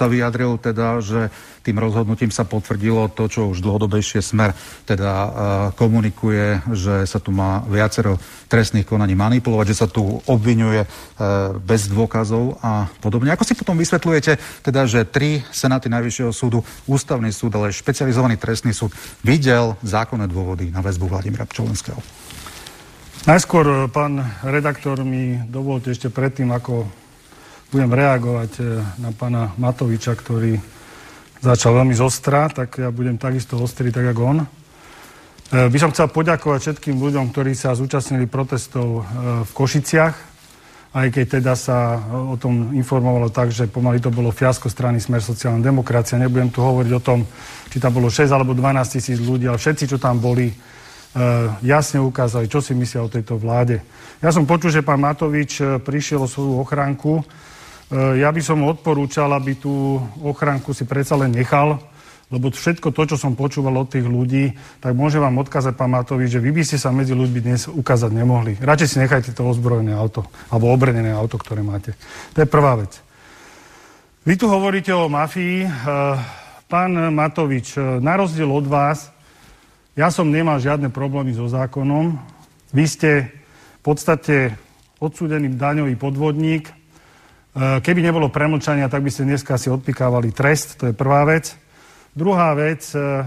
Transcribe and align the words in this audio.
sa 0.00 0.08
vyjadril 0.08 0.56
teda, 0.56 1.04
že 1.04 1.28
tým 1.60 1.76
rozhodnutím 1.76 2.32
sa 2.32 2.48
potvrdilo 2.48 3.12
to, 3.12 3.28
čo 3.28 3.52
už 3.52 3.60
dlhodobejšie 3.60 4.24
smer 4.24 4.56
teda 4.88 5.12
uh, 5.12 5.30
komunikuje, 5.76 6.64
že 6.72 7.04
sa 7.04 7.20
tu 7.20 7.36
má 7.36 7.60
viacero 7.68 8.16
trestných 8.48 8.88
konaní 8.88 9.12
manipulovať, 9.12 9.66
že 9.76 9.80
sa 9.84 9.88
tu 9.92 10.24
obvinuje 10.24 10.88
uh, 10.88 11.52
bez 11.60 11.92
dôkazov 11.92 12.56
a 12.64 12.88
podobne. 13.04 13.28
Ako 13.36 13.44
si 13.44 13.52
potom 13.52 13.76
vysvetľujete, 13.76 14.64
teda, 14.64 14.88
že 14.88 15.04
tri 15.04 15.44
senáty 15.52 15.92
Najvyššieho 15.92 16.32
súdu, 16.32 16.64
ústavný 16.88 17.28
súd, 17.28 17.52
ale 17.60 17.76
špecializovaný 17.76 18.40
trestný 18.40 18.72
súd 18.72 18.96
videl 19.20 19.76
zákonné 19.84 20.24
dôvody 20.32 20.72
na 20.72 20.80
väzbu 20.80 21.12
Vladimira 21.12 21.44
Pčolenského? 21.44 22.00
Najskôr, 23.28 23.66
e, 23.68 23.76
pán 23.92 24.16
redaktor, 24.40 25.04
mi 25.04 25.36
dovolte 25.44 25.92
ešte 25.92 26.08
predtým, 26.08 26.48
ako 26.56 26.88
budem 27.70 27.94
reagovať 27.94 28.52
na 28.98 29.14
pána 29.14 29.54
Matoviča, 29.54 30.18
ktorý 30.18 30.58
začal 31.40 31.80
veľmi 31.80 31.96
zostra, 31.96 32.52
tak 32.52 32.76
ja 32.76 32.92
budem 32.92 33.16
takisto 33.16 33.56
ostrý, 33.56 33.88
tak 33.88 34.12
ako 34.12 34.22
on. 34.22 34.38
E, 34.44 34.46
by 35.72 35.78
som 35.80 35.90
chcel 35.90 36.12
poďakovať 36.12 36.58
všetkým 36.60 37.00
ľuďom, 37.00 37.32
ktorí 37.32 37.56
sa 37.56 37.72
zúčastnili 37.72 38.28
protestov 38.28 39.00
e, 39.00 39.02
v 39.48 39.50
Košiciach, 39.56 40.14
aj 40.90 41.06
keď 41.14 41.26
teda 41.40 41.54
sa 41.54 42.02
o 42.10 42.36
tom 42.36 42.74
informovalo 42.76 43.30
tak, 43.30 43.54
že 43.54 43.70
pomaly 43.70 44.02
to 44.02 44.10
bolo 44.10 44.34
fiasko 44.34 44.66
strany 44.66 44.98
Smer 44.98 45.22
sociálna 45.22 45.62
demokracia. 45.62 46.18
Nebudem 46.18 46.50
tu 46.50 46.60
hovoriť 46.60 46.92
o 46.98 47.02
tom, 47.02 47.22
či 47.70 47.78
tam 47.78 47.94
bolo 47.94 48.10
6 48.10 48.26
alebo 48.26 48.52
12 48.52 48.98
tisíc 48.98 49.18
ľudí, 49.22 49.46
ale 49.46 49.56
všetci, 49.56 49.96
čo 49.96 49.96
tam 49.96 50.20
boli, 50.20 50.52
e, 50.52 50.54
jasne 51.64 52.04
ukázali, 52.04 52.52
čo 52.52 52.60
si 52.60 52.76
myslia 52.76 53.00
o 53.00 53.10
tejto 53.10 53.40
vláde. 53.40 53.80
Ja 54.20 54.28
som 54.28 54.44
počul, 54.44 54.68
že 54.68 54.84
pán 54.84 55.00
Matovič 55.00 55.80
prišiel 55.80 56.20
o 56.20 56.28
svoju 56.28 56.60
ochránku, 56.60 57.24
ja 57.90 58.30
by 58.30 58.38
som 58.38 58.62
odporúčal, 58.62 59.34
aby 59.34 59.58
tú 59.58 59.98
ochránku 60.22 60.70
si 60.70 60.86
predsa 60.86 61.18
len 61.18 61.34
nechal, 61.34 61.82
lebo 62.30 62.54
všetko 62.54 62.94
to, 62.94 63.02
čo 63.10 63.16
som 63.18 63.34
počúval 63.34 63.82
od 63.82 63.90
tých 63.90 64.06
ľudí, 64.06 64.54
tak 64.78 64.94
môžem 64.94 65.18
vám 65.18 65.42
odkázať, 65.42 65.74
pán 65.74 65.90
Matovič, 65.90 66.38
že 66.38 66.38
vy 66.38 66.54
by 66.54 66.62
ste 66.62 66.78
sa 66.78 66.94
medzi 66.94 67.10
ľuďmi 67.10 67.40
dnes 67.42 67.66
ukázať 67.66 68.14
nemohli. 68.14 68.54
Radšej 68.62 68.88
si 68.88 68.96
nechajte 69.02 69.34
to 69.34 69.42
ozbrojené 69.42 69.90
auto, 69.90 70.22
alebo 70.46 70.70
obrenené 70.70 71.10
auto, 71.10 71.34
ktoré 71.34 71.66
máte. 71.66 71.98
To 72.38 72.46
je 72.46 72.46
prvá 72.46 72.78
vec. 72.78 73.02
Vy 74.22 74.38
tu 74.38 74.46
hovoríte 74.46 74.94
o 74.94 75.10
mafii. 75.10 75.66
Eh, 75.66 75.70
pán 76.70 76.94
Matovič, 77.10 77.74
eh, 77.74 77.98
na 77.98 78.14
rozdiel 78.14 78.46
od 78.46 78.70
vás, 78.70 79.10
ja 79.98 80.14
som 80.14 80.30
nemal 80.30 80.62
žiadne 80.62 80.94
problémy 80.94 81.34
so 81.34 81.50
zákonom. 81.50 82.14
Vy 82.70 82.84
ste 82.86 83.10
v 83.82 83.82
podstate 83.82 84.54
odsúdený 85.02 85.58
daňový 85.58 85.98
podvodník, 85.98 86.70
Eh, 86.70 86.79
keby 87.56 88.00
nebolo 88.02 88.30
premlčania, 88.30 88.86
tak 88.86 89.02
by 89.02 89.10
ste 89.10 89.26
dneska 89.26 89.58
si 89.58 89.66
odpikávali 89.66 90.30
trest, 90.30 90.78
to 90.78 90.90
je 90.90 90.94
prvá 90.94 91.26
vec. 91.26 91.50
Druhá 92.14 92.54
vec, 92.54 92.86
eh, 92.94 93.26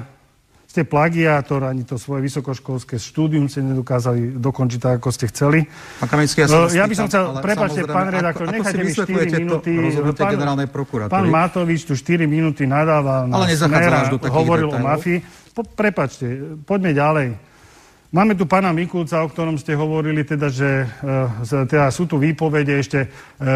ste 0.74 0.90
plagiátor, 0.90 1.70
ani 1.70 1.86
to 1.86 2.02
svoje 2.02 2.26
vysokoškolské 2.26 2.98
štúdium 2.98 3.46
ste 3.46 3.62
nedokázali 3.62 4.42
dokončiť 4.42 4.80
tak, 4.82 4.94
ako 4.98 5.10
ste 5.14 5.30
chceli. 5.30 5.70
Pán 6.02 6.10
Kamenický, 6.10 6.42
ja, 6.42 6.48
uh, 6.50 6.66
ja 6.66 6.90
by 6.90 6.96
som 6.98 7.06
chcel, 7.06 7.24
prepačte, 7.46 7.86
pán 7.86 8.10
redaktor, 8.10 8.50
nechajte 8.50 8.82
mi 8.82 8.90
4 8.90 9.38
minúty. 9.38 9.72
Pán, 10.18 10.34
pán 11.14 11.26
Matovič 11.30 11.86
tu 11.86 11.94
4 11.94 12.26
minúty 12.26 12.66
nadával 12.66 13.30
na 13.30 13.46
smera, 13.54 14.10
hovoril 14.34 14.74
detailov. 14.74 14.82
o 14.82 14.88
mafii. 14.90 15.18
Po, 15.54 15.62
prepačte, 15.62 16.58
poďme 16.66 16.98
ďalej. 16.98 17.53
Máme 18.14 18.38
tu 18.38 18.46
pána 18.46 18.70
Mikulca, 18.70 19.26
o 19.26 19.28
ktorom 19.28 19.58
ste 19.58 19.74
hovorili, 19.74 20.22
teda, 20.22 20.46
že 20.54 20.86
e, 20.86 21.66
teda 21.66 21.90
sú 21.90 22.06
tu 22.06 22.22
výpovede 22.22 22.78
ešte 22.78 23.00
e, 23.02 23.08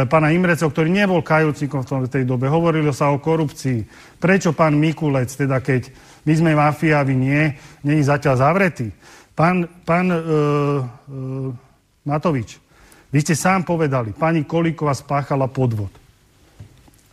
pána 0.10 0.34
Imrecov, 0.34 0.74
ktorý 0.74 0.90
nebol 0.90 1.22
kajúcnikom 1.22 1.86
v 1.86 2.10
tej 2.10 2.26
dobe. 2.26 2.50
Hovorilo 2.50 2.90
sa 2.90 3.14
o 3.14 3.22
korupcii. 3.22 3.86
Prečo 4.18 4.58
pán 4.58 4.74
Mikulec, 4.74 5.30
teda 5.30 5.62
keď 5.62 5.94
my 6.26 6.34
sme 6.34 6.52
mafia, 6.58 7.06
vy 7.06 7.14
nie, 7.14 7.54
není 7.86 8.02
zatiaľ 8.02 8.42
zavretý. 8.42 8.90
Pán, 9.38 9.70
pán 9.86 10.10
e, 10.10 10.18
e, 10.18 10.26
Matovič, 12.02 12.58
vy 13.14 13.20
ste 13.22 13.38
sám 13.38 13.62
povedali, 13.62 14.18
pani 14.18 14.42
Kolíková 14.42 14.98
spáchala 14.98 15.46
podvod. 15.54 15.94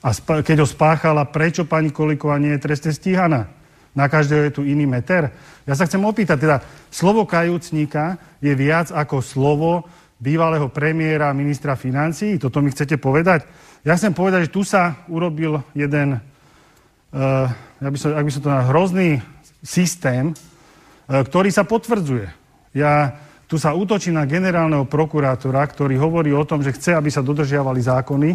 A 0.00 0.16
sp- 0.16 0.41
keď 0.41 0.65
ho 0.65 0.69
spáchala, 0.69 1.28
prečo 1.28 1.69
pani 1.69 1.93
Kolíková 1.93 2.41
nie 2.41 2.56
je 2.56 2.65
trestne 2.65 2.97
stíhaná? 2.97 3.53
Na 3.94 4.10
každého 4.10 4.50
je 4.50 4.55
tu 4.59 4.62
iný 4.66 4.91
meter. 4.91 5.31
Ja 5.65 5.78
sa 5.78 5.87
chcem 5.87 6.03
opýtať, 6.03 6.37
teda 6.43 6.56
slovo 6.91 7.25
kajúcníka 7.25 8.19
je 8.42 8.51
viac 8.53 8.91
ako 8.91 9.22
slovo 9.22 9.86
bývalého 10.19 10.66
premiéra 10.66 11.30
ministra 11.30 11.78
financí? 11.78 12.36
Toto 12.42 12.59
mi 12.59 12.74
chcete 12.74 12.98
povedať? 12.98 13.47
Ja 13.86 13.95
chcem 13.95 14.10
povedať, 14.10 14.51
že 14.51 14.54
tu 14.54 14.66
sa 14.66 15.07
urobil 15.07 15.63
jeden, 15.77 16.19
uh, 16.19 17.47
ja 17.54 17.89
by 17.89 17.98
som, 18.01 18.10
ak 18.19 18.27
by 18.27 18.33
som 18.34 18.42
to 18.42 18.51
na 18.51 18.66
hrozný 18.66 19.22
systém, 19.63 20.34
uh, 20.34 21.22
ktorý 21.22 21.54
sa 21.54 21.63
potvrdzuje. 21.63 22.27
Ja, 22.74 23.15
tu 23.47 23.60
sa 23.60 23.77
útočí 23.77 24.10
na 24.10 24.27
generálneho 24.27 24.89
prokurátora, 24.89 25.63
ktorý 25.69 26.01
hovorí 26.01 26.34
o 26.34 26.48
tom, 26.48 26.65
že 26.65 26.74
chce, 26.74 26.97
aby 26.97 27.13
sa 27.13 27.22
dodržiavali 27.22 27.78
zákony 27.78 28.30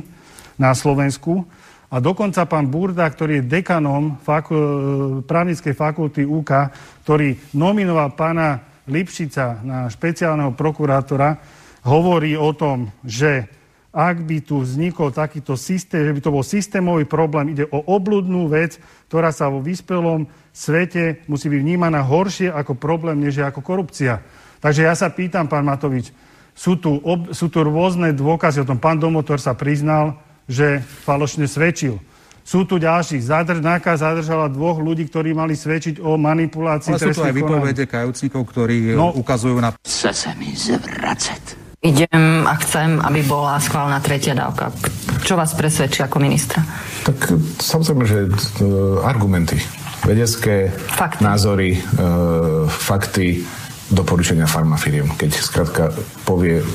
na 0.55 0.71
Slovensku. 0.71 1.43
A 1.89 1.97
dokonca 1.97 2.45
pán 2.45 2.69
Burda, 2.69 3.09
ktorý 3.09 3.41
je 3.41 3.49
dekanom 3.49 4.21
faku- 4.21 5.25
právnickej 5.25 5.73
fakulty 5.73 6.21
UK, 6.21 6.69
ktorý 7.01 7.33
nominoval 7.57 8.13
pána 8.13 8.61
Lipšica 8.85 9.65
na 9.65 9.89
špeciálneho 9.89 10.53
prokurátora, 10.53 11.41
hovorí 11.85 12.37
o 12.37 12.53
tom, 12.53 12.93
že 13.01 13.49
ak 13.89 14.21
by 14.21 14.37
tu 14.45 14.61
vznikol 14.61 15.09
takýto 15.09 15.57
systém, 15.57 16.05
že 16.05 16.13
by 16.13 16.21
to 16.21 16.29
bol 16.29 16.45
systémový 16.45 17.09
problém, 17.09 17.57
ide 17.57 17.65
o 17.73 17.81
obludnú 17.81 18.45
vec, 18.45 18.77
ktorá 19.09 19.33
sa 19.33 19.49
vo 19.49 19.57
vyspelom 19.65 20.29
svete 20.53 21.25
musí 21.25 21.49
byť 21.49 21.61
vnímaná 21.61 22.05
horšie 22.05 22.53
ako 22.53 22.77
problém, 22.77 23.17
než 23.17 23.41
ako 23.41 23.65
korupcia. 23.65 24.21
Takže 24.61 24.85
ja 24.85 24.93
sa 24.93 25.09
pýtam, 25.09 25.49
pán 25.49 25.65
Matovič, 25.65 26.13
sú 26.53 26.77
tu, 26.77 27.01
ob, 27.01 27.33
sú 27.33 27.49
tu 27.49 27.65
rôzne 27.65 28.13
dôkazy 28.13 28.61
o 28.61 28.67
tom. 28.67 28.77
Pán 28.77 29.01
Domotor 29.01 29.41
sa 29.41 29.57
priznal, 29.57 30.19
že 30.49 30.81
falošne 30.81 31.45
svedčil. 31.45 32.01
Sú 32.41 32.65
tu 32.65 32.81
ďalší. 32.81 33.21
Zadrž, 33.21 33.61
náka 33.61 33.93
zadržala 33.93 34.49
dvoch 34.49 34.81
ľudí, 34.81 35.05
ktorí 35.05 35.37
mali 35.37 35.53
svedčiť 35.53 36.01
o 36.01 36.17
manipulácii 36.17 36.97
Ale 36.97 37.13
sú 37.13 37.13
tu 37.13 37.21
aj 37.21 37.33
vypovede 37.37 37.85
kajúcnikov, 37.85 38.41
ktorí 38.49 38.97
no, 38.97 39.13
ukazujú 39.13 39.61
na... 39.61 39.69
Chce 39.85 40.09
sa 40.09 40.33
mi 40.33 40.57
zvracať. 40.57 41.69
Idem 41.85 42.43
a 42.49 42.57
chcem, 42.59 42.97
aby 42.99 43.21
bola 43.23 43.61
schválna 43.61 44.01
tretia 44.01 44.33
dávka. 44.33 44.73
Čo 45.21 45.37
vás 45.37 45.53
presvedčí 45.53 46.01
ako 46.01 46.17
ministra? 46.19 46.59
Tak 47.05 47.37
samozrejme, 47.61 48.03
že 48.03 48.19
uh, 48.27 49.05
argumenty, 49.05 49.61
vedecké 50.03 50.73
fakty. 50.73 51.21
názory, 51.23 51.77
uh, 51.77 52.65
fakty, 52.67 53.45
doporučenia 53.93 54.49
farmafiriem. 54.49 55.07
Keď 55.15 55.31
skrátka 55.39 55.93
povie 56.25 56.65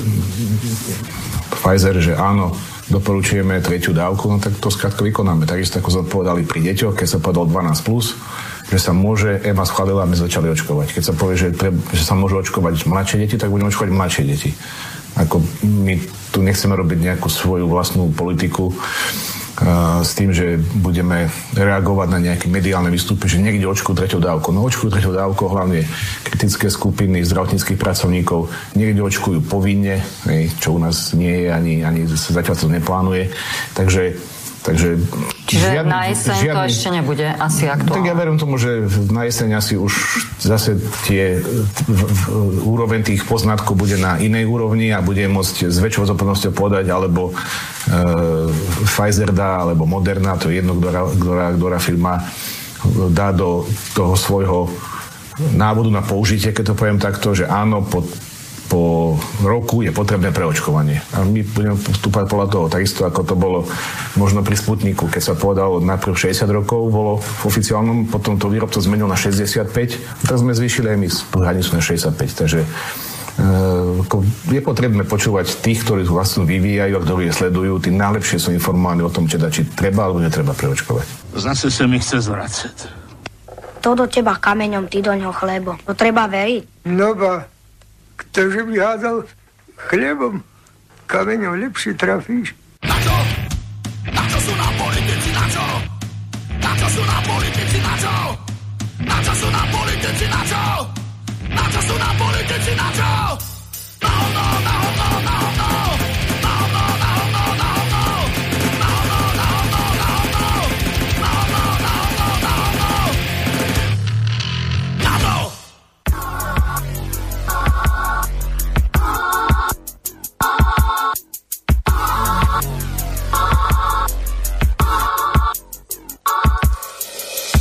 Pfizer, 1.53 2.01
že 2.01 2.13
áno, 2.17 2.57
doporučujeme 2.89 3.57
tretiu 3.65 3.97
dávku, 3.97 4.29
no 4.29 4.37
tak 4.37 4.57
to 4.61 4.69
skrátka 4.69 5.01
vykonáme. 5.01 5.49
Takisto 5.49 5.81
ako 5.81 6.05
povedali 6.05 6.45
pri 6.45 6.61
deťoch, 6.71 6.93
keď 6.93 7.07
sa 7.07 7.17
povedal 7.17 7.49
12+, 7.49 7.81
plus, 7.81 8.13
že 8.69 8.77
sa 8.81 8.93
môže, 8.93 9.41
EMA 9.41 9.65
schválila 9.65 10.05
a 10.05 10.09
my 10.09 10.17
začali 10.17 10.49
očkovať. 10.53 10.93
Keď 10.93 11.03
sa 11.05 11.13
povie, 11.13 11.37
že, 11.37 11.47
pre, 11.53 11.73
že 11.93 12.03
sa 12.05 12.13
môžu 12.13 12.41
očkovať 12.41 12.85
mladšie 12.85 13.17
deti, 13.25 13.35
tak 13.41 13.49
budeme 13.49 13.69
očkovať 13.69 13.89
mladšie 13.89 14.23
deti. 14.25 14.49
Ako 15.15 15.41
my 15.65 15.97
tu 16.29 16.43
nechceme 16.43 16.75
robiť 16.75 16.99
nejakú 16.99 17.29
svoju 17.31 17.65
vlastnú 17.71 18.11
politiku, 18.11 18.75
s 20.03 20.11
tým, 20.19 20.35
že 20.35 20.59
budeme 20.59 21.31
reagovať 21.55 22.07
na 22.11 22.19
nejaké 22.19 22.51
mediálne 22.51 22.91
výstupy, 22.91 23.31
že 23.31 23.39
niekde 23.39 23.63
očkujú 23.71 23.95
treťou 23.95 24.19
dávkou. 24.19 24.51
No 24.51 24.67
očkujú 24.67 24.91
treťou 24.91 25.15
dávkou 25.15 25.47
hlavne 25.47 25.87
kritické 26.27 26.67
skupiny 26.67 27.23
zdravotníckých 27.23 27.79
pracovníkov, 27.79 28.51
niekde 28.75 28.99
očkujú 28.99 29.47
povinne, 29.47 30.03
čo 30.59 30.75
u 30.75 30.79
nás 30.83 31.15
nie 31.15 31.47
je, 31.47 31.55
ani, 31.55 31.73
ani 31.87 32.03
zatiaľ 32.03 32.55
to 32.59 32.67
neplánuje. 32.67 33.31
Takže 33.71 34.34
Takže 34.65 34.97
Čiže 35.45 35.77
žiadny, 35.77 35.91
na 35.93 36.01
jeseň 36.09 36.35
žiadny, 36.41 36.57
to 36.57 36.61
ešte 36.73 36.89
nebude 36.89 37.27
asi 37.37 37.63
aktuálne. 37.69 38.01
Tak 38.01 38.09
ja 38.09 38.15
verím 38.17 38.37
tomu, 38.41 38.57
že 38.57 38.89
na 39.13 39.29
jeseň 39.29 39.61
asi 39.61 39.77
už 39.77 39.93
zase 40.41 40.81
tie 41.05 41.37
v, 41.37 42.01
v, 42.01 42.21
úroveň 42.65 43.05
tých 43.05 43.29
poznatkov 43.29 43.77
bude 43.77 44.01
na 44.01 44.17
inej 44.17 44.49
úrovni 44.49 44.89
a 44.89 45.05
bude 45.05 45.21
môcť 45.29 45.69
s 45.69 45.77
väčšou 45.77 46.09
zodpovednosťou 46.09 46.53
podať, 46.57 46.89
alebo 46.89 47.29
e, 47.29 47.33
Pfizer 48.89 49.29
dá, 49.29 49.61
alebo 49.61 49.85
Moderna, 49.85 50.33
to 50.33 50.49
je 50.49 50.65
jedno, 50.65 50.81
ktorá, 50.81 51.13
ktorá, 51.13 51.45
ktorá 51.53 51.77
firma 51.77 52.25
dá 53.13 53.29
do 53.29 53.69
toho 53.93 54.17
svojho 54.17 54.73
návodu 55.53 55.93
na 55.93 56.01
použitie, 56.01 56.57
keď 56.57 56.73
to 56.73 56.79
poviem 56.79 56.97
takto, 56.97 57.37
že 57.37 57.45
áno, 57.45 57.85
pod 57.85 58.09
po 58.65 59.15
roku 59.45 59.85
je 59.85 59.93
potrebné 59.93 60.33
preočkovanie. 60.33 61.01
A 61.13 61.21
my 61.21 61.45
budeme 61.45 61.77
postúpať 61.77 62.25
podľa 62.25 62.47
toho, 62.49 62.65
takisto 62.67 63.05
ako 63.05 63.21
to 63.21 63.35
bolo 63.37 63.59
možno 64.17 64.41
pri 64.41 64.57
Sputniku, 64.57 65.05
keď 65.05 65.21
sa 65.21 65.33
povedalo 65.37 65.81
najprv 65.81 66.13
60 66.17 66.49
rokov, 66.49 66.89
bolo 66.89 67.21
v 67.21 67.41
oficiálnom, 67.45 68.09
potom 68.09 68.41
to 68.41 68.49
výrobca 68.49 68.81
zmenil 68.81 69.05
na 69.05 69.17
65, 69.17 69.69
a 69.69 70.21
teraz 70.25 70.41
sme 70.41 70.57
zvýšili 70.57 70.91
aj 70.93 70.97
my 70.97 71.07
hranicu 71.45 71.69
na 71.77 71.81
65, 71.81 72.41
takže 72.41 72.59
e, 72.65 72.67
je 74.49 74.61
potrebné 74.65 75.05
počúvať 75.05 75.61
tých, 75.61 75.85
ktorí 75.85 76.01
tú 76.09 76.17
vlastnú 76.17 76.49
vyvíjajú 76.49 76.93
a 76.97 77.03
ktorí 77.05 77.23
je 77.29 77.33
sledujú, 77.37 77.73
tí 77.85 77.93
najlepšie 77.93 78.41
sú 78.41 78.49
informovaní 78.49 79.05
o 79.05 79.13
tom, 79.13 79.29
či, 79.29 79.37
či 79.37 79.61
treba 79.77 80.09
alebo 80.09 80.17
netreba 80.17 80.57
preočkovať. 80.57 81.37
Zase 81.37 81.69
sa 81.69 81.85
mi 81.85 82.01
chce 82.01 82.25
zvracať. 82.25 82.75
To 83.85 83.93
do 83.93 84.09
teba 84.09 84.33
kameňom, 84.41 84.89
ty 84.89 85.05
do 85.05 85.13
ňoho 85.13 85.29
chlebo. 85.29 85.77
To 85.85 85.93
treba 85.93 86.25
veriť. 86.25 86.89
No 86.89 87.13
ba, 87.13 87.45
ktože 88.35 88.67
by 88.67 88.75
hádal 88.75 89.23
chlebom, 89.87 90.43
kameňom 91.07 91.55
lepšie 91.55 91.95
trafíš. 91.95 92.51
Na 92.83 92.91
čo? 92.99 93.15
Na 94.11 94.23
čo 94.27 94.39
sú 94.43 94.51
na 94.59 94.69
politici, 94.75 95.29
na 95.31 95.45
čo? 95.47 95.65
Na 96.59 96.71
čo 96.75 96.87
sú 96.91 97.01
na 97.07 97.17
politici, 97.23 97.77
na 97.79 97.93
čo? 97.95 98.15
Na 99.07 99.17
čo 99.23 99.33
sú 99.39 99.47
na 99.47 99.63
politici, 99.71 100.25
na 100.27 100.41
čo? 100.51 100.63
Na 101.47 101.65
čo 101.71 101.79
sú 101.79 101.95
na 101.95 102.11
politici, 102.19 102.71
na 102.75 102.87
čo? 102.91 103.11
Na 104.03 104.11
hovno, 104.11 104.45
na 104.67 104.73
hovno, 104.83 105.07
na 105.23 105.35
hovno! 105.39 106.14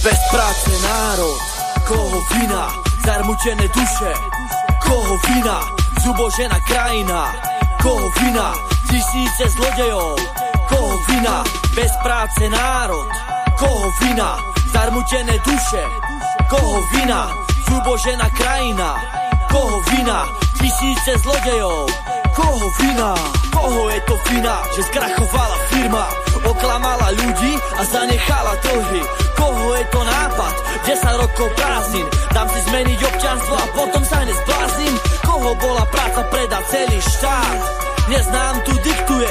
Bez 0.05 0.21
práce 0.31 0.71
národ, 0.83 1.41
koho 1.89 2.21
vina, 2.37 2.69
zarmučené 3.07 3.69
duše, 3.73 4.13
koho 4.85 5.17
vina, 5.17 5.61
zubožená 6.05 6.61
krajina, 6.61 7.33
koho 7.83 8.13
vina, 8.21 8.53
tisíce 8.85 9.49
zlodejov, 9.57 10.21
koho 10.69 10.99
vina, 11.09 11.41
bez 11.75 11.89
práce 12.03 12.49
národ, 12.53 13.09
koho 13.57 13.89
vina, 14.05 14.37
zarmučené 14.77 15.41
duše, 15.41 15.83
koho 16.53 16.85
vina, 16.93 17.33
zubožená 17.65 18.29
krajina, 18.37 19.01
koho 19.49 19.81
vina, 19.89 20.29
tisíce 20.61 21.17
zlodejov, 21.25 21.89
koho 22.37 22.71
vina, 22.77 23.15
koho 23.57 23.89
je 23.89 24.01
to 24.05 24.17
vina, 24.29 24.61
že 24.77 24.83
skrachovala 24.83 25.57
firma, 25.73 26.05
oklamala 26.47 27.09
ľudí 27.17 27.53
a 27.79 27.83
zanechala 27.89 28.55
dlhy. 28.63 29.03
Koho 29.35 29.67
je 29.77 29.85
to 29.91 30.01
nápad? 30.05 30.55
10 30.85 31.23
rokov 31.23 31.49
prázdnin, 31.57 32.07
dám 32.33 32.49
si 32.53 32.61
zmeniť 32.69 33.01
občanstvo 33.01 33.55
a 33.57 33.67
potom 33.73 34.03
sa 34.05 34.19
nezbláznim. 34.25 34.95
Koho 35.25 35.51
bola 35.59 35.85
práca 35.89 36.23
predať 36.29 36.65
celý 36.71 36.99
štát? 37.01 37.59
Neznám, 38.05 38.61
tu 38.69 38.73
diktuje 38.85 39.31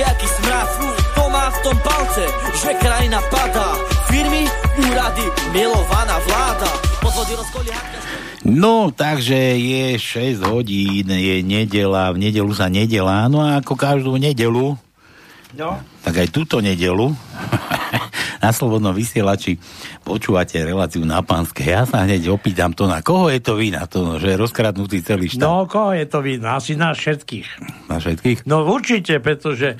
aký 0.00 0.26
smrad. 0.40 0.68
To 1.16 1.24
má 1.32 1.48
v 1.48 1.58
tom 1.64 1.76
palce, 1.80 2.24
že 2.60 2.70
krajina 2.80 3.20
padá. 3.32 3.76
Firmy, 4.08 4.44
úrady, 4.78 5.26
milovaná 5.52 6.16
vláda. 6.28 6.68
Podvody 7.00 7.32
rozkolia... 7.36 7.78
No, 8.42 8.90
takže 8.90 9.38
je 9.54 9.96
6 9.96 10.42
hodín, 10.50 11.06
je 11.06 11.46
nedela, 11.46 12.10
v 12.10 12.26
nedelu 12.26 12.50
sa 12.50 12.66
nedelá, 12.66 13.30
no 13.30 13.38
a 13.38 13.62
ako 13.62 13.78
každú 13.78 14.18
nedelu 14.18 14.74
No. 15.52 15.76
Tak 16.04 16.14
aj 16.16 16.28
túto 16.32 16.64
nedelu 16.64 17.12
na 18.44 18.50
Slobodnom 18.50 18.96
vysielači 18.96 19.60
počúvate 20.00 20.58
reláciu 20.64 21.04
na 21.04 21.20
pánske. 21.20 21.68
Ja 21.68 21.84
sa 21.84 22.02
hneď 22.08 22.32
opýtam 22.32 22.72
to, 22.72 22.88
na 22.88 23.04
koho 23.04 23.28
je 23.28 23.38
to 23.38 23.60
vina, 23.60 23.84
to, 23.84 24.16
že 24.16 24.32
je 24.32 24.36
rozkradnutý 24.40 25.04
celý 25.04 25.28
štát. 25.28 25.44
No, 25.44 25.68
koho 25.68 25.92
je 25.92 26.06
to 26.08 26.24
vina? 26.24 26.56
Asi 26.56 26.72
na 26.74 26.96
všetkých. 26.96 27.48
Na 27.92 28.00
všetkých? 28.00 28.48
No 28.48 28.64
určite, 28.64 29.20
pretože 29.20 29.76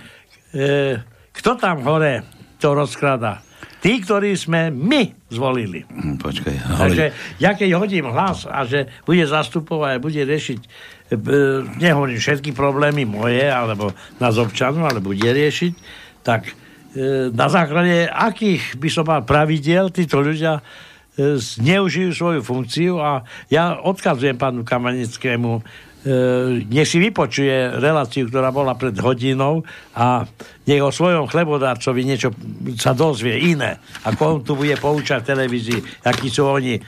e, 0.53 1.01
kto 1.33 1.51
tam 1.57 1.83
hore 1.89 2.23
to 2.61 2.77
rozkrada? 2.77 3.41
Tí, 3.83 3.99
ktorí 3.99 4.39
sme 4.39 4.71
my 4.71 5.27
zvolili. 5.27 5.83
Hm, 5.83 6.23
počkaj. 6.23 6.55
Ale... 6.55 6.79
Takže 6.87 7.05
ja 7.43 7.51
keď 7.59 7.83
hodím 7.83 8.07
hlas 8.15 8.47
a 8.47 8.63
že 8.63 8.87
bude 9.03 9.27
zastupovať 9.27 9.99
a 9.99 10.03
bude 10.03 10.23
riešiť 10.23 10.61
nehovorím 11.79 12.19
všetky 12.21 12.57
problémy 12.57 13.05
moje, 13.05 13.45
alebo 13.45 13.93
nás 14.17 14.37
občanov, 14.41 14.89
ale 14.89 15.05
bude 15.05 15.25
riešiť, 15.25 15.73
tak 16.25 16.49
e, 16.49 16.53
na 17.33 17.49
základe 17.53 18.09
akých 18.09 18.81
by 18.81 18.89
som 18.89 19.05
mal 19.05 19.23
pravidel, 19.27 19.93
títo 19.93 20.25
ľudia 20.25 20.61
e, 20.61 20.63
zneužijú 21.37 22.11
svoju 22.17 22.41
funkciu 22.41 22.97
a 23.03 23.27
ja 23.53 23.77
odkazujem 23.83 24.39
pánu 24.39 24.65
Kamanickému, 24.65 25.63
nech 26.67 26.91
si 26.91 26.99
vypočuje 26.99 27.79
reláciu, 27.79 28.27
ktorá 28.27 28.51
bola 28.51 28.75
pred 28.75 28.91
hodinou 28.99 29.63
a 29.95 30.27
nech 30.67 30.83
o 30.83 30.91
svojom 30.91 31.31
chlebodárcovi 31.31 32.03
niečo 32.03 32.35
sa 32.75 32.91
dozvie 32.91 33.55
iné, 33.55 33.79
ako 34.03 34.23
on 34.27 34.39
tu 34.43 34.59
bude 34.59 34.75
poučať 34.83 35.23
v 35.23 35.31
televízii, 35.31 35.81
akí 36.03 36.27
sú 36.27 36.51
oni 36.51 36.83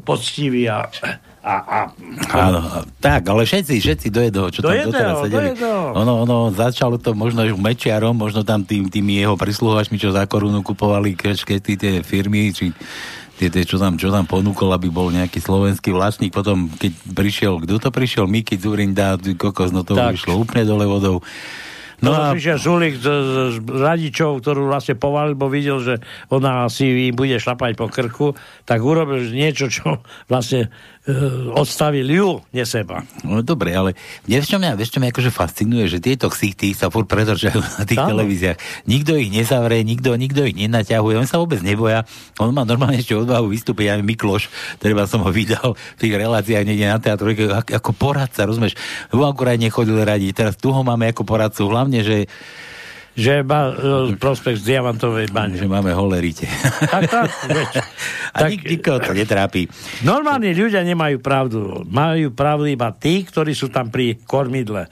poctiví 0.00 0.64
a 0.72 0.88
a, 1.46 1.56
a, 1.62 1.80
Áno, 2.34 2.58
tak, 2.98 3.30
ale 3.30 3.46
všetci, 3.46 3.78
všetci 3.78 4.06
do 4.10 4.18
jedného, 4.18 4.48
čo 4.50 4.66
do 4.66 4.74
tam 4.74 4.82
jedného, 4.82 4.90
doteraz 4.90 5.14
sedeli. 5.22 5.48
Do 5.54 5.70
ono, 5.94 6.12
ono, 6.26 6.36
začalo 6.50 6.98
to 6.98 7.14
možno 7.14 7.46
už 7.46 7.54
Mečiarom, 7.54 8.18
možno 8.18 8.42
tam 8.42 8.66
tým, 8.66 8.90
tými 8.90 9.22
jeho 9.22 9.38
prisluhovačmi, 9.38 9.94
čo 9.94 10.10
za 10.10 10.26
korunu 10.26 10.66
kupovali 10.66 11.14
keškety, 11.14 11.78
tie 11.78 11.94
firmy, 12.02 12.50
či 12.50 12.74
tie, 13.38 13.46
tie, 13.46 13.62
čo, 13.62 13.78
tam, 13.78 13.94
čo 13.94 14.10
tam 14.10 14.26
ponúkol, 14.26 14.74
aby 14.74 14.90
bol 14.90 15.14
nejaký 15.14 15.38
slovenský 15.38 15.94
vlastník. 15.94 16.34
Potom, 16.34 16.66
keď 16.66 16.92
prišiel, 17.14 17.62
kto 17.62 17.78
to 17.78 17.90
prišiel? 17.94 18.26
Miky 18.26 18.58
Zurinda, 18.58 19.14
kokos, 19.38 19.70
no 19.70 19.86
to 19.86 19.94
tak. 19.94 20.18
išlo 20.18 20.42
úplne 20.42 20.66
dole 20.66 20.82
vodou. 20.88 21.22
No 22.04 22.12
a... 22.12 22.36
prišiel 22.36 22.60
Žulik 22.60 23.00
z, 23.00 23.06
z, 23.08 23.56
radičov, 23.64 24.44
ktorú 24.44 24.68
vlastne 24.68 25.00
povalil, 25.00 25.32
bo 25.32 25.48
videl, 25.48 25.80
že 25.80 26.04
ona 26.28 26.68
si 26.68 27.08
im 27.08 27.16
bude 27.16 27.40
šlapať 27.40 27.72
po 27.72 27.88
krku, 27.88 28.36
tak 28.68 28.84
urobil 28.84 29.24
niečo, 29.32 29.72
čo 29.72 30.04
vlastne 30.28 30.68
odstavil 31.54 32.02
ju, 32.10 32.42
nie 32.50 32.66
seba. 32.66 33.06
No 33.22 33.38
dobre, 33.38 33.70
ale 33.70 33.94
vieš, 34.26 34.50
čo 34.50 34.58
mňa, 34.58 34.74
vieš, 34.74 34.90
čo 34.90 34.98
mňa 34.98 35.14
akože 35.14 35.30
fascinuje, 35.30 35.86
že 35.86 36.02
tieto 36.02 36.26
ksichty 36.26 36.74
sa 36.74 36.90
furt 36.90 37.06
predržajú 37.06 37.62
na 37.78 37.82
tých 37.86 38.02
Áno. 38.02 38.10
televíziách. 38.10 38.58
Nikto 38.90 39.14
ich 39.14 39.30
nezavrie, 39.30 39.86
nikto, 39.86 40.18
nikto 40.18 40.42
ich 40.42 40.58
nenaťahuje, 40.58 41.22
oni 41.22 41.30
sa 41.30 41.38
vôbec 41.38 41.62
neboja. 41.62 42.02
On 42.42 42.50
má 42.50 42.66
normálne 42.66 42.98
ešte 42.98 43.14
odvahu 43.14 43.54
vystúpiť, 43.54 43.94
aj 43.94 44.02
Mikloš, 44.02 44.50
treba 44.82 45.06
som 45.06 45.22
ho 45.22 45.30
vydal 45.30 45.78
v 45.78 45.98
tých 46.02 46.14
reláciách 46.18 46.66
niekde 46.66 46.86
na 46.90 46.98
teatru, 46.98 47.30
ako 47.54 47.90
poradca, 47.94 48.42
rozumieš? 48.42 48.74
Vo 49.14 49.30
akurát 49.30 49.54
nechodil 49.62 50.02
radiť, 50.02 50.32
teraz 50.34 50.54
tu 50.58 50.74
ho 50.74 50.82
máme 50.82 51.06
ako 51.14 51.22
poradcu, 51.22 51.62
hlavne, 51.70 52.02
že 52.02 52.26
že 53.16 53.40
má 53.40 53.72
uh, 53.72 54.12
prospekt 54.20 54.60
z 54.60 54.76
diamantovej 54.76 55.32
bane. 55.32 55.56
Že 55.56 55.72
máme 55.72 55.96
holerite. 55.96 56.44
Tak, 56.86 57.02
tak. 57.08 57.28
A 58.36 58.38
tak, 58.44 58.50
nik, 58.52 58.62
nikoho 58.68 59.00
to 59.00 59.16
netrápi. 59.16 59.64
Normálni 60.04 60.52
ľudia 60.52 60.84
nemajú 60.84 61.24
pravdu. 61.24 61.82
Majú 61.88 62.36
pravdu 62.36 62.68
iba 62.68 62.92
tí, 62.92 63.24
ktorí 63.24 63.56
sú 63.56 63.72
tam 63.72 63.88
pri 63.88 64.20
kormidle. 64.20 64.84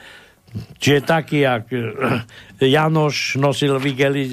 Čiže 0.55 1.05
taký, 1.05 1.45
jak 1.45 1.69
eh, 1.69 2.65
Janoš 2.65 3.37
nosil 3.37 3.77
vigeli, 3.77 4.33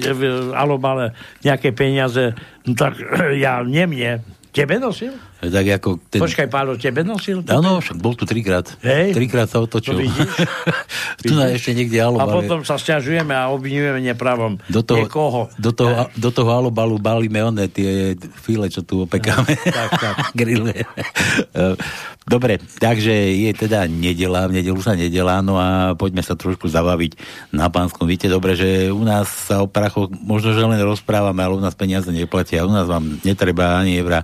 alebo 0.56 0.80
ale 0.88 1.12
nejaké 1.44 1.74
peniaze, 1.76 2.32
no 2.64 2.72
tak 2.72 2.96
ja, 3.36 3.60
nie 3.60 3.84
mne. 3.84 4.24
Tebe 4.54 4.80
nosil? 4.80 5.12
Tak 5.42 5.66
ako 5.82 5.98
ten... 6.06 6.22
Počkaj, 6.22 6.46
Pálo, 6.46 6.78
tebe 6.78 7.02
nosil? 7.02 7.42
Áno, 7.50 7.82
však 7.82 7.98
bol 7.98 8.14
tu 8.14 8.22
trikrát. 8.22 8.62
Hej. 8.78 9.10
Trikrát 9.10 9.50
sa 9.50 9.58
otočil. 9.58 9.98
No, 9.98 10.06
vidíš? 10.06 10.30
tu 11.26 11.34
na 11.34 11.50
ešte 11.50 11.74
niekde 11.74 11.98
alobalu. 11.98 12.30
A 12.30 12.34
potom 12.38 12.58
sa 12.62 12.78
stiažujeme 12.78 13.34
a 13.34 13.50
obvinujeme 13.50 13.98
nepravom 14.06 14.62
do 14.70 14.86
toho, 14.86 15.02
niekoho. 15.02 15.50
Do 15.58 15.74
toho, 15.74 16.06
do 16.14 16.30
toho 16.30 16.50
alobalu 16.54 16.94
balíme 17.02 17.42
one, 17.42 17.66
tie 17.66 18.14
file, 18.38 18.70
čo 18.70 18.86
tu 18.86 19.02
opekáme. 19.02 19.58
tak, 19.66 19.90
tak. 19.98 20.16
Grillujeme. 20.38 21.02
Dobre, 22.22 22.62
takže 22.78 23.10
je 23.10 23.50
teda 23.50 23.90
nedela, 23.90 24.46
v 24.46 24.62
nedelu 24.62 24.78
sa 24.78 24.94
nedelá, 24.94 25.42
no 25.42 25.58
a 25.58 25.98
poďme 25.98 26.22
sa 26.22 26.38
trošku 26.38 26.70
zabaviť 26.70 27.18
na 27.50 27.66
pánskom. 27.66 28.06
Víte 28.06 28.30
dobre, 28.30 28.54
že 28.54 28.94
u 28.94 29.02
nás 29.02 29.26
sa 29.26 29.58
o 29.58 29.66
prachoch 29.66 30.06
možno, 30.06 30.54
že 30.54 30.62
len 30.62 30.78
rozprávame, 30.86 31.42
ale 31.42 31.58
u 31.58 31.62
nás 31.62 31.74
peniaze 31.74 32.14
neplatia, 32.14 32.62
u 32.62 32.70
nás 32.70 32.86
vám 32.86 33.18
netreba 33.26 33.82
ani 33.82 33.98
evra 33.98 34.22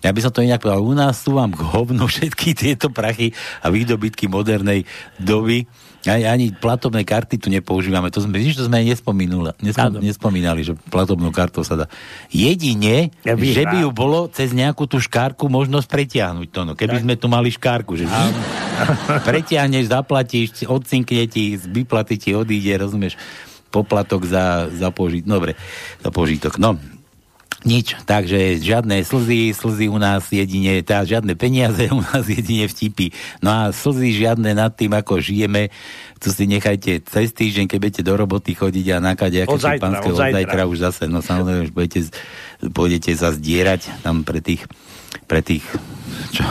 ja 0.00 0.10
by 0.16 0.20
som 0.24 0.32
to 0.32 0.40
inak 0.40 0.64
povedal, 0.64 0.80
u 0.80 0.96
nás 0.96 1.20
sú 1.20 1.36
vám 1.36 1.52
k 1.52 1.60
hovnu 1.60 2.08
všetky 2.08 2.56
tieto 2.56 2.88
prachy 2.88 3.36
a 3.60 3.68
výdobytky 3.68 4.32
modernej 4.32 4.88
doby. 5.20 5.68
Ani, 6.08 6.24
ani 6.24 6.46
platobné 6.56 7.04
karty 7.04 7.36
tu 7.36 7.52
nepoužívame. 7.52 8.08
To 8.08 8.24
sme, 8.24 8.40
nič 8.40 8.56
to 8.56 8.64
sme 8.64 8.80
aj 8.80 8.96
nespomínali, 8.96 9.52
nespom, 9.60 10.00
nespomínali, 10.00 10.64
že 10.64 10.72
platobnú 10.88 11.28
kartu 11.28 11.60
sa 11.60 11.76
dá. 11.76 11.86
Jedine, 12.32 13.12
ja 13.20 13.36
že 13.36 13.68
by 13.68 13.84
ju 13.84 13.90
bolo 13.92 14.24
cez 14.32 14.56
nejakú 14.56 14.88
tú 14.88 14.96
škárku 14.96 15.52
možnosť 15.52 15.84
pretiahnuť 15.84 16.48
to. 16.48 16.60
No. 16.64 16.72
Keby 16.72 16.96
tak. 16.96 17.04
sme 17.04 17.14
tu 17.20 17.28
mali 17.28 17.52
škárku, 17.52 18.00
že 18.00 18.08
pretiahneš, 19.28 19.92
zaplatíš, 19.92 20.64
odcinkne 20.64 21.28
ti, 21.28 21.60
z 21.60 21.68
výplaty 21.68 22.16
ti 22.16 22.32
odíde, 22.32 22.80
rozumieš, 22.80 23.20
poplatok 23.68 24.24
za, 24.24 24.72
za 24.72 24.88
požitok. 24.88 25.28
Dobre, 25.28 25.52
za 26.00 26.08
požitok. 26.08 26.56
No, 26.56 26.80
nič, 27.64 27.96
takže 28.08 28.56
žiadne 28.60 29.04
slzy, 29.04 29.52
slzy 29.52 29.92
u 29.92 30.00
nás 30.00 30.24
jedine, 30.32 30.80
tá, 30.80 31.04
žiadne 31.04 31.36
peniaze 31.36 31.92
u 31.92 32.00
nás 32.00 32.24
jedine 32.24 32.64
vtipy. 32.64 33.12
No 33.44 33.52
a 33.52 33.60
slzy 33.70 34.16
žiadne 34.16 34.56
nad 34.56 34.72
tým, 34.72 34.96
ako 34.96 35.20
žijeme, 35.20 35.68
tu 36.20 36.32
si 36.32 36.44
nechajte 36.48 37.04
cez 37.04 37.32
týždeň, 37.32 37.64
keď 37.68 37.78
budete 37.80 38.02
do 38.04 38.14
roboty 38.16 38.52
chodiť 38.56 38.86
a 38.96 39.04
nakade 39.04 39.44
aké 39.44 39.56
šimpanské, 39.56 40.08
od, 40.08 40.16
od 40.16 40.32
zajtra 40.32 40.62
už 40.68 40.78
zase, 40.80 41.04
no 41.08 41.20
samozrejme, 41.20 41.68
už 41.68 41.72
budete, 41.72 42.00
pôjdete 42.72 43.12
sa 43.16 43.32
zdierať 43.32 44.04
tam 44.04 44.24
pre 44.24 44.40
tých, 44.40 44.64
pre 45.28 45.44
tých 45.44 45.64
čo, 46.34 46.44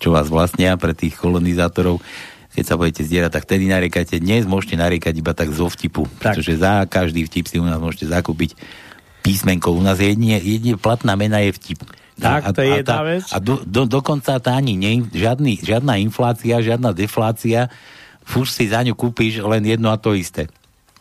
čo 0.00 0.08
vás 0.12 0.28
vlastnia, 0.28 0.76
pre 0.76 0.92
tých 0.92 1.16
kolonizátorov 1.16 2.00
keď 2.50 2.64
sa 2.66 2.74
budete 2.74 3.06
zdierať, 3.06 3.30
tak 3.30 3.46
vtedy 3.46 3.70
nariekajte. 3.70 4.18
Dnes 4.18 4.42
môžete 4.42 4.74
nariekať 4.74 5.14
iba 5.14 5.30
tak 5.38 5.54
zo 5.54 5.70
vtipu, 5.70 6.10
tak. 6.18 6.34
pretože 6.34 6.58
za 6.58 6.82
každý 6.82 7.22
vtip 7.22 7.46
si 7.46 7.62
u 7.62 7.66
nás 7.66 7.78
môžete 7.78 8.10
zakúpiť 8.10 8.58
písmenkou. 9.20 9.76
U 9.76 9.82
nás 9.84 10.00
jedine, 10.00 10.40
jedine 10.40 10.76
platná 10.80 11.14
mena 11.14 11.38
je 11.44 11.52
vtip. 11.54 11.84
Tak, 12.20 12.52
to 12.52 12.60
je 12.60 12.84
jedna 12.84 13.00
vec. 13.00 13.24
A 13.32 13.40
do, 13.40 13.64
do, 13.64 13.88
dokonca 13.88 14.36
tá 14.36 14.52
ani 14.52 14.76
nie, 14.76 15.08
žiadny, 15.08 15.64
žiadna 15.64 15.96
inflácia, 15.96 16.60
žiadna 16.60 16.92
deflácia, 16.92 17.72
fúr 18.28 18.44
si 18.44 18.68
za 18.68 18.84
ňu 18.84 18.92
kúpiš 18.92 19.40
len 19.40 19.64
jedno 19.64 19.88
a 19.88 19.96
to 19.96 20.12
isté. 20.12 20.52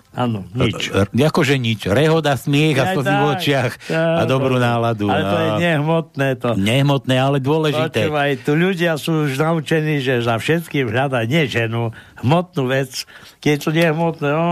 Áno, 0.09 0.41
nič. 0.57 0.89
Akože 1.13 1.61
nič. 1.61 1.85
Rehoda, 1.85 2.33
smiech 2.33 2.81
a 2.81 2.97
slzy 2.97 3.13
v 3.13 3.25
očiach 3.29 3.71
a 3.93 4.25
dobrú 4.25 4.57
náladu. 4.57 5.05
Ale 5.05 5.21
to 5.21 5.37
je 5.37 5.49
nehmotné 5.61 6.29
to. 6.41 6.49
Nehmotné, 6.57 7.15
ale 7.21 7.37
dôležité. 7.37 8.09
Počúvaj, 8.09 8.41
tu 8.41 8.57
ľudia 8.57 8.97
sú 8.97 9.29
už 9.29 9.37
naučení, 9.37 10.01
že 10.01 10.25
za 10.25 10.41
všetkým 10.41 10.89
hľadať 10.89 11.25
nie 11.29 11.45
ženu, 11.45 11.93
hmotnú 12.23 12.69
vec. 12.69 13.07
Keď 13.39 13.55
to 13.59 13.69
nehmotné, 13.71 14.29
o, 14.35 14.47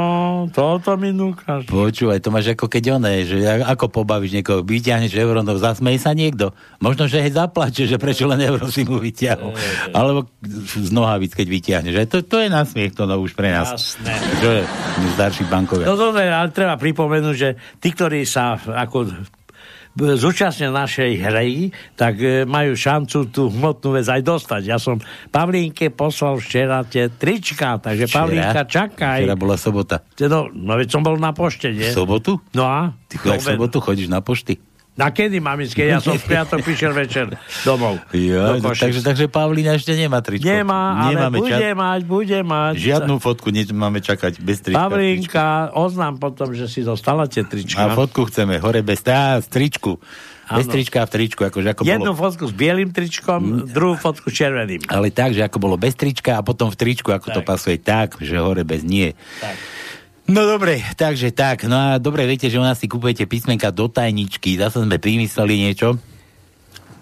toto 0.51 0.95
mi 0.95 1.11
núkaš. 1.11 1.67
Počúvaj, 1.67 2.23
to 2.23 2.31
máš 2.31 2.55
ako 2.55 2.71
keď 2.71 2.99
oné, 2.99 3.27
že 3.27 3.43
ako 3.43 3.91
pobavíš 3.91 4.39
niekoho, 4.39 4.63
vyťahneš 4.63 5.13
euro, 5.19 5.43
no 5.43 5.55
zasmej 5.59 5.99
sa 5.99 6.15
niekto. 6.15 6.55
Možno, 6.79 7.05
že 7.11 7.19
hej 7.19 7.35
zaplače, 7.35 7.83
že 7.87 7.99
prečo 7.99 8.25
len 8.27 8.39
euro 8.43 8.71
si 8.71 8.87
mu 8.87 8.99
vyťahol. 8.99 9.53
Alebo 9.91 10.27
z 10.63 10.89
nohavic, 10.91 11.35
keď 11.35 11.47
vyťahneš. 11.47 11.93
To, 12.11 12.17
to 12.23 12.37
je 12.43 12.47
nasmiech 12.47 12.95
to 12.95 13.03
no 13.03 13.19
už 13.19 13.35
pre 13.35 13.51
nás. 13.51 13.75
Jasné. 13.75 14.13
Že, 14.39 14.53
starší 15.17 15.43
bankovia. 15.51 15.85
No 15.85 15.99
dobre, 15.99 16.29
ale 16.29 16.49
treba 16.53 16.79
pripomenúť, 16.79 17.35
že 17.35 17.49
tí, 17.81 17.91
ktorí 17.91 18.23
sa 18.23 18.57
ako 18.57 19.27
zúčastnia 19.97 20.69
našej 20.69 21.11
hry, 21.17 21.73
tak 21.97 22.21
e, 22.21 22.45
majú 22.45 22.77
šancu 22.77 23.33
tú 23.33 23.49
hmotnú 23.49 23.97
vec 23.97 24.05
aj 24.05 24.21
dostať. 24.21 24.61
Ja 24.69 24.77
som 24.77 25.01
Pavlínke 25.33 25.89
poslal 25.89 26.37
včera 26.37 26.85
tie 26.85 27.09
trička, 27.09 27.81
takže 27.81 28.05
včera? 28.05 28.21
Pavlínka, 28.21 28.61
čakaj. 28.69 29.19
Včera 29.25 29.37
bola 29.37 29.57
sobota. 29.57 30.05
No, 30.29 30.53
no 30.53 30.73
veď 30.77 30.87
som 30.93 31.01
bol 31.01 31.17
na 31.17 31.33
pošte, 31.33 31.73
nie? 31.73 31.89
V 31.89 31.97
sobotu? 31.97 32.37
No 32.53 32.69
a? 32.69 32.93
Ty 33.09 33.15
v 33.23 33.41
sobotu 33.41 33.81
chodíš 33.81 34.11
na 34.11 34.21
pošty? 34.21 34.66
Na 34.97 35.13
kedy, 35.13 35.37
mamičke? 35.37 35.85
Ja 35.85 36.01
som 36.01 36.17
v 36.17 36.25
piatok 36.25 36.65
prišiel 36.65 36.89
večer 36.89 37.29
domov. 37.61 38.01
Jo, 38.09 38.57
do 38.57 38.73
takže, 38.73 39.05
takže 39.05 39.29
Pavlína 39.29 39.77
ešte 39.77 39.93
nemá 39.93 40.25
tričko. 40.25 40.49
Nemá, 40.49 41.13
Nemáme 41.13 41.37
ale 41.37 41.45
bude 41.45 41.53
ča- 41.53 41.77
mať, 41.77 41.99
bude 42.01 42.39
mať. 42.41 42.73
Žiadnu 42.81 43.13
fotku 43.21 43.53
nemáme 43.53 44.01
čakať 44.01 44.41
bez 44.41 44.65
trička. 44.65 44.81
Pavlínka, 44.81 45.45
oznám 45.77 46.17
potom, 46.17 46.49
že 46.57 46.65
si 46.65 46.81
dostala 46.81 47.29
tie 47.29 47.45
trička. 47.45 47.77
A 47.77 47.93
fotku 47.93 48.25
chceme, 48.25 48.57
hore 48.57 48.81
bez, 48.81 49.05
tá, 49.05 49.37
tričku. 49.37 50.01
Bez 50.49 50.65
ano. 50.65 50.73
trička 50.73 50.97
a 51.03 51.05
v 51.05 51.11
tričku. 51.13 51.41
Akože 51.45 51.67
ako 51.77 51.81
Jednu 51.85 52.17
bolo... 52.17 52.21
fotku 52.23 52.43
s 52.49 52.53
bielým 52.57 52.89
tričkom, 52.89 53.69
mm. 53.69 53.75
druhú 53.77 54.01
fotku 54.01 54.31
s 54.31 54.35
červeným. 54.39 54.81
Ale 54.89 55.13
tak, 55.13 55.37
že 55.37 55.45
ako 55.45 55.61
bolo 55.61 55.75
bez 55.77 55.93
trička 55.93 56.39
a 56.39 56.41
potom 56.41 56.73
v 56.73 56.77
tričku, 56.79 57.13
ako 57.13 57.29
tak. 57.29 57.35
to 57.37 57.41
pasuje 57.45 57.77
tak, 57.77 58.17
že 58.17 58.39
hore 58.41 58.65
bez 58.65 58.81
nie. 58.81 59.13
Tak. 59.43 59.55
No 60.27 60.43
dobre, 60.43 60.83
takže 60.99 61.31
tak. 61.31 61.63
No 61.71 61.79
a 61.79 62.03
dobre, 62.03 62.27
viete, 62.27 62.51
že 62.51 62.59
u 62.59 62.65
nás 62.65 62.75
si 62.75 62.91
kupujete 62.91 63.23
písmenka 63.23 63.71
do 63.71 63.87
tajničky. 63.87 64.59
Zase 64.59 64.83
sme 64.83 64.99
vymysleli 64.99 65.55
niečo. 65.55 65.95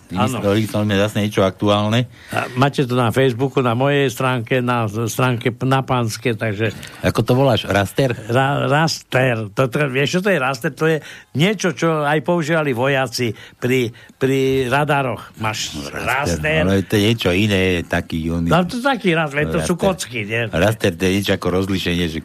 Vymysleli 0.06 0.70
sme 0.70 0.96
zase 1.02 1.18
niečo 1.26 1.42
aktuálne. 1.42 2.06
A 2.30 2.46
máte 2.54 2.86
to 2.86 2.94
na 2.94 3.10
Facebooku, 3.10 3.66
na 3.66 3.74
mojej 3.74 4.06
stránke, 4.14 4.62
na 4.62 4.86
stránke 4.86 5.50
na 5.66 5.82
pánske, 5.82 6.38
takže... 6.38 6.70
Ako 7.02 7.26
to 7.26 7.34
voláš? 7.34 7.66
Raster? 7.66 8.14
Ra, 8.30 8.70
raster. 8.70 9.50
To, 9.58 9.66
to, 9.66 9.90
vieš, 9.90 10.20
čo 10.20 10.22
to 10.22 10.30
je 10.30 10.38
raster? 10.38 10.72
To 10.78 10.86
je 10.86 11.02
niečo, 11.34 11.74
čo 11.74 12.06
aj 12.06 12.22
používali 12.22 12.78
vojaci 12.78 13.34
pri, 13.58 13.90
pri 14.22 14.70
radaroch. 14.70 15.34
Máš 15.42 15.74
raster. 15.90 16.38
raster. 16.38 16.62
Ale 16.62 16.86
to 16.86 16.94
je 17.02 17.04
niečo 17.10 17.30
iné, 17.34 17.82
taký... 17.82 18.30
On... 18.30 18.46
No 18.46 18.62
to 18.70 18.78
taký 18.86 19.18
raster, 19.18 19.50
to 19.50 19.66
sú 19.66 19.74
kocky, 19.74 20.30
nie? 20.30 20.46
Raster 20.54 20.94
to 20.94 21.02
je 21.10 21.12
niečo 21.18 21.34
ako 21.34 21.48
rozlišenie, 21.50 22.06
že 22.14 22.20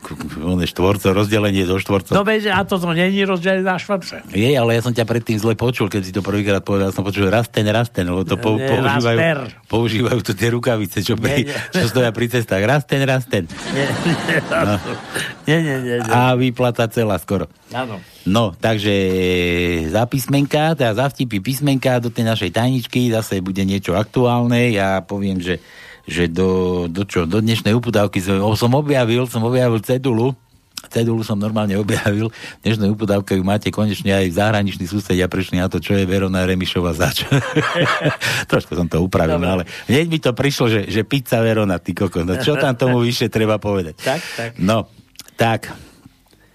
on 0.44 0.60
je 0.60 0.68
štvorco, 0.68 1.16
rozdelenie 1.16 1.64
do 1.64 1.80
štvorcov. 1.80 2.12
No 2.12 2.28
veď, 2.28 2.52
a 2.52 2.60
toto 2.68 2.92
není 2.92 3.24
rozdelenie 3.24 3.64
na 3.64 3.80
štvorce. 3.80 4.28
Je, 4.36 4.52
ale 4.52 4.76
ja 4.76 4.84
som 4.84 4.92
ťa 4.92 5.08
predtým 5.08 5.40
zle 5.40 5.56
počul, 5.56 5.88
keď 5.88 6.02
si 6.04 6.12
to 6.12 6.20
prvýkrát 6.20 6.60
povedal, 6.60 6.92
som 6.92 7.00
počul 7.00 7.32
raster, 7.32 7.69
rasten, 7.70 8.04
lebo 8.10 8.22
to 8.26 8.36
pou, 8.36 8.58
používajú, 8.58 9.18
používajú 9.66 10.20
to 10.26 10.32
tie 10.34 10.48
rukavice, 10.52 11.00
čo, 11.00 11.14
pri, 11.16 11.46
nie, 11.46 11.54
nie. 11.54 11.58
čo 11.72 11.86
stoja 11.88 12.10
pri 12.10 12.26
cestách. 12.28 12.62
Rasten, 12.66 13.00
rasten. 13.06 13.44
Nie, 13.72 13.86
nie, 13.86 14.38
no. 14.50 14.76
nie, 15.48 15.58
nie, 15.62 15.76
nie, 15.80 15.96
nie. 16.02 16.10
A 16.12 16.34
výplata 16.34 16.90
celá 16.90 17.16
skoro. 17.22 17.48
Áno. 17.70 18.02
No, 18.28 18.52
takže 18.52 18.92
za 19.88 20.04
písmenka, 20.04 20.76
teda 20.76 20.92
za 20.92 21.06
vtipy 21.08 21.40
písmenka 21.40 22.02
do 22.02 22.12
tej 22.12 22.28
našej 22.28 22.50
tajničky 22.52 23.08
zase 23.08 23.40
bude 23.40 23.64
niečo 23.64 23.96
aktuálne. 23.96 24.74
Ja 24.74 25.00
poviem, 25.00 25.40
že, 25.40 25.62
že 26.04 26.28
do, 26.28 26.84
do, 26.90 27.08
čo, 27.08 27.24
do 27.24 27.40
dnešnej 27.40 27.72
upudávky 27.72 28.20
som, 28.20 28.42
som 28.58 28.72
objavil, 28.76 29.24
som 29.24 29.40
objavil 29.46 29.80
cedulu, 29.80 30.36
cedulu 30.88 31.20
som 31.20 31.36
normálne 31.36 31.76
objavil. 31.76 32.32
Dnešné 32.64 32.88
upodávke 32.88 33.36
máte 33.44 33.68
konečne 33.68 34.16
aj 34.16 34.40
zahraniční 34.40 34.88
susedia 34.88 35.28
prišli 35.28 35.60
na 35.60 35.68
to, 35.68 35.82
čo 35.82 35.98
je 35.98 36.08
Verona 36.08 36.48
Remišova 36.48 36.96
zač. 36.96 37.28
Trošku 38.50 38.72
som 38.72 38.88
to 38.88 39.04
upravil, 39.04 39.36
Dobre. 39.36 39.50
ale 39.50 39.62
hneď 39.90 40.06
mi 40.08 40.18
to 40.22 40.32
prišlo, 40.32 40.72
že, 40.72 40.80
že 40.88 41.04
pizza 41.04 41.44
Verona, 41.44 41.76
ty 41.76 41.92
koko. 41.92 42.24
No 42.24 42.40
čo 42.40 42.56
tam 42.56 42.72
tomu 42.72 43.04
vyššie 43.04 43.28
treba 43.28 43.60
povedať? 43.60 44.00
Tak, 44.00 44.20
tak. 44.38 44.50
No, 44.56 44.88
tak, 45.36 45.68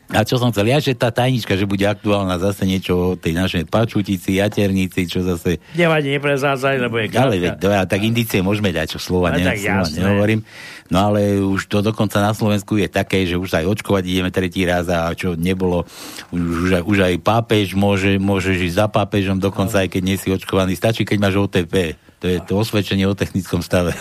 a 0.05 0.21
čo 0.21 0.37
som 0.37 0.53
chcel, 0.53 0.69
ja, 0.69 0.77
že 0.77 0.93
tá 0.93 1.09
tajnička, 1.09 1.57
že 1.57 1.65
bude 1.65 1.81
aktuálna 1.81 2.37
zase 2.37 2.69
niečo 2.69 2.93
o 2.93 3.07
tej 3.17 3.33
našej 3.33 3.63
pačutici, 3.65 4.37
jaternici, 4.37 5.09
čo 5.09 5.25
zase... 5.25 5.57
Nevadí, 5.73 6.13
neprezádzaj, 6.13 6.77
lebo 6.77 7.01
je 7.01 7.09
Ale 7.17 7.41
veď, 7.41 7.57
tak 7.89 7.99
indície 8.05 8.45
môžeme 8.45 8.69
dať, 8.69 8.95
čo 8.95 8.99
slova, 9.01 9.33
ne, 9.33 9.49
slova 9.57 9.89
nehovorím. 9.89 10.45
No 10.93 11.09
ale 11.09 11.41
už 11.41 11.65
to 11.65 11.81
dokonca 11.81 12.21
na 12.21 12.37
Slovensku 12.37 12.77
je 12.77 12.85
také, 12.85 13.25
že 13.25 13.33
už 13.33 13.57
aj 13.57 13.65
očkovať 13.65 14.05
ideme 14.05 14.29
tretí 14.29 14.61
raz 14.69 14.85
a 14.93 15.09
čo 15.17 15.33
nebolo, 15.33 15.89
už, 16.29 16.69
už, 16.69 16.71
aj, 16.77 16.83
už 16.85 16.97
aj 17.01 17.15
pápež 17.25 17.73
môže, 17.73 18.21
môže 18.21 18.53
žiť 18.53 18.71
za 18.77 18.85
pápežom, 18.85 19.41
dokonca 19.41 19.81
aj 19.81 19.89
keď 19.89 20.01
nie 20.05 20.21
si 20.21 20.29
očkovaný. 20.29 20.77
Stačí, 20.77 21.01
keď 21.01 21.17
máš 21.17 21.41
OTP. 21.41 21.97
To 22.21 22.25
je 22.29 22.37
to 22.45 22.61
osvedčenie 22.61 23.09
o 23.09 23.17
technickom 23.17 23.65
stave. 23.65 23.97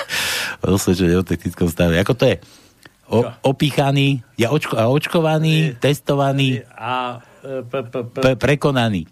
osvedčenie 0.64 1.20
o 1.20 1.24
technickom 1.24 1.68
stave. 1.68 2.00
Ako 2.00 2.16
to 2.16 2.32
je? 2.32 2.36
O, 3.04 3.20
opíchaný, 3.44 4.24
ja 4.40 4.48
očko, 4.48 4.80
očkovaný, 4.80 5.76
testovaný 5.76 6.64
a 6.72 7.20
e, 7.44 8.36
prekonaný. 8.36 9.04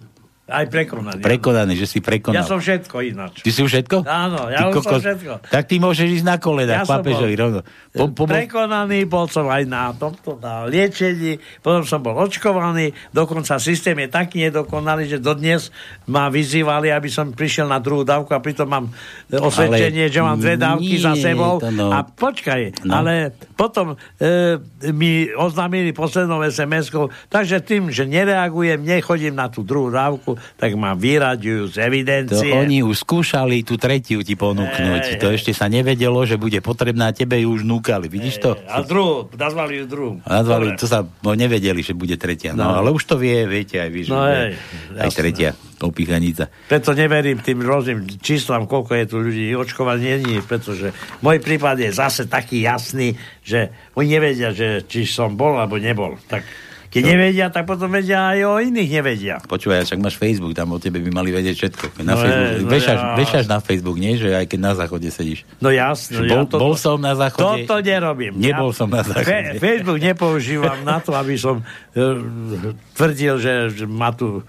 Aj 0.50 0.66
prekonaný. 0.66 1.22
Prekonaný, 1.22 1.78
že 1.78 1.86
si 1.86 1.98
prekonal. 2.02 2.42
Ja 2.42 2.44
som 2.44 2.58
všetko 2.58 2.98
ináč. 3.06 3.46
Ty 3.46 3.50
si 3.54 3.62
už 3.62 3.70
všetko? 3.78 4.02
Áno, 4.02 4.50
ja 4.50 4.66
ty 4.66 4.74
už 4.74 4.82
som 4.82 4.98
všetko. 4.98 5.32
Tak 5.46 5.64
ty 5.70 5.78
môžeš 5.78 6.18
ísť 6.18 6.26
na 6.26 6.36
kolenách, 6.42 6.82
ja 6.82 6.90
pápežovi 6.90 7.34
rovno. 7.38 7.60
Po, 7.94 8.10
po, 8.10 8.26
prekonaný, 8.26 9.06
bol 9.06 9.30
som 9.30 9.46
aj 9.46 9.62
na 9.70 9.94
tomto, 9.94 10.42
na 10.42 10.66
liečení, 10.66 11.38
potom 11.62 11.86
som 11.86 12.02
bol 12.02 12.18
očkovaný, 12.18 12.90
dokonca 13.14 13.62
systém 13.62 13.94
je 14.02 14.08
taký 14.10 14.50
nedokonalý, 14.50 15.06
že 15.06 15.22
dodnes 15.22 15.70
ma 16.10 16.26
vyzývali, 16.26 16.90
aby 16.90 17.06
som 17.06 17.30
prišiel 17.30 17.70
na 17.70 17.78
druhú 17.78 18.02
dávku 18.02 18.34
a 18.34 18.42
pritom 18.42 18.66
mám 18.66 18.90
osvedčenie, 19.30 20.10
ale 20.10 20.14
že 20.14 20.20
mám 20.26 20.42
dve 20.42 20.58
dávky 20.58 20.94
nie, 20.98 21.04
za 21.06 21.14
sebou. 21.14 21.62
No. 21.70 21.94
A 21.94 22.02
počkaj, 22.02 22.82
no. 22.82 22.98
ale 22.98 23.30
potom 23.54 23.94
e, 24.18 24.58
mi 24.90 25.30
oznámili 25.30 25.94
poslednou 25.94 26.42
SMS-kou, 26.42 27.14
takže 27.30 27.62
tým, 27.62 27.94
že 27.94 28.10
nereagujem, 28.10 28.82
nechodím 28.82 29.38
na 29.38 29.46
tú 29.46 29.62
druhú 29.62 29.92
dávku, 29.94 30.31
tak 30.60 30.74
ma 30.76 30.92
vyraďujú 30.94 31.72
z 31.72 31.76
evidencie. 31.82 32.50
To 32.52 32.62
oni 32.62 32.84
už 32.84 33.02
skúšali 33.02 33.64
tú 33.66 33.78
tretiu 33.80 34.20
ti 34.22 34.34
ponúknuť. 34.36 35.16
Ej, 35.16 35.20
to 35.20 35.32
ešte 35.32 35.52
sa 35.54 35.66
nevedelo, 35.66 36.22
že 36.26 36.36
bude 36.36 36.58
potrebná, 36.64 37.10
tebe 37.14 37.40
ju 37.40 37.54
už 37.54 37.62
núkali. 37.66 38.06
Vidíš 38.06 38.42
to? 38.42 38.50
A 38.68 38.84
druhú, 38.84 39.28
nazvali 39.34 39.82
ju 39.82 39.84
druhú. 39.88 40.12
Nazvali, 40.24 40.74
to 40.78 40.86
sa 40.86 41.04
no, 41.04 41.30
nevedeli, 41.32 41.80
že 41.80 41.96
bude 41.96 42.14
tretia. 42.20 42.52
No, 42.52 42.68
no, 42.68 42.82
ale 42.82 42.88
už 42.94 43.02
to 43.04 43.16
vie, 43.18 43.44
viete 43.48 43.80
aj 43.80 43.90
vy, 43.90 44.00
že 44.06 44.10
no, 44.12 44.20
ej, 44.28 44.54
aj 44.98 45.10
tretia 45.12 45.50
opíchanica. 45.82 46.46
Preto 46.70 46.94
neverím 46.94 47.42
tým 47.42 47.58
rôznym 47.58 48.06
číslam, 48.22 48.70
koľko 48.70 48.92
je 48.94 49.04
tu 49.10 49.16
ľudí 49.18 49.46
očkovaní, 49.58 50.22
nie, 50.22 50.38
pretože 50.38 50.94
môj 51.20 51.42
prípad 51.42 51.82
je 51.82 51.90
zase 51.90 52.30
taký 52.30 52.62
jasný, 52.62 53.18
že 53.42 53.74
oni 53.98 54.06
nevedia, 54.16 54.54
že 54.54 54.86
či 54.86 55.04
som 55.04 55.34
bol 55.34 55.58
alebo 55.58 55.76
nebol. 55.82 56.14
Tak 56.30 56.46
keď 56.92 57.02
nevedia, 57.08 57.48
tak 57.48 57.64
potom 57.64 57.88
vedia 57.88 58.36
aj 58.36 58.38
o 58.44 58.60
iných 58.60 58.90
nevedia. 59.00 59.40
Počúvaj, 59.48 59.88
však 59.88 59.96
máš 59.96 60.20
Facebook, 60.20 60.52
tam 60.52 60.76
o 60.76 60.78
tebe 60.78 61.00
by 61.00 61.08
mali 61.08 61.32
vedieť 61.32 61.56
všetko. 61.56 61.84
Na 62.04 62.12
no 62.12 62.20
Facebook, 62.20 62.52
je, 62.52 62.60
no 62.60 62.68
vešaš, 62.68 63.00
ja... 63.00 63.16
vešaš 63.16 63.44
na 63.48 63.58
Facebook, 63.64 63.96
nie? 63.96 64.12
Že 64.20 64.28
aj 64.36 64.46
keď 64.52 64.58
na 64.60 64.72
záchode 64.76 65.08
sedíš. 65.08 65.48
No 65.64 65.72
jasne. 65.72 66.20
Bol, 66.20 66.28
ja 66.28 66.36
toto, 66.44 66.56
bol 66.60 66.74
som 66.76 67.00
na 67.00 67.16
záchode. 67.16 67.64
Toto 67.64 67.80
nerobím. 67.80 68.36
Nebol 68.36 68.70
ja, 68.70 68.76
som 68.76 68.92
na 68.92 69.00
záchode. 69.00 69.24
Fe, 69.24 69.56
Facebook 69.56 69.98
nepoužívam 70.04 70.84
na 70.84 71.00
to, 71.00 71.16
aby 71.16 71.40
som 71.40 71.64
uh, 71.64 72.76
tvrdil, 72.92 73.40
že, 73.40 73.88
ma 73.88 74.12
tu 74.12 74.44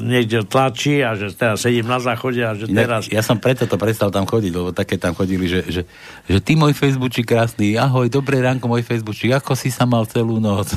niekde 0.00 0.48
tlačí 0.48 1.04
a 1.04 1.12
že 1.12 1.34
teraz 1.36 1.60
sedím 1.60 1.84
na 1.84 2.00
záchode 2.00 2.40
a 2.40 2.56
že 2.56 2.70
teraz... 2.70 3.06
Ja, 3.12 3.20
ja 3.20 3.22
som 3.22 3.36
preto 3.36 3.68
to 3.68 3.76
prestal 3.76 4.08
tam 4.08 4.24
chodiť, 4.24 4.52
lebo 4.54 4.70
také 4.72 4.96
tam 4.96 5.12
chodili, 5.12 5.44
že, 5.44 5.60
že, 5.68 5.82
že 6.24 6.38
ty 6.40 6.56
môj 6.56 6.72
Facebookčík 6.72 7.28
krásny, 7.28 7.76
ahoj, 7.76 8.08
dobré 8.08 8.40
ránko 8.40 8.64
môj 8.70 8.86
Facebookčík, 8.86 9.36
ako 9.36 9.52
si 9.52 9.68
sa 9.68 9.84
mal 9.84 10.08
celú 10.08 10.40
noc? 10.40 10.72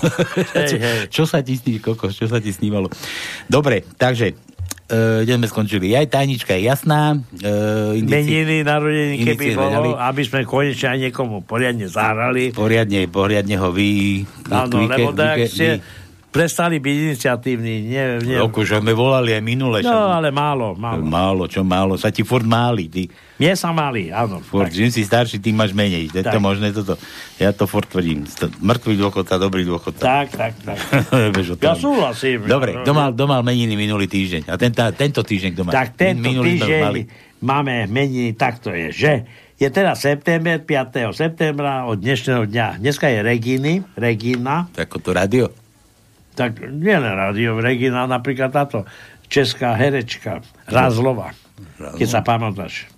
Hej, 0.55 0.67
čo, 0.71 0.77
hej. 0.77 0.97
čo 1.07 1.23
sa 1.23 1.39
ti 1.39 1.55
sní, 1.55 1.79
kokos, 1.79 2.17
čo 2.17 2.27
sa 2.27 2.43
ti 2.43 2.51
snívalo? 2.51 2.91
Dobre, 3.47 3.87
takže 3.95 4.35
uh, 4.91 5.23
kde 5.23 5.33
sme 5.39 5.47
skončili. 5.47 5.95
Aj 5.95 6.05
tajnička 6.05 6.51
je 6.59 6.67
jasná. 6.67 7.15
Uh, 7.39 7.95
indici, 7.95 8.43
Meniny, 8.43 8.57
narodení, 8.67 9.15
keby 9.23 9.55
bolo, 9.55 9.95
aby 9.95 10.21
sme 10.27 10.43
konečne 10.43 10.97
aj 10.97 10.99
niekomu 11.09 11.47
poriadne 11.47 11.87
zahrali. 11.87 12.51
Poriadne, 12.51 13.07
poriadne 13.07 13.55
ho 13.55 13.71
vy... 13.71 14.21
Áno, 14.51 14.83
lebo 14.83 15.15
tak 15.15 15.47
ste, 15.47 15.79
prestali 16.31 16.79
byť 16.79 16.95
iniciatívni. 17.11 17.91
Nie, 17.91 18.23
nie. 18.23 18.39
Roku, 18.39 18.63
že 18.63 18.79
sme 18.79 18.95
volali 18.95 19.35
aj 19.35 19.43
minule. 19.43 19.83
No, 19.83 20.15
ale 20.15 20.31
málo, 20.31 20.73
málo. 20.79 21.03
Málo, 21.03 21.43
čo 21.51 21.61
málo. 21.61 21.99
Sa 21.99 22.07
ti 22.07 22.23
furt 22.23 22.47
máli, 22.47 22.87
ty. 22.87 23.03
Mne 23.35 23.53
sa 23.59 23.75
mali, 23.75 24.07
áno. 24.09 24.39
Furt, 24.39 24.71
čím 24.71 24.87
si 24.87 25.03
starší, 25.03 25.43
tým 25.43 25.59
máš 25.59 25.75
menej. 25.75 26.07
Je 26.07 26.23
to 26.23 26.39
možné 26.39 26.71
toto? 26.71 26.95
Ja 27.35 27.51
to 27.51 27.67
furt 27.67 27.91
tvrdím. 27.91 28.23
Mŕtvý 28.63 28.95
dôchodca, 28.95 29.35
dobrý 29.35 29.67
dôchodca. 29.67 30.01
Tak, 30.01 30.27
tak, 30.31 30.53
tak. 30.63 30.77
ja 31.67 31.75
súhlasím. 31.75 32.47
Dobre, 32.47 32.79
kto 32.79 32.95
mal, 32.95 33.11
kto 33.11 33.25
mal 33.27 33.43
meniny 33.43 33.75
minulý 33.75 34.07
týždeň? 34.07 34.47
A 34.47 34.55
tento, 34.55 34.79
tento 34.95 35.21
týždeň 35.27 35.51
kto 35.51 35.63
má? 35.67 35.71
Tak 35.75 35.99
tento 35.99 36.23
minulý 36.23 36.57
týždeň 36.57 36.81
máme 37.43 37.89
meniny, 37.89 38.37
tak 38.37 38.61
to 38.61 38.71
je, 38.71 38.87
že 38.93 39.11
je 39.61 39.69
teraz 39.69 40.01
september, 40.01 40.57
5. 40.57 41.13
septembra 41.13 41.85
od 41.85 42.01
dnešného 42.01 42.49
dňa. 42.49 42.67
Dneska 42.81 43.09
je 43.09 43.19
Reginy, 43.21 43.73
Regina. 43.93 44.69
Ako 44.73 44.97
to 44.97 45.13
radio? 45.13 45.60
Tak 46.41 46.57
nie 46.73 46.97
len 46.97 47.13
rádio, 47.13 47.61
Regina, 47.61 48.09
napríklad 48.09 48.49
táto 48.49 48.89
česká 49.29 49.77
herečka, 49.77 50.41
Razlova. 50.65 51.37
Keď 51.77 52.09
sa 52.09 52.25
pamätáš. 52.25 52.89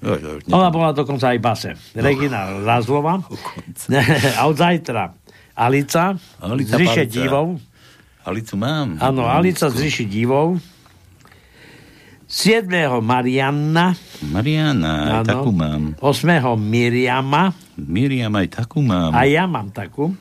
Ona 0.47 0.71
bola 0.71 0.95
dokonca 0.95 1.35
aj 1.35 1.39
base. 1.43 1.71
Regina 1.99 2.63
Razlova. 2.63 3.19
a 4.39 4.41
od 4.49 4.55
zajtra 4.55 5.11
Alica, 5.53 6.15
Alica 6.41 6.73
z 6.73 6.79
Ríše 6.79 7.03
divov. 7.05 7.59
Alicu 8.23 8.55
mám. 8.55 8.97
Áno, 9.03 9.27
Alica 9.27 9.67
z 9.67 9.75
Ríši 9.83 10.05
divov. 10.07 10.57
7. 12.33 12.65
Marianna. 13.05 13.93
Mariana, 14.25 15.21
aj 15.21 15.29
takú 15.29 15.53
mám. 15.53 15.93
8. 16.01 16.57
Miriama. 16.57 17.53
Miriam, 17.77 18.33
aj 18.33 18.47
takú 18.57 18.81
mám. 18.81 19.13
A 19.13 19.29
ja 19.29 19.45
mám 19.45 19.69
takú. 19.69 20.17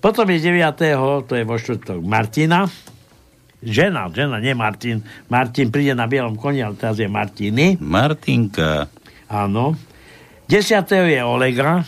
Potom 0.00 0.24
je 0.32 0.40
9. 0.40 1.28
to 1.28 1.32
je 1.36 1.44
vo 1.44 1.56
štvrtok 1.60 2.00
Martina. 2.00 2.64
Žena, 3.60 4.08
žena, 4.08 4.40
nie 4.40 4.56
Martin. 4.56 5.04
Martin 5.28 5.68
príde 5.68 5.92
na 5.92 6.08
bielom 6.08 6.40
koni, 6.40 6.64
ale 6.64 6.80
teraz 6.80 6.96
je 6.96 7.04
Martiny. 7.04 7.76
Martinka. 7.76 8.88
Áno. 9.28 9.76
10. 10.48 10.80
je 10.88 11.20
Olega. 11.20 11.84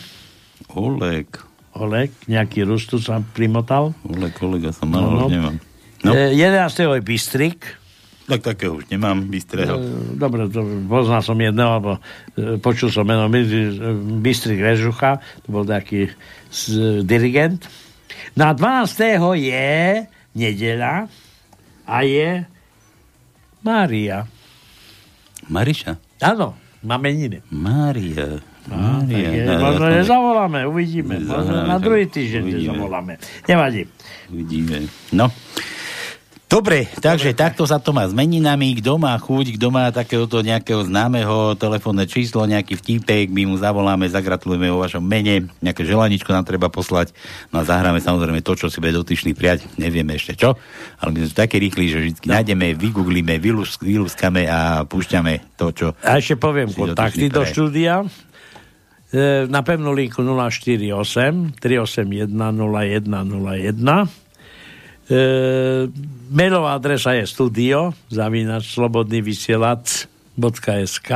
Oleg. 0.77 1.27
Oleg, 1.73 2.13
nejaký 2.29 2.69
Rus 2.69 2.85
tu 2.85 3.01
sa 3.01 3.17
primotal. 3.33 3.97
Oleg, 4.05 4.37
Olega 4.45 4.69
som 4.69 4.93
mal, 4.93 5.01
no, 5.01 5.25
no. 5.25 5.27
nemám. 5.27 5.57
No. 6.05 6.13
11. 6.13 6.69
je 6.69 7.01
Bystrik. 7.01 7.81
Tak 8.23 8.39
takého 8.39 8.79
už 8.79 8.87
nemám, 8.87 9.25
Bystrého. 9.27 9.75
E, 9.75 10.15
dobre, 10.15 10.47
to, 10.47 10.63
poznal 10.87 11.19
som 11.19 11.35
jedného, 11.35 11.71
alebo 11.75 11.91
e, 12.37 12.55
počul 12.61 12.87
som 12.87 13.03
meno 13.03 13.27
Bystrik 14.21 14.63
Režucha, 14.63 15.19
to 15.43 15.47
bol 15.49 15.65
taký 15.67 16.07
dirigent. 17.03 17.67
Na 18.33 18.53
12. 18.53 18.97
je 19.37 20.05
nedela 20.33 21.05
a 21.85 21.97
je 22.01 22.45
Mária. 23.63 24.27
Mariša? 25.47 25.95
Áno, 26.19 26.57
máme 26.81 27.13
ininy. 27.13 27.39
Mária. 27.53 28.41
Mária. 28.67 29.27
Je, 29.29 29.43
no, 29.43 29.59
možno 29.59 29.85
nezavoláme, 29.91 30.59
uvidíme. 30.67 31.19
Možno 31.19 31.67
na 31.67 31.77
druhý 31.79 32.07
týždeň 32.07 32.63
zavoláme. 32.63 33.19
Nevadí. 33.45 33.87
Uvidíme. 34.31 34.87
No. 35.13 35.29
Dobre, 36.53 36.85
takže 36.85 37.33
Dobre. 37.33 37.41
takto 37.49 37.65
sa 37.65 37.81
to 37.81 37.97
má 37.97 38.05
s 38.05 38.13
meninami. 38.13 38.77
Kto 38.77 39.01
má 39.01 39.17
chuť, 39.17 39.57
kto 39.57 39.73
má 39.73 39.89
takéhoto 39.89 40.45
nejakého 40.45 40.85
známeho 40.85 41.57
telefónne 41.57 42.05
číslo, 42.05 42.45
nejaký 42.45 42.77
vtipek, 42.77 43.33
my 43.33 43.49
mu 43.49 43.57
zavoláme, 43.57 44.05
zagratulujeme 44.05 44.69
o 44.69 44.77
vašom 44.77 45.01
mene, 45.01 45.49
nejaké 45.65 45.81
želaničko 45.81 46.29
nám 46.29 46.45
treba 46.45 46.69
poslať. 46.69 47.09
No 47.49 47.57
a 47.57 47.65
zahráme 47.65 47.97
samozrejme 47.97 48.45
to, 48.45 48.53
čo 48.53 48.69
si 48.69 48.77
bude 48.77 48.93
dotyčný 48.93 49.33
prijať. 49.33 49.65
Nevieme 49.81 50.13
ešte 50.13 50.37
čo, 50.37 50.53
ale 51.01 51.09
my 51.09 51.25
sme 51.25 51.33
také 51.33 51.57
rýchli, 51.57 51.89
že 51.89 51.97
vždy 52.05 52.29
no. 52.29 52.37
nájdeme, 52.37 52.77
vygooglíme, 52.77 53.41
vylúskame 53.81 54.45
a 54.45 54.85
púšťame 54.85 55.57
to, 55.57 55.73
čo... 55.73 55.87
A 56.05 56.21
ešte 56.21 56.37
poviem 56.37 56.69
kontakty 56.69 57.33
do 57.33 57.49
štúdia 57.49 58.05
e, 59.09 59.49
na 59.49 59.65
pevnú 59.65 59.89
linku 59.89 60.21
048 60.21 61.57
381 61.57 62.29
0101 62.29 64.22
E, 65.03 65.19
mailová 66.31 66.79
adresa 66.79 67.11
je 67.11 67.27
studio 67.27 67.91
zavinač 68.07 68.71
slobodný 68.71 69.19
vysielač.sk 69.19 71.09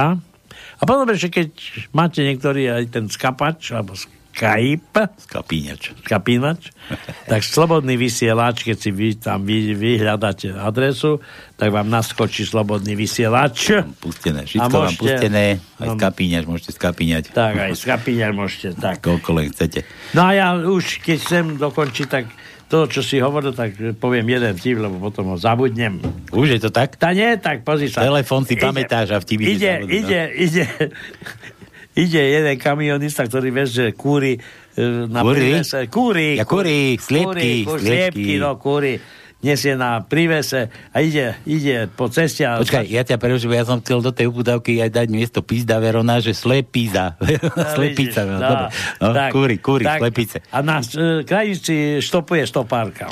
a 0.77 0.81
potom 0.83 1.07
ešte 1.07 1.31
keď 1.31 1.47
máte 1.95 2.19
niektorý 2.19 2.67
aj 2.67 2.83
ten 2.91 3.07
skapač 3.07 3.71
alebo 3.71 3.95
Skype 3.95 5.17
skapínač, 5.23 5.95
skapínač 6.03 6.75
tak 7.31 7.47
slobodný 7.47 7.95
vysielač 7.95 8.67
keď 8.67 8.75
si 8.75 8.91
vy 8.91 9.15
tam 9.23 9.47
vy, 9.47 9.71
vyhľadáte 9.71 10.51
adresu 10.51 11.23
tak 11.55 11.71
vám 11.71 11.87
naskočí 11.87 12.43
slobodný 12.43 12.93
vysielač. 12.93 13.71
Pustené, 14.03 14.45
všetko 14.45 14.67
môžete, 14.67 14.83
vám 14.83 14.95
pustené. 14.99 15.45
Aj 15.79 15.89
skapínač 15.95 16.43
môžete 16.45 16.71
skapíňať. 16.75 17.23
Tak 17.33 17.53
aj 17.55 17.73
skapíňať 17.73 18.31
môžete 18.35 18.67
tak. 18.77 18.99
koľko 19.07 19.29
len 19.41 19.49
chcete. 19.49 19.87
No 20.13 20.27
a 20.27 20.37
ja 20.37 20.53
už 20.59 21.01
keď 21.01 21.17
chcem 21.17 21.45
dokončiť 21.55 22.05
tak 22.11 22.29
to, 22.67 22.83
čo 22.91 22.99
si 22.99 23.23
hovoril, 23.23 23.55
tak 23.55 23.79
poviem 23.95 24.27
jeden 24.27 24.51
vtip, 24.51 24.77
lebo 24.83 24.99
potom 24.99 25.31
ho 25.31 25.37
zabudnem. 25.39 26.03
Už 26.35 26.55
je 26.55 26.59
to 26.59 26.69
tak? 26.69 26.99
Tá 26.99 27.15
nie, 27.15 27.39
tak 27.39 27.63
pozri 27.63 27.87
sa. 27.87 28.03
Telefón 28.03 28.43
si 28.43 28.59
ide, 28.59 28.63
pamätáš 28.67 29.15
a 29.15 29.17
vtipy 29.23 29.43
ide, 29.55 29.87
ide, 29.87 29.87
ide, 29.87 30.21
ide, 30.45 30.65
ide 31.95 32.21
jeden 32.27 32.55
kamionista, 32.59 33.23
ktorý 33.23 33.55
vieš, 33.55 33.69
že 33.71 33.85
kúri 33.95 34.35
e, 34.75 35.07
na 35.07 35.23
kúri? 35.23 35.39
Prívese. 35.39 35.79
Kúri. 35.87 36.29
Ja 36.35 36.43
kúri, 36.43 36.99
sliepky, 36.99 37.63
kúri, 37.63 37.81
sliepky. 37.87 38.33
no 38.35 38.59
kúri 38.59 38.99
nesie 39.41 39.77
na 39.77 40.01
prívese 40.01 40.73
a 40.89 40.97
ide, 41.01 41.37
ide 41.45 41.85
po 41.93 42.09
ceste. 42.09 42.41
A... 42.41 42.57
Počkaj, 42.57 42.85
ja 42.89 43.05
ťa 43.05 43.21
preruším, 43.21 43.53
ja 43.53 43.65
som 43.67 43.77
chcel 43.81 44.01
do 44.01 44.09
tej 44.09 44.33
uputavky 44.33 44.81
aj 44.81 44.89
dať 44.89 45.07
miesto 45.13 45.45
pizda 45.45 45.77
Verona, 45.77 46.17
že 46.17 46.33
slepíza. 46.33 47.17
Slepica. 47.77 48.19
No, 48.37 48.69
no, 49.01 49.07
tak, 49.15 49.31
kúri, 49.33 49.57
kúri, 49.57 49.85
tak, 49.87 50.03
slepice. 50.03 50.43
A 50.51 50.61
na 50.61 50.83
uh, 50.83 51.23
krajnici 51.23 52.03
štopuje 52.03 52.43
stopárka. 52.45 53.09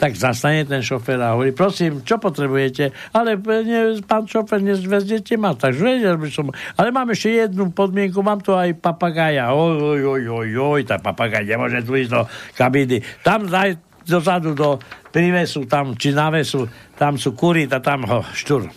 tak 0.00 0.16
zastane 0.16 0.64
ten 0.64 0.80
šofér 0.80 1.20
a 1.20 1.36
hovorí, 1.36 1.52
prosím, 1.52 2.00
čo 2.00 2.16
potrebujete? 2.16 2.88
Ale 3.12 3.36
nie, 3.64 4.00
pán 4.04 4.24
šofér, 4.24 4.64
nezvezdete 4.64 5.36
ma, 5.36 5.52
tak 5.52 5.76
vedel 5.76 6.16
by 6.16 6.28
som. 6.32 6.48
Ale 6.76 6.88
mám 6.88 7.12
ešte 7.12 7.36
jednu 7.46 7.68
podmienku, 7.72 8.24
mám 8.24 8.40
tu 8.40 8.56
aj 8.56 8.80
papagája. 8.80 9.52
Oj, 9.52 9.76
oj, 9.76 10.00
oj, 10.08 10.24
oj, 10.24 10.50
oj, 10.56 10.80
tá 10.88 10.96
papagaj 10.96 11.44
nemôže 11.44 11.84
tu 11.84 11.92
ísť 11.94 12.10
do 12.16 12.22
kabíny. 12.56 13.04
Tam 13.20 13.44
daj 13.44 13.89
dozadu 14.06 14.54
do 14.56 14.78
privesu, 15.10 15.66
tam, 15.66 15.96
či 15.96 16.14
navesu, 16.14 16.68
tam 16.96 17.18
sú 17.18 17.34
kury 17.34 17.66
a 17.68 17.78
tam 17.82 18.06
ho 18.06 18.24
štúr. 18.32 18.70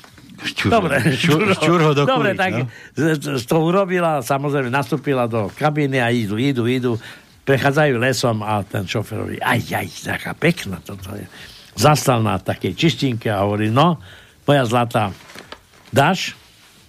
Šťur, 0.43 0.69
Dobre, 0.75 0.99
šťur, 0.99 1.55
šťur 1.55 1.79
ho 1.79 1.91
do 1.95 2.03
Dobre, 2.03 2.35
tak 2.35 2.67
no? 2.67 2.67
toho 3.47 3.63
urobila, 3.63 4.19
samozrejme 4.19 4.67
nastúpila 4.67 5.23
do 5.23 5.47
kabíny 5.55 6.03
a 6.03 6.11
idú, 6.11 6.35
idú, 6.35 6.67
idú 6.67 6.99
prechádzajú 7.47 7.93
lesom 7.99 8.43
a 8.43 8.63
ten 8.63 8.83
šofer 8.83 9.23
hovorí, 9.23 9.37
aj, 9.39 9.61
aj, 9.71 9.87
taká 10.03 10.31
pekná 10.35 10.83
toto 10.83 11.15
je. 11.15 11.27
Zastal 11.79 12.19
na 12.23 12.39
takej 12.39 12.75
čistinke 12.75 13.31
a 13.31 13.43
hovorí, 13.43 13.71
no, 13.71 13.99
moja 14.43 14.63
zlatá, 14.67 15.15
dáš? 15.95 16.35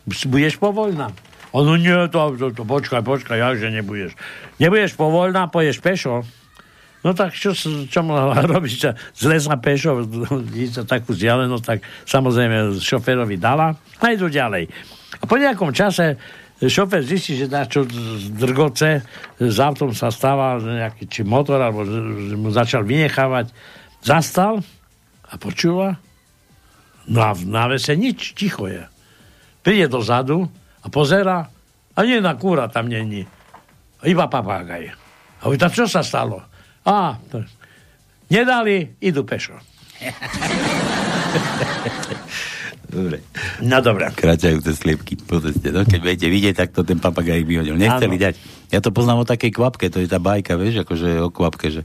Budeš 0.07 0.59
povoľná? 0.59 1.15
On, 1.55 1.63
no 1.63 1.79
nie, 1.79 1.95
to, 2.11 2.35
to, 2.35 2.51
to, 2.51 2.63
počkaj, 2.67 3.07
počkaj, 3.07 3.39
ja, 3.39 3.55
že 3.55 3.71
nebudeš. 3.71 4.19
Nebudeš 4.59 4.99
povoľná, 4.99 5.47
poješ 5.47 5.79
pešo? 5.79 6.27
No 7.05 7.13
tak 7.13 7.37
čo, 7.37 7.53
čo 7.85 8.01
mohla 8.01 8.41
robiť? 8.57 8.73
Z 9.13 9.23
lesa 9.29 9.55
pešo, 9.61 10.09
takú 10.89 11.13
vzdialenosť, 11.13 11.65
tak 11.65 11.79
samozrejme 12.09 12.81
šoferovi 12.81 13.37
dala 13.37 13.77
a 14.01 14.05
idú 14.09 14.33
ďalej. 14.33 14.73
A 15.21 15.25
po 15.29 15.37
nejakom 15.37 15.71
čase 15.77 16.17
šofer 16.65 17.05
zistí, 17.05 17.37
že 17.37 17.53
na 17.53 17.69
čo 17.69 17.85
drgoce 18.35 19.05
s 19.37 19.57
autom 19.61 19.93
sa 19.93 20.09
stáva 20.09 20.57
nejaký 20.57 21.05
či 21.07 21.23
motor, 21.23 21.61
alebo 21.61 21.85
že 21.85 22.37
mu 22.41 22.49
začal 22.49 22.89
vynechávať. 22.89 23.53
Zastal 24.01 24.65
a 25.29 25.35
počúva. 25.37 26.01
No 27.05 27.21
a 27.21 27.37
v 27.37 27.45
návese 27.45 27.93
nič, 27.97 28.33
ticho 28.33 28.65
je. 28.65 28.81
Príde 29.61 29.93
dozadu 29.93 30.49
a 30.81 30.89
pozera 30.89 31.49
a 31.97 31.99
nie 32.01 32.21
na 32.21 32.37
kúra 32.37 32.69
tam 32.69 32.89
není. 32.89 33.29
Iba 34.05 34.29
papágaj. 34.29 34.85
A 35.41 35.43
hovorí, 35.49 35.61
čo 35.61 35.89
sa 35.89 36.01
stalo? 36.05 36.54
A, 36.85 37.17
nedali, 38.29 38.93
idú 39.01 39.25
pešo. 39.25 39.57
Dobre. 42.95 43.19
No 43.59 43.83
dobré. 43.83 44.07
Kráčajúce 44.15 44.71
sliepky 44.71 45.19
po 45.19 45.43
ceste. 45.43 45.75
No, 45.75 45.83
keď 45.83 45.99
budete 45.99 46.27
vidieť, 46.31 46.55
tak 46.55 46.71
to 46.71 46.87
ten 46.87 47.03
papagaj 47.03 47.43
vyhodil. 47.43 47.75
Nechceli 47.75 48.17
ano. 48.21 48.25
dať. 48.31 48.35
Ja 48.71 48.79
to 48.79 48.95
poznám 48.95 49.23
o 49.23 49.27
takej 49.27 49.51
kvapke, 49.55 49.87
to 49.91 50.03
je 50.03 50.11
tá 50.11 50.19
bajka, 50.19 50.59
vieš, 50.59 50.83
akože 50.83 51.23
o 51.23 51.31
kvapke, 51.31 51.71
že 51.71 51.83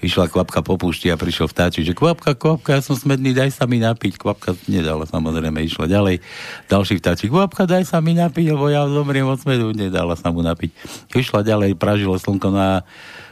išla 0.00 0.28
kvapka 0.32 0.64
po 0.64 0.80
púšti 0.80 1.12
a 1.12 1.16
prišiel 1.20 1.48
vtáčik, 1.48 1.84
že 1.84 1.92
kvapka, 1.92 2.32
kvapka, 2.32 2.76
ja 2.76 2.82
som 2.84 2.96
smedný, 2.96 3.36
daj 3.36 3.52
sa 3.56 3.68
mi 3.68 3.76
napiť. 3.80 4.16
Kvapka 4.16 4.56
nedala, 4.68 5.04
samozrejme, 5.04 5.60
išla 5.64 5.88
ďalej. 5.88 6.24
Další 6.68 6.96
vtáčik, 7.00 7.32
kvapka, 7.32 7.68
daj 7.68 7.88
sa 7.88 8.00
mi 8.00 8.16
napiť, 8.16 8.56
lebo 8.56 8.68
ja 8.72 8.88
zomriem 8.88 9.28
od 9.28 9.40
smedu, 9.40 9.72
nedala 9.76 10.16
sa 10.16 10.32
mu 10.32 10.40
napiť. 10.40 10.72
Išla 11.12 11.40
ďalej, 11.44 11.76
pražilo 11.76 12.16
slnko 12.16 12.48
na 12.52 12.88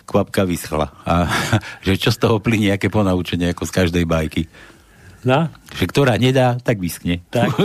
kvapka 0.09 0.49
vyschla. 0.49 0.89
A 1.05 1.29
že 1.87 2.01
čo 2.01 2.09
z 2.09 2.17
toho 2.17 2.41
plynie, 2.41 2.73
aké 2.73 2.89
ponaučenie, 2.89 3.53
ako 3.53 3.69
z 3.69 3.73
každej 3.77 4.09
bajky. 4.09 4.49
No? 5.29 5.53
Že 5.77 5.85
ktorá 5.93 6.17
nedá, 6.17 6.57
tak 6.57 6.81
vyschne. 6.81 7.21
Tak. 7.29 7.53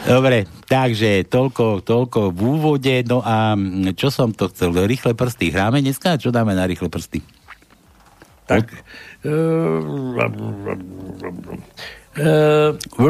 Dobre, 0.00 0.48
takže 0.68 1.24
toľko, 1.28 1.84
toľko 1.84 2.32
v 2.32 2.40
úvode. 2.40 3.04
No 3.08 3.22
a 3.24 3.56
čo 3.96 4.10
som 4.12 4.32
to 4.34 4.48
chcel? 4.52 4.72
Rýchle 4.74 5.14
prsty. 5.16 5.50
Hráme 5.52 5.80
dneska? 5.80 6.18
Čo 6.20 6.30
dáme 6.34 6.54
na 6.56 6.66
rýchle 6.66 6.88
prsty? 6.88 7.20
Tak. 8.48 8.72
Uh, 9.22 10.18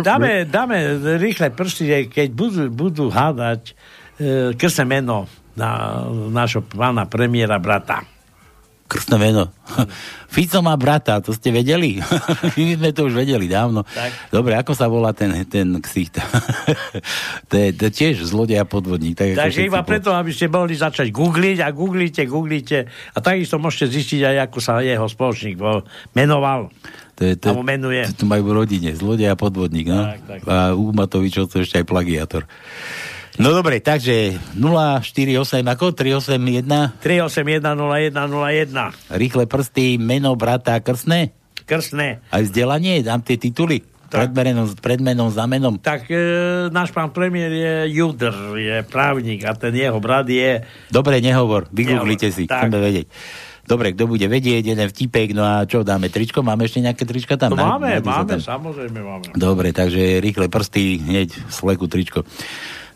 dáme, 0.05 0.45
dáme 0.45 0.77
rýchle 1.17 1.51
prsty, 1.55 2.11
keď 2.13 2.29
budú, 2.29 2.69
budú 2.69 3.09
hádať 3.09 3.73
uh, 3.73 4.53
krse 4.53 4.85
meno 4.85 5.25
na 5.59 6.03
nášho 6.31 6.63
pána 6.63 7.07
premiéra 7.07 7.59
brata 7.59 8.07
krstné 8.91 9.17
meno. 9.23 9.55
Fico 10.35 10.59
má 10.67 10.75
brata, 10.75 11.23
to 11.23 11.31
ste 11.31 11.55
vedeli? 11.55 12.03
My 12.59 12.75
sme 12.75 12.91
to 12.91 13.07
už 13.07 13.15
vedeli 13.15 13.47
dávno. 13.47 13.87
Tak. 13.87 14.35
Dobre, 14.35 14.59
ako 14.59 14.75
sa 14.75 14.91
volá 14.91 15.15
ten, 15.15 15.31
ten 15.47 15.79
ksicht? 15.79 16.19
to, 17.51 17.55
je, 17.55 17.69
to 17.71 17.83
je 17.87 17.93
tiež 17.95 18.27
zlodej 18.27 18.59
a 18.59 18.67
podvodník. 18.67 19.15
Tak 19.15 19.39
Takže 19.39 19.63
iba 19.63 19.87
po... 19.87 19.95
preto, 19.95 20.11
aby 20.11 20.35
ste 20.35 20.51
mohli 20.51 20.75
začať 20.75 21.15
googliť 21.15 21.63
a 21.63 21.71
googlite, 21.71 22.27
googlite 22.27 22.91
a 23.15 23.19
takisto 23.23 23.63
môžete 23.63 23.95
zistiť 23.95 24.21
aj, 24.27 24.37
ako 24.51 24.59
sa 24.59 24.83
jeho 24.83 25.07
spoločník 25.07 25.55
menoval. 26.19 26.75
To 27.21 27.23
je, 27.29 27.37
to, 27.37 27.53
menuje. 27.63 28.09
To, 28.11 28.25
to 28.25 28.27
majú 28.27 28.51
v 28.51 28.53
rodine, 28.65 28.91
zlodej 28.97 29.29
a 29.31 29.37
podvodník. 29.37 29.93
No? 29.93 30.09
Tak, 30.09 30.21
tak. 30.25 30.41
A 30.49 30.73
u 30.73 30.91
Matovičov 30.91 31.53
to 31.53 31.63
ešte 31.63 31.79
aj 31.79 31.87
plagiátor. 31.87 32.49
No 33.39 33.55
dobre, 33.55 33.79
takže 33.79 34.35
048 34.59 35.63
ako? 35.63 35.95
381? 35.95 36.99
381 36.99 38.11
Rýchle 39.15 39.45
prsty, 39.47 40.03
meno 40.03 40.35
brata 40.35 40.75
krstné? 40.83 41.31
Krstné. 41.63 42.19
Aj 42.35 42.43
vzdelanie, 42.43 43.07
dám 43.07 43.23
tie 43.23 43.39
tituly? 43.39 43.87
Tak. 44.11 44.35
Predmenom, 44.35 44.67
predmenom, 44.75 45.31
zamenom? 45.31 45.79
Tak 45.79 46.11
e, 46.11 46.19
náš 46.75 46.91
pán 46.91 47.15
premiér 47.15 47.55
je 47.55 47.75
Judr, 47.95 48.35
je 48.59 48.83
právnik 48.83 49.47
a 49.47 49.55
ten 49.55 49.71
jeho 49.71 50.03
brat 50.03 50.27
je... 50.27 50.67
Dobre, 50.91 51.23
nehovor, 51.23 51.71
vygooglite 51.71 52.35
si, 52.35 52.51
tak. 52.51 52.67
chceme 52.67 52.83
vedieť. 52.83 53.07
Dobre, 53.71 53.95
kto 53.95 54.11
bude 54.11 54.27
vedieť, 54.27 54.67
jeden 54.67 54.83
vtipek, 54.91 55.31
no 55.31 55.47
a 55.47 55.63
čo, 55.63 55.87
dáme 55.87 56.11
tričko? 56.11 56.43
Máme 56.43 56.67
ešte 56.67 56.83
nejaké 56.83 57.07
trička 57.07 57.39
tam? 57.39 57.55
No 57.55 57.79
máme, 57.79 58.03
máme, 58.03 58.43
tam? 58.43 58.59
samozrejme 58.59 58.99
máme. 58.99 59.31
Dobre, 59.39 59.71
takže 59.71 60.19
rýchle 60.19 60.51
prsty, 60.51 60.99
hneď 61.07 61.31
sleku 61.47 61.87
tričko. 61.87 62.27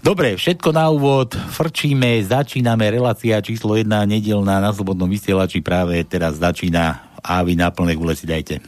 Dobre, 0.05 0.37
všetko 0.37 0.69
na 0.69 0.93
úvod, 0.93 1.33
frčíme, 1.33 2.21
začíname, 2.21 2.93
relácia 2.93 3.40
číslo 3.40 3.73
1, 3.73 3.88
nedelná 4.05 4.61
na 4.61 4.69
Slobodnom 4.69 5.09
vysielači 5.09 5.64
práve 5.64 5.97
teraz 6.05 6.37
začína 6.37 7.09
a 7.25 7.40
vy 7.40 7.57
na 7.57 7.73
plné 7.73 7.97
gule 7.97 8.12
si 8.12 8.29
dajte. 8.29 8.61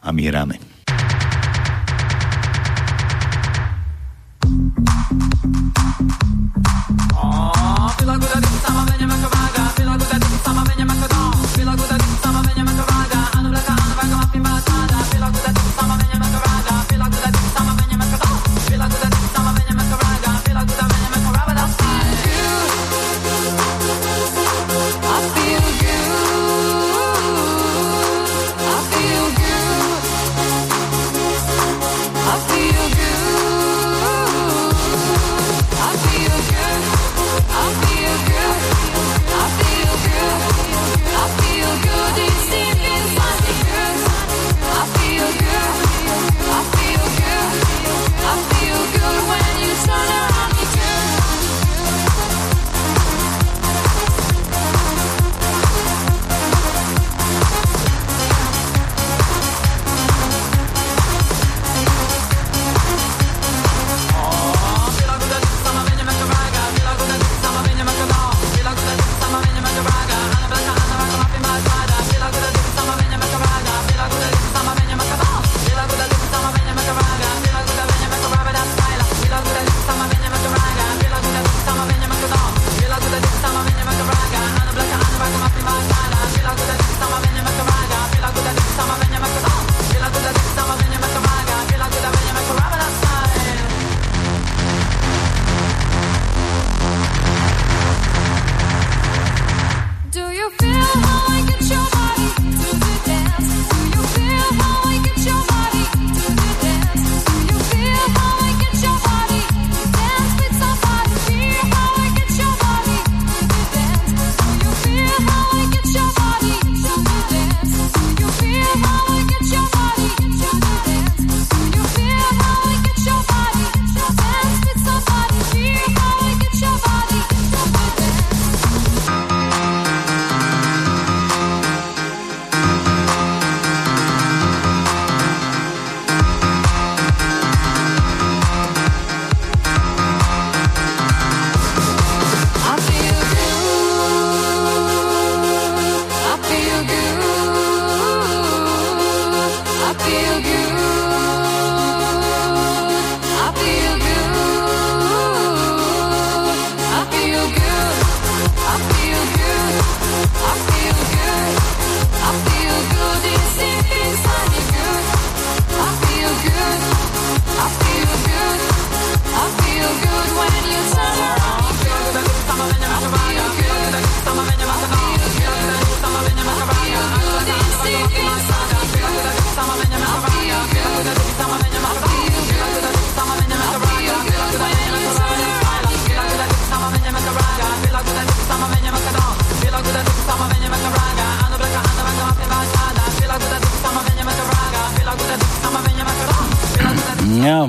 A 0.00 0.08
my 0.08 0.24
hráme. 0.24 0.71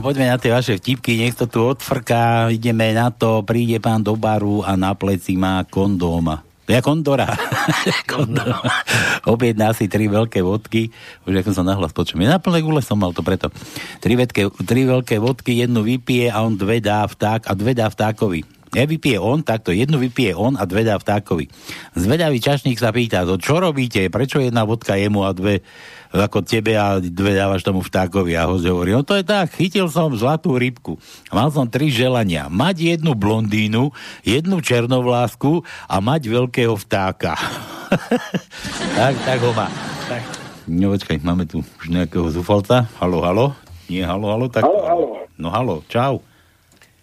Poďme 0.04 0.28
na 0.28 0.36
tie 0.36 0.52
vaše 0.52 0.76
vtipky, 0.76 1.16
nech 1.16 1.40
to 1.40 1.48
tu 1.48 1.64
odfrká, 1.64 2.52
ideme 2.52 2.92
na 2.92 3.08
to, 3.08 3.40
príde 3.48 3.80
pán 3.80 4.04
do 4.04 4.20
baru 4.20 4.60
a 4.60 4.76
na 4.76 4.92
pleci 4.92 5.40
má 5.40 5.64
kondóma. 5.64 6.44
Ja 6.68 6.80
kondora. 6.80 7.28
kondora. 8.12 8.60
Objedná 9.34 9.76
si 9.76 9.92
tri 9.92 10.08
veľké 10.08 10.40
vodky. 10.40 10.96
Už 11.28 11.44
ako 11.44 11.52
som 11.52 11.68
nahlas 11.68 11.92
počujem. 11.92 12.24
Na 12.24 12.40
plné 12.40 12.64
gule 12.64 12.80
som 12.80 12.96
mal 12.96 13.12
to 13.12 13.20
preto. 13.20 13.52
Tri, 14.00 14.16
vedke, 14.16 14.48
tri 14.64 14.88
veľké 14.88 15.20
vodky, 15.20 15.60
jednu 15.60 15.84
vypije 15.84 16.32
a 16.32 16.40
on 16.40 16.56
dve 16.56 16.80
dá 16.80 17.04
vták 17.04 17.48
a 17.48 17.54
dve 17.56 17.76
dá 17.76 17.92
vtákovi. 17.92 18.48
Ja 18.74 18.90
vypije 18.90 19.22
on, 19.22 19.46
takto 19.46 19.70
jednu 19.70 20.02
vypije 20.02 20.34
on 20.34 20.58
a 20.58 20.66
dve 20.66 20.88
dá 20.88 20.98
vtákovi. 20.98 21.46
Zvedavý 21.94 22.42
čašník 22.42 22.80
sa 22.82 22.90
pýta, 22.90 23.22
to 23.22 23.38
čo 23.38 23.62
robíte, 23.62 24.02
prečo 24.10 24.42
jedna 24.42 24.66
vodka 24.66 24.98
jemu 24.98 25.30
a 25.30 25.36
dve 25.36 25.62
ako 26.14 26.46
tebe 26.46 26.78
a 26.78 27.02
dve 27.02 27.34
dávaš 27.34 27.66
tomu 27.66 27.82
vtákovi 27.82 28.38
a 28.38 28.46
host 28.46 28.70
hovorí, 28.70 28.94
no 28.94 29.02
to 29.02 29.18
je 29.18 29.26
tak, 29.26 29.50
chytil 29.58 29.90
som 29.90 30.14
zlatú 30.14 30.54
rybku. 30.54 31.02
Mal 31.34 31.50
som 31.50 31.66
tri 31.66 31.90
želania. 31.90 32.46
Mať 32.54 32.98
jednu 32.98 33.18
blondínu, 33.18 33.90
jednu 34.22 34.62
černovlásku 34.62 35.66
a 35.90 35.96
mať 35.98 36.30
veľkého 36.30 36.78
vtáka. 36.78 37.34
tak, 39.00 39.14
tak 39.26 39.40
ho 39.42 39.52
má. 39.58 39.66
Tak. 40.06 40.22
No 40.70 40.94
počkaj, 40.94 41.18
máme 41.26 41.50
tu 41.50 41.66
už 41.82 41.90
nejakého 41.90 42.30
zúfalca. 42.30 42.86
Halo, 43.02 43.20
halo. 43.26 43.46
Nie, 43.90 44.06
halo, 44.06 44.30
halo. 44.30 44.46
Tak... 44.48 44.64
Halo, 44.64 44.82
halo. 44.86 45.08
No 45.36 45.50
halo, 45.50 45.76
čau. 45.90 46.22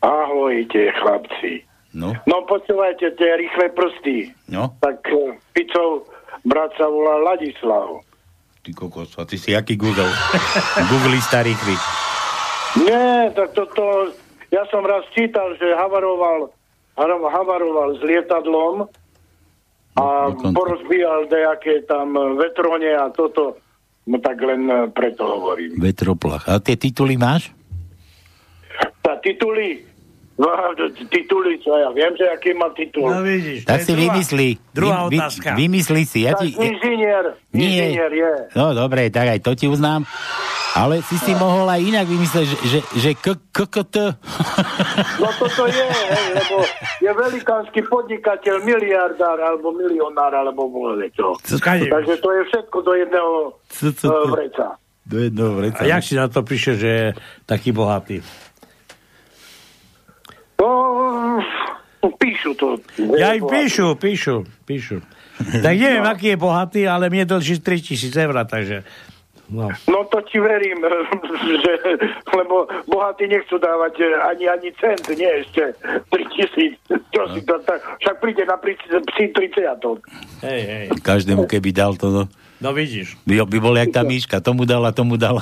Ahojte, 0.01 0.95
chlapci. 0.97 1.67
No. 1.93 2.15
No 2.25 2.47
počúvajte, 2.47 3.19
tie 3.19 3.31
rýchle 3.37 3.75
prsty. 3.75 4.17
No. 4.49 4.79
Tak 4.79 5.03
uh, 5.11 5.35
Picov 5.53 6.07
brat 6.47 6.71
sa 6.79 6.87
volá 6.87 7.35
Ladislav. 7.35 8.07
Ty 8.71 8.79
kokos, 8.79 9.19
a 9.19 9.27
ty 9.27 9.35
si 9.35 9.51
aký 9.51 9.75
Google? 9.75 10.07
Starý 11.27 11.51
rýchly. 11.59 11.75
Nie, 12.87 13.35
tak 13.35 13.51
toto... 13.51 14.15
Ja 14.55 14.63
som 14.71 14.87
raz 14.87 15.03
čítal, 15.11 15.59
že 15.59 15.75
havaroval, 15.75 16.55
havaroval 16.95 17.99
s 17.99 18.03
lietadlom 18.07 18.87
a 19.99 20.07
Dokonca. 20.31 20.55
porozbíjal 20.55 21.27
nejaké 21.27 21.83
tam 21.91 22.15
vetrone 22.39 22.95
a 22.95 23.11
toto. 23.11 23.59
No 24.07 24.23
tak 24.23 24.39
len 24.39 24.71
eh, 24.71 24.87
preto 24.95 25.27
hovorím. 25.27 25.83
Vetroplach. 25.83 26.47
A 26.47 26.63
tie 26.63 26.79
tituly 26.79 27.19
máš? 27.19 27.51
Tá 29.03 29.19
tituly, 29.19 29.83
no, 30.41 30.49
tituly, 31.13 31.61
čo 31.61 31.77
ja 31.77 31.93
viem, 31.93 32.17
že 32.17 32.25
aký 32.33 32.57
má 32.57 32.73
titul. 32.73 33.13
No 33.13 33.21
vidíš, 33.21 33.69
Tak 33.69 33.85
si 33.85 33.93
vymyslí. 33.93 34.49
druhá 34.73 35.05
vy, 35.07 35.21
otázka. 35.21 35.53
Vy, 35.53 35.69
vymyslí 35.69 36.03
si. 36.09 36.25
Ja 36.25 36.33
tak 36.33 36.49
ti, 36.49 36.57
inžinier, 36.57 37.25
Nie. 37.53 37.93
inžinier 37.93 38.13
je. 38.13 38.33
No 38.57 38.73
dobre, 38.73 39.13
tak 39.13 39.37
aj 39.37 39.41
to 39.45 39.53
ti 39.53 39.69
uznám. 39.69 40.09
Ale 40.71 41.03
si 41.03 41.19
si 41.19 41.35
mohol 41.35 41.67
aj 41.67 41.83
inak 41.83 42.07
vymyslieť, 42.07 42.47
že, 42.47 42.57
že, 42.63 42.79
že 42.95 43.11
k, 43.19 43.35
k, 43.51 43.59
k, 43.67 43.77
t. 43.91 43.97
No 45.19 45.29
toto 45.35 45.67
je, 45.67 45.83
hej, 45.83 46.29
lebo 46.39 46.57
je 47.03 47.11
velikánsky 47.11 47.81
podnikateľ, 47.91 48.63
miliardár, 48.63 49.35
alebo 49.35 49.75
milionár, 49.75 50.31
alebo 50.31 50.71
čo. 51.11 51.35
Skade. 51.43 51.91
Takže 51.91 52.15
to 52.23 52.29
je 52.31 52.43
všetko 52.55 52.77
do 52.87 52.93
jedného 52.95 53.33
C, 53.67 53.91
c, 53.91 54.07
c. 54.07 54.31
vreca. 54.31 54.79
Do 55.11 55.17
jedného 55.19 55.53
vreca. 55.59 55.83
A 55.83 55.91
jak 55.91 56.07
si 56.07 56.15
na 56.15 56.31
to 56.31 56.47
píše, 56.47 56.79
že 56.79 56.89
je 56.89 57.07
taký 57.51 57.75
bohatý? 57.75 58.23
No, 60.61 61.41
píšu 62.21 62.53
to. 62.57 62.77
Ja 63.17 63.33
ich 63.33 63.45
píšu, 63.45 63.97
píšu, 63.97 64.45
píšu. 64.69 65.01
Tak 65.65 65.73
neviem, 65.73 66.05
aký 66.05 66.37
je 66.37 66.39
bohatý, 66.39 66.81
ale 66.85 67.09
mne 67.09 67.25
dlží 67.25 67.65
3000 67.65 68.13
eur, 68.13 68.45
takže... 68.45 68.85
No. 69.51 69.67
No 69.91 70.07
to 70.07 70.23
ti 70.31 70.39
verím, 70.39 70.79
že, 71.65 71.73
lebo 72.31 72.71
bohatí 72.87 73.27
nechcú 73.27 73.59
dávať 73.59 73.99
ani, 74.31 74.47
ani 74.47 74.71
cent, 74.79 75.03
nie 75.11 75.27
ešte 75.43 75.75
3000. 76.13 76.79
Čo 77.11 77.23
si 77.35 77.41
to, 77.43 77.59
tak, 77.67 77.83
však 77.99 78.17
príde 78.23 78.47
na 78.47 78.55
psi 78.63 79.33
30 79.35 79.67
Hej, 80.47 80.61
hej. 80.63 80.87
Každému 81.03 81.51
keby 81.51 81.75
dal 81.75 81.99
to, 81.99 82.15
no. 82.15 82.25
No 82.61 82.71
vidíš. 82.71 83.17
By, 83.25 83.41
by 83.43 83.59
bol 83.59 83.73
jak 83.75 83.89
tá 83.89 84.05
myška, 84.05 84.39
tomu 84.39 84.65
dala, 84.65 84.93
tomu 84.93 85.17
dala. 85.17 85.41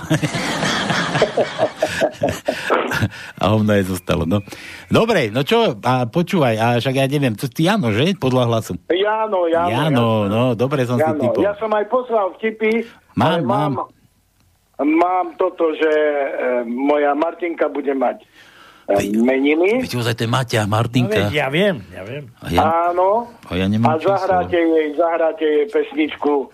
a 3.38 3.44
hovno 3.48 3.72
je 3.74 3.84
zostalo, 3.84 4.22
no. 4.22 4.42
Dobre, 4.88 5.30
no 5.30 5.42
čo, 5.42 5.78
a 5.78 6.06
počúvaj, 6.06 6.54
a 6.54 6.66
však 6.78 6.94
ja 6.94 7.06
neviem, 7.06 7.34
to 7.34 7.46
ty 7.46 7.66
Jano, 7.66 7.90
že? 7.90 8.14
Podľa 8.14 8.44
hlasu. 8.46 8.72
Jano, 8.86 9.46
Jano. 9.46 9.68
Jano, 9.68 10.08
no, 10.26 10.42
dobre 10.54 10.82
som 10.84 10.94
si 10.94 11.04
Jano. 11.04 11.20
typol. 11.20 11.42
Ja 11.42 11.54
som 11.56 11.70
aj 11.70 11.84
poslal 11.86 12.34
vtipy, 12.38 12.86
Mám, 13.14 13.42
mám. 13.42 13.72
mám, 13.74 13.74
mám 14.78 15.26
toto, 15.34 15.74
že 15.74 15.90
e, 15.90 16.26
moja 16.64 17.14
Martinka 17.14 17.66
bude 17.66 17.90
mať 17.92 18.22
e, 18.88 19.10
meniny. 19.12 19.82
Veď 19.82 19.92
ozaj 19.96 20.14
to 20.14 20.22
je 20.22 20.30
Maťa, 20.30 20.60
No 20.64 20.70
Martinka. 20.70 21.18
veď, 21.26 21.34
ja 21.34 21.46
viem, 21.50 21.82
ja 21.90 22.02
viem. 22.02 22.30
A 22.38 22.46
ja, 22.46 22.62
Áno. 22.90 23.26
a 23.42 23.50
ja 23.54 23.66
nemám 23.66 23.90
A 23.90 23.98
zahráte 23.98 24.54
jej, 24.54 24.94
zahráte 24.94 25.42
jej 25.42 25.66
pesničku 25.66 26.50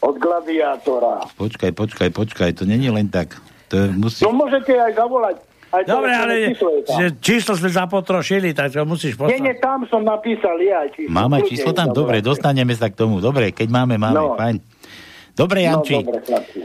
od 0.00 0.14
Gladiátora. 0.16 1.28
Počkaj, 1.34 1.70
počkaj, 1.70 2.08
počkaj, 2.10 2.50
to 2.54 2.64
není 2.64 2.88
len 2.88 3.06
tak. 3.06 3.36
To 3.68 3.76
je, 3.76 3.86
musí... 3.90 4.20
No 4.20 4.34
môžete 4.34 4.72
aj 4.72 4.92
zavolať. 4.94 5.36
Aj 5.70 5.86
Dobre, 5.86 6.10
ale 6.10 6.50
číslo 6.50 6.70
je 6.72 6.82
tam. 6.82 6.94
že 6.96 7.06
číslo 7.20 7.52
sme 7.54 7.70
zapotrošili, 7.70 8.50
tak 8.50 8.74
to 8.74 8.82
musíš 8.82 9.14
Nie, 9.14 9.38
nie, 9.38 9.54
poslať. 9.54 9.62
tam 9.62 9.78
som 9.86 10.02
napísal 10.02 10.58
ja 10.58 10.82
aj 10.82 10.90
číslo. 10.92 11.14
Máme 11.14 11.36
číslo 11.44 11.70
tam? 11.70 11.88
Dobre, 11.90 12.18
dostaneme 12.20 12.74
sa 12.74 12.90
k 12.90 12.96
tomu. 12.96 13.18
Dobre, 13.18 13.50
keď 13.50 13.68
máme, 13.70 13.94
máme, 13.94 14.18
No. 14.18 14.34
fajn. 14.34 14.58
Dobre, 15.32 15.62
No, 15.62 15.78
Janči, 15.78 16.02
dobre, 16.02 16.18
chlapci. 16.20 16.60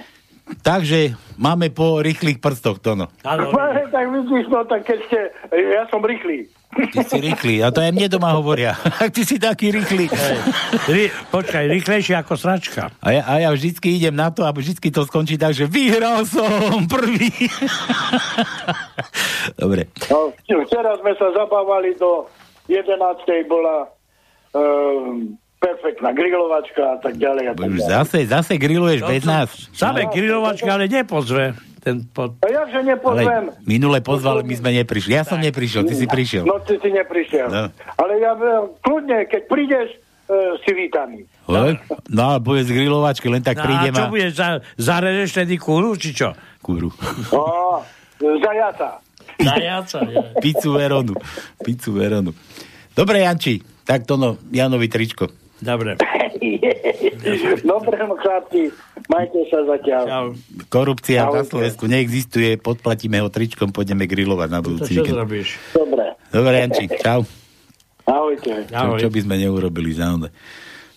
takže 0.60 1.00
máme 1.38 1.70
po 1.70 2.02
rýchlych 2.02 2.40
prstoch, 2.40 2.82
Tono. 2.82 3.14
Áno, 3.22 3.54
tak 3.94 4.06
vidíš, 4.10 4.46
no 4.48 4.66
tak 4.66 4.82
keď 4.84 4.98
ste, 5.06 5.20
ja 5.54 5.86
som 5.86 6.02
rýchly. 6.02 6.50
Ty 6.76 7.00
si 7.08 7.18
rýchly, 7.24 7.64
a 7.64 7.72
to 7.72 7.80
aj 7.80 7.96
mne 7.96 8.08
doma 8.12 8.36
hovoria. 8.36 8.76
Ty 9.16 9.22
si 9.24 9.40
taký 9.40 9.72
rýchly. 9.72 10.12
Ry, 10.92 11.08
počkaj, 11.32 11.72
rýchlejšie 11.72 12.20
ako 12.20 12.36
sračka. 12.36 12.92
A 13.00 13.16
ja, 13.16 13.24
a 13.24 13.34
ja 13.40 13.50
vždycky 13.56 13.96
idem 13.96 14.12
na 14.12 14.28
to 14.28 14.44
a 14.44 14.52
vždycky 14.52 14.92
to 14.92 15.08
skončí 15.08 15.40
tak, 15.40 15.56
že 15.56 15.72
vyhral 15.72 16.28
som 16.28 16.84
prvý. 16.86 17.32
Dobre. 19.62 19.88
No, 20.12 20.36
včera 20.44 21.00
sme 21.00 21.16
sa 21.16 21.32
zabávali 21.32 21.96
do 21.96 22.28
11. 22.68 22.92
bola 23.48 23.88
um, 24.52 25.40
perfektná 25.64 26.12
grilovačka 26.12 26.84
a 26.84 26.98
tak 27.00 27.16
ďalej. 27.16 27.44
A 27.50 27.54
tak 27.56 27.72
ďalej. 27.72 27.88
zase, 27.88 28.18
zase 28.28 28.54
grilluješ 28.60 29.00
No, 29.02 29.10
bez 29.10 29.24
nás. 29.24 29.50
Same 29.72 30.06
grilovačka, 30.12 30.70
ale 30.76 30.92
nepozve. 30.92 31.56
Ten 31.86 32.02
pod... 32.10 32.42
A 32.42 32.50
jakže 32.50 32.82
nepozvem? 32.82 33.54
Ale 33.54 33.62
minule 33.62 34.02
pozval, 34.02 34.42
my 34.42 34.56
sme 34.58 34.74
neprišli. 34.82 35.14
Ja 35.14 35.22
som 35.22 35.38
neprišiel, 35.38 35.86
ty 35.86 35.94
si 35.94 36.10
prišiel. 36.10 36.42
No 36.42 36.58
ty 36.58 36.82
si 36.82 36.90
neprišiel. 36.90 37.46
No. 37.46 37.70
Ale 38.02 38.14
ja 38.18 38.34
e, 38.34 38.74
kľudne, 38.82 39.30
keď 39.30 39.42
prídeš, 39.46 39.94
e, 40.26 40.58
si 40.66 40.74
vítaný. 40.74 41.30
No 42.10 42.24
a 42.34 42.42
bude 42.42 42.66
z 42.66 42.74
grilovačky, 42.74 43.30
len 43.30 43.46
tak 43.46 43.62
No, 43.62 43.62
a 43.62 43.66
prídem 43.70 43.94
čo 43.94 44.06
a... 44.06 44.10
budeš, 44.10 44.32
za, 44.34 44.48
zarežeš 44.82 45.46
tedy 45.46 45.62
kúru, 45.62 45.94
či 45.94 46.18
čo? 46.18 46.34
Kúru. 46.58 46.90
No, 47.30 47.86
zajaca. 48.18 48.98
Zajaca, 49.38 50.00
ja. 50.10 50.26
Pizzu 50.42 50.74
Veronu. 50.74 51.14
Pizzu 51.62 51.94
Veronu. 51.94 52.34
Dobre, 52.98 53.22
Janči, 53.22 53.62
tak 53.86 54.10
to 54.10 54.18
no, 54.18 54.42
Janovi 54.50 54.90
tričko. 54.90 55.30
Dobre. 55.58 55.96
Dobre, 57.64 57.96
no 58.02 58.16
chlapci, 58.16 58.70
majte 59.08 59.40
sa 59.48 59.64
zatiaľ. 59.66 60.04
Čau. 60.04 60.26
Korupcia 60.68 61.24
na 61.24 61.32
Ahojte. 61.32 61.50
Slovensku 61.50 61.86
neexistuje, 61.86 62.58
podplatíme 62.58 63.18
ho 63.18 63.30
tričkom, 63.30 63.72
pôjdeme 63.72 64.04
grilovať 64.04 64.50
na 64.50 64.60
budúci 64.60 64.92
čo 64.92 65.02
víkend. 65.02 65.16
zrobíš? 65.16 65.48
Dobre, 65.72 66.06
Dobre, 66.28 66.54
Janči, 66.60 66.86
čau. 67.00 67.22
ahojte. 68.04 68.52
Čo, 68.68 68.76
Ahoj. 68.76 69.00
čo 69.00 69.08
by 69.08 69.20
sme 69.22 69.36
neurobili 69.38 69.92
za 69.92 70.12
ono. 70.12 70.28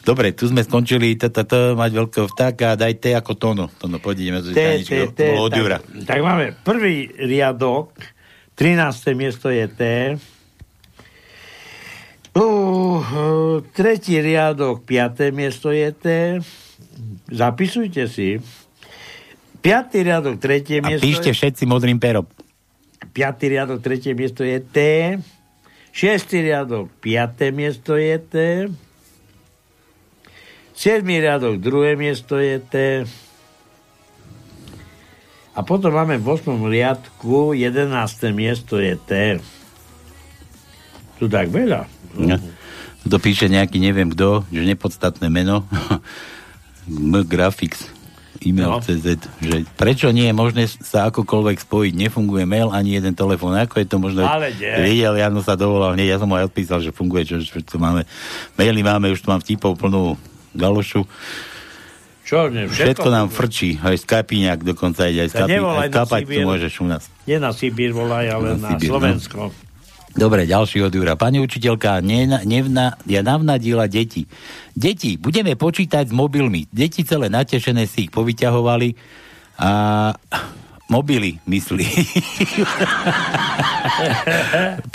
Dobre, 0.00 0.32
tu 0.32 0.48
sme 0.48 0.60
skončili 0.60 1.14
t, 1.14 1.28
t, 1.28 1.38
t, 1.38 1.54
mať 1.72 1.90
veľkého 1.94 2.26
vtáka, 2.26 2.74
daj 2.74 2.94
T 2.96 3.12
ako 3.12 3.32
tono. 3.36 3.64
Tono, 3.70 4.00
poďme 4.00 4.40
z 4.40 4.50
T, 4.50 4.56
tajničky 4.56 4.96
T, 5.12 5.12
T, 5.12 5.20
od 5.36 5.52
Jura. 5.52 5.78
tak, 5.78 6.06
tak 6.08 6.18
máme 6.18 6.56
prvý 6.58 7.06
riadok, 7.12 7.92
13. 8.54 8.88
miesto 9.12 9.46
je 9.46 9.68
T. 9.68 9.82
Uh, 12.38 13.66
tretí 13.74 14.14
riadok, 14.22 14.86
5. 14.86 15.34
miesto 15.34 15.74
je 15.74 15.90
T. 15.90 16.06
Zapisujte 17.34 18.06
si. 18.06 18.38
Piatý 19.58 20.06
riadok, 20.06 20.38
tretie 20.38 20.78
A 20.78 20.86
miesto 20.86 21.02
píšte 21.02 21.34
je... 21.34 21.36
všetci 21.36 21.66
modrým 21.66 21.98
perom. 21.98 22.30
Piatý 23.10 23.58
riadok, 23.58 23.82
tretie 23.82 24.14
miesto 24.14 24.46
je 24.46 24.62
T. 24.62 24.78
Šiestý 25.90 26.46
riadok, 26.46 26.86
piaté 27.02 27.50
miesto 27.50 27.98
je 27.98 28.14
T. 28.22 28.34
Siedmý 30.78 31.18
riadok, 31.18 31.58
druhé 31.58 31.98
miesto 31.98 32.38
je 32.38 32.62
T. 32.62 32.74
A 35.58 35.60
potom 35.66 35.90
máme 35.90 36.22
v 36.22 36.38
8. 36.38 36.54
riadku 36.54 37.50
11. 37.50 37.90
miesto 38.30 38.78
je 38.78 38.94
T. 38.94 39.42
Tu 41.18 41.26
tak 41.26 41.50
veľa. 41.50 41.97
No. 42.18 42.36
To 43.08 43.16
píše 43.22 43.46
nejaký, 43.48 43.78
neviem 43.78 44.10
kto, 44.12 44.44
že 44.50 44.66
nepodstatné 44.66 45.30
meno. 45.30 45.64
M 46.88 47.14
Graphics. 47.24 47.94
e-mail 48.44 48.78
no. 48.78 48.80
CZ, 48.80 49.18
že 49.42 49.56
prečo 49.74 50.14
nie 50.14 50.30
je 50.30 50.34
možné 50.34 50.70
sa 50.70 51.10
akokoľvek 51.10 51.58
spojiť, 51.58 51.92
nefunguje 51.98 52.46
mail 52.46 52.70
ani 52.70 52.96
jeden 52.96 53.12
telefón, 53.12 53.58
ako 53.58 53.82
je 53.82 53.86
to 53.86 53.96
možno... 53.98 54.22
Ale 54.22 54.54
nie. 54.54 54.70
Videl, 54.86 55.18
Jano 55.18 55.42
sa 55.42 55.58
dovolal 55.58 55.98
hneď, 55.98 56.16
ja 56.16 56.18
som 56.22 56.30
mu 56.30 56.38
aj 56.38 56.46
odpísal, 56.46 56.78
že 56.78 56.94
funguje, 56.94 57.26
čo, 57.26 57.42
čo 57.42 57.58
tu 57.66 57.76
máme, 57.82 58.06
maily 58.54 58.80
máme, 58.86 59.10
už 59.10 59.26
tu 59.26 59.28
mám 59.28 59.42
vtipov 59.42 59.74
plnú 59.74 60.14
galošu. 60.54 61.02
Čo, 62.22 62.52
ne, 62.52 62.68
všetko, 62.68 62.84
všetko 62.84 63.08
nám 63.08 63.26
frčí, 63.32 63.80
aj 63.80 64.04
Skypiňák 64.04 64.60
dokonca 64.60 65.08
ide, 65.08 65.26
aj 65.26 65.30
Skypi, 65.32 65.58
aj 65.64 65.88
Skypať 65.88 66.22
tu 66.28 66.40
môžeš 66.44 66.72
u 66.84 66.86
nás. 66.86 67.02
Nie 67.24 67.40
na 67.40 67.50
Sibír 67.56 67.96
volaj, 67.96 68.28
ale 68.28 68.54
na, 68.54 68.68
na 68.68 68.70
Sibír, 68.76 68.86
no. 68.86 68.92
Slovensko. 68.92 69.38
No. 69.48 69.67
Dobre, 70.18 70.50
ďalší 70.50 70.82
od 70.82 70.90
Jura. 70.90 71.14
Pani 71.14 71.38
učiteľka, 71.38 72.02
nevna, 72.02 72.42
nevna, 72.42 72.98
ja 73.06 73.22
navnadila 73.22 73.86
deti. 73.86 74.26
Deti, 74.74 75.14
budeme 75.14 75.54
počítať 75.54 76.10
s 76.10 76.12
mobilmi. 76.12 76.66
Deti 76.74 77.06
celé 77.06 77.30
natešené 77.30 77.86
si 77.86 78.10
ich 78.10 78.12
povyťahovali 78.12 78.98
a 79.62 79.70
mobily, 80.90 81.38
myslí. 81.46 81.86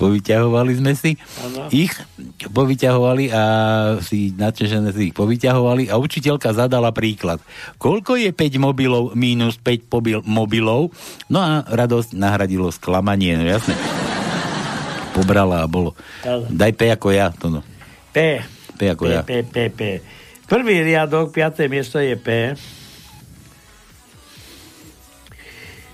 povyťahovali 0.03 0.71
sme 0.83 0.91
si 0.91 1.15
ano. 1.39 1.71
ich, 1.71 1.95
povyťahovali 2.51 3.31
a 3.31 3.43
si 4.03 4.35
natešené 4.35 4.91
si 4.91 5.07
ich 5.07 5.15
povyťahovali 5.15 5.87
a 5.87 5.95
učiteľka 6.03 6.51
zadala 6.51 6.91
príklad. 6.91 7.39
Koľko 7.79 8.19
je 8.19 8.35
5 8.35 8.59
mobilov 8.59 9.15
minus 9.15 9.55
5 9.55 9.87
pobil, 9.87 10.19
mobilov? 10.27 10.91
No 11.31 11.39
a 11.39 11.63
radosť 11.63 12.11
nahradilo 12.11 12.67
sklamanie, 12.75 13.39
no 13.39 13.47
jasné 13.47 13.79
pobrala 15.13 15.61
a 15.61 15.67
bolo. 15.69 15.93
Daj 16.49 16.73
P 16.73 16.89
ako 16.89 17.13
ja. 17.13 17.29
To 17.37 17.53
no. 17.53 17.61
P. 18.09 18.41
P 18.73 18.79
ako 18.89 19.05
P, 19.05 19.11
ja. 19.13 19.21
P, 19.21 19.45
P, 19.45 19.57
P. 19.69 19.81
Prvý 20.49 20.81
riadok, 20.81 21.31
piaté 21.31 21.69
miesto 21.69 22.01
je 22.01 22.17
P. 22.17 22.57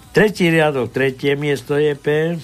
Tretí 0.09 0.49
riadok, 0.49 0.89
tretie 0.89 1.37
miesto 1.37 1.77
je 1.77 1.93
P. 1.93 2.39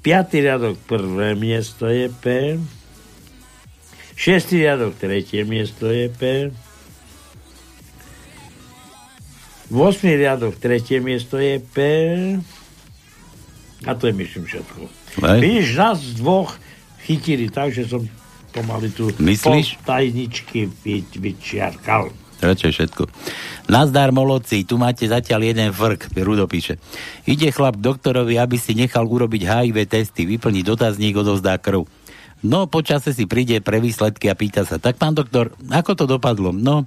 Piatý 0.00 0.40
riadok, 0.40 0.80
prvé 0.88 1.36
miesto 1.36 1.92
je 1.92 2.08
P. 2.08 2.56
Šestý 4.16 4.64
riadok, 4.64 4.96
tretie 4.96 5.44
miesto 5.44 5.92
je 5.92 6.08
P. 6.08 6.48
8. 9.72 9.76
riadok, 10.06 10.56
tretie 10.60 11.00
miesto 11.00 11.40
je 11.40 11.60
P. 11.60 11.78
A 13.84 13.92
to 13.96 14.08
je 14.08 14.14
myslím 14.16 14.44
všetko. 14.48 14.78
Aj. 15.24 15.38
Vidíš, 15.38 15.68
nás 15.76 15.98
dvoch 16.16 16.56
chytili 17.04 17.52
tak, 17.52 17.70
že 17.70 17.84
som 17.84 18.04
pomaly 18.54 18.88
tu 18.94 19.10
Myslíš? 19.20 19.82
tajničky 19.84 20.70
vyčiarkal. 21.18 22.08
Radšej 22.44 22.70
všetko. 22.76 23.02
Nazdar, 23.72 24.12
moloci, 24.12 24.68
tu 24.68 24.76
máte 24.76 25.08
zatiaľ 25.08 25.54
jeden 25.54 25.68
vrk, 25.72 26.12
Rudo 26.20 26.44
píše. 26.44 26.76
Ide 27.24 27.48
chlap 27.48 27.80
doktorovi, 27.80 28.36
aby 28.36 28.60
si 28.60 28.76
nechal 28.76 29.08
urobiť 29.08 29.42
HIV 29.48 29.76
testy, 29.88 30.28
vyplní 30.28 30.60
dotazník, 30.60 31.16
odovzdá 31.16 31.56
krv. 31.56 31.88
No, 32.44 32.68
počase 32.68 33.16
si 33.16 33.24
príde 33.24 33.64
pre 33.64 33.80
výsledky 33.80 34.28
a 34.28 34.36
pýta 34.36 34.68
sa, 34.68 34.76
tak 34.76 35.00
pán 35.00 35.16
doktor, 35.16 35.56
ako 35.72 35.96
to 35.96 36.04
dopadlo? 36.04 36.52
No, 36.52 36.84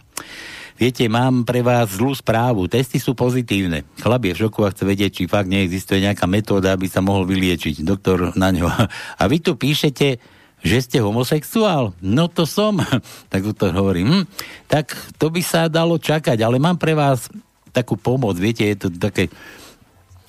Viete, 0.78 1.10
mám 1.10 1.42
pre 1.42 1.66
vás 1.66 1.98
zlú 1.98 2.14
správu. 2.14 2.70
Testy 2.70 3.02
sú 3.02 3.18
pozitívne. 3.18 3.82
Chlap 3.98 4.30
je 4.30 4.38
v 4.38 4.42
šoku 4.46 4.62
a 4.62 4.70
chce 4.70 4.86
vedieť, 4.86 5.10
či 5.10 5.24
fakt 5.26 5.50
neexistuje 5.50 6.06
nejaká 6.06 6.30
metóda, 6.30 6.78
aby 6.78 6.86
sa 6.86 7.02
mohol 7.02 7.26
vyliečiť. 7.26 7.82
Doktor 7.82 8.38
na 8.38 8.54
ňo. 8.54 8.70
A 9.18 9.24
vy 9.26 9.42
tu 9.42 9.58
píšete, 9.58 10.22
že 10.62 10.78
ste 10.86 11.02
homosexuál? 11.02 11.98
No 11.98 12.30
to 12.30 12.46
som. 12.46 12.78
tak 13.34 13.42
doktor 13.42 13.74
hovorí, 13.74 14.06
hm, 14.06 14.30
tak 14.70 14.94
to 15.18 15.34
by 15.34 15.42
sa 15.42 15.66
dalo 15.66 15.98
čakať, 15.98 16.38
ale 16.46 16.62
mám 16.62 16.78
pre 16.78 16.94
vás 16.94 17.26
takú 17.74 17.98
pomoc. 17.98 18.38
Viete, 18.38 18.62
je 18.62 18.78
to 18.78 18.88
také 18.94 19.34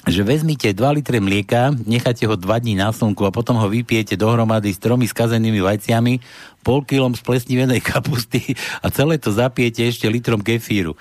že 0.09 0.27
vezmite 0.27 0.73
2 0.73 0.97
litre 0.97 1.21
mlieka, 1.21 1.73
necháte 1.85 2.25
ho 2.25 2.35
2 2.37 2.45
dní 2.65 2.75
na 2.77 2.93
slnku 2.93 3.25
a 3.29 3.35
potom 3.35 3.57
ho 3.61 3.69
vypijete 3.69 4.17
dohromady 4.17 4.73
s 4.73 4.81
tromi 4.81 5.05
skazenými 5.05 5.61
vajciami, 5.61 6.21
pol 6.67 6.85
kilom 6.85 7.17
splesnivenej 7.17 7.81
kapusty 7.93 8.57
a 8.83 8.93
celé 8.93 9.17
to 9.17 9.33
zapijete 9.33 9.87
ešte 9.89 10.05
litrom 10.11 10.45
kefíru. 10.45 10.99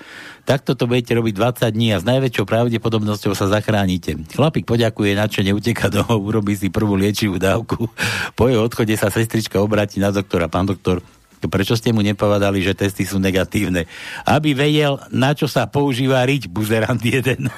Takto 0.48 0.80
to 0.80 0.88
budete 0.88 1.12
robiť 1.12 1.34
20 1.36 1.76
dní 1.76 1.92
a 1.92 2.00
s 2.00 2.08
najväčšou 2.08 2.48
pravdepodobnosťou 2.48 3.36
sa 3.36 3.52
zachránite. 3.52 4.16
Chlapík 4.32 4.64
poďakuje, 4.64 5.12
čo 5.28 5.44
neuteká 5.44 5.92
domov, 5.92 6.24
urobí 6.24 6.56
si 6.56 6.72
prvú 6.72 6.96
liečivú 6.96 7.36
dávku. 7.36 7.92
Po 8.32 8.48
jeho 8.48 8.64
odchode 8.64 8.96
sa 8.96 9.12
sestrička 9.12 9.60
obráti 9.60 10.00
na 10.00 10.08
doktora. 10.08 10.48
Pán 10.48 10.72
doktor, 10.72 11.04
Prečo 11.38 11.78
ste 11.78 11.94
mu 11.94 12.02
nepovedali, 12.02 12.66
že 12.66 12.74
testy 12.74 13.06
sú 13.06 13.22
negatívne? 13.22 13.86
Aby 14.26 14.58
vedel, 14.58 14.98
na 15.14 15.38
čo 15.38 15.46
sa 15.46 15.70
používa 15.70 16.26
riť 16.26 16.50
buzerant 16.50 17.02
jeden. 17.02 17.48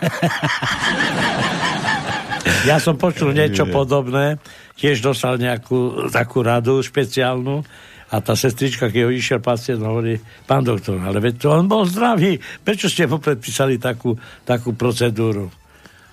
Ja 2.68 2.76
som 2.76 3.00
počul 3.00 3.32
niečo 3.32 3.70
podobné, 3.72 4.36
tiež 4.76 5.00
dostal 5.00 5.40
nejakú 5.40 6.12
takú 6.12 6.44
radu 6.44 6.84
špeciálnu 6.84 7.64
a 8.10 8.16
tá 8.20 8.34
sestrička, 8.34 8.92
keď 8.92 9.02
ho 9.06 9.12
išiel 9.14 9.40
pacient, 9.40 9.80
hovorí, 9.80 10.20
pán 10.44 10.66
doktor, 10.66 11.00
ale 11.00 11.22
veď 11.22 11.34
to 11.40 11.48
on 11.54 11.70
bol 11.70 11.86
zdravý, 11.86 12.42
prečo 12.66 12.90
ste 12.92 13.06
mu 13.08 13.22
predpísali 13.22 13.78
takú, 13.80 14.18
takú 14.44 14.76
procedúru? 14.76 15.54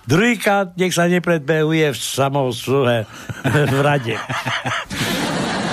Druhýkrát 0.07 0.71
nech 0.79 0.95
sa 0.95 1.11
nepredbehuje 1.11 1.91
v 1.91 1.97
sluhe 2.55 3.03
v 3.75 3.79
rade. 3.83 4.15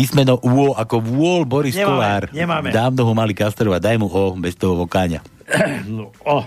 Písmeno 0.00 0.40
U 0.40 0.72
ako 0.72 0.96
vôľ 1.04 1.44
Boris 1.44 1.76
nemáme, 1.76 1.92
Kolár. 1.92 2.24
Nemáme. 2.32 2.68
Dávno 2.72 3.04
ho 3.04 3.12
mali 3.12 3.36
kastrovať. 3.36 3.84
Daj 3.84 3.96
mu 4.00 4.08
O 4.08 4.32
bez 4.40 4.56
toho 4.56 4.72
vokáňa. 4.72 5.20
No, 5.92 6.08
o. 6.24 6.40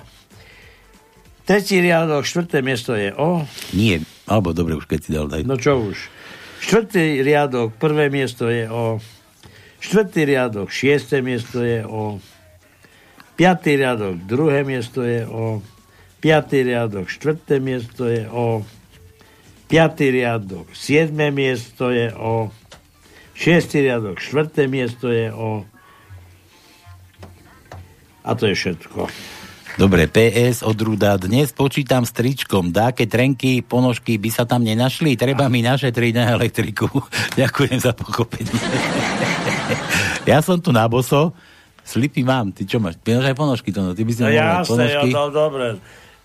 Tretí 1.45 1.77
riadok, 1.77 2.25
štvrté 2.25 2.65
miesto 2.65 2.97
je 2.97 3.13
O. 3.13 3.45
Nie, 3.75 4.01
alebo 4.25 4.55
dobre, 4.55 4.73
už 4.79 4.87
keď 4.89 4.99
si 5.03 5.09
dal, 5.11 5.27
daj. 5.29 5.45
No 5.45 5.59
čo 5.59 5.75
už. 5.91 6.09
Štvrtý 6.63 7.19
riadok, 7.21 7.75
prvé 7.77 8.07
miesto 8.07 8.47
je 8.47 8.65
O. 8.71 8.97
Štvrtý 9.83 10.23
riadok, 10.23 10.71
šiesté 10.71 11.19
miesto 11.19 11.59
je 11.61 11.83
O. 11.83 12.23
Piatý 13.35 13.75
riadok, 13.75 14.23
druhé 14.23 14.63
miesto 14.63 15.03
je 15.03 15.27
O. 15.27 15.59
Piatý 16.23 16.63
riadok, 16.63 17.11
štvrté 17.11 17.59
miesto 17.59 18.07
je 18.07 18.23
O. 18.31 18.63
Piatý 19.67 20.15
riadok, 20.15 20.71
siedme 20.71 21.29
miesto 21.29 21.91
je 21.91 22.07
O. 22.15 22.49
Šiestý 23.33 23.81
riadok, 23.81 24.21
štvrté 24.21 24.69
miesto 24.69 25.09
je 25.09 25.33
O. 25.33 25.65
A 28.23 28.29
to 28.37 28.47
je 28.47 28.55
všetko. 28.55 29.09
Dobre, 29.73 30.05
PS 30.05 30.61
od 30.61 30.77
Ruda. 30.77 31.17
Dnes 31.17 31.49
počítam 31.49 32.05
s 32.05 32.13
tričkom. 32.13 32.69
Dáke 32.69 33.09
trenky, 33.09 33.65
ponožky 33.65 34.21
by 34.21 34.29
sa 34.29 34.45
tam 34.45 34.61
nenašli? 34.61 35.17
Treba 35.17 35.49
mi 35.49 35.65
našetriť 35.65 36.13
na 36.13 36.37
elektriku. 36.37 36.85
Ďakujem 37.41 37.81
za 37.81 37.97
pochopenie. 37.97 38.53
ja 40.29 40.45
som 40.45 40.61
tu 40.61 40.69
na 40.69 40.85
boso. 40.85 41.33
Slipy 41.81 42.21
mám. 42.21 42.53
Ty 42.53 42.69
čo 42.69 42.77
máš? 42.77 43.01
Ty 43.01 43.17
máš 43.17 43.33
aj 43.33 43.37
ponožky, 43.37 43.69
to, 43.73 43.81
no. 43.81 43.97
Ty 43.97 44.01
by 44.05 44.11
si 44.13 44.21
no 44.21 44.29
jasne, 44.29 44.69
ponožky. 44.69 45.09
ja, 45.09 45.17
to 45.17 45.23
dobre. 45.33 45.65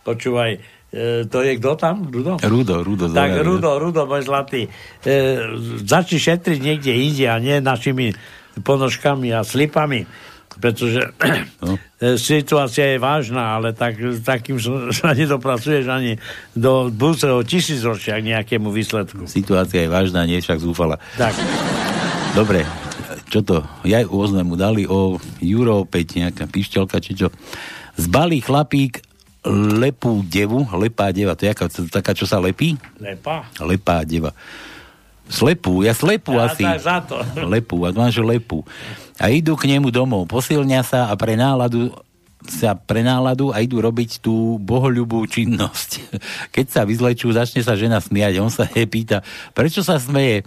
Počúvaj, 0.05 0.51
e, 0.93 1.25
to 1.29 1.45
je 1.45 1.53
kto 1.61 1.77
tam? 1.77 2.09
Rudo? 2.09 2.41
Rudo, 2.41 2.81
Rudo. 2.85 3.07
Tak 3.09 3.15
zaujímavé. 3.15 3.45
Rudo, 3.45 3.71
Rudo, 3.79 4.03
môj 4.09 4.23
zlatý. 4.25 4.67
E, 5.05 5.19
začni 5.85 6.19
šetriť 6.21 6.59
niekde 6.59 6.93
inde 6.93 7.27
a 7.29 7.37
nie 7.41 7.61
našimi 7.61 8.17
ponožkami 8.63 9.31
a 9.33 9.47
slipami 9.47 10.09
pretože 10.59 11.15
no. 11.63 11.79
situácia 12.19 12.95
je 12.95 12.99
vážna, 12.99 13.57
ale 13.57 13.73
tak, 13.73 13.97
takým 14.27 14.59
sa 14.99 15.15
nedopracuješ 15.15 15.87
ani 15.87 16.19
do 16.53 16.91
budúceho 16.91 17.41
tisícročia 17.47 18.19
k 18.19 18.35
nejakému 18.37 18.69
výsledku. 18.75 19.25
Situácia 19.31 19.87
je 19.87 19.91
vážna, 19.91 20.27
nie 20.27 20.43
však 20.43 20.59
zúfala. 20.59 20.99
Tak. 21.15 21.33
Dobre, 22.35 22.67
čo 23.31 23.41
to? 23.41 23.65
Ja 23.87 24.05
mu 24.05 24.55
dali 24.59 24.85
o 24.85 25.17
Euro 25.41 25.87
5, 25.87 26.21
nejaká 26.21 26.45
pišťalka, 26.51 26.97
či 27.01 27.13
čo. 27.17 27.29
Zbalí 27.99 28.39
chlapík 28.43 29.08
lepú 29.53 30.21
devu, 30.25 30.69
lepá 30.77 31.09
deva, 31.11 31.33
to 31.33 31.49
je 31.49 31.53
jaká, 31.53 31.67
taká, 31.89 32.13
čo 32.13 32.29
sa 32.29 32.37
lepí? 32.39 32.77
Lepa? 33.01 33.49
Lepá 33.61 34.05
deva. 34.05 34.37
Slepú, 35.29 35.85
ja 35.85 35.93
slepú 35.93 36.41
ja, 36.41 36.49
asi. 36.49 36.65
Za 36.81 37.05
to. 37.05 37.21
Lepú, 37.53 37.85
a 37.85 37.93
máš 37.93 38.17
lepú 38.21 38.65
a 39.19 39.25
idú 39.35 39.59
k 39.59 39.67
nemu 39.67 39.91
domov, 39.91 40.31
posilňa 40.31 40.81
sa 40.87 41.01
a 41.11 41.15
pre 41.19 41.35
náladu 41.35 41.91
sa 42.39 42.79
pre 42.79 43.03
náladu 43.03 43.51
a 43.51 43.59
idú 43.61 43.83
robiť 43.83 44.23
tú 44.23 44.63
bohoľubú 44.63 45.27
činnosť. 45.27 45.91
Keď 46.55 46.67
sa 46.71 46.87
vyzlečú, 46.87 47.29
začne 47.35 47.67
sa 47.67 47.75
žena 47.75 47.99
smiať. 47.99 48.39
On 48.39 48.49
sa 48.49 48.65
jej 48.71 48.87
pýta, 48.87 49.27
prečo 49.53 49.83
sa 49.83 49.99
smeje? 49.99 50.47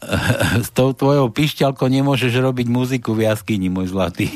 S 0.64 0.72
tou 0.72 0.96
tvojou 0.96 1.28
pišťalkou 1.30 1.86
nemôžeš 1.86 2.40
robiť 2.40 2.66
muziku 2.72 3.12
v 3.12 3.28
jaskyni, 3.28 3.68
môj 3.68 3.92
zlatý. 3.92 4.28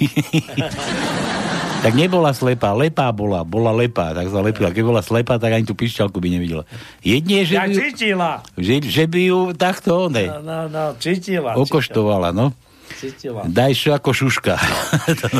Tak 1.80 1.96
nebola 1.96 2.36
slepá, 2.36 2.76
lepá 2.76 3.08
bola, 3.08 3.40
bola 3.40 3.72
lepá, 3.72 4.12
tak 4.12 4.28
sa 4.28 4.44
lepila. 4.44 4.68
Keď 4.68 4.84
bola 4.84 5.00
slepá, 5.00 5.40
tak 5.40 5.56
ani 5.56 5.64
tú 5.64 5.72
pišťalku 5.72 6.20
by 6.20 6.28
nevidela. 6.28 6.64
Jedne, 7.00 7.48
že 7.48 7.56
ja 7.56 7.64
by, 7.64 7.72
cítila. 7.72 8.30
Že, 8.60 8.74
že 8.84 9.04
by 9.08 9.20
ju 9.24 9.40
takto, 9.56 10.12
ne, 10.12 10.28
no, 10.28 10.40
no, 10.44 10.58
no, 10.68 10.84
cítila. 11.00 11.56
okoštovala, 11.56 12.36
no. 12.36 12.52
cítila. 13.00 13.48
Daj 13.48 13.72
šo 13.72 13.90
ako 13.96 14.10
šuška. 14.12 14.54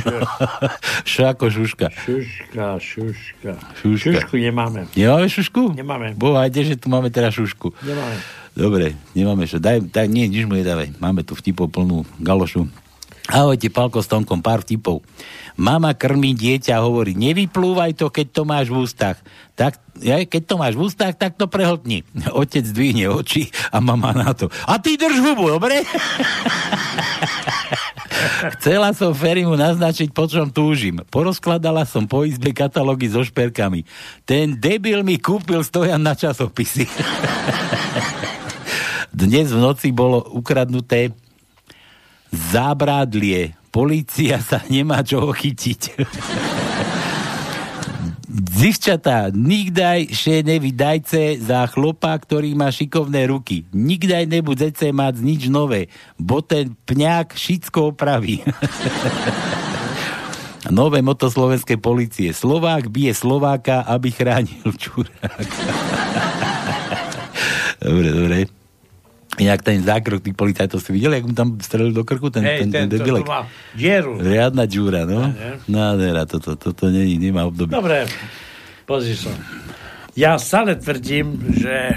šo 1.12 1.22
ako 1.28 1.47
šuška. 1.53 1.86
Šuška, 2.09 2.66
šuška. 2.80 3.53
Šuška. 3.84 4.09
Šušku 4.16 4.34
nemáme. 4.41 4.88
Nemáme 4.97 5.28
šušku? 5.28 5.76
Nemáme. 5.76 6.16
Bohajte, 6.16 6.64
že 6.64 6.80
tu 6.80 6.88
máme 6.88 7.12
teraz 7.12 7.36
šušku. 7.36 7.76
Nemáme. 7.84 8.16
Dobre, 8.57 8.97
nemáme 9.12 9.45
čo. 9.45 9.61
Daj, 9.61 9.93
tak 9.93 10.09
nie, 10.09 10.26
nič 10.26 10.49
mu 10.49 10.57
nedávaj. 10.57 10.97
Máme 10.99 11.20
tu 11.20 11.36
vtipov 11.36 11.68
plnú 11.68 12.09
galošu. 12.18 12.66
Ahojte, 13.31 13.70
Palko 13.70 14.03
s 14.03 14.11
Tonkom, 14.11 14.43
pár 14.43 14.66
vtipov. 14.66 15.07
Mama 15.55 15.95
krmí 15.95 16.35
dieťa 16.35 16.78
a 16.78 16.83
hovorí, 16.83 17.14
nevyplúvaj 17.14 17.95
to, 17.95 18.11
keď 18.11 18.26
to 18.35 18.43
máš 18.43 18.66
v 18.74 18.83
ústach. 18.83 19.22
Tak, 19.55 19.78
keď 20.03 20.43
to 20.43 20.55
máš 20.59 20.74
v 20.74 20.91
ústach, 20.91 21.14
tak 21.14 21.39
to 21.39 21.47
prehltni. 21.47 22.03
Otec 22.41 22.66
dvihne 22.66 23.07
oči 23.07 23.55
a 23.70 23.78
mama 23.78 24.11
na 24.11 24.35
to. 24.35 24.51
A 24.66 24.83
ty 24.83 24.99
drž 24.99 25.22
hubu, 25.22 25.47
dobre? 25.47 25.87
Chcela 28.59 28.91
som 28.93 29.14
Ferimu 29.14 29.55
naznačiť, 29.55 30.11
po 30.11 30.26
čom 30.26 30.51
túžim. 30.51 31.07
Porozkladala 31.09 31.87
som 31.87 32.11
po 32.11 32.26
izbe 32.26 32.51
katalógy 32.51 33.09
so 33.09 33.22
šperkami. 33.22 33.87
Ten 34.26 34.59
debil 34.59 35.07
mi 35.07 35.22
kúpil 35.22 35.62
stojan 35.62 36.03
na 36.03 36.18
časopisy. 36.18 36.91
Dnes 39.20 39.55
v 39.55 39.59
noci 39.59 39.95
bolo 39.95 40.22
ukradnuté 40.35 41.14
zábrádlie. 42.31 43.59
Polícia 43.70 44.43
sa 44.43 44.62
nemá 44.66 45.07
čoho 45.07 45.31
chytiť. 45.31 45.81
Zivčatá, 48.31 49.35
nikdaj 49.35 50.14
še 50.14 50.47
nevydajce 50.47 51.43
za 51.43 51.66
chlopa, 51.70 52.14
ktorý 52.14 52.55
má 52.55 52.70
šikovné 52.70 53.26
ruky. 53.26 53.66
Nikdaj 53.74 54.31
nebudete 54.31 54.95
mať 54.95 55.14
nič 55.18 55.51
nové, 55.51 55.91
bo 56.14 56.39
ten 56.39 56.78
pňák 56.87 57.35
všetko 57.35 57.95
opraví. 57.95 58.43
Nové 60.68 61.01
moto 61.01 61.33
slovenskej 61.33 61.81
policie. 61.81 62.37
Slovák 62.37 62.93
bije 62.93 63.16
Slováka, 63.16 63.81
aby 63.89 64.12
chránil 64.12 64.68
čuráka. 64.76 65.41
dobre, 67.83 68.12
dobre. 68.12 68.60
Inak 69.41 69.64
ten 69.64 69.80
zákrok 69.80 70.20
tých 70.20 70.36
policajtov 70.36 70.84
ste 70.84 70.93
videli, 70.93 71.16
jak 71.16 71.24
mu 71.24 71.32
tam 71.32 71.57
strelil 71.57 71.97
do 71.97 72.05
krku 72.05 72.28
ten, 72.28 72.45
Hej, 72.45 72.68
ten, 72.68 72.68
ten, 72.68 72.84
ten, 72.86 73.01
debilek? 73.01 73.24
má 73.24 73.49
dieru. 73.72 74.20
Riadna 74.20 74.68
džúra, 74.68 75.09
no. 75.09 75.32
Nádhera, 75.64 76.28
toto, 76.28 76.61
toto 76.61 76.93
není, 76.93 77.16
nemá 77.16 77.49
obdobie. 77.49 77.72
Dobre, 77.72 78.05
pozri 78.84 79.16
sa. 79.16 79.32
Ja 80.12 80.36
stále 80.36 80.76
tvrdím, 80.76 81.57
že 81.57 81.97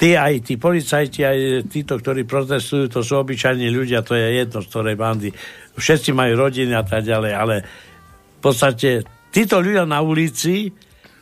tí 0.00 0.16
aj 0.16 0.42
tí 0.42 0.56
policajti, 0.58 1.20
aj 1.22 1.38
títo, 1.70 2.00
ktorí 2.00 2.26
protestujú, 2.26 2.88
to 2.88 3.04
sú 3.04 3.20
obyčajní 3.20 3.68
ľudia, 3.68 4.00
to 4.02 4.16
je 4.16 4.42
jedno 4.42 4.58
z 4.58 4.66
ktorej 4.66 4.96
bandy. 4.96 5.30
Všetci 5.76 6.10
majú 6.10 6.40
rodiny 6.40 6.72
a 6.72 6.82
tak 6.82 7.06
ďalej, 7.06 7.32
ale 7.36 7.54
v 7.62 8.40
podstate 8.40 9.04
títo 9.28 9.60
ľudia 9.60 9.84
na 9.84 10.00
ulici 10.00 10.72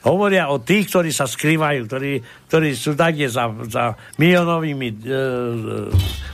hovoria 0.06 0.46
o 0.48 0.62
tých, 0.62 0.86
ktorí 0.94 1.10
sa 1.10 1.26
skrývajú, 1.26 1.80
ktorí, 1.90 2.12
ktorí 2.49 2.72
sú 2.72 2.96
takde 2.96 3.28
za, 3.28 3.46
za 3.68 3.92
miliónovými 4.16 4.88
e, 4.88 4.94
e, 4.96 5.09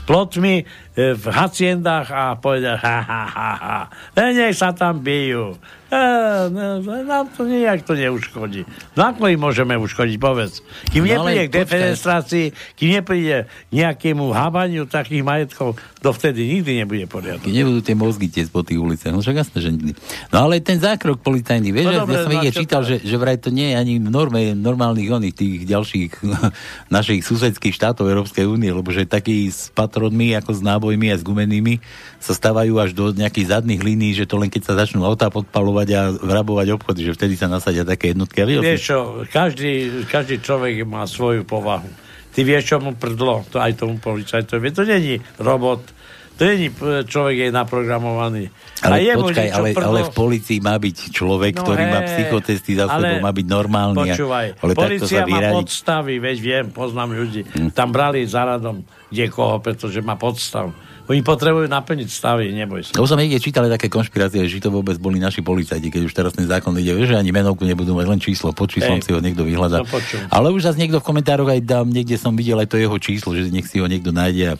plotmi 0.04 0.62
e, 0.62 0.64
v 1.12 1.24
haciendách 1.26 2.08
a 2.08 2.38
povedia 2.38 2.78
ha, 2.78 2.98
ha, 3.02 3.22
ha, 3.26 3.50
ha. 3.54 3.78
E, 4.14 4.22
nech 4.30 4.54
sa 4.54 4.70
tam 4.70 5.00
bijú. 5.00 5.58
E, 5.88 6.02
no, 6.50 6.80
nám 7.02 7.30
to 7.30 7.46
nejak 7.46 7.82
to 7.82 7.94
neuškodí. 7.94 8.66
No 8.94 9.10
ako 9.10 9.30
im 9.30 9.38
môžeme 9.38 9.74
uškodiť, 9.74 10.16
povedz. 10.18 10.62
Kým 10.90 11.02
No, 11.04 11.22
nepríde 11.22 11.44
k 11.46 11.50
počkaj. 11.50 11.60
defenestrácii, 11.60 12.46
kým 12.74 12.90
nepríde 12.94 13.38
nejakému 13.70 14.24
hábaniu 14.30 14.84
takých 14.84 15.22
majetkov, 15.22 15.74
dovtedy 16.02 16.44
nikdy 16.50 16.82
nebude 16.82 17.06
poriadok. 17.06 17.46
Keď 17.46 17.54
nebudú 17.54 17.80
tie 17.80 17.94
mozgy 17.94 18.26
tiec 18.28 18.50
po 18.50 18.60
tých 18.60 18.76
uliciach. 18.76 19.14
No 19.14 19.22
však 19.22 19.36
jasné, 19.38 19.58
že 19.62 19.70
nikdy. 19.70 19.92
No 20.30 20.44
ale 20.44 20.58
ten 20.60 20.76
zákrok 20.76 21.22
policajný, 21.22 21.70
vieš, 21.70 21.86
No 21.88 21.92
no, 21.94 22.00
dobre, 22.04 22.16
ja 22.18 22.26
som 22.26 22.32
no 22.34 22.52
čítal, 22.52 22.80
to 22.82 22.88
že, 22.90 22.96
že 23.06 23.16
vraj 23.16 23.38
to 23.38 23.48
nie 23.48 23.70
je 23.70 23.74
ani 23.78 23.92
v 24.02 24.10
norme 24.10 24.40
normálnych 24.52 25.08
oných 25.08 25.34
tých 25.34 25.54
ďalších 25.64 26.03
našich 26.96 27.22
susedských 27.22 27.76
štátov 27.76 28.10
Európskej 28.10 28.44
únie, 28.44 28.72
lebo 28.72 28.90
že 28.90 29.08
takí 29.08 29.48
s 29.48 29.70
patronmi, 29.72 30.34
ako 30.36 30.50
s 30.56 30.60
nábojmi 30.60 31.12
a 31.12 31.16
s 31.16 31.22
gumenými, 31.22 31.80
sa 32.18 32.32
stávajú 32.32 32.80
až 32.80 32.90
do 32.96 33.12
nejakých 33.12 33.60
zadných 33.60 33.84
línií, 33.84 34.12
že 34.16 34.28
to 34.28 34.40
len 34.40 34.48
keď 34.48 34.62
sa 34.72 34.74
začnú 34.80 35.04
autá 35.04 35.28
podpalovať 35.28 35.88
a 35.94 36.00
vrabovať 36.12 36.66
obchody, 36.74 37.06
že 37.06 37.14
vtedy 37.16 37.34
sa 37.36 37.48
nasadia 37.48 37.86
také 37.86 38.12
jednotky. 38.12 38.42
A 38.42 38.48
Vieš 38.48 38.82
čo, 38.82 38.98
každý, 39.28 40.04
každý 40.08 40.40
človek 40.40 40.82
má 40.84 41.04
svoju 41.08 41.44
povahu. 41.44 41.88
Ty 42.34 42.40
vieš, 42.42 42.74
čo 42.74 42.76
mu 42.82 42.98
prdlo, 42.98 43.46
to 43.46 43.62
aj 43.62 43.78
tomu 43.78 44.02
policajtovi. 44.02 44.74
To 44.74 44.82
není 44.82 45.22
robot, 45.38 45.86
to 46.34 46.42
p- 46.44 47.04
človek 47.06 47.36
je 47.38 47.48
naprogramovaný. 47.48 48.50
a 48.82 48.90
Ale 48.90 49.06
jemu 49.06 49.22
počkaj, 49.24 49.44
niečo 49.44 49.56
ale, 49.56 49.68
prdlo- 49.70 49.86
ale 49.86 50.00
v 50.02 50.12
policii 50.12 50.58
má 50.58 50.74
byť 50.74 50.96
človek, 51.08 51.52
No 51.54 51.60
ktorý 51.62 51.82
má 51.86 52.00
hej, 52.00 52.08
psychotesty 52.10 52.72
za 52.74 52.84
ale 52.84 53.02
sebou, 53.06 53.18
má 53.22 53.30
byť 53.30 53.46
normálny. 53.46 53.98
a- 54.00 54.06
Počúvaj, 54.10 54.46
ale 54.58 54.72
policia 54.74 55.22
má 55.22 55.28
vyradiť. 55.30 55.54
podstavy, 55.54 56.14
veď 56.18 56.36
viem, 56.38 56.64
poznám 56.68 57.10
ľudí. 57.14 57.42
Tam 57.70 57.88
brali 57.88 58.26
za 58.26 58.42
radom 58.44 58.82
kde 59.08 59.30
koho, 59.30 59.62
pretože 59.62 60.02
má 60.02 60.18
podstav. 60.18 60.74
Oni 61.04 61.20
potrebujú 61.20 61.68
naplniť 61.68 62.08
stavy, 62.08 62.48
neboj 62.50 62.80
sa. 62.82 62.96
Lebo 62.96 63.04
som 63.04 63.20
niekde 63.20 63.36
čítal 63.36 63.68
také 63.68 63.86
konšpirácie, 63.86 64.40
že 64.42 64.56
to 64.58 64.72
vôbec 64.72 64.96
boli 64.96 65.20
naši 65.20 65.38
policajti, 65.38 65.86
keď 65.86 66.02
už 66.02 66.14
teraz 66.16 66.32
ten 66.32 66.48
zákon 66.48 66.72
ide, 66.74 66.96
že 66.98 67.12
ani 67.12 67.28
menovku 67.28 67.62
nebudú 67.62 67.92
mať, 67.92 68.06
len 68.08 68.18
číslo, 68.18 68.50
pod 68.50 68.72
číslom 68.72 68.98
Hej. 68.98 69.04
si 69.04 69.10
ho 69.12 69.20
niekto 69.20 69.44
vyhľadá. 69.44 69.84
No. 69.84 69.88
Ale 70.32 70.48
už 70.48 70.64
zase 70.64 70.80
niekto 70.80 70.98
v 70.98 71.06
komentároch 71.06 71.46
aj 71.46 71.60
dám, 71.60 71.86
niekde 71.86 72.16
som 72.16 72.32
videl 72.32 72.56
aj 72.56 72.66
to 72.66 72.80
jeho 72.80 72.96
číslo, 72.96 73.36
že 73.36 73.52
nech 73.52 73.68
si 73.68 73.78
ho 73.78 73.86
niekto 73.86 74.10
nájde 74.10 74.44
a 74.50 74.58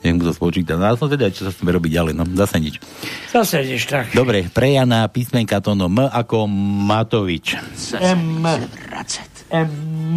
nech 0.00 0.12
mu 0.16 0.24
to 0.24 0.32
spočíta. 0.32 0.80
No 0.80 0.88
a 0.88 0.96
som 0.96 1.08
teda, 1.08 1.28
čo 1.28 1.48
sa 1.48 1.52
chceme 1.52 1.72
robiť 1.76 1.90
ďalej, 1.92 2.12
no 2.16 2.24
zase 2.36 2.56
nič. 2.60 2.80
Zase 3.32 3.60
ideš 3.64 3.84
tak. 3.88 4.06
Dobre, 4.16 4.48
pre 4.48 4.72
Jana 4.72 5.04
písmenka 5.08 5.60
to 5.60 5.76
no 5.76 5.92
M 5.92 6.08
ako 6.08 6.48
Matovič. 6.88 7.60
M. 8.00 8.44
M. 9.52 10.16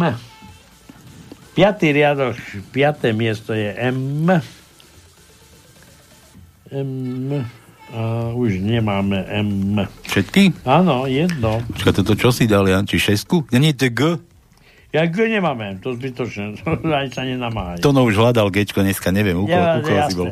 Piatý 1.54 1.94
riadok, 1.94 2.34
piaté 2.74 3.14
miesto 3.14 3.54
je 3.54 3.70
M. 3.78 4.26
M. 6.74 7.30
A 7.94 8.34
už 8.34 8.58
nemáme 8.58 9.22
M. 9.30 9.78
Všetky? 10.10 10.66
Áno, 10.66 11.06
jedno. 11.06 11.62
Počkaj, 11.70 11.94
toto 12.02 12.18
čo 12.18 12.34
si 12.34 12.50
dal, 12.50 12.66
Jan? 12.66 12.82
Či 12.82 12.98
šesku? 12.98 13.46
Ja 13.54 13.62
nie, 13.62 13.70
to 13.70 13.86
G. 13.86 14.18
Ja 14.94 15.10
G 15.10 15.26
nemáme, 15.26 15.82
to 15.82 15.98
zbytočné. 15.98 16.62
Ani 17.02 17.10
sa 17.10 17.26
nenamáhaj. 17.26 17.82
Tono 17.82 18.06
už 18.06 18.14
hľadal 18.14 18.46
Gčko 18.54 18.86
dneska, 18.86 19.10
neviem, 19.10 19.34
u 19.34 19.50
koho, 19.50 19.58
Ja, 19.58 19.74
u 19.74 19.82
koho 19.82 20.00
si 20.06 20.14
bol. 20.14 20.30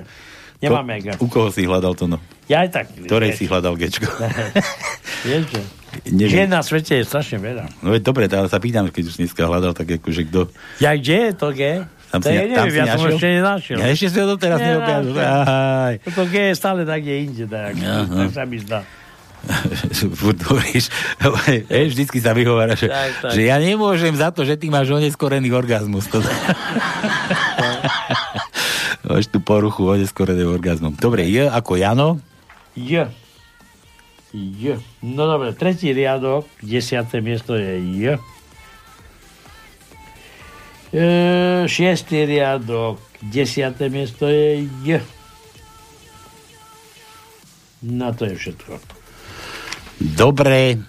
Nemáme 0.62 1.02
G. 1.02 1.06
U 1.18 1.26
koho 1.26 1.50
si 1.50 1.66
hľadal 1.66 1.98
Tono? 1.98 2.22
Ja 2.46 2.62
aj 2.62 2.70
tak. 2.70 2.86
Ktorej 2.94 3.34
si 3.34 3.50
hľadal 3.50 3.74
že? 3.82 4.06
Neviem. 5.26 6.30
Žien 6.30 6.48
na 6.48 6.62
svete 6.62 7.02
je 7.02 7.04
strašne 7.04 7.42
veľa. 7.42 7.66
No 7.82 7.90
veď 7.90 8.06
dobre, 8.06 8.30
ale 8.30 8.46
sa 8.46 8.62
pýtam, 8.62 8.86
keď 8.86 9.10
už 9.10 9.14
dneska 9.18 9.42
hľadal, 9.44 9.74
tak 9.74 9.98
akože 9.98 10.30
kto... 10.30 10.46
Ja 10.78 10.94
kde 10.94 11.16
je 11.18 11.32
to 11.34 11.48
G? 11.50 11.82
Tam 12.14 12.20
to 12.22 12.30
si, 12.30 12.36
ja 12.38 12.44
neviem, 12.46 12.86
ja 12.86 12.94
som 12.94 13.08
ešte 13.08 13.28
nenašiel. 13.28 13.76
Ja 13.82 13.86
ešte 13.90 14.06
si 14.14 14.16
ho 14.20 14.26
doteraz 14.30 14.60
neobjavil. 14.62 15.12
To 16.06 16.22
G 16.30 16.34
je 16.52 16.54
stále 16.54 16.86
tak, 16.86 17.02
kde 17.02 17.14
inde. 17.18 17.44
Tak, 17.50 17.74
tak 17.82 18.30
sa 18.30 18.44
mi 18.46 18.62
zdá. 18.62 18.86
Hovoríš, 20.38 20.86
vždycky 21.68 22.18
sa 22.22 22.30
vyhovára, 22.30 22.78
že, 22.78 22.86
Tak, 22.86 23.10
tak. 23.22 23.32
že 23.34 23.42
ja 23.50 23.58
nemôžem 23.58 24.14
za 24.14 24.30
to, 24.30 24.46
že 24.46 24.54
ty 24.54 24.70
máš 24.70 24.94
oneskorený 24.94 25.50
orgazmus. 25.50 26.06
To... 26.10 26.22
Máš 29.02 29.26
tú 29.28 29.42
poruchu 29.42 29.82
oneskoreného 29.82 30.54
orgazmu. 30.54 30.94
Dobre, 30.94 31.26
J 31.26 31.50
ako 31.50 31.74
Jano. 31.74 32.22
J. 32.78 33.10
J. 34.32 34.78
No 35.04 35.28
dobre, 35.28 35.52
tretí 35.52 35.92
riadok, 35.92 36.48
desiaté 36.62 37.20
miesto 37.20 37.52
je 37.58 37.82
J. 37.98 38.16
E, 40.92 41.04
šiestý 41.68 42.24
riadok, 42.24 43.02
desiaté 43.20 43.92
miesto 43.92 44.30
je 44.30 44.70
J. 44.86 45.02
No 47.82 48.14
to 48.14 48.30
je 48.30 48.38
všetko. 48.38 48.91
Dobre. 50.04 50.82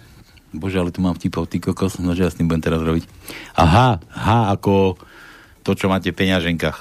Bože, 0.51 0.77
ale 0.77 0.89
tu 0.89 0.99
mám 0.99 1.13
vtipov, 1.13 1.45
ty 1.45 1.57
kokos, 1.57 1.97
no 1.97 2.13
že 2.13 2.25
ja 2.25 2.29
s 2.29 2.37
tým 2.37 2.45
budem 2.45 2.61
teraz 2.61 2.79
robiť. 2.79 3.09
Aha, 3.55 3.97
H 4.03 4.27
ako 4.51 4.97
to, 5.61 5.73
čo 5.73 5.87
máte 5.87 6.09
v 6.09 6.17
peňaženkách. 6.17 6.77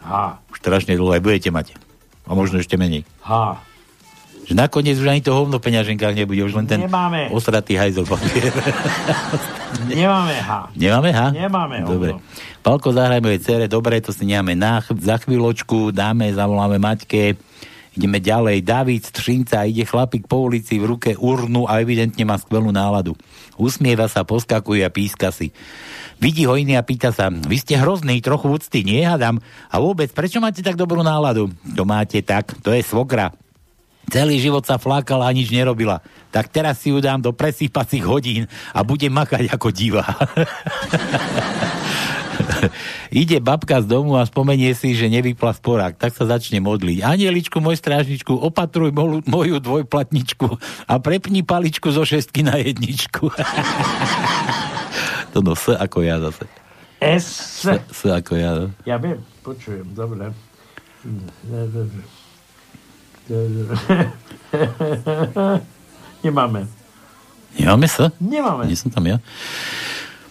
H. 0.00 0.12
Už 0.48 0.56
strašne 0.58 0.92
dlho 0.94 1.08
aj 1.10 1.20
budete 1.20 1.48
mať. 1.48 1.76
A 2.24 2.32
možno 2.32 2.58
ešte 2.58 2.76
menej. 2.76 3.08
H. 3.20 3.56
Že 4.44 4.58
nakoniec 4.58 4.96
už 4.96 5.06
ani 5.06 5.22
to 5.22 5.30
hovno 5.30 5.56
v 5.56 5.64
peňaženkách 5.64 6.12
nebude, 6.14 6.42
už 6.42 6.52
len 6.54 6.66
ten 6.66 6.80
Nemáme. 6.80 7.30
osratý 7.30 7.76
hajzel 7.76 8.04
papier. 8.04 8.50
Nemáme 9.88 10.36
H. 10.36 10.50
Nemáme, 10.74 11.10
ha? 11.10 11.28
Nemáme 11.30 11.80
hovno. 11.80 11.88
Dobre. 11.88 12.10
Palko, 12.60 12.90
zahrajme 12.90 13.32
jej 13.32 13.40
cere, 13.40 13.64
dobre, 13.64 13.96
to 14.00 14.12
si 14.12 14.26
necháme 14.26 14.52
na, 14.52 14.82
ch- 14.82 14.92
za 14.98 15.16
chvíľočku, 15.16 15.88
dáme, 15.90 16.28
zavoláme 16.30 16.76
Maťke. 16.76 17.38
Ideme 17.90 18.22
ďalej. 18.22 18.62
David 18.62 19.02
Střinca 19.02 19.66
ide 19.66 19.82
chlapík 19.82 20.30
po 20.30 20.46
ulici 20.46 20.78
v 20.78 20.94
ruke 20.94 21.10
urnu 21.18 21.66
a 21.66 21.82
evidentne 21.82 22.22
má 22.22 22.38
skvelú 22.38 22.70
náladu. 22.70 23.18
Usmieva 23.58 24.06
sa, 24.06 24.22
poskakuje 24.22 24.86
a 24.86 24.94
píska 24.94 25.34
si. 25.34 25.50
Vidí 26.22 26.46
ho 26.46 26.54
iný 26.54 26.78
a 26.78 26.86
pýta 26.86 27.10
sa, 27.10 27.32
vy 27.32 27.56
ste 27.58 27.74
hrozný, 27.74 28.22
trochu 28.22 28.52
úcty, 28.52 28.86
nie 28.86 29.02
hadám. 29.02 29.42
A 29.72 29.82
vôbec, 29.82 30.12
prečo 30.14 30.38
máte 30.38 30.62
tak 30.62 30.78
dobrú 30.78 31.02
náladu? 31.02 31.50
To 31.74 31.82
máte 31.82 32.22
tak, 32.22 32.54
to 32.62 32.70
je 32.70 32.84
svokra. 32.84 33.34
Celý 34.10 34.42
život 34.42 34.66
sa 34.66 34.78
flákala 34.78 35.30
a 35.30 35.34
nič 35.34 35.54
nerobila. 35.54 36.02
Tak 36.34 36.50
teraz 36.50 36.82
si 36.82 36.90
ju 36.90 36.98
dám 36.98 37.22
do 37.22 37.30
presýpacích 37.30 38.02
hodín 38.02 38.50
a 38.74 38.82
bude 38.82 39.06
makať 39.06 39.50
ako 39.54 39.68
diva. 39.70 40.02
Ide 43.22 43.40
babka 43.40 43.82
z 43.82 43.86
domu 43.86 44.16
a 44.18 44.26
spomenie 44.26 44.74
si, 44.74 44.94
že 44.94 45.10
nevypla 45.10 45.52
sporák, 45.56 45.96
tak 45.96 46.14
sa 46.14 46.26
začne 46.26 46.60
modliť. 46.62 47.04
Anieličku, 47.04 47.60
môj 47.62 47.76
strážničku, 47.78 48.34
opatruj 48.34 48.92
moju, 48.94 49.22
moju 49.26 49.58
dvojplatničku 49.58 50.58
a 50.86 50.98
prepni 50.98 51.42
paličku 51.42 51.90
zo 51.90 52.04
šestky 52.04 52.42
na 52.46 52.56
jedničku. 52.58 53.30
to 55.32 55.42
no, 55.42 55.54
S 55.54 55.68
ako 55.74 56.02
ja 56.02 56.18
zase. 56.18 56.44
S. 57.00 57.26
S, 57.64 57.66
S 57.90 58.04
ako 58.04 58.36
ja. 58.36 58.54
No. 58.54 58.70
Ja 58.84 58.96
viem, 59.00 59.24
počujem, 59.40 59.88
dobre. 59.96 60.30
Nemáme. 66.24 66.68
Nemáme 67.56 67.88
sa? 67.88 68.12
Nemáme. 68.20 68.68
Nie 68.68 68.76
som 68.76 68.92
tam 68.92 69.08
ja. 69.08 69.16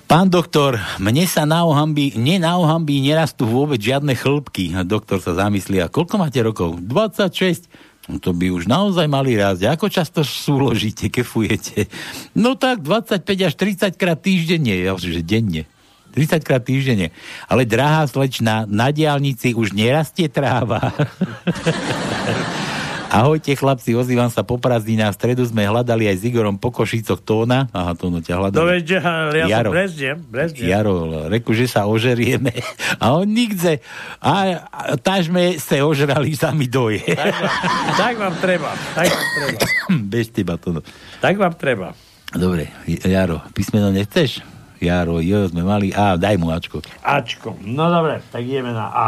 Pán 0.10 0.26
doktor, 0.26 0.82
mne 0.97 1.30
sa 1.30 1.45
na 1.45 1.62
ohambi, 1.62 2.18
nie 2.18 2.41
na 2.41 2.57
ohambi 2.57 2.97
nerastú 2.97 3.45
vôbec 3.45 3.78
žiadne 3.78 4.18
chlpky. 4.18 4.74
Doktor 4.82 5.22
sa 5.22 5.38
zamyslí, 5.38 5.78
a 5.78 5.86
koľko 5.86 6.18
máte 6.18 6.41
rokov? 6.41 6.82
26. 6.82 7.70
No 8.10 8.18
to 8.18 8.34
by 8.34 8.49
už 8.49 8.66
naozaj 8.66 9.05
mali 9.05 9.38
rásť. 9.38 9.70
Ako 9.70 9.86
často 9.86 10.26
súložíte, 10.26 11.14
kefujete? 11.14 11.86
No 12.34 12.57
tak 12.57 12.82
25 12.82 13.22
až 13.22 13.53
30 13.53 14.01
krát 14.01 14.18
týždenne. 14.18 14.82
Ja 14.82 14.97
že 14.97 15.22
denne. 15.22 15.70
30 16.18 16.41
krát 16.41 16.66
týždenne. 16.66 17.14
Ale 17.45 17.70
drahá 17.70 18.10
slečna, 18.10 18.66
na 18.66 18.89
diálnici 18.89 19.53
už 19.53 19.78
nerastie 19.78 20.26
tráva. 20.26 20.89
Ahojte 23.10 23.57
chlapci, 23.57 23.97
ozývam 23.97 24.30
sa 24.30 24.45
po 24.45 24.62
prázdninách. 24.62 25.18
V 25.18 25.18
stredu 25.18 25.41
sme 25.41 25.66
hľadali 25.66 26.05
aj 26.05 26.22
s 26.22 26.24
Igorom 26.30 26.62
po 26.62 26.70
Košicoch 26.70 27.26
tóna. 27.26 27.66
Aha, 27.74 27.97
Tóno 27.97 28.22
ťa 28.22 28.38
hľadali. 28.38 28.62
To 28.62 28.70
veď, 28.70 28.86
ja 29.34 29.45
Jaro. 29.49 29.74
som 29.74 29.76
brezdiem, 29.82 30.18
brezdiem. 30.30 30.68
Jaro, 30.70 30.93
reku, 31.26 31.57
že 31.57 31.66
sa 31.66 31.89
ožerieme. 31.89 32.53
A 33.01 33.18
on 33.18 33.26
nikde. 33.26 33.82
A, 34.22 34.62
a 34.70 34.82
tažme 35.01 35.57
se 35.57 35.82
ožrali 35.82 36.38
sami 36.38 36.70
doje. 36.70 37.01
Tak 37.01 37.34
vám, 37.34 37.49
tak 37.97 38.14
vám 38.22 38.36
treba. 38.38 38.70
Tak 38.93 39.07
vám 39.10 39.28
treba. 39.34 39.60
Bez 40.05 40.26
teba, 40.30 40.53
Tóno. 40.62 40.86
Tak 41.18 41.34
vám 41.34 41.57
treba. 41.57 41.97
Dobre, 42.30 42.70
Jaro, 42.86 43.41
písmeno 43.57 43.89
nechceš? 43.89 44.45
Jaro, 44.78 45.18
jo, 45.18 45.49
sme 45.49 45.66
mali 45.66 45.89
A, 45.97 46.14
daj 46.14 46.38
mu 46.38 46.53
Ačko. 46.53 46.86
Ačko. 47.01 47.57
No 47.66 47.89
dobre, 47.89 48.22
tak 48.30 48.45
ideme 48.45 48.70
na 48.70 48.93
A. 48.93 49.07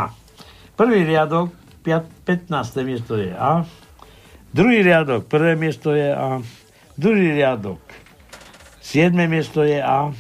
Prvý 0.73 1.05
riadok, 1.05 1.53
15. 1.85 2.49
miesto 2.81 3.13
je 3.13 3.29
A. 3.29 3.61
Druhý 4.51 4.83
riadok, 4.83 5.31
prvé 5.31 5.55
miesto 5.55 5.95
je 5.95 6.11
A. 6.11 6.43
Druhý 6.99 7.31
riadok, 7.31 7.79
siedme 8.83 9.23
miesto 9.31 9.63
je 9.63 9.79
A. 9.79 10.11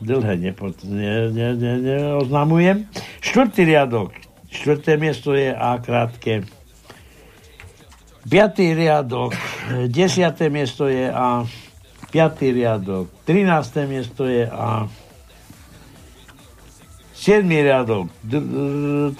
Dlhé 0.00 0.40
nepod, 0.40 0.78
ne, 0.86 1.28
ne, 1.28 1.52
ne, 1.58 1.72
neoznamujem. 1.82 2.88
Štvrtý 3.20 3.68
riadok, 3.68 4.16
štvrté 4.48 4.96
miesto 4.96 5.36
je 5.36 5.52
A, 5.52 5.76
krátke. 5.76 6.48
Piatý 8.24 8.72
riadok, 8.72 9.36
desiaté 9.90 10.48
miesto 10.48 10.88
je 10.88 11.10
A. 11.10 11.44
Piatý 12.14 12.54
riadok, 12.54 13.12
trinácté 13.26 13.84
miesto 13.84 14.24
je 14.24 14.48
A. 14.48 14.88
Siedmý 17.12 17.60
riadok, 17.60 18.08
d- 18.24 18.46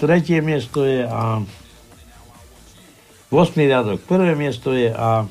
tretie 0.01 0.41
miesto 0.41 0.81
je 0.81 1.05
A. 1.05 1.45
8. 3.31 3.55
riadok, 3.55 4.03
prvé 4.03 4.35
miesto 4.35 4.75
je 4.75 4.91
A. 4.91 5.23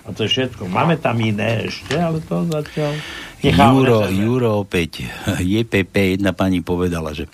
A 0.00 0.08
to 0.16 0.24
je 0.24 0.32
všetko. 0.32 0.70
Máme 0.70 0.96
tam 0.96 1.18
iné 1.20 1.68
ešte, 1.68 1.98
ale 1.98 2.22
to 2.24 2.46
zatiaľ... 2.48 2.96
Juro, 3.44 4.08
Juro 4.08 4.50
opäť, 4.64 5.04
JPP, 5.42 6.16
jedna 6.16 6.32
pani 6.32 6.64
povedala, 6.64 7.12
že 7.12 7.28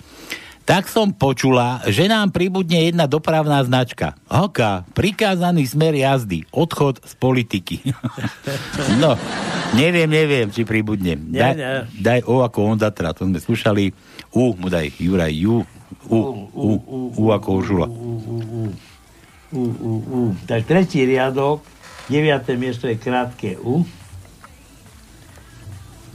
tak 0.67 0.91
som 0.91 1.15
počula, 1.15 1.79
že 1.87 2.11
nám 2.11 2.35
pribudne 2.35 2.91
jedna 2.91 3.07
dopravná 3.07 3.63
značka. 3.63 4.19
Hoka, 4.27 4.83
prikázaný 4.91 5.63
smer 5.63 5.95
jazdy, 5.95 6.43
odchod 6.51 6.99
z 7.07 7.13
politiky. 7.15 7.87
no, 9.01 9.15
neviem, 9.79 10.11
neviem, 10.11 10.51
či 10.51 10.67
pribudne. 10.67 11.15
Daj, 11.15 11.53
nie. 11.55 12.03
daj 12.03 12.19
O 12.27 12.43
ako 12.43 12.67
Honda, 12.67 12.91
teda, 12.91 13.15
to 13.15 13.23
sme 13.23 13.39
skúšali. 13.39 13.95
U, 14.35 14.59
mu 14.59 14.67
daj, 14.67 14.91
Juraj, 14.99 15.31
U, 15.47 15.63
U, 16.11 16.19
U, 16.51 16.71
U, 16.83 16.99
U 17.15 17.23
ako 17.31 17.63
Užula. 17.63 17.87
U, 17.87 18.11
U, 18.19 18.35
U. 18.67 18.86
Tak 20.43 20.61
tretí 20.67 21.07
riadok, 21.07 21.63
deviaté 22.11 22.59
miesto 22.59 22.83
je 22.91 22.99
krátke 22.99 23.55
U. 23.63 23.87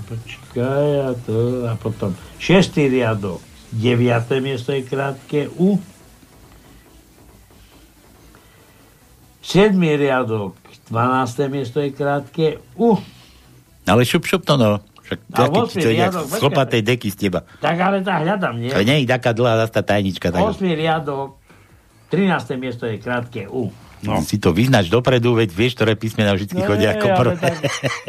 Počkaj, 0.04 0.88
a 1.00 1.10
to, 1.16 1.64
a 1.64 1.72
potom 1.80 2.12
šiestý 2.36 2.92
riadok, 2.92 3.40
deviaté 3.72 4.44
miesto 4.44 4.76
je 4.76 4.84
krátke 4.84 5.48
U. 5.56 5.80
Siedmý 9.40 9.96
riadok, 9.96 10.52
12. 10.92 11.48
miesto 11.48 11.80
je 11.80 11.90
krátke 11.90 12.60
U. 12.76 13.00
Ale 13.88 14.04
šup, 14.04 14.28
šup 14.28 14.44
to 14.44 14.60
no. 14.60 14.84
Však 15.02 15.18
A 15.34 15.36
taký, 15.44 15.58
osmi 15.58 15.82
to 15.82 15.88
je 15.90 15.96
jak 15.98 16.12
riadok, 16.14 16.24
z 16.30 16.32
chlopatej 16.38 16.82
deky 16.86 17.08
z 17.10 17.16
teba. 17.26 17.40
Tak 17.58 17.74
ale 17.74 18.06
tá 18.06 18.22
hľadám, 18.22 18.54
nie? 18.54 18.70
To 18.70 18.86
nie 18.86 19.02
je 19.02 19.10
taká 19.10 19.34
dlhá 19.34 19.66
zase 19.66 19.72
tá 19.74 19.82
tajnička. 19.82 20.30
Tak... 20.30 20.40
8. 20.46 20.62
riadok, 20.62 21.41
13. 22.12 22.60
miesto 22.60 22.84
je 22.84 23.00
krátke 23.00 23.48
U. 23.48 23.72
No. 24.02 24.18
Si 24.18 24.34
to 24.42 24.50
vyznač 24.50 24.90
dopredu, 24.90 25.38
veď 25.38 25.54
vieš, 25.54 25.78
ktoré 25.78 25.94
písmena 25.94 26.34
vždy 26.34 26.58
No, 26.58 26.66
chodia 26.66 26.98
ako 26.98 27.06
prvé. 27.14 27.34
tak 27.38 27.54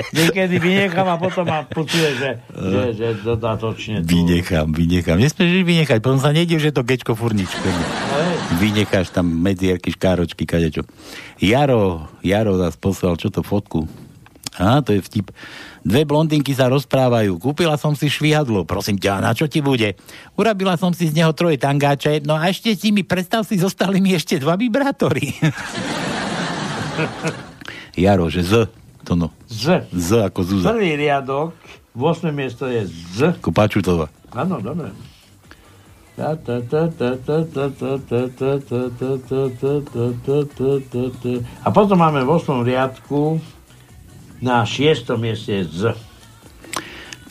Niekedy 0.09 0.57
vynechám 0.57 1.05
a 1.05 1.21
potom 1.21 1.45
ma 1.45 1.61
pucuje, 1.69 2.17
že, 2.17 2.29
že, 2.49 2.81
že 2.97 3.07
dodatočne 3.21 4.01
tu. 4.01 4.09
Vynechám, 4.09 4.73
vynechám. 4.73 5.21
Nesmieš 5.21 5.61
vynechať, 5.61 6.01
potom 6.01 6.17
sa 6.17 6.33
nedív, 6.33 6.57
že 6.65 6.73
to 6.73 6.81
gečko 6.81 7.13
furničko. 7.13 7.61
Vynecháš 8.57 9.13
tam 9.13 9.29
medzierky, 9.29 9.93
škáročky, 9.93 10.49
kadečo. 10.49 10.81
Jaro, 11.37 12.09
Jaro 12.25 12.57
zás 12.57 12.73
poslal, 12.73 13.13
čo 13.21 13.29
to 13.29 13.45
fotku? 13.45 13.85
A 14.61 14.85
to 14.85 14.93
je 14.93 15.01
vtip. 15.01 15.33
Dve 15.81 16.05
blondinky 16.05 16.53
sa 16.53 16.69
rozprávajú. 16.69 17.41
Kúpila 17.41 17.73
som 17.75 17.97
si 17.97 18.05
švihadlo. 18.05 18.69
Prosím 18.69 19.01
ťa, 19.01 19.17
na 19.17 19.33
čo 19.33 19.49
ti 19.49 19.65
bude? 19.65 19.97
Urabila 20.37 20.77
som 20.77 20.93
si 20.93 21.09
z 21.09 21.17
neho 21.17 21.33
troje 21.33 21.57
tangáče. 21.57 22.21
No 22.21 22.37
a 22.37 22.53
ešte 22.53 22.77
si 22.77 22.93
mi, 22.93 23.01
predstav 23.01 23.49
si, 23.49 23.57
zostali 23.57 23.97
mi 23.97 24.13
ešte 24.13 24.37
dva 24.37 24.53
vibrátory. 24.53 25.33
Jaro, 27.97 28.29
že 28.29 28.45
z. 28.45 28.69
To 29.09 29.17
no. 29.17 29.33
Z. 29.49 29.89
Z 29.89 30.29
ako 30.29 30.45
Zúza. 30.45 30.69
Prvý 30.71 30.95
riadok, 30.95 31.57
8. 31.97 32.29
miesto 32.29 32.69
je 32.69 32.85
Z. 33.17 33.41
Kopáčutova. 33.41 34.13
Áno, 34.33 34.61
dobre. 34.61 34.93
A 36.13 36.37
potom 41.73 41.97
máme 41.97 42.21
v 42.21 42.29
8. 42.29 42.61
riadku 42.61 43.41
na 44.43 44.67
6. 44.67 45.07
mieste 45.15 45.63
Z. 45.63 45.95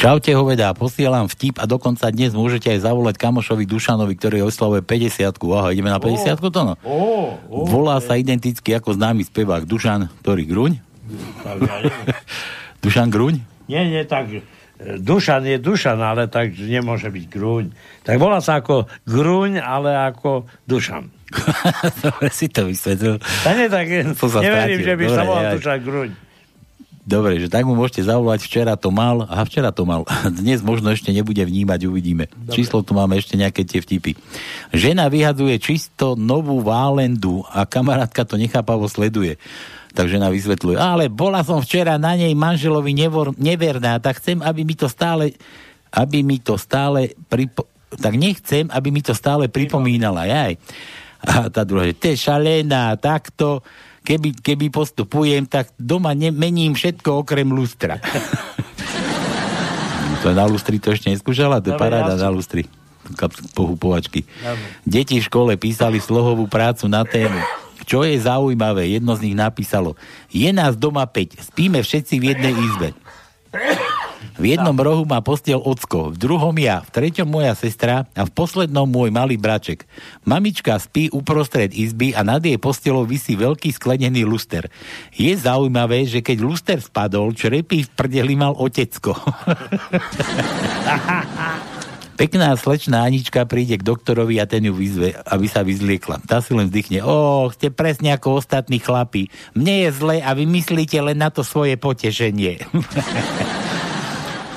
Čaute 0.01 0.35
hoveda, 0.35 0.75
posielam 0.75 1.31
vtip 1.31 1.63
a 1.63 1.69
dokonca 1.69 2.11
dnes 2.11 2.35
môžete 2.35 2.75
aj 2.75 2.89
zavolať 2.91 3.23
kamošovi 3.23 3.69
Dušanovi, 3.69 4.19
ktorý 4.19 4.49
oslavuje 4.49 4.83
50 4.83 5.31
Aha, 5.39 5.71
ideme 5.71 5.93
na 5.93 6.03
50 6.03 6.43
to 6.43 6.61
no? 6.65 6.75
Volá 7.47 8.03
sa 8.03 8.19
identicky 8.19 8.75
ako 8.75 8.99
známy 8.99 9.23
spevák 9.23 9.63
Dušan, 9.63 10.11
ktorý 10.25 10.43
Gruň? 10.49 10.73
Dušan 12.83 13.15
Gruň? 13.15 13.47
Nie, 13.71 13.87
nie, 13.87 14.03
tak 14.03 14.27
e, 14.33 14.43
Dušan 14.99 15.47
je 15.47 15.63
Dušan, 15.63 16.03
ale 16.03 16.27
tak 16.27 16.51
nemôže 16.59 17.07
byť 17.07 17.25
Gruň. 17.31 17.71
Tak 18.03 18.19
volá 18.19 18.43
sa 18.43 18.59
ako 18.59 18.91
Gruň, 19.07 19.63
ale 19.63 19.95
ako 20.03 20.51
Dušan. 20.67 21.15
Dobre 22.03 22.27
si 22.35 22.51
to 22.51 22.67
vysvetlil. 22.67 23.23
Tak 23.23 23.55
nie, 23.55 23.69
tak 23.71 23.87
To 24.19 24.27
neverím, 24.43 24.83
strátil. 24.83 24.83
že 24.83 24.95
by 24.99 25.05
sa 25.07 25.23
volal 25.23 25.45
ja- 25.47 25.55
Dušan 25.55 25.79
Gruň. 25.87 26.11
Dobre, 27.03 27.43
že 27.43 27.51
tak 27.51 27.67
mu 27.67 27.75
môžete 27.75 28.07
zavolať, 28.07 28.47
včera 28.47 28.79
to 28.79 28.95
mal, 28.95 29.27
aha, 29.27 29.43
včera 29.43 29.75
to 29.75 29.83
mal, 29.83 30.07
dnes 30.43 30.63
možno 30.63 30.95
ešte 30.95 31.11
nebude 31.11 31.43
vnímať, 31.43 31.91
uvidíme. 31.91 32.31
Dobre. 32.31 32.55
Číslo 32.55 32.87
tu 32.87 32.95
máme 32.95 33.19
ešte 33.19 33.35
nejaké 33.35 33.67
tie 33.67 33.83
vtipy. 33.83 34.15
Žena 34.71 35.11
vyhadzuje 35.11 35.59
čisto 35.59 36.15
novú 36.15 36.63
válendu 36.63 37.43
a 37.51 37.67
kamarátka 37.67 38.23
to 38.23 38.39
nechápavo 38.39 38.87
sleduje. 38.87 39.35
Tak 39.93 40.09
žena 40.09 40.31
vysvetľuje, 40.31 40.79
ale 40.79 41.11
bola 41.11 41.43
som 41.43 41.59
včera 41.59 41.99
na 41.99 42.15
nej 42.15 42.33
manželovi 42.33 42.95
nevor, 42.95 43.35
neverná, 43.35 43.99
tak 43.99 44.23
chcem, 44.23 44.39
aby 44.39 44.63
mi 44.63 44.79
to 44.79 44.87
stále, 44.87 45.35
aby 45.91 46.23
mi 46.23 46.39
to 46.39 46.55
stále 46.55 47.13
pripo, 47.27 47.67
tak 47.99 48.15
nechcem, 48.15 48.71
aby 48.71 48.89
mi 48.95 49.03
to 49.03 49.13
stále 49.13 49.51
pripomínala. 49.51 50.25
Jaj. 50.25 50.55
A 51.23 51.51
tá 51.51 51.67
druhá, 51.67 51.85
že 51.87 51.99
to 51.99 52.07
je 52.15 52.25
šalená, 52.31 52.95
takto, 52.97 53.61
keby, 54.03 54.39
keby 54.39 54.67
postupujem, 54.69 55.47
tak 55.47 55.71
doma 55.79 56.15
mením 56.15 56.75
všetko 56.75 57.27
okrem 57.27 57.51
lustra. 57.51 57.99
to 60.23 60.31
na 60.31 60.47
lustri 60.47 60.79
to 60.79 60.95
ešte 60.95 61.11
neskúšala? 61.11 61.63
To 61.63 61.75
je 61.75 61.79
paráda 61.79 62.15
na 62.15 62.31
lustri. 62.31 62.67
Pohupovačky. 63.59 64.23
Deti 64.87 65.19
v 65.19 65.27
škole 65.27 65.59
písali 65.59 65.99
slohovú 65.99 66.47
prácu 66.47 66.87
na 66.87 67.03
tému. 67.03 67.43
Čo 67.83 68.07
je 68.07 68.15
zaujímavé, 68.15 68.95
jedno 68.95 69.11
z 69.19 69.27
nich 69.27 69.35
napísalo. 69.35 69.99
Je 70.31 70.47
nás 70.55 70.79
doma 70.79 71.03
5, 71.03 71.51
spíme 71.51 71.83
všetci 71.83 72.15
v 72.23 72.25
jednej 72.31 72.55
izbe. 72.55 72.95
V 74.41 74.45
jednom 74.57 74.73
rohu 74.73 75.05
má 75.05 75.21
postiel 75.21 75.61
ocko, 75.61 76.13
v 76.13 76.17
druhom 76.17 76.57
ja, 76.57 76.81
v 76.81 76.91
treťom 76.93 77.29
moja 77.29 77.53
sestra 77.53 78.09
a 78.17 78.23
v 78.25 78.33
poslednom 78.33 78.89
môj 78.89 79.13
malý 79.13 79.37
braček. 79.37 79.85
Mamička 80.25 80.81
spí 80.81 81.13
uprostred 81.13 81.77
izby 81.77 82.17
a 82.17 82.25
nad 82.25 82.41
jej 82.41 82.57
postelou 82.57 83.05
vysí 83.05 83.37
veľký 83.37 83.73
sklenený 83.77 84.25
luster. 84.25 84.73
Je 85.13 85.37
zaujímavé, 85.37 86.09
že 86.09 86.25
keď 86.25 86.39
luster 86.41 86.79
spadol, 86.81 87.37
črepy 87.37 87.85
v 87.85 87.91
prdeli 87.93 88.33
mal 88.33 88.57
otecko. 88.57 89.13
Pekná 92.13 92.55
slečná 92.55 93.03
Anička 93.03 93.49
príde 93.49 93.81
k 93.81 93.83
doktorovi 93.83 94.39
a 94.39 94.47
ten 94.47 94.63
ju 94.63 94.71
vyzve, 94.77 95.17
aby 95.27 95.47
sa 95.49 95.65
vyzliekla. 95.65 96.23
Tá 96.23 96.39
si 96.45 96.55
len 96.55 96.69
vzdychne. 96.71 97.03
Ó, 97.03 97.49
ste 97.51 97.73
presne 97.73 98.15
ako 98.15 98.39
ostatní 98.39 98.79
chlapi. 98.79 99.33
Mne 99.59 99.89
je 99.89 99.91
zle 99.97 100.17
a 100.23 100.31
vy 100.37 100.45
myslíte 100.47 101.01
len 101.03 101.19
na 101.19 101.33
to 101.33 101.43
svoje 101.43 101.75
potešenie. 101.81 102.63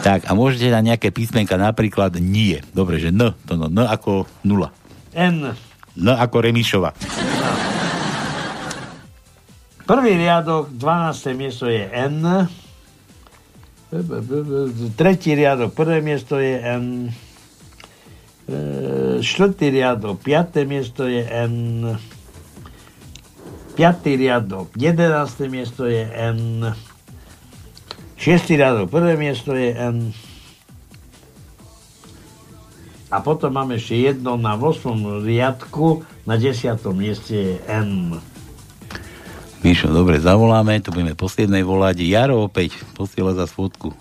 Tak, 0.06 0.30
a 0.30 0.38
môžete 0.38 0.70
na 0.70 0.86
nejaké 0.86 1.10
písmenka, 1.10 1.58
napríklad 1.58 2.14
nie. 2.22 2.62
Dobre, 2.78 3.02
že 3.02 3.10
N, 3.10 3.34
to 3.50 3.58
no, 3.58 3.74
N 3.74 3.90
ako 3.90 4.30
nula. 4.46 4.70
N. 5.18 5.58
N 5.98 6.08
ako 6.14 6.46
Remišova. 6.46 6.94
Prvý 9.90 10.14
riadok, 10.14 10.70
12. 10.78 11.34
miesto 11.34 11.66
je 11.66 11.90
N. 11.90 12.22
Tretí 14.94 15.34
riadok, 15.34 15.74
prvé 15.74 16.06
miesto 16.06 16.38
je 16.38 16.54
N. 16.54 17.10
Štvrtý 19.26 19.74
riadok, 19.74 20.22
piaté 20.22 20.70
miesto 20.70 21.10
je 21.10 21.26
N. 21.26 21.98
Piatý 23.74 24.22
riadok, 24.22 24.70
jedenácté 24.78 25.50
miesto 25.50 25.90
je 25.90 26.06
N. 26.06 26.78
Šiestý 28.16 28.56
riadok, 28.56 28.88
prvé 28.88 29.20
miesto 29.20 29.52
je 29.52 29.76
N. 29.76 30.16
A 33.12 33.22
potom 33.22 33.54
máme 33.54 33.76
ešte 33.76 33.96
jedno 34.02 34.40
na 34.40 34.56
8. 34.56 35.24
riadku, 35.24 36.08
na 36.24 36.40
10. 36.40 36.80
mieste 36.96 37.36
je 37.36 37.56
N. 37.68 38.18
Mišo, 39.62 39.92
dobre, 39.92 40.18
zavoláme, 40.22 40.80
tu 40.80 40.96
budeme 40.96 41.18
poslednej 41.18 41.66
volať. 41.66 42.02
Jaro 42.08 42.48
opäť 42.48 42.82
posiela 42.96 43.36
za 43.36 43.50
fotku. 43.50 43.92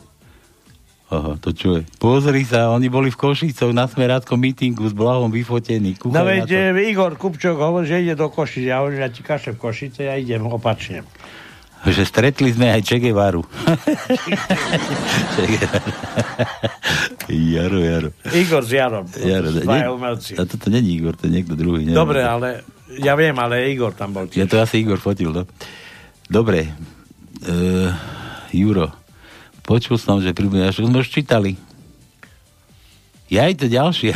Aha, 1.12 1.36
to 1.38 1.52
čo 1.52 1.78
je? 1.78 1.82
Pozri 2.00 2.42
sa, 2.48 2.72
oni 2.72 2.88
boli 2.88 3.12
v 3.12 3.18
Košicoch 3.18 3.70
na 3.70 3.86
smeráckom 3.86 4.40
mítingu 4.40 4.88
s 4.88 4.94
Blahom 4.96 5.28
vyfotení. 5.28 5.94
Kúkaj 6.00 6.16
no 6.16 6.22
veď, 6.24 6.48
Igor 6.80 7.14
Kupčok 7.14 7.60
hovorí, 7.60 7.86
že 7.86 8.02
ide 8.02 8.16
do 8.16 8.32
Košic. 8.32 8.66
Ja 8.66 8.82
hovorím, 8.82 9.04
ja 9.04 9.10
ti 9.12 9.20
kašem 9.20 9.54
v 9.54 9.62
Košice, 9.62 10.08
ja 10.08 10.16
idem 10.16 10.42
opačne 10.48 11.04
že 11.92 12.04
stretli 12.08 12.48
sme 12.48 12.72
aj 12.72 12.80
Che 12.80 12.96
Guevaru. 12.96 13.44
Jaro, 17.28 17.78
Jaro. 17.80 18.08
Igor 18.32 18.64
s 18.64 18.72
Jarom. 18.72 19.04
Jaro, 19.20 19.52
nie, 19.52 19.84
a 20.38 20.42
toto 20.48 20.72
není 20.72 20.96
Igor, 20.96 21.16
to 21.16 21.28
je 21.28 21.32
niekto 21.36 21.52
druhý. 21.52 21.84
Neviem, 21.84 21.98
Dobre, 21.98 22.24
ale 22.24 22.64
ja 22.96 23.12
viem, 23.18 23.36
ale 23.36 23.68
Igor 23.68 23.92
tam 23.92 24.16
bol 24.16 24.28
tiež. 24.30 24.44
Ja 24.44 24.46
to 24.48 24.56
asi 24.60 24.80
Igor 24.80 24.96
fotil, 24.96 25.32
no. 25.34 25.44
Dobre. 26.28 26.72
Uh, 27.44 27.92
Juro, 28.54 28.88
počul 29.66 30.00
som, 30.00 30.24
že 30.24 30.32
približne, 30.32 30.72
už 30.72 30.88
sme 30.88 31.04
už 31.04 31.10
čítali. 31.12 31.60
Ja 33.34 33.50
aj 33.50 33.54
to 33.58 33.66
ďalšia. 33.66 34.14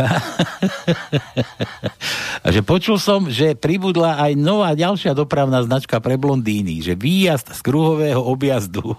a 2.44 2.46
že 2.54 2.62
počul 2.62 3.02
som, 3.02 3.26
že 3.26 3.58
pribudla 3.58 4.14
aj 4.14 4.38
nová 4.38 4.78
ďalšia 4.78 5.10
dopravná 5.10 5.58
značka 5.66 5.98
pre 5.98 6.14
blondíny, 6.14 6.78
že 6.78 6.94
výjazd 6.94 7.50
z 7.50 7.60
kruhového 7.66 8.22
objazdu. 8.22 8.94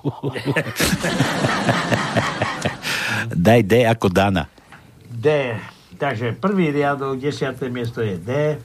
Daj 3.31 3.61
D 3.63 3.87
ako 3.87 4.11
Dana. 4.11 4.51
D. 5.07 5.55
Takže 5.95 6.35
prvý 6.35 6.75
riadok, 6.75 7.15
desiaté 7.15 7.71
miesto 7.71 8.03
je 8.03 8.19
D. 8.19 8.31
E, 8.31 8.55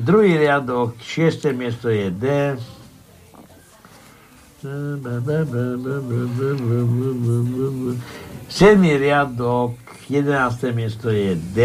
druhý 0.00 0.40
riadok, 0.40 0.96
šiesté 1.04 1.52
miesto 1.52 1.92
je 1.92 2.08
D. 2.08 2.24
7. 8.48 8.80
riadok, 8.80 9.74
11. 10.10 10.76
miesto 10.76 11.08
je 11.08 11.34
D 11.54 11.58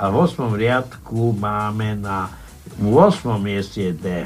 a 0.00 0.04
v 0.08 0.14
8. 0.16 0.48
riadku 0.56 1.36
máme 1.36 1.94
na 2.00 2.32
8. 2.80 3.36
mieste 3.38 3.92
D. 3.92 4.24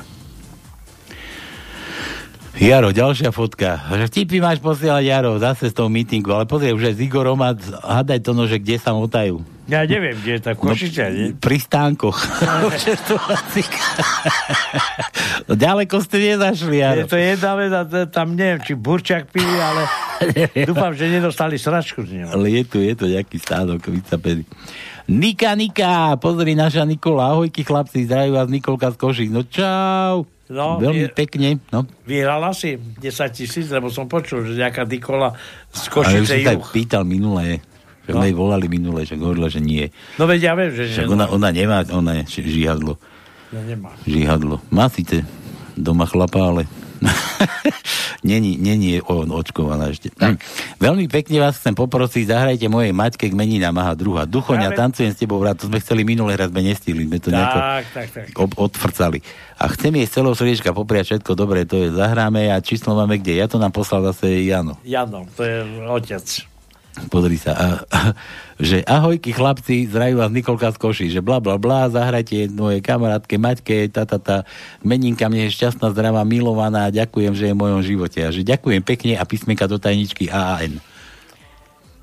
Jaro, 2.56 2.88
ďalšia 2.88 3.36
fotka. 3.36 3.84
Vtipy 4.08 4.40
máš 4.40 4.64
posielať, 4.64 5.04
Jaro, 5.04 5.36
zase 5.36 5.68
z 5.68 5.76
toho 5.76 5.92
meetingu, 5.92 6.32
ale 6.32 6.48
pozrie, 6.48 6.72
už 6.72 6.88
aj 6.88 6.94
z 6.96 7.04
Igorom 7.04 7.36
a 7.44 7.52
hádaj 7.84 8.24
to, 8.24 8.32
no, 8.32 8.48
kde 8.48 8.80
sa 8.80 8.96
motajú. 8.96 9.44
Ja 9.66 9.82
neviem, 9.82 10.14
kde 10.14 10.38
je 10.38 10.42
tá 10.46 10.54
Košice, 10.54 11.10
no, 11.10 11.14
nie? 11.18 11.26
Pri 11.34 11.58
stánkoch. 11.58 12.14
no, 15.50 15.52
ďaleko 15.66 15.98
ste 15.98 16.16
nezašli, 16.22 16.86
Jaro. 16.86 17.02
Je 17.02 17.10
to 17.10 17.18
jedna 17.18 17.52
vec 17.58 17.72
tam 18.14 18.38
neviem, 18.38 18.62
či 18.62 18.78
Burčak 18.78 19.26
pili, 19.34 19.58
ale 19.58 19.90
dúfam, 20.70 20.94
že 20.94 21.10
nedostali 21.10 21.58
sračku 21.58 22.06
z 22.06 22.22
neho. 22.22 22.30
Ale 22.30 22.46
je 22.54 22.62
tu, 22.62 22.78
je 22.78 22.94
tu 22.94 23.10
nejaký 23.10 23.42
stánok, 23.42 23.90
vycapený. 23.90 24.46
Nika, 25.10 25.54
Nika, 25.58 26.14
pozri 26.18 26.54
naša 26.54 26.86
Nikola, 26.86 27.34
ahojky 27.34 27.66
chlapci, 27.66 28.06
zdraví 28.06 28.30
vás 28.34 28.46
Nikolka 28.46 28.94
z 28.94 28.98
Košic. 28.98 29.30
No 29.34 29.42
čau. 29.46 30.30
No, 30.46 30.78
Veľmi 30.78 31.10
je, 31.10 31.14
pekne. 31.14 31.48
No. 31.74 31.82
Vyhrala 32.06 32.54
si 32.54 32.78
10 32.78 33.02
tisíc, 33.34 33.66
lebo 33.66 33.90
som 33.90 34.06
počul, 34.06 34.46
že 34.46 34.54
nejaká 34.54 34.86
Nikola 34.86 35.34
z 35.74 35.90
Košice 35.90 36.38
Ale 36.46 36.62
už 36.62 36.70
pýtal 36.70 37.02
minulé. 37.02 37.58
Že 38.06 38.14
no. 38.14 38.22
jej 38.22 38.34
volali 38.38 38.66
minule, 38.70 39.02
že 39.02 39.18
hovorila, 39.18 39.50
že 39.50 39.58
nie. 39.58 39.90
No 40.14 40.30
veď 40.30 40.40
ja 40.46 40.52
viem, 40.54 40.70
že 40.70 40.82
Však 40.94 41.10
ona, 41.10 41.26
ona 41.26 41.50
nemá, 41.50 41.82
ona 41.90 42.22
je 42.22 42.46
žihadlo. 42.46 42.94
Ja 43.50 43.62
nemá. 43.66 43.90
Žihadlo. 44.06 44.62
Má 44.70 44.86
síce 44.86 45.26
doma 45.74 46.06
chlapa, 46.06 46.38
ale 46.38 46.62
není, 48.24 48.56
není 48.56 49.00
on 49.04 49.28
očkovaná 49.32 49.92
ešte. 49.92 50.08
Tak. 50.12 50.40
Veľmi 50.84 51.06
pekne 51.06 51.44
vás 51.44 51.60
chcem 51.60 51.76
poprosiť, 51.76 52.32
zahrajte 52.32 52.66
mojej 52.70 52.92
maťke 52.96 53.28
k 53.28 53.34
meninám, 53.36 53.76
aha, 53.80 53.92
druhá. 53.92 54.24
Duchoňa, 54.24 54.72
ja, 54.72 54.78
tancujem 54.86 55.12
s 55.12 55.20
tebou, 55.20 55.38
vrát, 55.40 55.56
to 55.56 55.68
sme 55.68 55.78
chceli 55.80 56.02
minulé 56.02 56.36
raz, 56.36 56.48
sme 56.48 56.64
nestihli, 56.64 57.04
sme 57.06 57.18
to 57.20 57.28
nejako 57.30 57.58
tak, 57.58 57.84
tak. 57.92 58.26
Ob, 58.38 58.50
odfrcali. 58.56 59.18
A 59.56 59.64
chcem 59.72 59.92
jej 59.96 60.08
celého 60.08 60.36
srdiečka 60.36 60.72
popriať 60.72 61.16
všetko 61.16 61.32
dobré, 61.36 61.64
to 61.68 61.76
je 61.80 61.88
zahráme 61.92 62.52
a 62.52 62.60
číslo 62.60 62.96
máme 62.96 63.20
kde? 63.20 63.40
Ja 63.40 63.46
to 63.48 63.60
nám 63.60 63.72
poslal 63.72 64.04
zase 64.12 64.44
Jano. 64.44 64.80
Jano, 64.84 65.28
to 65.36 65.42
je 65.44 65.56
otec. 65.88 66.55
Pozri 67.12 67.36
sa, 67.36 67.52
a, 67.52 67.68
a, 67.92 68.00
že 68.56 68.80
ahojky 68.88 69.36
chlapci, 69.36 69.84
zdraví 69.84 70.16
vás 70.16 70.32
Nikolka 70.32 70.72
z 70.72 70.80
Koši, 70.80 71.06
že 71.12 71.20
bla 71.20 71.44
bla 71.44 71.60
bla, 71.60 71.92
zahrajte 71.92 72.48
mojej 72.56 72.80
kamarátke 72.80 73.36
Maťke, 73.36 73.92
tá, 73.92 74.08
tá, 74.08 74.16
tá, 74.16 74.36
meninka 74.80 75.28
mne 75.28 75.52
je 75.52 75.60
šťastná, 75.60 75.92
zdravá, 75.92 76.24
milovaná 76.24 76.88
ďakujem, 76.88 77.36
že 77.36 77.52
je 77.52 77.52
v 77.52 77.60
mojom 77.60 77.82
živote. 77.84 78.24
A 78.24 78.32
že 78.32 78.40
ďakujem 78.40 78.80
pekne 78.80 79.20
a 79.20 79.28
písmenka 79.28 79.68
do 79.68 79.76
tajničky 79.76 80.32
AAN. 80.32 80.80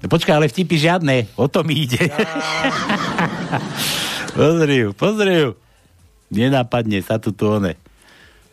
No, 0.04 0.06
počkaj, 0.14 0.38
ale 0.38 0.46
vtipy 0.46 0.78
žiadne, 0.78 1.26
o 1.42 1.50
to 1.50 1.66
mi 1.66 1.90
ide. 1.90 1.98
pozri 4.38 4.86
ju, 4.86 4.90
pozri 4.94 5.34
ju. 5.42 5.50
Nenápadne 6.30 7.02
sa 7.02 7.18
tu 7.18 7.34
to 7.34 7.58
one. 7.58 7.74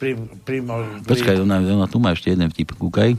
Prim, 0.00 0.24
prim, 0.48 0.64
prim. 0.64 1.04
Počkaj, 1.04 1.44
ona, 1.44 1.60
ona 1.60 1.84
tu 1.84 2.00
má 2.00 2.16
ešte 2.16 2.32
jeden 2.32 2.48
vtip, 2.48 2.72
kúkaj. 2.80 3.12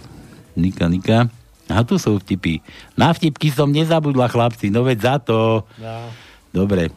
Nika, 0.57 0.89
Nika. 0.89 1.30
A 1.72 1.88
tu 1.88 1.95
sú 1.95 2.19
vtipy. 2.19 2.59
Na 2.99 3.15
vtipky 3.15 3.49
som 3.49 3.72
nezabudla, 3.72 4.28
chlapci, 4.28 4.67
no 4.67 4.84
veď 4.84 4.97
za 4.99 5.15
to. 5.24 5.63
No. 5.80 6.11
Dobre. 6.51 6.91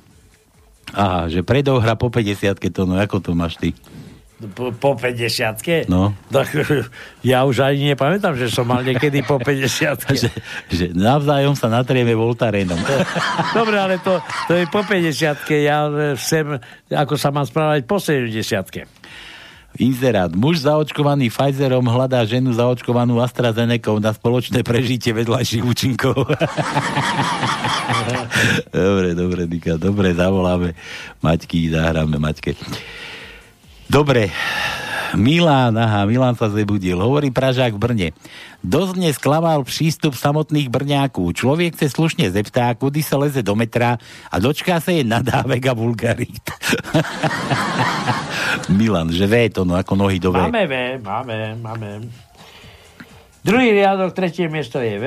Aha, 0.93 1.31
že 1.33 1.41
predohra 1.47 1.97
po 1.97 2.13
50 2.13 2.61
to, 2.61 2.83
no 2.85 2.99
ako 3.01 3.23
to 3.23 3.31
máš 3.33 3.57
ty? 3.57 3.73
Po, 4.53 4.75
po 4.75 4.99
50 4.99 5.89
No. 5.89 6.13
Tak 6.29 6.53
ja 7.31 7.47
už 7.47 7.65
ani 7.65 7.95
nepamätám, 7.95 8.37
že 8.37 8.53
som 8.53 8.67
mal 8.67 8.85
niekedy 8.85 9.25
po 9.25 9.41
50 9.47 10.11
že, 10.13 10.31
že 10.69 10.85
navzájom 10.93 11.57
sa 11.57 11.71
natrieme 11.73 12.13
voltarénom. 12.13 12.77
Dobre, 13.59 13.77
ale 13.79 13.97
to, 14.03 14.21
to 14.51 14.59
je 14.59 14.67
po 14.69 14.85
50 14.85 15.39
ja 15.65 15.89
sem, 16.19 16.47
ako 16.91 17.15
sa 17.17 17.31
mám 17.31 17.47
správať 17.47 17.87
po 17.87 17.97
70 17.97 18.95
Inzerát. 19.75 20.31
Muž 20.31 20.63
zaočkovaný 20.63 21.35
Pfizerom 21.35 21.83
hľadá 21.83 22.23
ženu 22.23 22.55
zaočkovanú 22.55 23.19
AstraZeneca 23.19 23.91
na 23.99 24.15
spoločné 24.15 24.63
prežitie 24.63 25.11
vedľajších 25.11 25.67
účinkov. 25.67 26.15
dobre, 28.71 29.19
dobre, 29.19 29.43
Dika, 29.51 29.75
dobre, 29.75 30.15
zavoláme 30.15 30.79
Maťky, 31.19 31.75
zahráme 31.75 32.23
Maťke. 32.23 32.55
Dobre, 33.91 34.31
Milán, 35.15 35.75
aha, 35.79 36.07
Milán 36.07 36.35
sa 36.35 36.51
zebudil. 36.51 36.99
Hovorí 36.99 37.31
Pražák 37.31 37.75
v 37.75 37.81
Brne. 37.81 38.09
Dosť 38.61 38.93
mne 38.99 39.11
sklamal 39.15 39.63
prístup 39.63 40.19
samotných 40.19 40.71
Brňákov. 40.71 41.35
Človek 41.37 41.79
chce 41.79 41.93
slušne 41.95 42.27
zeptá, 42.31 42.75
kudy 42.75 43.01
sa 43.03 43.19
leze 43.19 43.43
do 43.43 43.55
metra 43.55 43.99
a 44.29 44.37
dočká 44.43 44.83
sa 44.83 44.91
je 44.91 45.07
nadávek 45.07 45.71
a 45.71 45.75
vulgarit. 45.75 46.47
Milan, 48.79 49.15
že 49.15 49.27
vie 49.31 49.51
to, 49.51 49.63
no 49.63 49.79
ako 49.79 49.95
nohy 49.95 50.19
do 50.19 50.35
Máme 50.35 50.67
V, 50.67 50.75
máme, 51.03 51.59
máme. 51.59 51.89
Druhý 53.45 53.77
riadok, 53.77 54.17
tretie 54.17 54.49
miesto 54.49 54.81
je 54.81 54.97
V. 54.97 55.05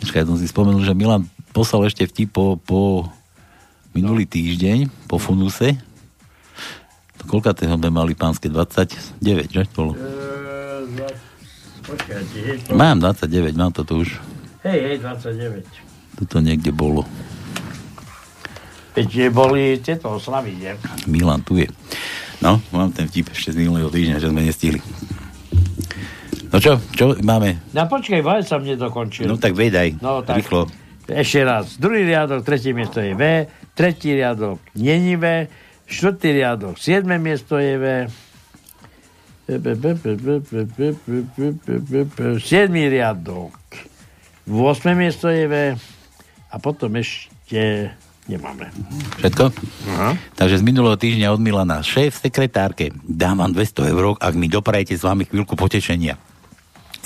Počkaj, 0.00 0.22
som 0.24 0.38
si 0.38 0.46
spomenul, 0.46 0.86
že 0.86 0.94
Milan 0.94 1.26
poslal 1.50 1.90
ešte 1.90 2.06
vtip 2.06 2.30
po, 2.30 2.54
po 2.56 3.10
minulý 3.90 4.24
týždeň, 4.30 5.10
po 5.10 5.18
Funuse, 5.18 5.89
Koľka 7.28 7.52
toho 7.52 7.76
sme 7.76 7.90
mali 7.92 8.16
pánske? 8.16 8.48
29, 8.48 9.50
že? 9.50 9.62
Bolo? 9.76 9.96
Počkajte, 11.84 12.70
Mám 12.72 13.02
29, 13.02 13.56
mám 13.56 13.72
to 13.74 13.82
tu 13.82 14.06
už. 14.06 14.20
Hej, 14.62 14.78
hej, 14.78 14.96
29. 15.00 15.64
Tuto 16.20 16.36
niekde 16.44 16.70
bolo. 16.70 17.08
Veď 18.94 19.32
boli 19.32 19.80
tieto 19.80 20.18
oslavy, 20.18 20.54
nie? 20.60 20.72
Milan 21.08 21.40
tu 21.40 21.56
je. 21.56 21.70
No, 22.40 22.60
mám 22.72 22.92
ten 22.92 23.08
vtip 23.08 23.32
ešte 23.32 23.52
z 23.52 23.56
minulého 23.64 23.88
týždňa, 23.92 24.16
že 24.20 24.28
sme 24.28 24.42
nestihli. 24.44 24.80
No 26.50 26.58
čo, 26.58 26.82
čo 26.98 27.14
máme? 27.22 27.62
No 27.70 27.86
počkaj, 27.86 28.20
Vaj 28.26 28.42
sa 28.42 28.58
mne 28.58 28.74
dokončil. 28.74 29.30
No 29.30 29.38
tak 29.38 29.54
vedaj, 29.54 29.94
no, 30.02 30.20
tak, 30.26 30.42
rýchlo. 30.42 30.66
Ešte 31.06 31.46
raz. 31.46 31.78
Druhý 31.78 32.02
riadok, 32.06 32.42
tretie 32.42 32.74
miesto 32.74 32.98
je 32.98 33.14
V, 33.14 33.46
tretí 33.74 34.14
riadok 34.14 34.58
není 34.74 35.14
V, 35.14 35.46
štvrtý 35.90 36.38
riadok, 36.38 36.78
siedme 36.78 37.18
miesto 37.18 37.58
je 37.58 37.74
V, 37.76 37.86
siedmý 42.38 42.86
riadok, 42.86 43.58
8 44.46 44.94
miesto 44.94 45.26
je 45.26 45.44
V 45.50 45.54
a 46.50 46.56
potom 46.62 46.94
ešte 46.94 47.90
nemáme. 48.30 48.70
Všetko? 49.18 49.50
Aha. 49.90 50.14
Takže 50.38 50.62
z 50.62 50.64
minulého 50.64 50.94
týždňa 50.94 51.34
od 51.34 51.42
Milana. 51.42 51.82
Šéf 51.82 52.22
sekretárke, 52.22 52.94
dám 53.02 53.42
vám 53.42 53.50
200 53.50 53.90
eur, 53.90 54.14
ak 54.22 54.34
mi 54.38 54.46
doprajete 54.46 54.94
s 54.94 55.02
vami 55.02 55.26
chvíľku 55.26 55.58
potešenia. 55.58 56.14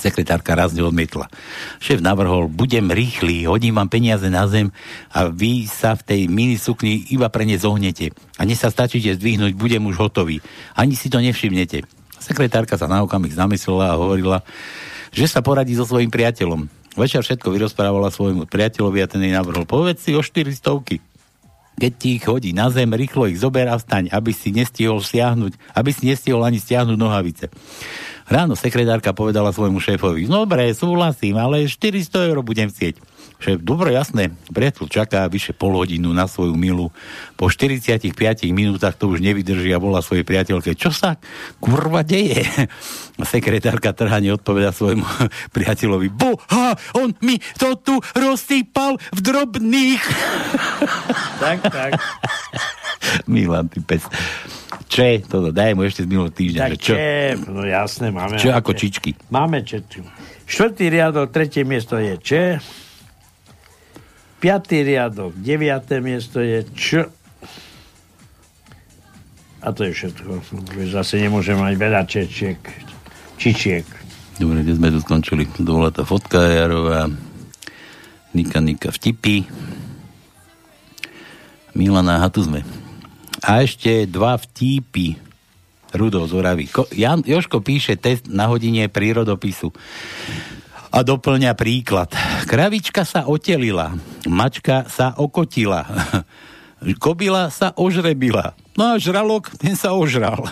Sekretárka 0.05 0.52
raz 0.52 0.76
odmietla. 0.76 1.32
Šéf 1.80 2.05
navrhol, 2.05 2.52
budem 2.52 2.92
rýchly, 2.92 3.48
hodím 3.48 3.80
vám 3.80 3.88
peniaze 3.88 4.28
na 4.28 4.44
zem 4.44 4.68
a 5.09 5.32
vy 5.32 5.64
sa 5.64 5.96
v 5.96 6.05
tej 6.05 6.20
mini 6.28 6.61
sukni 6.61 7.09
iba 7.09 7.32
pre 7.32 7.48
ne 7.48 7.57
zohnete. 7.57 8.12
A 8.36 8.44
ne 8.44 8.52
sa 8.52 8.68
stačíte 8.68 9.16
zdvihnúť, 9.16 9.57
budem 9.57 9.80
už 9.88 9.96
hotový. 9.96 10.44
Ani 10.76 10.92
si 10.92 11.09
to 11.09 11.24
nevšimnete. 11.24 11.88
Sekretárka 12.20 12.76
sa 12.76 12.84
na 12.84 13.00
okamih 13.00 13.32
zamyslela 13.32 13.96
a 13.96 13.98
hovorila, 14.00 14.44
že 15.09 15.24
sa 15.24 15.40
poradí 15.40 15.72
so 15.72 15.88
svojím 15.88 16.12
priateľom. 16.12 16.68
Večer 17.00 17.24
všetko 17.24 17.48
vyrozprávala 17.48 18.12
svojmu 18.12 18.44
priateľovi 18.44 18.98
a 19.00 19.09
ten 19.09 19.24
jej 19.24 19.32
navrhol, 19.32 19.64
povedz 19.64 20.05
si 20.05 20.12
o 20.12 20.20
400 20.20 20.61
keď 21.75 21.93
ti 21.99 22.09
ich 22.18 22.25
hodí 22.27 22.51
na 22.55 22.70
zem, 22.70 22.91
rýchlo 22.91 23.27
ich 23.27 23.39
zober 23.39 23.66
a 23.66 23.79
vstaň, 23.79 24.11
aby 24.14 24.31
si 24.31 24.55
nestihol 24.55 25.03
siahnuť, 25.03 25.59
aby 25.75 25.91
si 25.91 26.07
nestihol 26.07 26.43
ani 26.47 26.62
stiahnuť 26.62 26.97
nohavice. 26.99 27.47
Ráno 28.25 28.57
sekretárka 28.57 29.12
povedala 29.12 29.53
svojmu 29.53 29.83
šéfovi, 29.85 30.25
dobre, 30.25 30.72
súhlasím, 30.72 31.37
ale 31.37 31.68
400 31.68 32.33
eur 32.33 32.41
budem 32.41 32.72
chcieť 32.72 33.13
že 33.43 33.61
dobre, 33.61 33.93
jasné, 33.93 34.32
priateľ 34.51 34.85
čaká 34.89 35.26
vyše 35.28 35.53
pol 35.53 35.76
hodinu 35.76 36.14
na 36.16 36.24
svoju 36.24 36.57
milu. 36.57 36.89
Po 37.37 37.53
45 37.53 38.14
minútach 38.55 38.97
to 38.97 39.11
už 39.11 39.20
nevydrží 39.20 39.68
a 39.74 39.82
volá 39.82 40.01
svojej 40.01 40.24
priateľke, 40.24 40.72
čo 40.78 40.95
sa 40.95 41.20
kurva 41.61 42.01
deje? 42.07 42.47
Sekretárka 43.20 43.93
trha 43.93 44.18
neodpoveda 44.22 44.72
svojmu 44.72 45.05
priateľovi, 45.57 46.09
boha, 46.09 46.74
on 46.97 47.12
mi 47.20 47.39
to 47.61 47.76
tu 47.80 47.95
rozsýpal 48.16 48.97
v 49.12 49.18
drobných. 49.20 50.03
tak, 51.43 51.59
tak. 51.68 51.91
Milan, 53.32 53.68
ty 53.68 53.80
pes. 53.85 54.05
Če, 54.91 55.26
toto, 55.26 55.51
daj 55.51 55.74
mu 55.74 55.87
ešte 55.87 56.07
z 56.07 56.09
minulého 56.11 56.35
týždňa. 56.35 56.61
Tak, 56.61 56.72
čo? 56.78 56.95
Če, 56.95 57.12
no 57.51 57.62
jasné, 57.66 58.07
máme. 58.14 58.39
Čo 58.39 58.55
ako 58.55 58.70
čičky? 58.74 59.14
Máme 59.30 59.62
četu. 59.66 60.07
Štvrtý 60.45 60.93
riadok, 60.93 61.32
tretie 61.32 61.64
miesto 61.64 61.97
je 61.99 62.14
Če. 62.20 62.45
5. 64.45 64.84
riadok, 64.84 65.32
9. 65.40 66.05
miesto 66.05 66.36
je 66.45 66.68
Č. 66.76 67.09
A 69.64 69.72
to 69.72 69.88
je 69.88 69.97
všetko. 69.97 70.45
Zase 70.92 71.16
nemôžem 71.16 71.57
mať 71.57 71.72
veľa 71.80 72.05
čečiek. 72.05 72.61
Čičiek. 73.40 73.88
Dobre, 74.36 74.61
kde 74.61 74.76
sme 74.76 74.92
tu 74.92 75.01
skončili? 75.01 75.49
To 75.64 75.88
tá 75.88 76.05
fotka 76.05 76.45
Jarová. 76.45 77.09
Nika, 78.36 78.61
Nika 78.61 78.92
vtipy. 78.92 79.49
Milana, 81.72 82.20
a 82.20 82.28
tu 82.28 82.45
sme. 82.45 82.68
A 83.40 83.64
ešte 83.64 84.05
dva 84.05 84.36
vtípy. 84.36 85.16
Rudo 85.97 86.28
z 86.28 86.45
Jan, 86.92 87.24
Joško 87.24 87.64
píše 87.64 87.97
test 87.97 88.28
na 88.28 88.53
hodine 88.53 88.92
prírodopisu 88.92 89.72
a 90.95 91.03
doplňa 91.03 91.59
príklad. 91.59 92.14
Kravička 92.47 93.03
sa 93.03 93.26
otelila, 93.26 93.99
mačka 94.30 94.86
sa 94.86 95.11
okotila, 95.18 95.82
kobila 97.03 97.51
sa 97.51 97.74
ožrebila, 97.74 98.55
no 98.78 98.95
a 98.95 99.03
žralok, 99.03 99.51
ten 99.59 99.74
sa 99.74 99.90
ožral. 99.90 100.47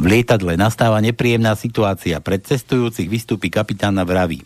V 0.00 0.04
lietadle 0.08 0.56
nastáva 0.58 0.98
nepríjemná 0.98 1.54
situácia. 1.54 2.18
Pred 2.18 2.42
cestujúcich 2.48 3.06
vystúpi 3.06 3.52
kapitán 3.52 3.94
na 3.94 4.02
vraví 4.02 4.42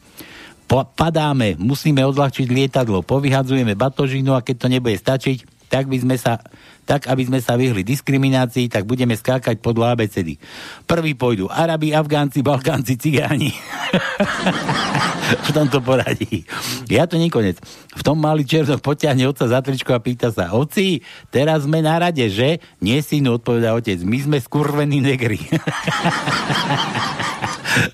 padáme, 0.67 1.55
musíme 1.63 2.03
odľahčiť 2.03 2.51
lietadlo, 2.51 3.07
povyhadzujeme 3.07 3.79
batožinu 3.79 4.35
a 4.35 4.43
keď 4.43 4.57
to 4.59 4.67
nebude 4.67 4.99
stačiť, 4.99 5.56
tak, 5.67 5.91
by 5.91 5.99
sme 5.99 6.17
sa, 6.17 6.39
tak 6.87 7.11
aby 7.11 7.27
sme 7.27 7.39
sa 7.43 7.59
vyhli 7.59 7.83
diskriminácii, 7.83 8.71
tak 8.71 8.87
budeme 8.87 9.19
skákať 9.19 9.59
podľa 9.59 9.99
ABCD. 9.99 10.39
Prvý 10.87 11.19
pôjdu 11.19 11.51
Arabi, 11.51 11.91
Afgánci, 11.91 12.41
Balkánci, 12.47 12.95
Cigáni. 12.95 13.51
v 15.47 15.51
tomto 15.51 15.83
poradí. 15.83 16.47
Ja 16.87 17.11
to 17.11 17.19
nekonec. 17.19 17.59
V 17.99 18.03
tom 18.07 18.23
malý 18.23 18.47
čertok 18.47 18.79
potiahne 18.79 19.27
otca 19.27 19.51
za 19.51 19.59
tričko 19.59 19.91
a 19.95 20.01
pýta 20.01 20.31
sa, 20.31 20.55
oci, 20.55 21.03
teraz 21.35 21.67
sme 21.67 21.83
na 21.83 21.99
rade, 21.99 22.23
že? 22.31 22.63
Nie, 22.79 23.03
synu, 23.03 23.43
odpovedá 23.43 23.75
otec, 23.75 23.99
my 24.07 24.19
sme 24.23 24.39
skurvení 24.39 25.03
negri. 25.03 25.43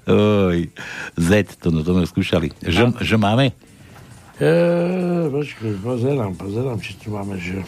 Oj, 0.07 0.71
Z, 1.19 1.59
to, 1.59 1.75
no, 1.75 1.83
to 1.83 1.97
sme 1.97 2.07
skúšali. 2.07 2.49
Ž, 2.63 2.93
ž 3.03 3.11
máme? 3.19 3.72
E, 4.43 4.53
počkej, 5.31 5.79
pozerám, 5.79 6.35
pozerám, 6.35 6.83
či 6.83 6.99
tu 6.99 7.15
máme 7.15 7.39
Ž. 7.39 7.63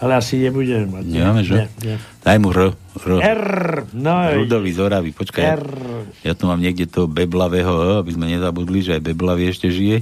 Ale 0.00 0.16
asi 0.16 0.40
nebudeme 0.40 0.88
mať. 0.88 1.04
Nemáme 1.04 1.42
Ž? 1.44 1.50
Nie, 1.52 1.66
nie. 1.84 1.96
Daj 2.24 2.38
mu 2.40 2.48
R. 2.48 2.72
R. 2.96 3.08
R. 3.20 3.44
No, 3.92 4.14
Rudovi 4.32 4.72
z 4.72 4.80
Oravy. 4.80 5.10
Počkaj. 5.12 5.44
R. 5.44 5.64
Ja 6.24 6.32
tu 6.32 6.48
mám 6.48 6.64
niekde 6.64 6.88
toho 6.88 7.04
beblavého, 7.04 8.00
aby 8.00 8.10
sme 8.16 8.32
nezabudli, 8.32 8.80
že 8.80 8.96
aj 8.96 9.04
beblavý 9.04 9.52
ešte 9.52 9.68
žije. 9.68 10.00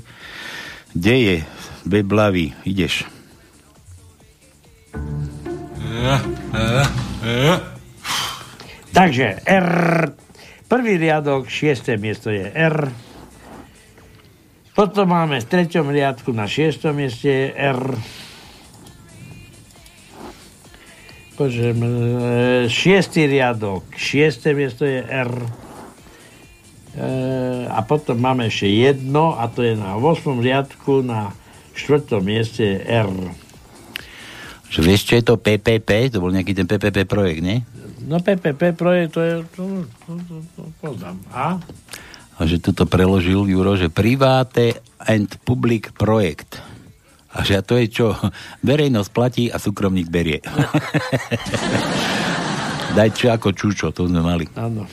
Kde 0.95 1.15
je 1.19 1.37
beblavý? 1.83 2.55
Ideš. 2.63 3.03
Takže 8.95 9.43
R 9.43 9.69
Prvý 10.67 10.99
riadok, 10.99 11.47
šiesté 11.47 11.95
miesto 11.95 12.27
je 12.27 12.43
R. 12.51 12.91
Potom 14.77 15.09
máme 15.09 15.41
v 15.41 15.49
treťom 15.49 15.89
riadku 15.89 16.37
na 16.37 16.45
šiestom 16.45 17.01
mieste 17.01 17.49
R. 17.57 17.97
Poďme, 21.33 21.73
e, 21.73 21.93
šiestý 22.69 23.25
riadok, 23.25 23.89
šiesté 23.97 24.53
miesto 24.53 24.85
je 24.85 25.01
R. 25.01 25.33
E, 25.33 25.49
a 27.73 27.81
potom 27.89 28.21
máme 28.21 28.53
ešte 28.53 28.69
jedno 28.69 29.33
a 29.41 29.49
to 29.49 29.65
je 29.65 29.81
na 29.81 29.97
8. 29.97 30.45
riadku 30.45 31.01
na 31.01 31.33
štvrtom 31.73 32.21
mieste 32.21 32.77
je 32.77 32.79
R. 32.85 33.13
Že 34.69 34.81
vieš, 34.85 35.09
čo 35.09 35.17
je 35.17 35.25
to 35.25 35.41
PPP? 35.41 36.13
To 36.13 36.21
bol 36.21 36.29
nejaký 36.29 36.53
ten 36.53 36.69
PPP 36.69 37.09
projekt, 37.09 37.41
nie? 37.41 37.65
No 38.05 38.21
PPP 38.21 38.77
projekt, 38.77 39.17
to 39.17 39.25
je... 39.25 39.35
To, 39.57 39.89
to, 40.05 40.13
to, 40.21 40.37
to 40.53 40.63
poznám. 40.85 41.17
A? 41.33 41.57
A 42.37 42.45
že 42.45 42.61
toto 42.61 42.85
preložil 42.85 43.49
Juro, 43.49 43.81
že 43.81 43.89
private 43.89 44.85
and 45.01 45.41
public 45.49 45.97
projekt. 45.97 46.61
A 47.33 47.45
že 47.45 47.61
to 47.65 47.81
je 47.81 47.89
čo? 47.89 48.13
Verejnosť 48.69 49.11
platí 49.13 49.45
a 49.49 49.57
súkromník 49.57 50.09
berie. 50.09 50.41
Daj 52.97 53.13
čo 53.13 53.29
ako 53.29 53.53
čučo, 53.53 53.93
to 53.93 54.09
sme 54.09 54.25
mali. 54.25 54.49
Áno. 54.57 54.89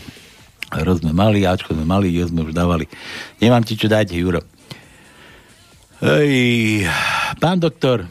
Roz 0.74 1.06
sme 1.06 1.14
mali, 1.14 1.46
Ačko 1.46 1.78
sme 1.78 1.86
mali, 1.86 2.10
jo 2.12 2.26
sme 2.28 2.50
už 2.50 2.54
dávali. 2.56 2.90
Nemám 3.38 3.62
ti 3.62 3.78
čo 3.78 3.88
dať, 3.88 4.18
Juro. 4.18 4.42
Ej, 6.04 6.84
pán 7.40 7.64
doktor, 7.64 8.04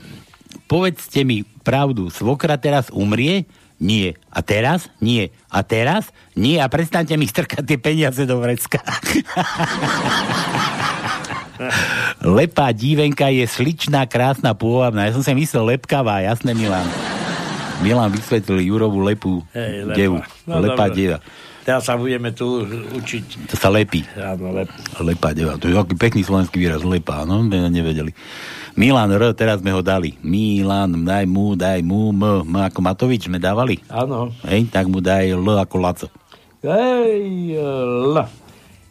povedzte 0.65 1.29
mi 1.29 1.45
pravdu, 1.45 2.09
svokra 2.09 2.57
teraz 2.57 2.89
umrie? 2.89 3.45
Nie. 3.83 4.15
A 4.31 4.47
teraz? 4.47 4.87
Nie. 5.03 5.35
A 5.51 5.67
teraz? 5.67 6.15
Nie. 6.39 6.63
A 6.63 6.71
prestaňte 6.71 7.19
mi 7.19 7.27
strkať 7.27 7.67
tie 7.67 7.83
peniaze 7.83 8.23
do 8.23 8.39
vrecka. 8.39 8.79
Lepá 12.23 12.71
dívenka 12.71 13.27
je 13.35 13.43
sličná, 13.47 14.07
krásna, 14.07 14.55
pôvabná. 14.55 15.11
Ja 15.11 15.15
som 15.19 15.27
si 15.27 15.35
myslel 15.35 15.75
lepkavá, 15.75 16.23
jasné 16.23 16.55
Milan. 16.55 16.87
Milan 17.83 18.15
vysvetlil 18.15 18.63
Jurovú 18.63 19.03
lepú 19.03 19.43
Hej, 19.51 19.91
devu. 19.99 20.23
No, 20.47 20.63
lepá 20.63 20.87
dobre. 20.87 20.99
deva. 21.03 21.19
Teraz 21.63 21.87
sa 21.87 21.95
budeme 21.95 22.35
tu 22.35 22.67
učiť. 22.99 23.51
To 23.51 23.55
sa 23.59 23.71
lepí. 23.71 24.03
Áno, 24.19 24.51
lep. 24.51 24.71
Lepá 24.99 25.31
deva. 25.31 25.55
To 25.59 25.71
je 25.71 25.75
taký 25.75 25.95
pekný 25.95 26.23
slovenský 26.27 26.59
výraz. 26.59 26.83
Lepá, 26.83 27.23
no, 27.23 27.43
nevedeli. 27.47 28.11
Milan 28.73 29.13
R, 29.13 29.37
teraz 29.37 29.61
sme 29.61 29.69
ho 29.77 29.85
dali. 29.85 30.17
Milan, 30.25 31.05
daj 31.05 31.29
mu, 31.29 31.53
daj 31.53 31.85
mu, 31.85 32.09
M, 32.09 32.41
M 32.49 32.55
ako 32.57 32.81
Matovič 32.81 33.29
sme 33.29 33.37
dávali. 33.37 33.77
Áno. 33.93 34.33
Hej, 34.49 34.73
tak 34.73 34.89
mu 34.89 35.05
daj 35.05 35.37
L 35.37 35.45
ako 35.45 35.77
Laco. 35.77 36.07
Ej, 36.65 37.59
L. 37.61 38.17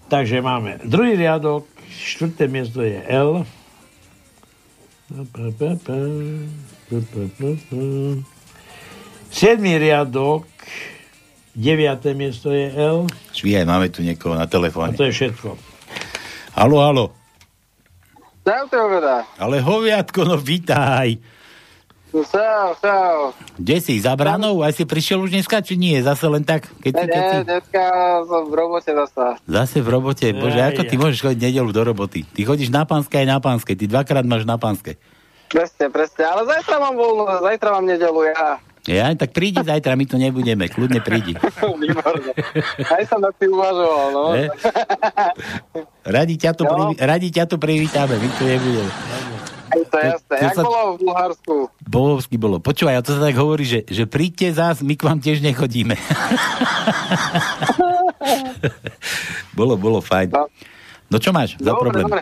Takže 0.05 0.43
máme 0.43 0.83
druhý 0.85 1.17
riadok, 1.17 1.65
štvrté 1.87 2.45
miesto 2.51 2.83
je 2.83 2.99
L. 3.09 3.41
Siedmý 9.31 9.79
riadok, 9.79 10.43
deviaté 11.55 12.11
miesto 12.13 12.51
je 12.51 12.69
L. 12.75 13.07
Švíhaj, 13.31 13.65
máme 13.65 13.87
tu 13.89 14.03
niekoho 14.03 14.35
na 14.35 14.45
A 14.45 14.51
telefóne. 14.51 14.93
to 14.93 15.07
je 15.07 15.15
všetko. 15.15 15.55
Halo, 16.59 16.77
halo. 16.83 17.05
Čaute, 18.41 18.75
oveda. 18.75 19.21
Ale 19.37 19.61
hoviatko, 19.61 20.25
no 20.25 20.35
vítaj. 20.35 21.21
Čau, 22.11 22.75
čau. 22.75 23.31
Kde 23.55 23.77
si, 23.79 23.95
za 23.95 24.11
branou? 24.13 24.59
Aj 24.59 24.75
si 24.75 24.83
prišiel 24.83 25.21
už 25.21 25.31
dneska, 25.31 25.63
či 25.63 25.79
nie? 25.79 25.95
Zase 25.97 26.27
len 26.27 26.43
tak? 26.43 26.67
Keď 26.81 26.91
si, 26.91 26.99
Ne, 26.99 27.07
keď 27.07 27.23
si... 27.23 27.35
ne, 27.37 27.43
dneska 27.47 27.83
som 28.27 28.43
v 28.45 28.53
robote 28.53 28.91
zasa. 28.91 29.39
Zase 29.47 29.79
v 29.79 29.87
robote. 29.87 30.27
Bože, 30.33 30.59
Aj, 30.59 30.75
ako 30.75 30.81
ty 30.83 30.95
aj. 30.97 30.99
môžeš 30.99 31.19
chodiť 31.21 31.39
nedelu 31.41 31.71
do 31.71 31.81
roboty? 31.85 32.19
Ty 32.25 32.41
chodíš 32.43 32.67
na 32.67 32.83
pánske 32.83 33.15
aj 33.15 33.27
na 33.29 33.39
pánske. 33.39 33.71
Ty 33.73 33.85
dvakrát 33.87 34.25
máš 34.27 34.43
na 34.43 34.59
pánske. 34.59 34.99
Presne, 35.47 35.87
presne. 35.87 36.23
Ale 36.25 36.43
zajtra 36.43 36.75
mám 36.79 36.95
voľno, 36.95 37.23
zajtra 37.39 37.69
mám 37.71 37.85
nedelu 37.85 38.21
ja. 38.27 38.59
Ja, 38.81 39.13
tak 39.13 39.29
prídi 39.29 39.61
zajtra, 39.61 39.93
my 39.93 40.09
tu 40.09 40.17
nebudeme. 40.17 40.65
Kľudne 40.65 40.99
prídi. 40.99 41.37
Aj 42.93 43.03
som 43.05 43.21
nad 43.21 43.29
tým 43.37 43.53
uvažoval, 43.53 44.07
no. 44.09 44.23
Ne? 44.33 44.49
Radi 46.01 46.35
ťa 46.35 46.57
tu, 46.57 46.65
Jo. 46.65 46.73
priví, 46.73 46.93
radi 46.97 47.29
ťa 47.29 47.45
privítame, 47.51 48.17
my 48.17 48.29
tu 48.33 48.43
nebudeme. 48.43 48.89
Je 49.71 49.85
to 49.87 49.97
jasné. 49.97 50.35
to 50.35 50.43
Jak 50.43 50.55
sa- 50.57 50.65
bolo 50.65 50.81
v 50.91 50.99
Bulharsku? 50.99 51.55
Bohovsky 51.79 52.35
bolo. 52.35 52.57
Počúvaj, 52.57 52.95
a 52.97 53.05
to 53.05 53.15
sa 53.15 53.21
tak 53.23 53.37
hovorí, 53.37 53.63
že, 53.63 53.79
že 53.85 54.03
príďte 54.03 54.51
zás, 54.51 54.81
my 54.81 54.97
k 54.97 55.05
vám 55.05 55.21
tiež 55.21 55.39
nechodíme. 55.39 55.95
bolo, 59.53 59.77
bolo 59.77 60.01
fajn. 60.01 60.27
No. 60.31 60.49
No 61.07 61.17
čo 61.19 61.31
máš 61.31 61.55
za 61.55 61.71
Dobre, 61.71 61.87
problém? 61.87 62.03
dobre. 62.07 62.21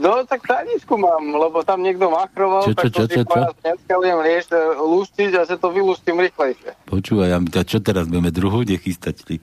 No, 0.00 0.24
tak 0.24 0.48
tajničku 0.48 0.96
mám, 0.96 1.28
lebo 1.28 1.60
tam 1.60 1.84
niekto 1.84 2.08
makroval, 2.08 2.64
Čo, 2.64 2.72
čo, 2.72 2.88
tak 2.88 2.88
čo, 2.88 3.02
to 3.04 3.04
čo, 3.04 3.22
čo? 3.28 3.40
že 3.44 3.52
dneska 3.60 3.92
budem 4.00 4.18
rieš, 4.24 4.44
e, 4.48 4.56
luštiť 4.80 5.32
a 5.36 5.42
že 5.44 5.54
to 5.60 5.68
vyluštím 5.68 6.16
rýchlejšie. 6.24 6.70
Počúvaj, 6.88 7.30
a 7.36 7.62
čo 7.68 7.78
teraz 7.84 8.08
budeme 8.08 8.32
druhú 8.32 8.64
nechystať? 8.64 9.14
Ty? 9.20 9.34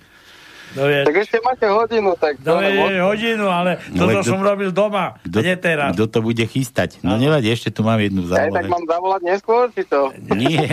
No 0.69 0.83
je, 0.83 0.99
Tak 1.01 1.15
ešte 1.17 1.37
máte 1.39 1.63
hodinu, 1.63 2.11
tak... 2.13 2.37
no 2.37 2.53
to 2.53 2.59
je 2.59 2.71
môžem- 2.73 3.01
hodinu, 3.01 3.45
ale 3.45 3.71
No, 3.89 4.03
ale 4.03 4.11
toto 4.13 4.27
som 4.27 4.39
robil 4.39 4.69
doma, 4.69 5.15
Kto, 5.21 5.39
nie 5.39 5.55
teraz. 5.55 5.93
kto 5.93 6.05
to 6.07 6.19
bude 6.19 6.43
chystať? 6.43 6.99
No 6.99 7.15
nevadí, 7.15 7.47
ešte 7.47 7.69
tu 7.69 7.81
mám 7.81 7.97
jednu 7.97 8.25
Aj 8.25 8.45
tak 8.45 8.51
zálohu. 8.51 8.69
mám 8.69 8.83
zavolať 8.83 9.21
neskôr, 9.23 9.63
či 9.69 9.83
to? 9.83 10.11
Nie, 10.29 10.67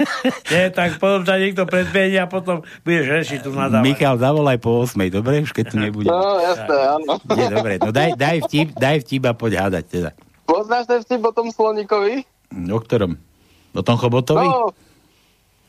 Nie, 0.52 0.64
tak 0.68 0.96
potom 0.96 1.22
ťa 1.22 1.36
niekto 1.36 1.62
predbehne 1.64 2.18
a 2.18 2.26
potom 2.26 2.56
budeš 2.80 3.06
rešiť 3.06 3.38
tu 3.40 3.50
nadávať. 3.50 3.84
Michal, 3.84 4.14
zavolaj 4.16 4.56
po 4.56 4.80
8, 4.80 4.96
dobre? 5.08 5.40
Už 5.40 5.50
keď 5.50 5.64
tu 5.66 5.76
nebude. 5.76 6.06
No, 6.06 6.20
jasné, 6.38 6.76
áno. 6.90 7.12
Nie, 7.30 7.48
dobre, 7.48 7.72
no 7.76 7.90
daj, 7.90 8.14
daj 8.14 8.36
vtip, 8.42 8.68
daj 8.72 8.96
vtip 9.00 9.22
a 9.24 9.32
poď 9.32 9.52
hádať 9.60 9.84
teda. 9.86 10.10
Poznáš 10.44 10.84
ten 10.84 11.00
vtip 11.00 11.20
o 11.20 11.32
tom 11.32 11.48
sloníkovi? 11.48 12.24
O 12.66 12.78
ktorom? 12.78 13.16
O 13.72 13.82
tom 13.82 13.96
Chobotovi? 13.96 14.44
No, 14.44 14.70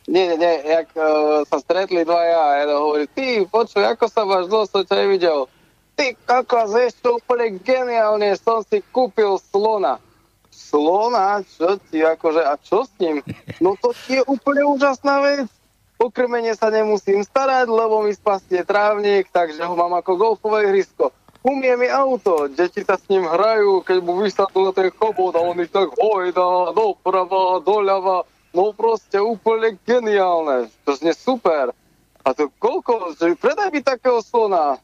nie, 0.06 0.38
nie, 0.38 0.53
jak 0.66 0.89
uh, 0.93 1.41
sa 1.49 1.58
stretli 1.58 2.06
dvaja 2.06 2.39
a 2.39 2.58
jeden 2.62 2.78
hovorí, 2.78 3.06
ty, 3.10 3.41
počuj, 3.49 3.82
ako 3.82 4.06
sa 4.06 4.22
máš 4.22 4.45
dlho, 4.49 4.66
som 4.70 4.86
ťa 4.86 4.95
nevidel. 5.01 5.49
Ty, 5.95 6.14
kokos, 6.28 6.76
vieš 6.76 6.93
čo, 7.01 7.18
úplne 7.18 7.58
geniálne, 7.64 8.36
som 8.38 8.62
si 8.68 8.84
kúpil 8.93 9.39
slona. 9.49 9.97
Slona? 10.51 11.41
Čo 11.41 11.80
ti, 11.89 12.03
akože, 12.03 12.41
a 12.43 12.53
čo 12.60 12.86
s 12.86 12.91
ním? 13.01 13.26
No 13.58 13.74
to 13.80 13.95
ti 14.06 14.20
je 14.20 14.24
úplne 14.28 14.68
úžasná 14.68 15.24
vec. 15.24 15.49
O 15.95 16.12
krmenie 16.12 16.51
sa 16.51 16.68
nemusím 16.68 17.24
starať, 17.24 17.72
lebo 17.72 18.03
mi 18.03 18.12
spastie 18.12 18.68
trávnik, 18.68 19.32
takže 19.32 19.64
ho 19.64 19.74
mám 19.80 19.95
ako 19.95 20.20
golfové 20.20 20.68
hrysko. 20.68 21.16
Umie 21.45 21.78
mi 21.80 21.88
auto, 21.88 22.51
deti 22.51 22.84
sa 22.84 22.99
s 22.99 23.08
ním 23.08 23.24
hrajú, 23.24 23.80
keď 23.86 23.97
mu 24.03 24.20
vysadnú 24.20 24.68
na 24.68 24.74
ten 24.76 24.89
chobot 24.91 25.32
a 25.38 25.45
on 25.45 25.62
ich 25.62 25.72
tak 25.72 25.93
hojda, 25.95 26.74
doprava, 26.76 27.64
doľava. 27.64 28.28
No 28.56 28.72
proste 28.72 29.20
úplne 29.20 29.76
geniálne. 29.84 30.72
To 30.88 30.95
znie 30.95 31.12
super. 31.12 31.76
A 32.24 32.32
to 32.32 32.47
koľko, 32.56 33.14
predaj 33.20 33.70
mi 33.70 33.84
takého 33.84 34.24
slona. 34.24 34.80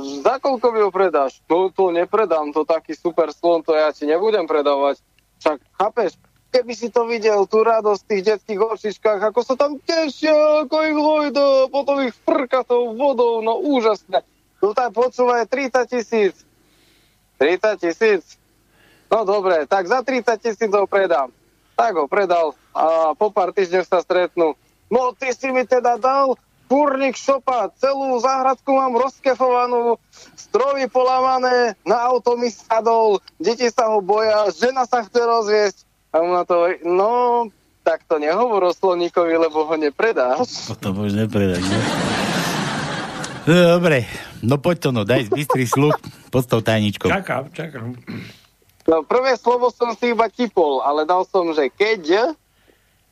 Za 0.00 0.42
koľko 0.42 0.72
mi 0.74 0.80
ho 0.82 0.90
predáš? 0.90 1.38
No 1.46 1.70
to 1.70 1.94
nepredám, 1.94 2.50
to 2.50 2.66
taký 2.66 2.98
super 2.98 3.30
slon, 3.30 3.62
to 3.62 3.76
ja 3.76 3.94
ti 3.94 4.08
nebudem 4.08 4.48
predávať. 4.48 4.98
Však 5.38 5.58
chápeš, 5.78 6.18
keby 6.50 6.72
si 6.74 6.90
to 6.90 7.06
videl, 7.06 7.46
tú 7.46 7.62
radosť 7.62 8.00
v 8.02 8.10
tých 8.10 8.22
detských 8.26 8.60
očičkách, 8.64 9.20
ako 9.22 9.40
sa 9.46 9.54
tam 9.54 9.78
tešia, 9.78 10.66
ako 10.66 10.76
ich 10.82 10.98
hojda, 10.98 11.46
potom 11.70 12.02
ich 12.02 12.16
frka 12.26 12.66
tou 12.66 12.96
vodou, 12.98 13.38
no 13.38 13.62
úžasné. 13.62 14.26
No 14.58 14.74
tak 14.74 14.90
počúvaj, 14.96 15.46
30 15.46 15.86
tisíc. 15.86 16.34
30 17.38 17.78
tisíc? 17.78 18.40
No 19.12 19.22
dobre, 19.22 19.68
tak 19.70 19.86
za 19.86 20.02
30 20.02 20.42
tisíc 20.42 20.70
ho 20.72 20.88
predám. 20.90 21.30
Tak 21.78 21.94
ho 21.94 22.10
predal 22.10 22.56
a 22.74 23.14
po 23.14 23.30
pár 23.30 23.54
týždňoch 23.54 23.86
sa 23.86 24.02
stretnú. 24.02 24.58
No 24.90 25.14
ty 25.14 25.30
si 25.30 25.48
mi 25.54 25.62
teda 25.64 25.96
dal 25.96 26.34
kurník 26.66 27.14
šopa, 27.14 27.70
celú 27.78 28.18
záhradku 28.18 28.74
mám 28.74 28.98
rozkefovanú, 28.98 30.00
stromy 30.34 30.90
polámané, 30.90 31.78
na 31.86 32.02
auto 32.08 32.34
mi 32.34 32.50
sadol, 32.50 33.20
deti 33.38 33.68
sa 33.70 33.92
ho 33.92 34.02
boja, 34.02 34.50
žena 34.50 34.88
sa 34.88 35.04
chce 35.04 35.20
rozviesť. 35.22 35.78
A 36.14 36.22
mu 36.22 36.30
na 36.34 36.46
to 36.46 36.70
no, 36.86 37.46
tak 37.82 38.06
to 38.06 38.22
nehovor 38.22 38.70
o 38.70 38.72
sloníkovi, 38.72 39.34
lebo 39.34 39.66
ho 39.66 39.74
nepredáš. 39.76 40.70
Potom 40.70 41.04
už 41.04 41.14
nepredať, 41.14 41.62
ne? 41.62 41.80
No, 43.44 43.54
Dobre, 43.76 44.08
no 44.40 44.56
poď 44.56 44.76
to, 44.78 44.88
no, 44.94 45.02
daj 45.04 45.28
bystrý 45.28 45.68
sluch, 45.68 45.94
postav 46.32 46.64
tajničkou. 46.64 47.12
Čakám, 47.12 47.52
čakám. 47.52 47.92
No, 48.88 49.04
prvé 49.04 49.36
slovo 49.36 49.68
som 49.68 49.92
si 49.92 50.16
iba 50.16 50.28
tipol, 50.32 50.80
ale 50.80 51.04
dal 51.04 51.28
som, 51.28 51.52
že 51.52 51.68
keď 51.68 52.34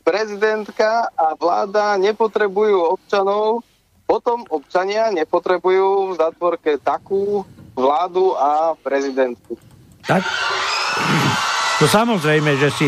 prezidentka 0.02 1.08
a 1.14 1.34
vláda 1.38 1.96
nepotrebujú 1.96 2.98
občanov, 2.98 3.62
potom 4.04 4.44
občania 4.50 5.08
nepotrebujú 5.14 6.12
v 6.12 6.18
zatvorke 6.18 6.76
takú 6.82 7.46
vládu 7.72 8.36
a 8.36 8.76
prezidentku. 8.82 9.56
Tak? 10.04 10.20
No 11.80 11.86
samozrejme, 11.88 12.58
že 12.60 12.68
si 12.74 12.86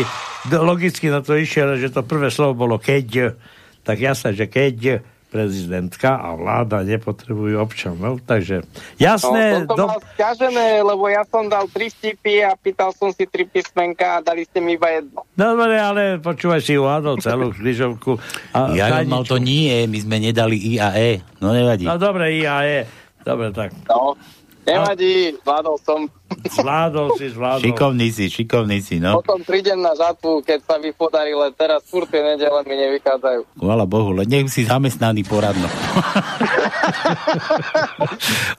logicky 0.51 1.09
na 1.09 1.25
to 1.25 1.33
išiel, 1.33 1.79
že 1.81 1.89
to 1.89 2.05
prvé 2.05 2.29
slovo 2.29 2.67
bolo 2.67 2.77
keď, 2.77 3.33
tak 3.81 3.97
jasné, 3.97 4.37
že 4.37 4.45
keď 4.45 5.01
prezidentka 5.35 6.15
a 6.15 6.31
vláda 6.31 6.79
nepotrebujú 6.87 7.59
občanov, 7.59 8.23
takže 8.23 8.63
jasné, 8.95 9.67
no, 9.67 9.75
toto 9.75 9.75
do... 9.75 9.85
mal 9.91 10.01
sťažené, 10.15 10.79
lebo 10.79 11.11
ja 11.11 11.27
som 11.27 11.51
dal 11.51 11.67
tri 11.67 11.91
vtipy 11.91 12.39
a 12.47 12.55
pýtal 12.55 12.95
som 12.95 13.11
si 13.11 13.27
tri 13.27 13.43
písmenka 13.43 14.23
a 14.23 14.23
dali 14.23 14.47
ste 14.47 14.63
mi 14.63 14.79
iba 14.79 14.87
jedno. 14.95 15.27
Dobre, 15.35 15.75
ale 15.75 16.23
počúvaj 16.23 16.63
si 16.63 16.79
uhádol 16.79 17.19
celú 17.19 17.51
križovku. 17.51 18.15
A 18.55 18.71
Ja 18.71 18.87
tajničku. 18.95 19.11
mal 19.11 19.23
to 19.27 19.35
nie, 19.35 19.83
my 19.91 19.99
sme 19.99 20.23
nedali 20.23 20.55
I 20.55 20.73
a 20.79 20.95
E, 20.95 21.19
no 21.43 21.51
nevadí. 21.51 21.83
No 21.83 21.99
dobre, 21.99 22.31
I 22.31 22.47
a 22.47 22.63
E. 22.63 22.79
Dobre, 23.27 23.51
tak. 23.51 23.75
No, 23.91 24.15
nevadí, 24.63 25.35
zvládol 25.43 25.75
som. 25.83 26.07
Zvládol 26.45 27.17
si, 27.17 27.33
zvládol. 27.33 27.65
Šikovný 27.65 28.07
si, 28.13 28.29
šikovný 28.29 28.81
si, 28.81 28.99
no. 29.01 29.21
Potom 29.21 29.41
prídem 29.41 29.81
na 29.81 29.97
žatvu, 29.97 30.45
keď 30.45 30.59
sa 30.61 30.77
mi 30.77 30.93
podarí, 30.93 31.33
len 31.33 31.53
teraz 31.57 31.81
furt 31.89 32.09
tie 32.09 32.21
nedele 32.21 32.61
mi 32.65 32.75
nevychádzajú. 32.77 33.41
Chvála 33.57 33.85
Bohu, 33.89 34.13
len 34.13 34.29
nech 34.29 34.53
si 34.53 34.65
zamestnaný 34.65 35.25
poradno. 35.25 35.65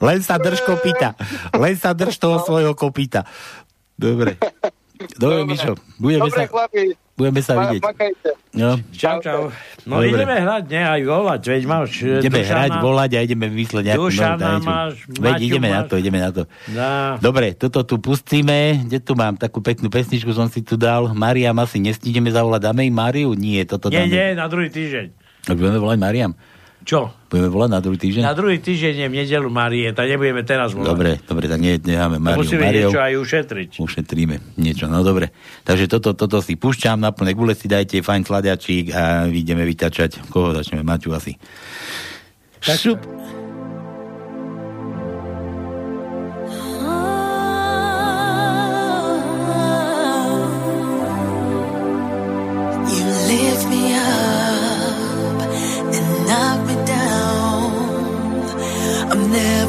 len 0.07 0.19
sa 0.23 0.39
drž 0.39 0.61
kopita. 0.67 1.15
Len 1.55 1.77
sa 1.79 1.95
drž 1.95 2.19
toho 2.19 2.43
svojho 2.43 2.75
kopita. 2.75 3.23
Dobre. 3.95 4.39
Dobre, 5.15 5.45
Mišo, 5.45 5.73
budeme 5.97 6.25
Dobre, 6.25 6.35
sa, 6.35 6.45
chlapi. 6.47 6.85
budeme 7.13 7.41
sa 7.41 7.53
Ma- 7.53 7.61
vidieť. 7.63 7.83
Makajte. 7.83 8.31
No. 8.53 8.71
Čau, 8.91 9.17
čau. 9.21 9.41
No 9.85 9.95
Dobre. 9.99 10.09
ideme 10.11 10.35
hrať, 10.35 10.65
ne, 10.67 10.83
aj 10.83 11.01
volať, 11.03 11.41
veď 11.47 11.63
máš... 11.65 11.91
e, 11.99 12.19
Ideme 12.19 12.41
Dušana. 12.41 12.57
hrať, 12.57 12.73
volať 12.79 13.11
a 13.13 13.21
ideme 13.21 13.47
vymysleť 13.47 13.83
nejakú 13.87 14.01
Dušana 14.03 14.29
novú 14.31 14.41
tanečnú. 14.41 14.67
máš, 14.67 14.93
Veď 15.07 15.21
Maťu 15.31 15.45
ideme 15.45 15.69
na 15.69 15.75
máš. 15.77 15.87
to, 15.87 15.95
ideme 15.95 16.19
na 16.19 16.31
to. 16.31 16.43
Dá. 16.67 16.91
Dobre, 17.19 17.47
toto 17.53 17.79
tu 17.83 17.97
pustíme. 17.99 18.59
Kde 18.83 18.99
tu 18.99 19.13
mám? 19.13 19.35
Takú 19.35 19.61
peknú 19.61 19.87
pesničku 19.87 20.31
som 20.31 20.47
si 20.47 20.61
tu 20.61 20.75
dal. 20.75 21.13
Mariam 21.13 21.57
asi 21.57 21.77
nestídeme 21.79 22.29
zavolať. 22.29 22.61
Dáme 22.65 22.83
im 22.83 22.93
Mariu? 22.93 23.31
Nie, 23.33 23.63
toto 23.63 23.87
Nie, 23.87 24.03
dáme. 24.03 24.09
nie, 24.09 24.27
na 24.33 24.47
druhý 24.47 24.67
týždeň. 24.67 25.07
Tak 25.45 25.55
budeme 25.55 25.77
volať 25.77 25.99
Mariam. 25.99 26.33
Čo? 26.87 27.11
Budeme 27.27 27.51
volať 27.51 27.71
na 27.75 27.81
druhý 27.83 27.99
týždeň? 27.99 28.23
Na 28.23 28.37
druhý 28.39 28.63
týždeň 28.63 28.95
je 28.95 29.09
v 29.11 29.15
nedelu 29.19 29.49
Marie, 29.51 29.91
tak 29.91 30.07
nebudeme 30.07 30.47
teraz 30.47 30.71
volať. 30.71 30.87
Dobre, 30.87 31.11
dobre, 31.27 31.45
tak 31.51 31.59
ne, 31.59 31.83
necháme 31.83 32.23
Mariu. 32.23 32.47
Musíme 32.47 32.71
Mariou. 32.71 32.95
niečo 32.95 33.01
aj 33.03 33.15
ušetriť. 33.27 33.71
Ušetríme 33.83 34.37
niečo, 34.55 34.87
no 34.87 35.03
dobre. 35.03 35.35
Takže 35.67 35.91
toto, 35.91 36.15
toto 36.15 36.39
si 36.39 36.55
púšťam, 36.55 37.03
na 37.03 37.11
plné 37.11 37.35
gule 37.35 37.59
si 37.59 37.67
dajte 37.67 37.99
fajn 38.07 38.23
sladiačík 38.23 38.95
a 38.95 39.27
ideme 39.27 39.67
vytačať. 39.67 40.31
Koho 40.31 40.55
začneme? 40.55 40.87
Maťu 40.87 41.11
asi. 41.11 41.35
Šup. 42.63 43.03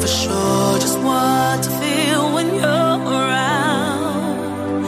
Sure 0.08 0.78
just 0.78 0.98
what 1.00 1.62
to 1.62 1.70
feel 1.80 2.32
when 2.34 2.46
you're 2.54 2.98
around. 3.20 4.84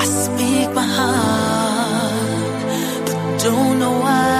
I 0.00 0.04
speak 0.04 0.68
my 0.74 0.88
heart, 0.98 2.60
but 3.06 3.42
don't 3.44 3.78
know 3.78 3.94
why. 4.00 4.33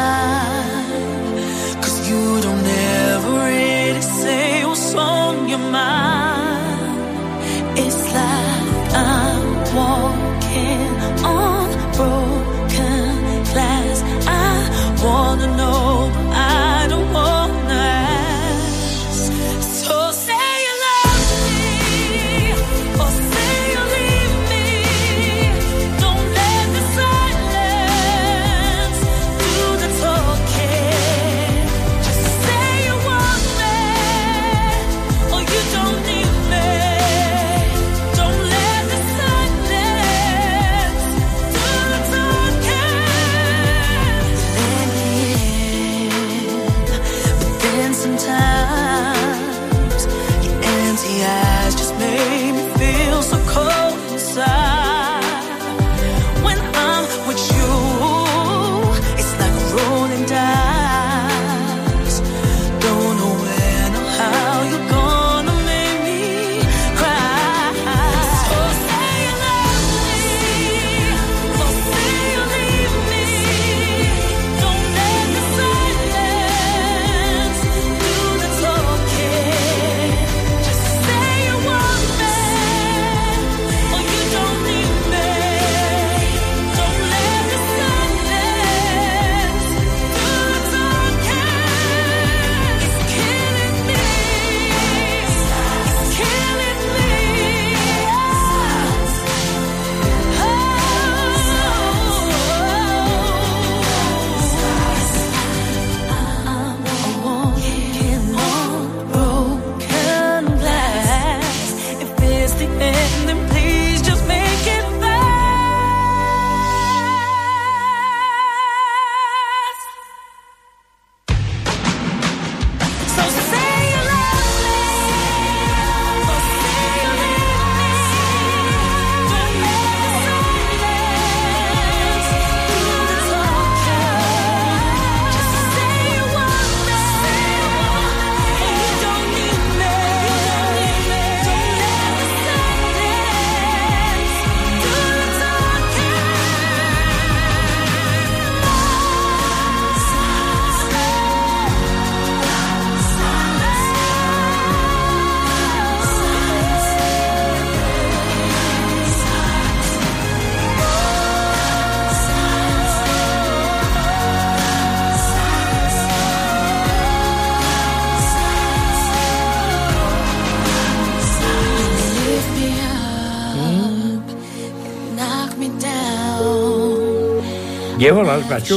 Kde 178.05 178.21
voláš, 178.21 178.45
Maťu? 178.53 178.77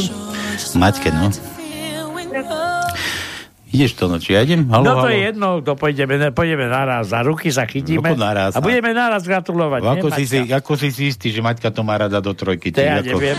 Maťke, 0.79 1.11
no. 1.11 1.27
Ideš 3.75 3.99
to, 3.99 4.07
no, 4.07 4.23
či 4.23 4.39
ja 4.39 4.47
idem? 4.47 4.63
Halo, 4.71 4.87
no 4.87 5.03
to 5.03 5.03
halo. 5.03 5.11
je 5.11 5.19
jedno, 5.19 5.47
to 5.59 5.75
pôjdeme, 5.75 6.31
pôjdeme 6.31 6.71
naraz, 6.71 7.11
za 7.11 7.27
ruky 7.27 7.51
sa 7.51 7.67
chytíme 7.67 8.15
naraz, 8.15 8.55
a 8.55 8.63
budeme 8.63 8.95
naraz 8.95 9.27
gratulovať. 9.27 9.83
Ako 9.83 10.15
nie, 10.15 10.23
si, 10.23 10.47
ako 10.47 10.79
si 10.79 10.95
si 10.95 11.11
istý, 11.11 11.35
že 11.35 11.43
Maťka 11.43 11.75
to 11.75 11.83
má 11.83 11.99
rada 11.99 12.23
do 12.23 12.31
trojky? 12.31 12.71
To 12.71 12.79
ja 12.79 13.03
ako... 13.03 13.19
neviem. 13.19 13.35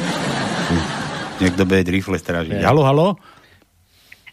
Niekto 1.41 1.65
bude 1.65 1.81
rýchle 1.89 2.21
strážiť. 2.21 2.61
Halo, 2.61 2.85
halo? 2.85 3.17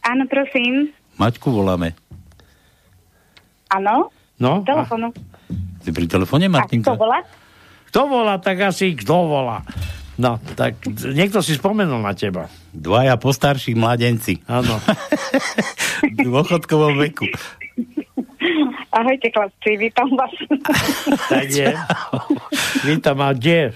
Áno, 0.04 0.28
prosím. 0.28 0.92
Maťku 1.16 1.56
voláme. 1.56 1.96
Áno? 3.72 4.12
No, 4.44 4.60
Telefónu. 4.68 5.16
Ty 5.88 5.90
pri 5.96 6.04
telefóne, 6.04 6.52
Martinka? 6.52 6.92
Kto 6.92 7.00
volá? 7.00 7.24
Kto 7.88 8.02
volá, 8.12 8.44
tak 8.44 8.60
asi 8.60 8.92
kto 8.92 9.16
volá. 9.24 9.64
No, 10.16 10.40
tak 10.56 10.80
niekto 10.88 11.44
si 11.44 11.60
spomenul 11.60 12.00
na 12.00 12.16
teba. 12.16 12.48
Dvaja 12.72 13.20
postarší 13.20 13.76
mladenci. 13.76 14.40
Áno. 14.48 14.80
v 16.16 16.18
dôchodkovom 16.24 16.96
veku. 17.04 17.28
Ahojte, 18.96 19.28
chlapci, 19.28 19.76
vítam 19.76 20.08
vás. 20.16 20.32
Tak 21.32 21.48
je. 21.52 21.76
Vítam, 22.88 23.18
a 23.20 23.34
kde? 23.34 23.74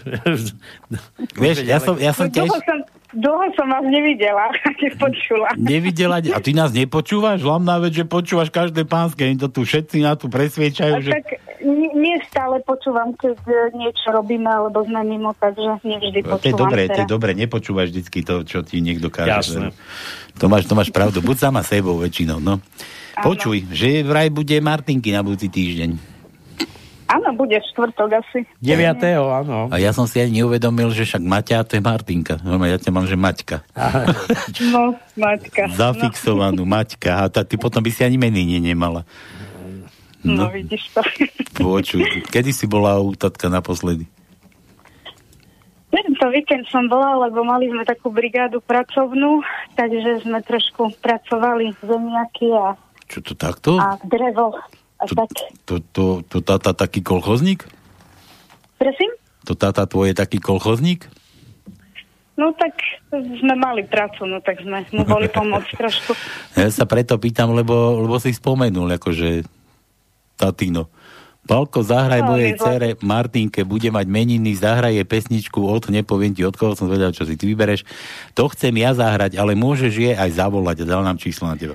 Vieš, 1.36 1.68
ja 1.68 1.82
som, 1.82 2.00
ja 2.00 2.14
som 2.16 2.32
tiež 2.32 2.48
Dlho 2.48 2.62
som, 2.62 2.80
dlho 3.12 3.46
som 3.54 3.66
vás 3.66 3.86
nevidela, 3.86 4.50
nepočula. 4.84 5.50
nevidela, 5.56 6.20
a 6.20 6.40
ty 6.40 6.52
nás 6.52 6.70
nepočúvaš? 6.70 7.42
Hlavná 7.42 7.80
vec, 7.80 7.94
že 7.94 8.06
počúvaš 8.06 8.50
každé 8.50 8.86
pánske, 8.86 9.26
oni 9.26 9.38
to 9.38 9.50
tu 9.50 9.64
všetci 9.64 10.02
na 10.02 10.14
tu 10.14 10.28
presviečajú, 10.28 10.94
A 10.94 11.02
že... 11.02 11.12
tak 11.12 11.28
nie, 11.94 12.16
stále 12.26 12.64
počúvam, 12.64 13.12
keď 13.14 13.36
e, 13.44 13.54
niečo 13.76 14.10
robíme, 14.10 14.48
alebo 14.48 14.80
sme 14.82 15.04
mimo, 15.04 15.36
takže 15.36 15.84
nevždy 15.84 16.24
To 16.24 16.40
je 16.40 16.56
počúvam. 16.56 16.60
dobré, 16.66 16.82
to 16.88 17.00
je 17.04 17.10
dobré, 17.10 17.32
nepočúvaš 17.36 17.92
vždycky 17.92 18.24
to, 18.24 18.48
čo 18.48 18.64
ti 18.64 18.80
niekto 18.80 19.12
káže. 19.12 19.60
Jasné. 19.60 19.68
To 20.40 20.48
máš, 20.48 20.66
to 20.66 20.74
máš 20.74 20.90
pravdu, 20.90 21.20
buď 21.20 21.50
sama 21.50 21.62
sebou 21.62 22.00
väčšinou, 22.00 22.40
no. 22.40 22.64
Počuj, 23.20 23.68
že 23.76 24.00
vraj 24.08 24.32
bude 24.32 24.56
Martinky 24.64 25.12
na 25.12 25.20
budúci 25.20 25.52
týždeň. 25.52 26.19
Áno, 27.10 27.34
bude 27.34 27.58
štvrtok 27.74 28.22
asi. 28.22 28.46
9. 28.62 29.02
áno. 29.18 29.66
A 29.74 29.82
ja 29.82 29.90
som 29.90 30.06
si 30.06 30.22
ani 30.22 30.42
neuvedomil, 30.42 30.94
že 30.94 31.10
však 31.10 31.26
Maťa 31.26 31.66
to 31.66 31.74
je 31.76 31.82
Martinka. 31.82 32.38
No, 32.46 32.62
ja 32.62 32.78
ťa 32.78 32.94
mám, 32.94 33.10
že 33.10 33.18
Maťka. 33.18 33.66
No, 34.70 34.94
Maťka. 35.18 35.74
Zafixovanú 35.74 36.70
Maťka. 36.70 37.26
A 37.26 37.34
tá, 37.34 37.42
ty 37.42 37.58
potom 37.58 37.82
by 37.82 37.90
si 37.90 38.06
ani 38.06 38.22
meniny 38.22 38.62
nemala. 38.62 39.02
No, 40.22 40.38
no 40.38 40.42
No, 40.46 40.54
vidíš 40.54 40.94
to. 40.94 41.02
počuj. 41.66 42.06
Kedy 42.30 42.54
si 42.54 42.70
bola 42.70 43.02
u 43.02 43.18
tatka 43.18 43.50
naposledy? 43.50 44.06
Tento 45.90 46.26
víkend 46.30 46.70
som 46.70 46.86
bola, 46.86 47.26
lebo 47.26 47.42
mali 47.42 47.66
sme 47.66 47.82
takú 47.82 48.14
brigádu 48.14 48.62
pracovnú, 48.62 49.42
takže 49.74 50.22
sme 50.22 50.38
trošku 50.46 50.94
pracovali 51.02 51.74
zemiaky 51.82 52.54
a, 52.54 52.78
Čo 53.10 53.26
to 53.26 53.34
takto? 53.34 53.82
a 53.82 53.98
drevo. 54.06 54.54
A 55.00 55.08
tak, 55.08 55.32
To, 55.64 55.80
to, 55.80 56.04
to 56.28 56.38
táta 56.44 56.76
taký 56.76 57.00
kolchozník? 57.00 57.64
prosím? 58.76 59.12
To 59.48 59.56
táta 59.56 59.88
tvoj 59.88 60.12
je 60.12 60.16
taký 60.16 60.38
kolchozník? 60.40 61.08
No 62.40 62.56
tak 62.56 62.72
sme 63.12 63.56
mali 63.60 63.84
prácu, 63.84 64.24
no 64.24 64.40
tak 64.40 64.64
sme 64.64 64.84
mu 64.96 65.04
boli 65.04 65.28
pomôcť 65.36 65.72
trošku. 65.76 66.12
Ja 66.56 66.72
sa 66.72 66.88
preto 66.88 67.20
pýtam, 67.20 67.52
lebo, 67.52 68.00
lebo 68.00 68.16
si 68.20 68.32
spomenul, 68.32 68.96
akože 68.96 69.44
tatino. 70.40 70.88
Palko, 71.44 71.82
zahraj 71.82 72.22
No, 72.22 72.38
mojej 72.38 72.54
cere 72.62 72.90
Martinke, 73.02 73.66
bude 73.66 73.90
mať 73.90 74.06
meniny, 74.06 74.54
zahraje 74.54 75.02
pesničku 75.02 75.58
od, 75.66 75.90
nepoviem 75.90 76.32
ti 76.32 76.46
od 76.46 76.54
koho, 76.54 76.78
som 76.78 76.86
zvedal, 76.86 77.10
čo 77.10 77.26
si 77.26 77.34
ty 77.36 77.50
vybereš. 77.50 77.84
To 78.38 78.46
chcem 78.54 78.78
ja 78.78 78.94
zahrať, 78.94 79.34
ale 79.34 79.58
môžeš 79.58 79.92
je 79.98 80.12
aj 80.14 80.30
zavolať 80.38 80.86
a 80.86 80.90
dal 80.94 81.02
nám 81.02 81.18
číslo 81.18 81.50
na 81.50 81.58
teba. 81.58 81.74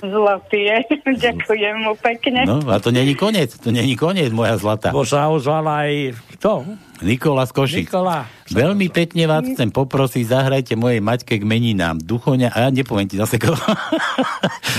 Zlatý 0.00 0.60
je. 0.64 0.76
Ďakujem 1.28 1.76
mu 1.84 1.92
pekne. 2.00 2.48
No, 2.48 2.64
a 2.72 2.80
to 2.80 2.88
není 2.88 3.12
koniec, 3.12 3.52
to 3.60 3.68
není 3.68 4.00
koniec, 4.00 4.32
moja 4.32 4.56
zlatá. 4.56 4.88
Bo 4.96 5.04
sa 5.04 5.28
ozvala 5.28 5.84
aj 5.84 6.16
kto? 6.40 6.64
Nikola 7.00 7.48
z 7.48 7.52
Košic. 7.56 7.88
Nikola. 7.88 8.28
Veľmi 8.52 8.92
pekne 8.92 9.24
vás 9.24 9.44
chcem 9.44 9.72
poprosiť, 9.72 10.24
zahrajte 10.24 10.72
mojej 10.76 11.00
maťke 11.00 11.40
k 11.40 11.44
meninám. 11.44 11.96
Duchoňa, 11.96 12.52
a 12.52 12.56
ja 12.64 12.68
nepoviem 12.68 13.08
ti 13.08 13.16
zase 13.16 13.40
koho. 13.40 13.56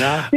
A, 0.02 0.30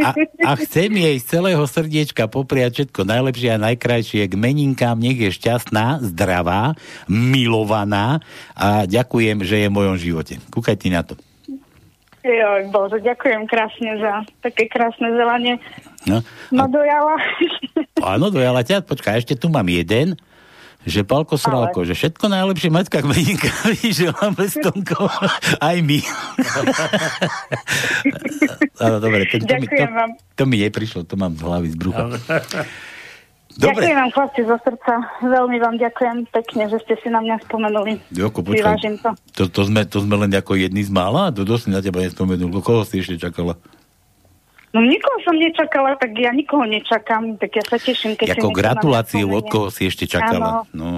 a 0.44 0.50
chcem 0.64 0.92
jej 0.92 1.16
z 1.20 1.24
celého 1.24 1.64
srdiečka 1.64 2.28
popriať 2.28 2.84
všetko 2.84 3.04
najlepšie 3.04 3.56
a 3.56 3.62
najkrajšie 3.68 4.28
k 4.28 4.34
meninkám. 4.36 4.96
Nech 4.96 5.20
je 5.20 5.32
šťastná, 5.32 6.04
zdravá, 6.12 6.76
milovaná 7.08 8.24
a 8.56 8.84
ďakujem, 8.88 9.44
že 9.44 9.64
je 9.64 9.68
v 9.68 9.76
mojom 9.76 9.96
živote. 9.96 10.40
Kúkaj 10.52 10.76
ti 10.80 10.88
na 10.88 11.04
to. 11.04 11.16
Joj, 12.24 12.72
Bože, 12.72 13.04
ďakujem 13.04 13.44
krásne 13.44 14.00
za 14.00 14.24
také 14.40 14.64
krásne 14.64 15.12
zelanie. 15.12 15.60
No. 16.08 16.24
Ma 16.56 16.64
dojala. 16.64 17.20
Áno, 18.00 18.32
dojala 18.32 18.64
ťa. 18.64 18.80
Počkaj, 18.80 19.20
ešte 19.20 19.36
tu 19.36 19.52
mám 19.52 19.68
jeden. 19.68 20.16
Že 20.84 21.04
Palko 21.04 21.40
Sralko, 21.40 21.84
že 21.84 21.96
všetko 21.96 22.28
najlepšie 22.28 22.68
Maťka 22.68 23.00
k 23.00 23.08
meninkávi 23.08 23.88
želáme 24.04 24.44
s 24.44 24.56
Tonkou. 24.60 25.08
Aj 25.60 25.76
my. 25.80 26.00
Áno, 28.84 28.96
dobre. 29.00 29.24
To, 29.32 29.40
to, 29.40 29.54
mi, 29.60 29.66
to, 29.68 29.84
to 30.36 30.44
mi 30.44 30.56
neprišlo, 30.60 31.08
to 31.08 31.16
mám 31.16 31.32
z 31.36 31.40
hlavy, 31.40 31.68
z 31.72 31.76
brucha. 31.80 32.04
Dobre. 33.54 33.86
Ďakujem 33.86 33.96
vám 33.96 34.10
chlapci 34.10 34.40
zo 34.42 34.56
srdca. 34.58 34.92
Veľmi 35.20 35.56
vám 35.62 35.76
ďakujem 35.78 36.16
pekne, 36.28 36.62
že 36.66 36.78
ste 36.82 36.94
si 36.98 37.06
na 37.06 37.22
mňa 37.22 37.36
spomenuli. 37.44 37.92
Joko, 38.10 38.42
počkaj. 38.42 38.82
To. 38.98 39.10
To, 39.14 39.42
to, 39.46 39.60
sme, 39.64 39.86
to 39.86 40.02
sme 40.02 40.18
len 40.18 40.30
ako 40.30 40.58
jedni 40.58 40.82
z 40.82 40.90
mála? 40.90 41.30
To 41.30 41.46
dosť 41.46 41.70
na 41.70 41.78
teba 41.78 42.02
nespomenul. 42.02 42.50
Koho 42.58 42.82
si 42.82 42.98
ešte 42.98 43.14
čakala? 43.16 43.54
No 44.74 44.82
nikoho 44.82 45.22
som 45.22 45.38
nečakala, 45.38 45.94
tak 45.94 46.18
ja 46.18 46.34
nikoho 46.34 46.66
nečakám, 46.66 47.38
tak 47.38 47.54
ja 47.54 47.62
sa 47.62 47.78
teším, 47.78 48.18
keď 48.18 48.26
si 48.26 48.32
Ako 48.34 48.34
niekto 48.34 48.50
na 48.50 48.50
mňa 48.50 48.58
gratuláciu, 48.58 49.26
od 49.30 49.44
koho 49.46 49.68
si 49.70 49.86
ešte 49.86 50.04
čakala? 50.04 50.66
Áno. 50.66 50.74
No. 50.74 50.88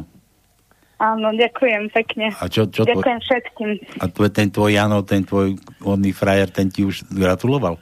Áno, 0.97 1.29
ďakujem 1.29 1.93
pekne. 1.93 2.33
A 2.33 2.49
čo- 2.49 2.65
čo 2.67 2.89
tvoj- 2.89 2.97
ďakujem 2.97 3.21
všetkým. 3.21 3.69
A 4.01 4.05
tvoj, 4.09 4.29
ten 4.33 4.49
tvoj 4.49 4.71
Jano, 4.73 5.05
ten 5.05 5.21
tvoj 5.21 5.53
onný 5.85 6.17
frajer, 6.17 6.49
ten 6.49 6.73
ti 6.73 6.89
už 6.89 7.05
gratuloval? 7.13 7.77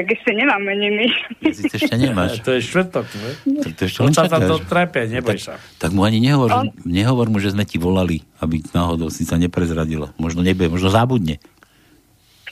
Tak 0.00 0.16
ešte 0.16 0.32
nemám 0.32 0.64
meniny. 0.64 1.12
Ty 1.44 1.76
ešte 1.76 1.96
nemáš. 2.00 2.40
To 2.40 2.56
je 2.56 2.64
štvrtok, 2.64 3.04
ne? 3.20 3.30
To 3.68 3.82
ešte 3.84 4.00
On 4.00 4.08
sa 4.16 4.24
to 4.32 4.56
trepe, 4.64 5.04
neboj 5.04 5.36
tak, 5.36 5.44
sa. 5.44 5.54
tak 5.76 5.92
mu 5.92 6.08
ani 6.08 6.24
nehovor, 6.24 6.48
že, 6.48 6.72
nehovor 6.88 7.28
mu, 7.28 7.36
že 7.36 7.52
sme 7.52 7.68
ti 7.68 7.76
volali, 7.76 8.24
aby 8.40 8.64
náhodou 8.72 9.12
si 9.12 9.28
sa 9.28 9.36
neprezradila. 9.36 10.16
Možno 10.16 10.40
nebude, 10.40 10.72
možno 10.72 10.88
zabudne. 10.88 11.36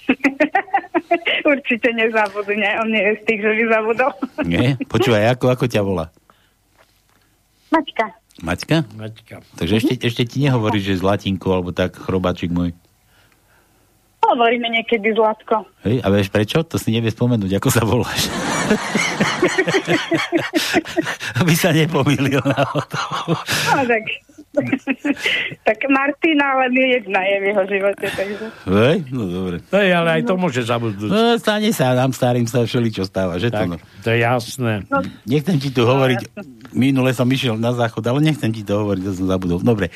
Určite 1.56 1.88
nezabudne, 1.96 2.84
on 2.84 2.92
nie 2.92 3.00
je 3.00 3.12
z 3.16 3.22
tých, 3.24 3.40
že 3.40 3.50
by 3.56 3.64
zabudol. 3.72 4.12
Nie? 4.52 4.76
Počúvaj, 4.84 5.32
ako, 5.32 5.48
ako 5.48 5.64
ťa 5.72 5.80
volá? 5.80 6.12
Maťka, 7.72 8.12
Maťka? 8.44 8.84
Maťka. 8.92 9.40
Takže 9.56 9.74
ešte, 9.80 9.94
ešte 10.04 10.22
ti 10.28 10.44
nehovorí, 10.44 10.84
že 10.84 11.00
Zlatinko, 11.00 11.48
alebo 11.48 11.72
tak, 11.72 11.96
chrobáčik 11.96 12.52
môj. 12.52 12.76
Hovoríme 14.34 14.68
niekedy 14.68 15.16
Zlatko. 15.16 15.64
Hej, 15.84 16.04
a 16.04 16.06
vieš 16.12 16.28
prečo? 16.28 16.60
To 16.64 16.76
si 16.76 16.92
nevie 16.92 17.08
spomenúť, 17.08 17.56
ako 17.56 17.68
sa 17.72 17.82
voláš. 17.84 18.28
Aby 21.40 21.54
sa 21.56 21.72
nepomýlil 21.72 22.42
náhodou. 22.42 23.32
No 23.72 23.82
tak, 23.88 24.04
tak 25.68 25.78
Martina 25.92 26.56
len 26.64 26.72
je 26.72 26.86
jedna 26.98 27.20
je 27.20 27.36
v 27.36 27.44
jeho 27.52 27.62
živote, 27.68 28.06
takže... 28.08 28.44
Hej? 28.64 28.96
No 29.12 29.28
dobre. 29.28 29.56
To 29.68 29.76
je, 29.76 29.90
ale 29.92 30.08
aj 30.18 30.22
to 30.24 30.34
môže 30.40 30.62
zabudnúť. 30.64 31.10
No, 31.12 31.36
stane 31.36 31.68
sa, 31.76 31.92
nám 31.92 32.16
starým 32.16 32.48
sa 32.48 32.64
všeli, 32.64 32.88
čo 32.88 33.04
stáva, 33.04 33.36
že 33.36 33.52
to 33.52 33.64
no. 33.68 33.76
To 34.02 34.08
je 34.08 34.24
jasné. 34.24 34.88
Nechcem 35.28 35.60
ti 35.60 35.68
tu 35.68 35.84
hovoriť, 35.84 36.32
minule 36.72 37.12
som 37.12 37.28
išiel 37.28 37.60
na 37.60 37.76
záchod, 37.76 38.02
ale 38.08 38.24
nechcem 38.24 38.48
ti 38.48 38.64
to 38.64 38.80
hovoriť, 38.80 39.02
to 39.04 39.12
som 39.12 39.26
zabudol. 39.28 39.60
Dobre, 39.60 39.92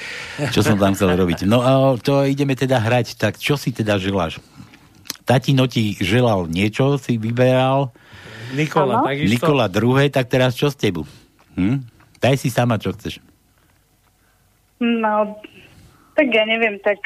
čo 0.52 0.60
som 0.60 0.76
tam 0.76 0.92
chcel 0.92 1.16
robiť. 1.16 1.48
No 1.48 1.64
a 1.64 1.96
to 1.96 2.28
ideme 2.28 2.52
teda 2.52 2.76
hrať, 2.76 3.16
tak 3.16 3.40
čo 3.40 3.56
si 3.56 3.72
teda 3.72 3.96
želáš? 3.96 4.36
Tatino 5.24 5.64
ti 5.64 5.96
želal 5.96 6.44
niečo, 6.50 7.00
si 7.00 7.16
vyberal. 7.16 7.94
Nikola, 8.52 9.00
takisto. 9.00 9.32
Nikola 9.32 9.64
druhé, 9.72 10.12
tak 10.12 10.28
teraz 10.28 10.52
čo 10.52 10.68
s 10.68 10.76
tebu? 10.76 11.08
Hm? 11.56 11.88
Daj 12.20 12.36
si 12.36 12.52
sama, 12.52 12.76
čo 12.76 12.92
chceš. 12.92 13.31
No, 14.82 15.38
tak 16.18 16.26
ja 16.34 16.42
neviem, 16.42 16.82
tak 16.82 16.98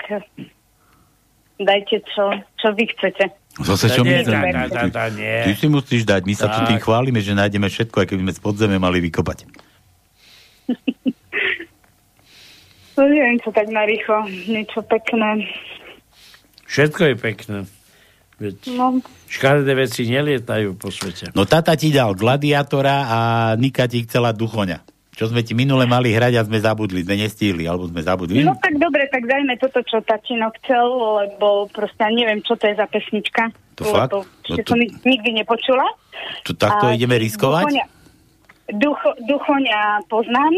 dajte, 1.61 2.01
čo, 2.09 2.33
čo 2.57 2.73
vy 2.73 2.89
chcete. 2.89 3.29
Zase 3.61 3.93
čo 3.93 4.01
my 4.05 4.25
chceme? 4.25 4.49
Ty 5.45 5.53
si 5.53 5.67
musíš 5.69 6.09
dať, 6.09 6.25
my 6.25 6.35
sa 6.37 6.49
tu 6.49 6.65
tým 6.65 6.81
chválime, 6.81 7.21
že 7.21 7.37
nájdeme 7.37 7.69
všetko, 7.69 8.01
aj 8.01 8.07
keby 8.09 8.21
sme 8.29 8.33
z 8.33 8.41
podzeme 8.41 8.77
mali 8.81 9.05
vykopať. 9.05 9.45
No 12.97 13.05
neviem, 13.05 13.37
čo 13.45 13.53
tak 13.53 13.69
narýchlo, 13.69 14.25
niečo 14.49 14.81
pekné. 14.89 15.45
Všetko 16.65 17.13
je 17.13 17.15
pekné. 17.21 17.59
Veď 18.41 18.57
No, 18.73 19.01
škaredé 19.29 19.73
veci 19.77 20.09
nelietajú 20.09 20.77
po 20.81 20.89
svete. 20.89 21.33
No 21.37 21.45
tata 21.45 21.77
ti 21.77 21.93
dal 21.93 22.17
gladiátora 22.17 22.97
a 23.09 23.19
Nika 23.57 23.85
ti 23.89 24.05
chcela 24.09 24.33
duchoňa. 24.33 24.96
Čo 25.17 25.33
sme 25.33 25.41
ti 25.41 25.57
minule 25.57 25.89
mali 25.89 26.13
hrať 26.13 26.37
a 26.37 26.45
sme 26.45 26.61
zabudli, 26.61 27.01
sme 27.01 27.17
nestihli, 27.17 27.65
alebo 27.65 27.89
sme 27.89 28.05
zabudli. 28.05 28.45
no 28.45 28.53
tak 28.61 28.77
dobre, 28.77 29.09
tak 29.09 29.25
dajme 29.25 29.57
toto, 29.57 29.81
čo 29.81 30.05
tatino 30.05 30.53
chcel, 30.61 30.85
lebo 30.85 31.73
proste 31.73 32.05
ja 32.05 32.13
neviem, 32.13 32.45
čo 32.45 32.53
to 32.53 32.69
je 32.69 32.77
za 32.77 32.85
pesnička. 32.85 33.49
To 33.77 33.89
fakt? 33.89 34.13
Lebo 34.13 34.29
No 34.29 34.45
ešte 34.45 34.63
to- 34.63 34.71
som 34.71 34.79
ni- 34.79 34.93
nikdy 34.93 35.41
nepočula. 35.41 35.89
To, 36.45 36.53
takto 36.53 36.93
A 36.93 36.93
ideme 36.93 37.17
riskovať? 37.17 37.65
Duchoňa, 37.65 37.85
ducho, 38.77 39.09
duchoňa 39.25 39.81
poznám, 40.05 40.53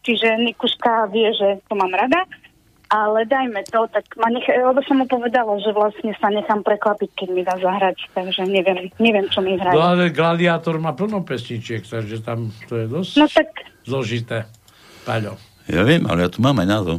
čiže 0.00 0.40
Nikuška 0.40 1.12
vie, 1.12 1.28
že 1.36 1.60
to 1.68 1.76
mám 1.76 1.92
rada, 1.92 2.24
ale 2.88 3.28
dajme 3.28 3.60
to, 3.68 3.84
tak 3.92 4.08
ma 4.16 4.32
nech, 4.32 4.48
lebo 4.48 4.80
som 4.88 4.96
mu 4.96 5.04
povedala, 5.04 5.52
že 5.60 5.68
vlastne 5.70 6.16
sa 6.16 6.32
nechám 6.32 6.64
prekvapiť, 6.64 7.10
keď 7.12 7.28
mi 7.28 7.44
dá 7.44 7.60
zahrať, 7.60 8.00
takže 8.16 8.48
neviem, 8.48 8.88
neviem 8.96 9.28
čo 9.28 9.44
mi 9.44 9.60
hraje. 9.60 9.76
No 9.76 9.84
ale 9.84 10.08
Gladiátor 10.08 10.80
má 10.80 10.96
plno 10.96 11.20
pesničiek, 11.20 11.84
takže 11.84 12.24
tam 12.24 12.48
to 12.64 12.80
je 12.80 12.86
dosť 12.88 13.12
No 13.16 13.28
tak, 13.28 13.48
zložité. 13.88 14.44
Paľo. 15.02 15.40
Ja 15.64 15.82
viem, 15.82 16.04
ale 16.04 16.22
ja 16.22 16.30
tu 16.30 16.38
mám 16.38 16.54
aj 16.54 16.68
názov. 16.68 16.98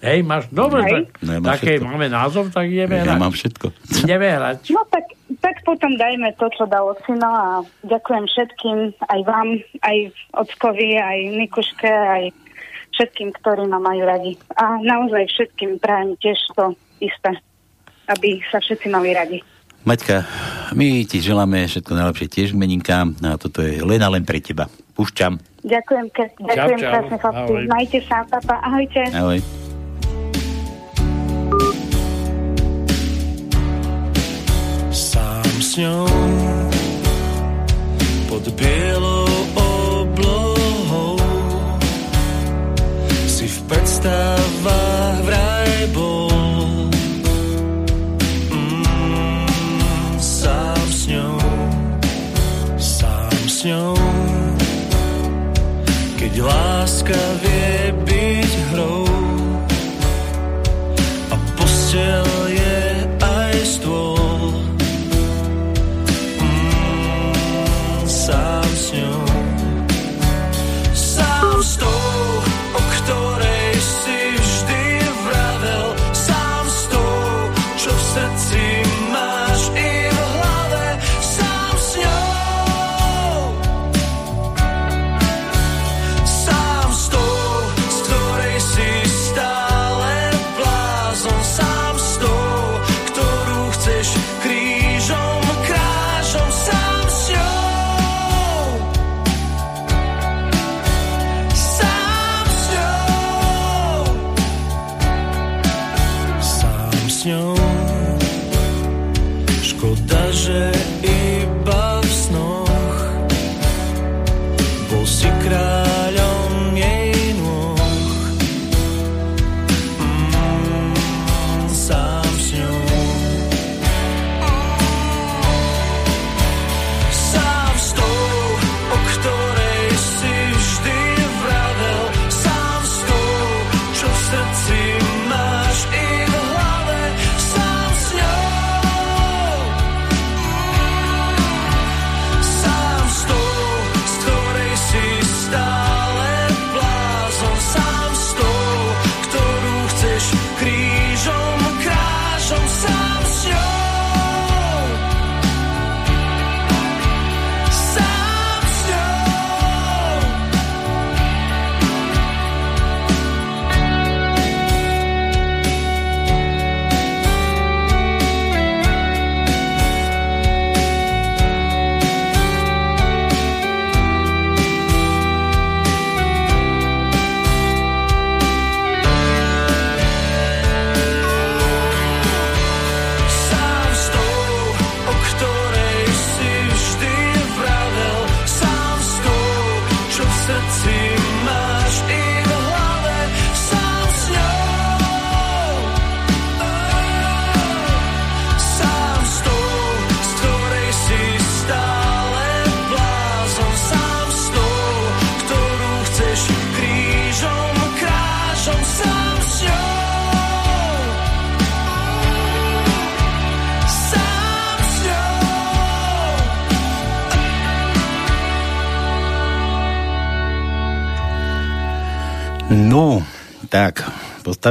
Hej, 0.00 0.20
máš, 0.20 0.44
dobre, 0.50 0.80
Hej. 0.82 0.92
tak, 0.92 1.04
No, 1.18 1.30
ja 1.30 1.38
mám 1.38 1.48
také 1.50 1.64
všetko. 1.70 1.84
máme 1.86 2.06
názov, 2.10 2.44
tak 2.50 2.64
ideme 2.66 2.94
Ja 2.94 3.04
hrať. 3.06 3.16
mám 3.18 3.32
všetko. 3.32 3.66
Ideme 4.02 4.26
hrať. 4.30 4.58
no 4.70 4.80
tak, 4.86 5.04
tak 5.38 5.56
potom 5.62 5.90
dajme 5.94 6.28
to, 6.34 6.46
čo 6.50 6.64
dal 6.66 6.84
Ocino 6.86 7.24
a 7.26 7.48
ďakujem 7.82 8.24
všetkým, 8.26 8.76
aj 9.02 9.20
vám, 9.22 9.48
aj 9.80 9.96
Ockovi, 10.34 10.90
aj 10.94 11.18
Nikuške, 11.34 11.88
aj 11.88 12.22
všetkým, 12.92 13.32
ktorí 13.34 13.64
ma 13.64 13.80
majú 13.80 14.04
radi. 14.04 14.36
A 14.52 14.76
naozaj 14.76 15.24
všetkým 15.26 15.76
prajem 15.78 16.12
tiež 16.16 16.36
to 16.52 16.64
isté, 17.00 17.40
aby 18.06 18.44
sa 18.46 18.60
všetci 18.60 18.86
mali 18.86 19.10
radi. 19.10 19.40
Maťka, 19.82 20.16
my 20.72 21.04
ti 21.04 21.18
želáme 21.18 21.64
všetko 21.64 21.90
najlepšie 21.90 22.28
tiež 22.30 22.48
k 22.50 22.60
meninkám 22.60 23.16
a 23.20 23.36
toto 23.36 23.60
je 23.60 23.80
len 23.80 24.00
a 24.00 24.08
len 24.10 24.20
pre 24.20 24.36
teba. 24.38 24.68
Púšťam. 24.94 25.42
Ďakujem, 25.64 26.06
ke, 26.14 26.24
ďakujem 26.38 26.78
čau. 26.78 26.90
krásne 26.92 27.16
chlapci. 27.18 27.52
Ahoj. 27.56 27.64
Majte 27.66 27.98
sa, 28.06 28.16
papa, 28.30 28.54
ahojte. 28.62 29.02
Ahoj. 29.10 29.38
Sám 34.94 35.54
s 35.58 35.70
ňou 35.82 36.06
pod 38.30 38.44
bielou 38.54 39.26
oblohou 39.58 41.18
si 43.26 43.50
v 43.50 43.58
predstavách 43.66 45.18
vraj 45.26 45.72
bol. 45.90 46.30
Mm, 48.52 50.18
sám 50.20 50.86
s 50.92 51.02
ňou, 51.10 51.38
sám 52.78 53.38
s 53.48 53.58
ňou, 53.66 53.94
keď 56.34 56.50
láska 56.50 57.20
vie 57.46 57.94
byť 58.10 58.52
hrou. 58.74 59.06
A 61.30 61.38
postel 61.54 62.33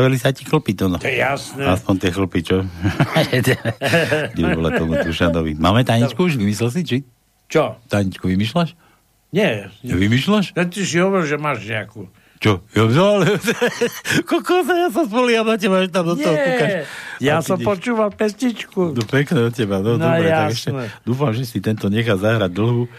postavili 0.03 0.19
sa 0.19 0.35
ti 0.35 0.43
chlpy 0.43 0.71
to 0.75 0.91
no. 0.91 0.99
To 0.99 1.07
je 1.07 1.15
jasné. 1.15 1.63
Aspoň 1.63 1.95
tie 1.95 2.11
chlpy, 2.11 2.39
čo? 2.43 2.57
Ty 4.35 4.41
vole 4.51 4.69
tomu 4.75 4.99
Tušanovi. 4.99 5.55
Máme 5.55 5.87
tajničku 5.87 6.19
už? 6.27 6.35
Vymyslel 6.35 6.69
si, 6.75 6.81
či? 6.83 6.97
Čo? 7.47 7.79
Tajničku 7.87 8.27
vymýšľaš? 8.27 8.75
Nie. 9.31 9.71
Vymýšľaš? 9.85 10.59
Ja 10.59 10.67
ty 10.67 10.83
si 10.83 10.99
hovoril, 10.99 11.25
že 11.25 11.37
máš 11.39 11.63
nejakú. 11.63 12.11
Čo? 12.43 12.59
Ja, 12.75 12.83
no, 12.83 13.23
ale... 13.23 13.39
Kokosa, 14.29 14.75
ja 14.75 14.89
sa 14.91 15.07
spoliam 15.07 15.47
na 15.47 15.55
teba, 15.55 15.79
že 15.79 15.87
tam 15.87 16.11
do 16.11 16.19
toho 16.19 16.35
kúkaš. 16.35 16.71
Ja 17.23 17.39
som 17.39 17.55
ideš- 17.55 17.69
počúval 17.71 18.11
pestičku. 18.11 18.91
No 18.91 19.01
pekné 19.07 19.47
od 19.47 19.53
teba, 19.55 19.79
no, 19.79 19.95
No, 19.95 20.11
dobre, 20.11 20.27
tak 20.27 20.51
ešte 20.51 20.69
dúfam, 21.07 21.31
že 21.31 21.47
si 21.47 21.63
tento 21.63 21.87
nechá 21.87 22.19
zahrať 22.19 22.51
dlhú. 22.51 22.91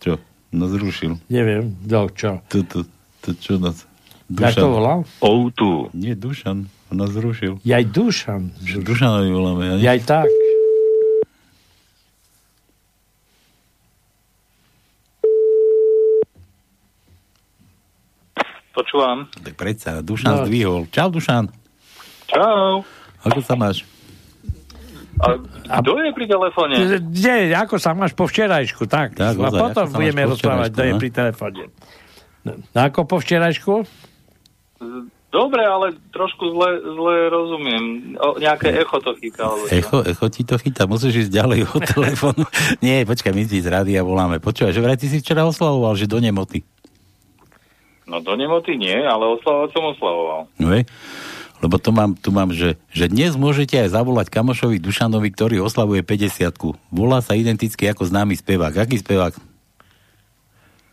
Čo? 0.00 0.16
No 0.56 0.64
zrušil. 0.72 1.20
Neviem, 1.28 1.76
do 1.84 2.08
čo. 2.08 2.40
To, 2.48 2.64
to, 2.64 2.78
to 3.20 3.36
čo 3.36 3.60
nás... 3.60 3.84
Jak 4.26 4.58
to 4.58 4.66
volal? 4.68 5.06
Outu. 5.22 5.86
Nie, 5.94 6.18
Dušan. 6.18 6.66
On 6.90 6.96
nás 6.98 7.14
zrušil. 7.14 7.62
Jaj 7.62 7.84
Dušan. 7.86 8.50
Dušanovi 8.58 9.30
voláme. 9.30 9.78
Ja, 9.78 9.94
Jaj 9.94 10.00
tak. 10.02 10.26
Počúvam. 18.74 19.24
Tak 19.32 19.54
predsa, 19.56 20.04
Dušan 20.04 20.32
No. 20.32 20.44
zdvihol. 20.44 20.84
Čau, 20.92 21.08
Dušan. 21.08 21.48
Čau. 22.28 22.84
Ako 23.24 23.40
sa 23.40 23.56
máš? 23.56 23.88
A 25.16 25.80
kto 25.80 25.96
je 25.96 26.12
pri 26.12 26.26
telefóne? 26.28 26.74
Kde, 27.00 27.56
ako 27.56 27.80
sa 27.80 27.96
máš 27.96 28.12
po 28.12 28.28
včerajšku, 28.28 28.84
tak. 28.84 29.16
Tak, 29.16 29.32
a 29.32 29.48
ozaj, 29.48 29.60
potom 29.64 29.84
sa 29.88 29.96
máš 29.96 30.00
budeme 30.04 30.22
rozprávať, 30.28 30.68
kto 30.76 30.82
je 30.84 30.92
pri 31.00 31.08
no? 31.08 31.14
telefóne. 31.16 31.62
No, 32.44 32.52
ako 32.76 33.08
po 33.08 33.16
včerajšku? 33.16 33.74
Dobre, 35.26 35.62
ale 35.68 35.92
trošku 36.16 36.48
zle, 36.54 36.80
zle 36.80 37.14
rozumiem. 37.28 38.14
O, 38.16 38.40
nejaké 38.40 38.72
echo 38.72 38.96
to 39.04 39.12
chytá. 39.20 39.44
alebo? 39.44 39.68
Echo, 39.68 39.98
echo 40.06 40.26
ti 40.32 40.42
to 40.48 40.56
chytá, 40.56 40.88
musíš 40.88 41.28
ísť 41.28 41.32
ďalej 41.34 41.60
od 41.68 41.82
telefónu. 41.92 42.44
Nie, 42.80 43.04
počkaj, 43.04 43.36
my 43.36 43.42
ti 43.44 43.60
z 43.60 43.68
rádia 43.68 44.00
voláme. 44.00 44.40
Počúvaj, 44.40 44.72
že 44.72 44.80
vraj 44.80 44.96
ty 44.96 45.12
si 45.12 45.20
včera 45.20 45.44
oslavoval, 45.44 45.92
že 45.98 46.08
do 46.08 46.22
nemoty. 46.22 46.64
No 48.06 48.22
do 48.22 48.38
nemoty 48.38 48.78
nie, 48.78 48.96
ale 48.96 49.26
oslavovať 49.36 49.70
som 49.74 49.84
oslavoval. 49.90 50.40
No 50.62 50.72
hej? 50.72 50.86
Lebo 51.58 51.80
to 51.80 51.90
mám, 51.90 52.14
tu 52.14 52.30
mám, 52.30 52.52
že, 52.52 52.76
že 52.92 53.08
dnes 53.08 53.32
môžete 53.34 53.80
aj 53.80 53.96
zavolať 53.96 54.28
kamošovi 54.28 54.76
Dušanovi, 54.76 55.32
ktorý 55.32 55.64
oslavuje 55.64 56.04
50 56.04 56.52
Volá 56.92 57.18
sa 57.24 57.32
identicky 57.32 57.88
ako 57.88 58.06
známy 58.06 58.36
spevák. 58.36 58.76
Aký 58.76 59.00
spevák? 59.00 59.34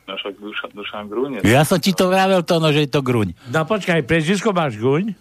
No 0.04 0.20
však 0.20 0.36
Dušan, 0.36 0.70
Dušan 0.76 1.06
Grúnec. 1.08 1.42
Ja 1.48 1.64
som 1.64 1.80
ti 1.80 1.96
to 1.96 2.12
vravel 2.12 2.44
to, 2.44 2.60
no, 2.60 2.76
že 2.76 2.84
je 2.84 2.92
to 2.92 3.00
Gruň. 3.00 3.32
No 3.48 3.64
počkaj, 3.64 4.04
prezvisko 4.04 4.52
máš 4.52 4.76
Guň? 4.76 5.16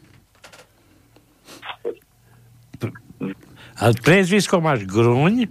A 3.78 3.94
prezvisko 3.94 4.58
máš 4.58 4.82
Gruň? 4.86 5.46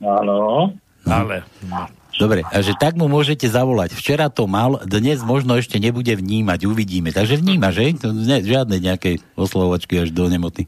Áno. 0.00 0.72
Ale, 1.04 1.44
no. 1.68 1.88
Dobre, 2.18 2.42
a 2.42 2.58
že 2.64 2.74
tak 2.74 2.98
mu 2.98 3.06
môžete 3.06 3.46
zavolať. 3.46 3.94
Včera 3.94 4.26
to 4.26 4.50
mal, 4.50 4.82
dnes 4.82 5.22
možno 5.22 5.54
ešte 5.54 5.78
nebude 5.78 6.10
vnímať, 6.10 6.66
uvidíme. 6.66 7.14
Takže 7.14 7.38
vníma, 7.38 7.70
že? 7.70 7.94
To 8.02 8.10
ne, 8.10 8.42
žiadne 8.42 8.74
nejaké 8.82 9.22
oslovovačky 9.38 10.02
až 10.02 10.10
do 10.10 10.26
nemoty. 10.26 10.66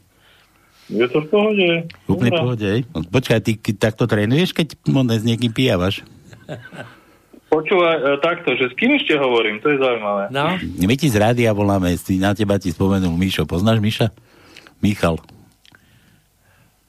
Je 0.87 1.03
to 1.11 1.23
v 1.23 1.27
pohode. 1.27 1.67
Úplne 2.07 2.31
v 2.31 2.39
pohode, 2.39 2.65
hej? 2.67 2.81
No, 2.95 3.03
Počkaj, 3.03 3.39
ty 3.43 3.59
takto 3.75 4.07
trénuješ, 4.07 4.55
keď 4.55 4.79
s 4.79 5.23
niekým 5.27 5.51
pijavaš? 5.51 6.07
Počúvaj, 7.51 7.95
e, 7.99 8.03
takto, 8.23 8.55
že 8.55 8.71
s 8.71 8.73
kým 8.79 8.95
ešte 8.95 9.19
hovorím, 9.19 9.59
to 9.59 9.75
je 9.75 9.77
zaujímavé. 9.83 10.31
No. 10.31 10.55
My 10.87 10.95
ti 10.95 11.11
z 11.11 11.19
rádia 11.19 11.51
voláme, 11.51 11.99
na 12.15 12.31
teba 12.31 12.55
ti 12.55 12.71
spomenul 12.71 13.11
Mišo. 13.19 13.43
Poznáš 13.43 13.83
Miša? 13.83 14.07
Michal. 14.79 15.19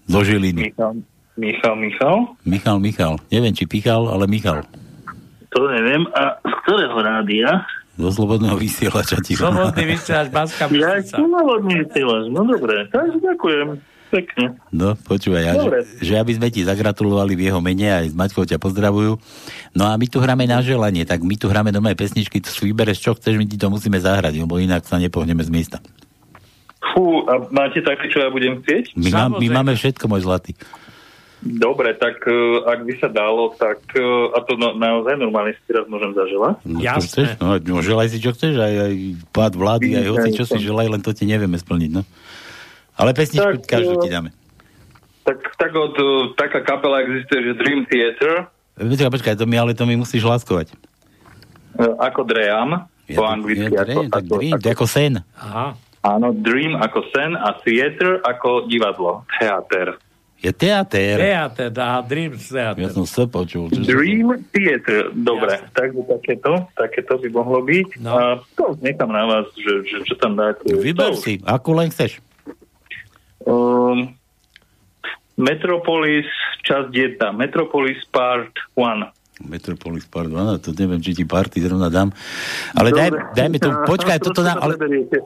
Do 0.07 0.23
Žiliny. 0.23 0.71
Michal, 0.71 1.03
Michal, 1.35 1.75
Michal? 1.75 2.17
Michal, 2.47 2.79
Michal. 2.79 3.15
Neviem, 3.35 3.51
či 3.59 3.67
Pichal, 3.67 4.07
ale 4.07 4.31
Michal. 4.31 4.63
To 5.51 5.67
neviem. 5.67 6.07
A 6.15 6.39
z 6.39 6.55
ktorého 6.63 6.97
rádia? 7.03 7.67
Do 7.93 8.09
slobodného 8.09 8.57
vysielača 8.57 9.21
ti 9.21 9.37
Slobodný 9.37 9.85
vysielač 9.85 10.33
Banská 10.33 10.65
Ja 10.73 10.97
slobodný 11.05 11.85
vysielač, 11.85 12.25
no 12.33 12.47
dobre. 12.49 12.89
Takže 12.89 13.21
ďakujem. 13.21 13.92
Pekne. 14.13 14.61
No, 14.69 14.93
počúvaj, 14.93 15.41
ja, 15.41 15.53
Dobre. 15.57 15.89
že, 15.97 16.13
že 16.13 16.21
aby 16.21 16.37
sme 16.37 16.53
ti 16.53 16.61
zagratulovali 16.69 17.33
v 17.33 17.49
jeho 17.49 17.65
mene, 17.65 17.89
aj 17.89 18.13
s 18.13 18.15
Maťkou 18.15 18.45
ťa 18.45 18.61
pozdravujú. 18.61 19.17
No 19.73 19.89
a 19.89 19.97
my 19.97 20.05
tu 20.05 20.21
hráme 20.21 20.45
na 20.45 20.61
želanie, 20.61 21.09
tak 21.09 21.25
my 21.25 21.33
tu 21.41 21.49
hráme 21.49 21.73
doma 21.73 21.97
aj 21.97 21.99
pesničky, 22.05 22.45
tu 22.45 22.53
si 22.53 22.69
vybereš, 22.69 23.01
čo 23.01 23.17
chceš, 23.17 23.41
my 23.41 23.49
ti 23.49 23.57
to 23.57 23.73
musíme 23.73 23.97
zahrať, 23.97 24.37
lebo 24.37 24.61
inak 24.61 24.85
sa 24.85 25.01
nepohneme 25.01 25.41
z 25.41 25.49
miesta. 25.49 25.81
Fú, 26.93 27.25
a 27.25 27.41
máte 27.49 27.81
také, 27.81 28.13
čo 28.13 28.21
ja 28.21 28.29
budem 28.29 28.61
chcieť? 28.61 29.01
My, 29.01 29.09
mám, 29.17 29.31
my 29.41 29.49
máme 29.49 29.73
všetko, 29.81 30.05
môj 30.13 30.29
zlatý. 30.29 30.53
Dobre, 31.43 31.97
tak 31.97 32.21
uh, 32.29 32.69
ak 32.69 32.85
by 32.85 32.95
sa 33.01 33.09
dalo, 33.09 33.51
tak 33.57 33.81
uh, 33.97 34.31
a 34.37 34.45
to 34.45 34.61
no, 34.61 34.77
naozaj 34.77 35.17
normálne 35.17 35.57
si 35.57 35.63
teraz 35.67 35.89
môžem 35.89 36.13
zaželať. 36.15 36.55
No, 36.69 36.79
čo 36.85 37.01
chceš? 37.03 37.29
No, 37.41 37.59
no, 37.59 37.81
želaj 37.81 38.13
si, 38.13 38.21
čo 38.21 38.31
chceš, 38.37 38.61
aj, 38.61 38.75
aj 38.77 38.93
pád 39.33 39.53
vlády, 39.57 39.89
aj 39.99 40.07
hoci, 40.07 40.29
čo 40.37 40.45
si 40.45 40.61
želaj, 40.61 40.93
len 40.93 41.01
to 41.01 41.11
ti 41.17 41.25
nevieme 41.25 41.57
splniť, 41.57 41.91
no. 41.97 42.05
Ale 42.97 43.17
pesničku 43.17 43.63
Tak, 43.63 43.69
každú 43.69 43.95
eh, 43.99 44.03
ti 44.05 44.09
dáme. 44.13 44.31
Tak, 45.23 45.39
tak 45.55 45.73
od, 45.73 45.95
uh, 45.97 46.35
taká 46.35 46.61
kapela 46.67 46.99
existuje, 47.07 47.47
že 47.47 47.53
Dream 47.55 47.87
Theater, 47.87 48.51
Počkaj, 48.73 49.13
počkaj, 49.13 49.35
to 49.37 49.45
mi, 49.45 49.61
ale 49.61 49.77
to 49.77 49.85
mi 49.85 49.95
musíš 49.95 50.25
láskovať. 50.25 50.73
uh, 51.79 51.95
ako 52.01 52.25
Dream, 52.25 52.89
Je 53.07 53.17
po 53.17 53.29
anglicky. 53.29 53.69
Dream, 53.69 54.09
tak 54.09 54.25
Dream, 54.25 54.57
to 54.59 54.67
je 54.67 54.75
ako 54.75 54.87
sen. 54.89 55.21
Aha. 55.37 55.77
Áno, 56.03 56.35
Dream 56.35 56.75
ako 56.75 57.07
sen 57.15 57.39
a 57.39 57.55
Theater 57.63 58.19
ako 58.27 58.67
divadlo, 58.67 59.23
teater. 59.39 59.95
Je 60.43 60.51
teatér. 60.51 61.23
Teater, 61.23 61.71
dá, 61.71 62.03
Dream 62.03 62.35
Theater. 62.35 62.83
Ja 62.83 62.91
som 62.91 63.07
sa 63.07 63.23
počul. 63.31 63.71
Že... 63.71 63.87
Dream 63.87 64.35
Theater, 64.51 65.15
dobre, 65.15 65.63
takže 65.71 66.03
takéto, 66.03 66.67
takéto 66.75 67.15
by 67.23 67.29
mohlo 67.31 67.63
byť. 67.63 67.89
No. 68.03 68.11
A 68.11 68.21
to 68.59 68.75
nechám 68.83 69.15
na 69.15 69.23
vás, 69.31 69.47
že, 69.55 69.87
že 69.87 69.97
čo 70.03 70.19
tam 70.19 70.35
dáte. 70.35 70.67
Vyber 70.67 71.15
To- 71.15 71.23
si, 71.23 71.39
akú 71.47 71.79
len 71.79 71.95
chceš. 71.95 72.19
Um, 73.47 74.15
Metropolis, 75.39 76.29
časť 76.69 76.93
1. 76.93 77.19
Metropolis 77.35 77.99
Part 78.13 78.53
1. 78.77 79.11
Metropolis, 79.43 80.07
pardon, 80.07 80.45
no, 80.45 80.55
to 80.61 80.71
neviem, 80.77 81.03
či 81.03 81.17
ti 81.17 81.25
party 81.27 81.65
zrovna 81.65 81.91
dám. 81.91 82.15
Ale 82.77 82.95
daj, 82.95 83.35
dajme 83.35 83.57
to, 83.59 83.71
počkaj, 83.89 84.21
toto 84.23 84.45
dám, 84.45 84.61
ale, 84.61 84.79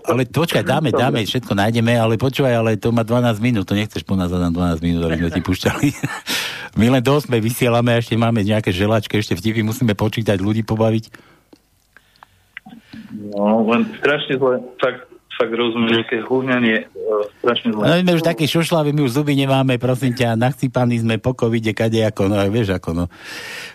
ale 0.09 0.23
počkaj, 0.25 0.65
dáme, 0.65 0.89
dáme, 0.95 1.27
všetko 1.27 1.53
nájdeme, 1.53 1.99
ale 1.99 2.17
počúvaj, 2.17 2.55
ale 2.55 2.71
to 2.81 2.95
má 2.95 3.05
12 3.05 3.43
minút, 3.45 3.69
to 3.69 3.77
nechceš 3.77 4.07
po 4.07 4.17
nás 4.17 4.33
za 4.33 4.39
12 4.41 4.81
minút, 4.81 5.05
aby 5.11 5.21
sme 5.21 5.31
ti 5.35 5.43
pušťali. 5.45 5.89
My 6.81 6.87
len 6.93 7.03
do 7.03 7.13
8 7.19 7.29
vysielame 7.41 7.99
ešte 7.99 8.17
máme 8.17 8.41
nejaké 8.41 8.73
želačky, 8.73 9.21
ešte 9.21 9.37
vtipy, 9.37 9.61
musíme 9.67 9.93
počítať, 9.93 10.39
ľudí 10.41 10.65
pobaviť. 10.65 11.35
No, 13.37 13.65
len 13.69 13.91
strašne 14.01 14.39
zle, 14.39 14.61
fakt, 14.81 15.06
fakt 15.37 15.53
rozumiem, 15.53 16.01
nejaké 16.01 16.25
húňanie, 16.25 16.89
uh, 16.89 17.29
strašne 17.45 17.77
zle. 17.77 17.85
No, 17.85 17.95
my 18.01 18.13
už 18.17 18.25
také 18.25 18.49
šošlaví, 18.49 18.97
my 18.97 19.05
už 19.05 19.21
zuby 19.21 19.37
nemáme, 19.37 19.77
prosím 19.77 20.17
ťa, 20.17 20.35
nachcípaní 20.35 20.97
sme 21.05 21.21
po 21.21 21.37
covide, 21.37 21.77
kade 21.77 22.01
ako, 22.01 22.33
no 22.33 22.41
vieš 22.49 22.81
ako, 22.81 22.97
no. 22.97 23.05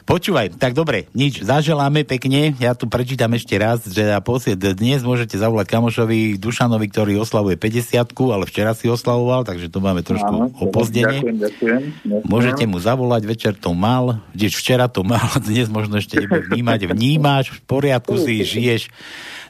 Počúvaj, 0.10 0.58
tak 0.58 0.74
dobre, 0.74 1.06
nič, 1.14 1.46
zaželáme 1.46 2.02
pekne, 2.04 2.58
ja 2.58 2.74
tu 2.74 2.90
prečítam 2.90 3.30
ešte 3.38 3.56
raz, 3.62 3.86
že 3.86 4.10
a 4.10 4.20
posied, 4.20 4.58
dnes 4.58 5.06
môžete 5.06 5.38
zavolať 5.38 5.70
kamošovi 5.70 6.42
Dušanovi, 6.42 6.86
ktorý 6.90 7.14
oslavuje 7.22 7.56
50 7.56 8.10
ale 8.34 8.50
včera 8.50 8.74
si 8.74 8.90
oslavoval, 8.90 9.46
takže 9.46 9.70
to 9.70 9.78
máme 9.78 10.02
trošku 10.02 10.34
Áno, 10.34 10.50
opozdenie. 10.58 11.22
Ďakujem, 11.22 11.38
ďakujem. 11.38 11.82
ďakujem. 12.10 12.26
Môžete 12.26 12.64
mu 12.66 12.78
zavolať, 12.82 13.22
večer 13.30 13.54
to 13.54 13.78
mal, 13.78 14.20
kdež 14.34 14.58
včera 14.58 14.90
to 14.90 15.06
mal, 15.06 15.30
dnes 15.48 15.70
možno 15.70 16.02
ešte 16.02 16.18
nebude 16.18 16.50
vnímať, 16.50 16.80
vnímaš, 16.90 17.46
v 17.54 17.60
poriadku 17.70 18.18
si 18.18 18.42
žiješ. 18.52 18.90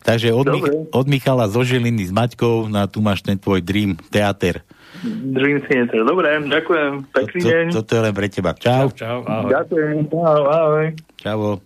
Takže 0.02 0.34
od, 0.34 0.50
Mich- 0.50 0.90
od 0.90 1.06
Michala 1.06 1.46
zo 1.46 1.62
Žiliny 1.62 2.10
s 2.10 2.12
Maťkou, 2.12 2.66
na 2.68 2.90
tu 2.90 3.00
máš 3.00 3.22
ten 3.22 3.38
tvoj 3.38 3.62
Dream 3.62 3.94
Theater. 4.10 4.66
Dream 5.06 5.62
Theater, 5.64 6.02
dobre, 6.04 6.42
ďakujem, 6.42 6.92
pekný 7.10 7.40
To, 7.40 7.48
deň. 7.48 7.66
toto 7.72 7.92
je 7.96 8.02
len 8.02 8.14
pre 8.14 8.28
teba. 8.28 8.52
Čau. 8.58 8.90
Čau, 8.92 9.22
ahoj. 9.24 9.50
Ďakujem, 9.50 10.10
ahoj, 10.10 10.46
ahoj. 10.50 10.86
Čau. 11.18 11.62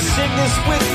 Sing 0.00 0.30
this 0.36 0.56
with 0.68 0.87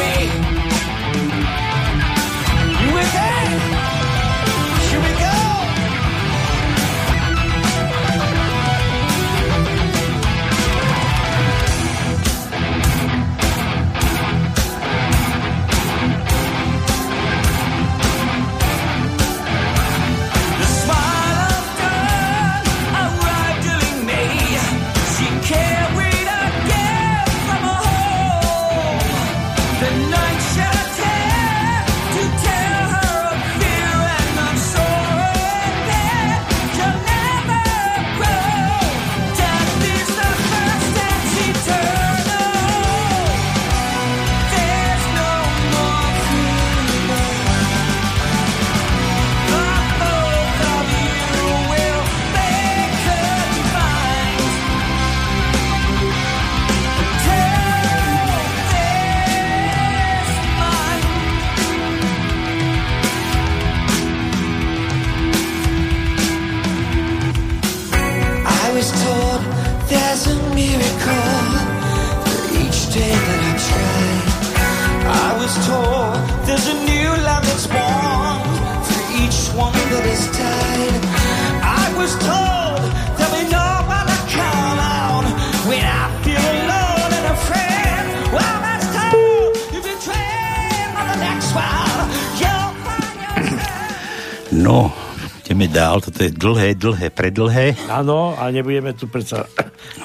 dlhé, 96.53 96.77
dlhé, 96.77 97.07
predlhé. 97.09 97.73
Áno, 97.89 98.37
a 98.37 98.53
nebudeme 98.53 98.93
tu 98.93 99.09
predsa 99.09 99.49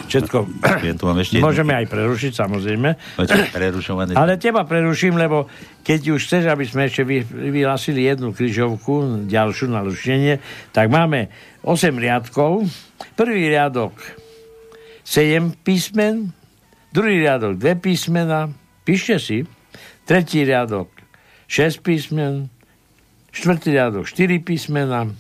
všetko... 0.09 0.49
Ja 0.81 0.97
tu 0.97 1.05
mám 1.05 1.21
ešte 1.21 1.45
Môžeme 1.45 1.77
aj 1.77 1.87
prerušiť, 1.93 2.33
samozrejme. 2.33 2.97
Prerušované. 3.53 4.17
Ale 4.17 4.41
teba 4.41 4.65
preruším, 4.65 5.21
lebo 5.21 5.45
keď 5.85 6.17
už 6.17 6.25
chceš, 6.25 6.49
aby 6.49 6.65
sme 6.65 6.89
ešte 6.89 7.05
vy- 7.05 7.29
vyhlásili 7.53 8.09
jednu 8.09 8.33
križovku, 8.33 9.29
ďalšiu 9.29 9.69
na 9.69 9.85
rušenie, 9.85 10.41
tak 10.73 10.89
máme 10.89 11.29
8 11.61 11.93
riadkov. 12.01 12.65
Prvý 13.13 13.53
riadok 13.53 13.93
7 15.05 15.53
písmen, 15.61 16.33
druhý 16.97 17.29
riadok 17.29 17.61
2 17.61 17.77
písmena, 17.77 18.49
píšte 18.89 19.21
si, 19.21 19.39
tretí 20.09 20.49
riadok 20.49 20.89
6 21.45 21.85
písmen, 21.85 22.49
štvrtý 23.37 23.77
riadok 23.77 24.09
4 24.09 24.41
písmena, 24.41 25.13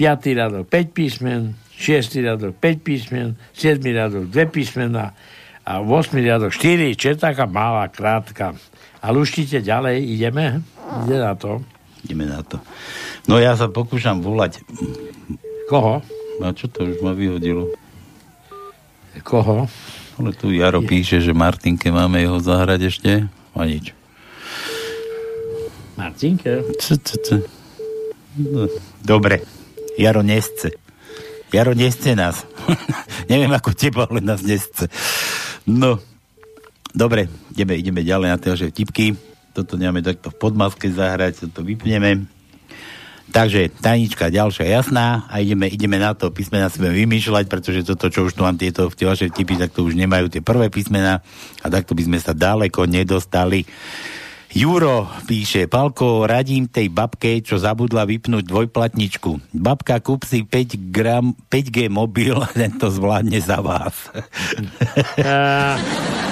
piatý 0.00 0.32
riadok 0.32 0.64
5 0.64 0.96
písmen, 0.96 1.60
šiestý 1.76 2.24
riadok 2.24 2.56
5 2.56 2.80
písmen, 2.80 3.36
siedmý 3.52 3.92
riadok 3.92 4.32
2 4.32 4.48
písmena 4.48 5.12
a 5.60 5.84
8 5.84 6.16
riadok 6.16 6.56
4, 6.56 6.96
čo 6.96 7.12
je 7.12 7.16
taká 7.20 7.44
malá, 7.44 7.84
krátka. 7.92 8.56
A 9.04 9.12
luštite 9.12 9.60
ďalej, 9.60 10.00
ideme? 10.00 10.64
Ide 11.04 11.20
na 11.20 11.36
to. 11.36 11.60
Ideme 12.08 12.24
na 12.24 12.40
to. 12.40 12.56
No 13.28 13.36
ja 13.36 13.52
sa 13.60 13.68
pokúšam 13.68 14.24
volať. 14.24 14.64
Koho? 15.68 16.00
A 16.40 16.56
čo 16.56 16.72
to 16.72 16.88
už 16.88 17.04
ma 17.04 17.12
vyhodilo? 17.12 17.68
Koho? 19.20 19.68
Ale 20.16 20.32
tu 20.32 20.48
Jaro 20.48 20.80
píše, 20.80 21.20
že 21.20 21.36
Martinke 21.36 21.92
máme 21.92 22.24
jeho 22.24 22.40
zahrať 22.40 22.80
ešte. 22.88 23.12
A 23.52 23.68
nič. 23.68 23.92
Martinke? 26.00 26.64
C, 26.80 26.96
c, 26.96 27.08
c. 27.20 27.28
No, 28.40 28.64
Dobre. 29.04 29.59
Jaro 30.00 30.24
nesce. 30.24 30.72
Jaro 31.52 31.76
nesce 31.76 32.16
nás. 32.16 32.48
Neviem 33.30 33.52
ako 33.52 33.76
teba, 33.76 34.08
ale 34.08 34.24
nás 34.24 34.40
nesce. 34.40 34.88
No. 35.68 36.00
Dobre, 36.90 37.28
ideme, 37.54 37.78
ideme 37.78 38.00
ďalej 38.02 38.28
na 38.32 38.40
tie 38.40 38.50
vaše 38.50 38.72
vtipky. 38.72 39.14
Toto 39.52 39.76
nemáme 39.76 40.00
takto 40.02 40.32
v 40.32 40.40
podmaske 40.40 40.90
zahrať, 40.90 41.46
toto 41.46 41.62
vypneme. 41.62 42.26
Takže 43.30 43.70
tajnička 43.78 44.26
ďalšia 44.26 44.66
jasná 44.74 45.30
a 45.30 45.38
ideme, 45.38 45.70
ideme 45.70 46.02
na 46.02 46.18
to 46.18 46.34
písmena 46.34 46.66
si 46.66 46.82
vymýšľať, 46.82 47.46
pretože 47.46 47.86
toto, 47.86 48.10
čo 48.10 48.26
už 48.26 48.34
tu 48.34 48.42
mám 48.42 48.58
tieto 48.58 48.90
tie 48.90 49.06
vaše 49.06 49.30
vtipy, 49.30 49.54
tak 49.54 49.70
to 49.70 49.86
už 49.86 49.94
nemajú 49.94 50.26
tie 50.26 50.42
prvé 50.42 50.66
písmena 50.66 51.22
a 51.62 51.66
takto 51.70 51.94
by 51.94 52.10
sme 52.10 52.18
sa 52.18 52.34
daleko 52.34 52.90
nedostali. 52.90 53.62
Juro 54.50 55.06
píše, 55.30 55.70
Palko, 55.70 56.26
radím 56.26 56.66
tej 56.66 56.90
babke, 56.90 57.38
čo 57.38 57.54
zabudla 57.54 58.02
vypnúť 58.02 58.50
dvojplatničku. 58.50 59.54
Babka, 59.54 60.02
kúp 60.02 60.26
si 60.26 60.42
5 60.42 60.90
gram, 60.90 61.38
5G 61.46 61.86
mobil, 61.86 62.34
ten 62.58 62.74
to 62.74 62.90
zvládne 62.90 63.38
za 63.38 63.62
vás. 63.62 64.10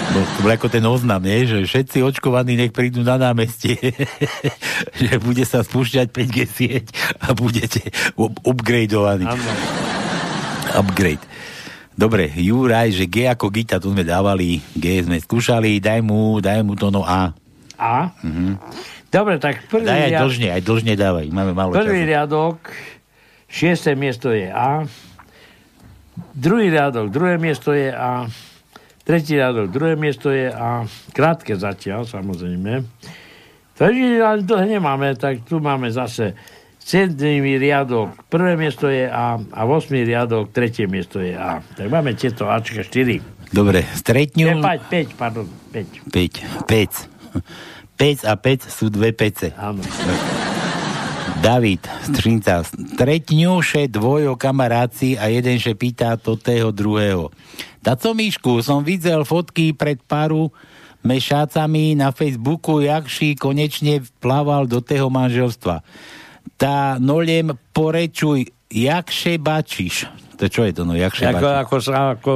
Bo, 0.09 0.19
to 0.19 0.39
bol 0.43 0.51
ako 0.51 0.66
ten 0.66 0.82
oznam, 0.82 1.23
nie? 1.23 1.47
že 1.47 1.62
všetci 1.62 2.03
očkovaní 2.03 2.59
nech 2.59 2.74
prídu 2.74 3.07
na 3.07 3.23
námestie, 3.23 3.78
že 4.99 5.23
bude 5.23 5.47
sa 5.47 5.62
spúšťať 5.62 6.11
5G 6.11 6.36
sieť 6.49 6.86
a 7.23 7.39
budete 7.39 7.86
up- 8.19 8.43
upgradeovaní. 8.43 9.31
Upgrade. 10.74 11.23
Dobre, 11.95 12.35
Juraj, 12.35 12.99
že 12.99 13.07
G 13.07 13.31
ako 13.31 13.47
Gita, 13.55 13.78
tu 13.78 13.95
sme 13.95 14.03
dávali, 14.03 14.59
G 14.74 15.07
sme 15.07 15.23
skúšali, 15.23 15.78
daj 15.78 16.03
mu, 16.03 16.43
daj 16.43 16.66
mu 16.66 16.74
to 16.74 16.90
no 16.90 17.07
A. 17.07 17.31
A? 17.78 18.10
Mhm. 18.20 18.59
Dobre, 19.09 19.38
tak 19.38 19.64
prvý 19.66 19.86
Daj 19.86 19.96
aj 19.96 20.10
riad- 20.10 20.20
dlžne, 20.20 20.48
aj 20.50 20.62
dlžne 20.62 20.92
dávaj, 20.94 21.26
máme 21.30 21.52
málo 21.52 21.72
Prvý 21.72 22.02
času. 22.02 22.10
riadok, 22.10 22.59
šiesté 23.46 23.94
miesto 23.94 24.28
je 24.28 24.46
A. 24.46 24.84
Druhý 26.34 26.68
riadok, 26.68 27.09
druhé 27.09 27.34
miesto 27.36 27.70
je 27.70 27.88
A. 27.88 28.26
Tretí 29.00 29.32
riadok, 29.32 29.70
druhé 29.70 29.94
miesto 29.94 30.28
je 30.28 30.46
A. 30.46 30.84
Krátke 31.10 31.55
zatiaľ, 31.55 32.05
samozrejme. 32.05 32.84
Ale 33.78 34.42
dlhé 34.42 34.76
nemáme, 34.76 35.14
tak 35.14 35.46
tu 35.46 35.56
máme 35.56 35.88
zase 35.88 36.34
7. 36.78 37.14
riadok, 37.55 38.12
prvé 38.26 38.56
miesto 38.56 38.86
je 38.86 39.06
A 39.06 39.38
a 39.38 39.60
8. 39.62 39.72
riadok, 40.02 40.50
tretie 40.50 40.84
miesto 40.84 41.18
je 41.18 41.32
A. 41.32 41.62
Tak 41.62 41.86
máme 41.86 42.12
tieto 42.12 42.44
Ačka 42.44 42.82
4. 42.82 43.22
Dobre, 43.48 43.86
stretňu... 43.88 44.59
5, 44.59 45.14
5, 45.14 45.14
pardon, 45.14 45.46
5. 45.72 46.12
5. 46.12 46.66
5. 46.66 47.68
5 47.98 48.30
a 48.30 48.38
5 48.38 48.70
sú 48.70 48.86
dve 48.94 49.10
pece. 49.10 49.50
Áno. 49.58 49.82
David 51.42 51.86
Strinca. 52.06 52.62
Stretňuše 52.62 53.90
dvojo 53.90 54.34
kamaráci 54.34 55.18
a 55.18 55.30
jeden 55.30 55.58
še 55.58 55.74
pýta 55.74 56.18
to 56.18 56.34
tého 56.38 56.74
druhého. 56.74 57.30
Taco 57.82 58.10
Mišku, 58.14 58.58
som 58.62 58.82
videl 58.82 59.22
fotky 59.22 59.70
pred 59.74 60.02
paru 60.02 60.50
mešácami 61.06 61.94
na 61.94 62.10
Facebooku, 62.10 62.82
jak 62.82 63.06
si 63.06 63.38
konečne 63.38 64.02
plával 64.18 64.66
do 64.66 64.82
tého 64.82 65.06
manželstva. 65.10 65.86
Tá 66.58 66.98
noliem 66.98 67.54
porečuj, 67.70 68.50
jak 68.66 69.06
še 69.14 69.38
bačíš. 69.38 70.10
To 70.39 70.47
čo 70.47 70.62
je 70.62 70.73
to, 70.73 70.82
no, 70.86 70.94
jak 70.94 71.10
še 71.19 71.35
Ako, 71.35 71.47
ako 71.51 71.77
sa 71.82 72.15
ako, 72.15 72.32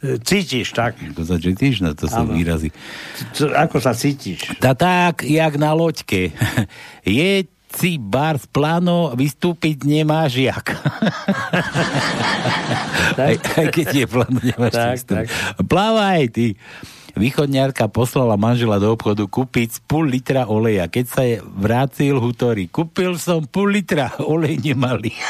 e, 0.00 0.16
cítiš, 0.24 0.72
tak. 0.72 0.96
Ako 0.96 1.22
sa 1.28 1.36
cítiš, 1.36 1.84
no 1.84 1.92
to 1.92 2.08
sú 2.08 2.24
Áno. 2.24 2.32
výrazy. 2.32 2.72
C- 3.36 3.52
Ako 3.52 3.76
sa 3.76 3.92
cítiš? 3.92 4.56
Tá 4.56 4.72
tak, 4.72 5.20
jak 5.28 5.60
na 5.60 5.76
loďke. 5.76 6.32
Je 7.04 7.44
si 7.72 7.96
bar 7.96 8.36
z 8.36 8.44
pláno, 8.52 9.16
vystúpiť 9.16 9.88
nemáš 9.88 10.36
jak. 10.44 10.76
aj, 13.16 13.34
aj 13.40 13.66
keď 13.72 13.86
je 13.96 14.06
pláno, 14.08 14.38
nemáš 14.44 14.72
Tak, 14.76 14.96
tak, 15.08 15.26
Plávaj, 15.64 16.28
ty. 16.32 16.46
Východňarka 17.12 17.92
poslala 17.92 18.34
manžela 18.34 18.80
do 18.80 18.88
obchodu 18.88 19.24
kúpiť 19.24 19.84
pol 19.84 20.08
litra 20.08 20.48
oleja. 20.48 20.88
Keď 20.88 21.04
sa 21.04 21.22
je 21.22 21.44
vrácil 21.44 22.16
hutorí, 22.16 22.66
kúpil 22.66 23.20
som 23.20 23.44
pol 23.44 23.68
litra, 23.70 24.16
olej 24.32 24.56
nemali. 24.58 25.12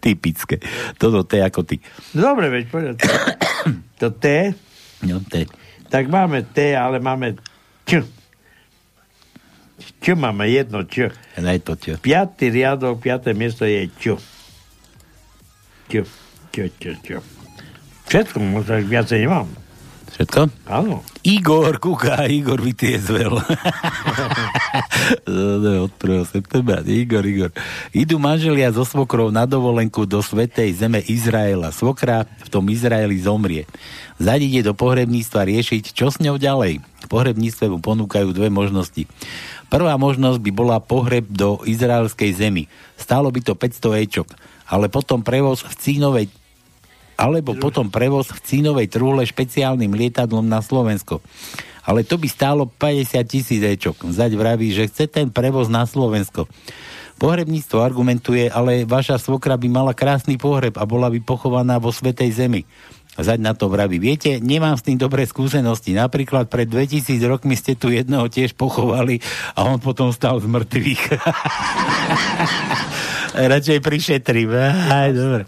Typické. 0.00 0.62
Toto 0.96 1.26
to 1.26 1.32
je 1.34 1.42
ako 1.42 1.60
ty. 1.62 1.76
Dobre, 2.12 2.46
veď 2.48 2.64
povedať. 2.66 2.96
To 3.98 4.08
T, 4.12 4.54
No, 5.00 5.16
je. 5.26 5.48
tak 5.88 6.06
máme 6.06 6.44
T, 6.44 6.76
ale 6.76 7.00
máme 7.00 7.40
Č. 7.82 8.04
Č 9.98 10.12
máme 10.12 10.44
jedno 10.46 10.84
Č. 10.84 11.08
Daj 11.34 11.58
to 11.64 11.72
čo. 11.74 11.96
Piatý 11.96 12.48
riadok, 12.48 13.00
piaté 13.00 13.32
miesto 13.32 13.64
je 13.64 13.88
Č. 13.90 14.14
Č, 15.88 16.04
Č, 16.52 16.56
Č, 16.76 16.84
Č. 17.00 17.08
Všetko, 18.10 18.42
možno 18.42 18.82
viacej 18.90 19.22
nemám. 19.22 19.46
Všetko? 20.10 20.50
Áno. 20.66 21.06
Igor, 21.22 21.78
kúka, 21.78 22.26
Igor 22.26 22.58
je 22.58 22.98
od 25.78 25.94
1. 25.94 26.26
septembra. 26.26 26.82
Igor, 26.82 27.22
Igor. 27.22 27.54
Idú 27.94 28.18
manželia 28.18 28.74
so 28.74 28.82
svokrou 28.82 29.30
na 29.30 29.46
dovolenku 29.46 30.10
do 30.10 30.18
svetej 30.18 30.74
zeme 30.74 30.98
Izraela. 31.06 31.70
Svokra 31.70 32.26
v 32.26 32.48
tom 32.50 32.66
Izraeli 32.66 33.22
zomrie. 33.22 33.70
Ide 34.18 34.66
do 34.66 34.74
pohrebníctva 34.74 35.46
riešiť, 35.46 35.94
čo 35.94 36.10
s 36.10 36.18
ňou 36.18 36.34
ďalej. 36.34 36.82
V 36.82 37.06
pohrebníctve 37.06 37.70
mu 37.70 37.78
ponúkajú 37.78 38.34
dve 38.34 38.50
možnosti. 38.50 39.06
Prvá 39.70 39.94
možnosť 39.94 40.42
by 40.42 40.50
bola 40.50 40.82
pohreb 40.82 41.30
do 41.30 41.62
izraelskej 41.62 42.34
zemi. 42.34 42.66
Stálo 42.98 43.30
by 43.30 43.38
to 43.38 43.54
500 43.54 44.02
ečok, 44.02 44.28
ale 44.66 44.90
potom 44.90 45.22
prevoz 45.22 45.62
v 45.62 45.74
cínovej 45.78 46.26
alebo 47.20 47.52
potom 47.52 47.92
prevoz 47.92 48.32
v 48.32 48.40
cínovej 48.40 48.88
trúhle 48.88 49.28
špeciálnym 49.28 49.92
lietadlom 49.92 50.48
na 50.48 50.64
Slovensko. 50.64 51.20
Ale 51.84 52.00
to 52.00 52.16
by 52.16 52.28
stálo 52.32 52.64
50 52.64 53.20
tisíc 53.28 53.60
ečok. 53.60 54.08
Zať 54.08 54.32
vraví, 54.40 54.72
že 54.72 54.88
chce 54.88 55.04
ten 55.04 55.28
prevoz 55.28 55.68
na 55.68 55.84
Slovensko. 55.84 56.48
Pohrebníctvo 57.20 57.84
argumentuje, 57.84 58.48
ale 58.48 58.88
vaša 58.88 59.20
svokra 59.20 59.60
by 59.60 59.68
mala 59.68 59.92
krásny 59.92 60.40
pohreb 60.40 60.80
a 60.80 60.88
bola 60.88 61.12
by 61.12 61.20
pochovaná 61.20 61.76
vo 61.76 61.92
Svetej 61.92 62.32
Zemi. 62.32 62.64
Zaď 63.20 63.38
na 63.42 63.52
to 63.52 63.68
vraví, 63.68 64.00
viete, 64.00 64.40
nemám 64.40 64.80
s 64.80 64.86
tým 64.86 64.96
dobré 64.96 65.28
skúsenosti. 65.28 65.92
Napríklad 65.92 66.48
pred 66.48 66.64
2000 66.64 67.20
rokmi 67.28 67.52
ste 67.52 67.76
tu 67.76 67.92
jedného 67.92 68.24
tiež 68.32 68.56
pochovali 68.56 69.20
a 69.52 69.68
on 69.68 69.76
potom 69.76 70.08
stal 70.16 70.40
z 70.40 70.48
mŕtvych. 70.48 71.02
Radšej 73.52 73.78
prišetrím. 73.84 74.48
Aj, 74.88 75.12
dobre. 75.12 75.44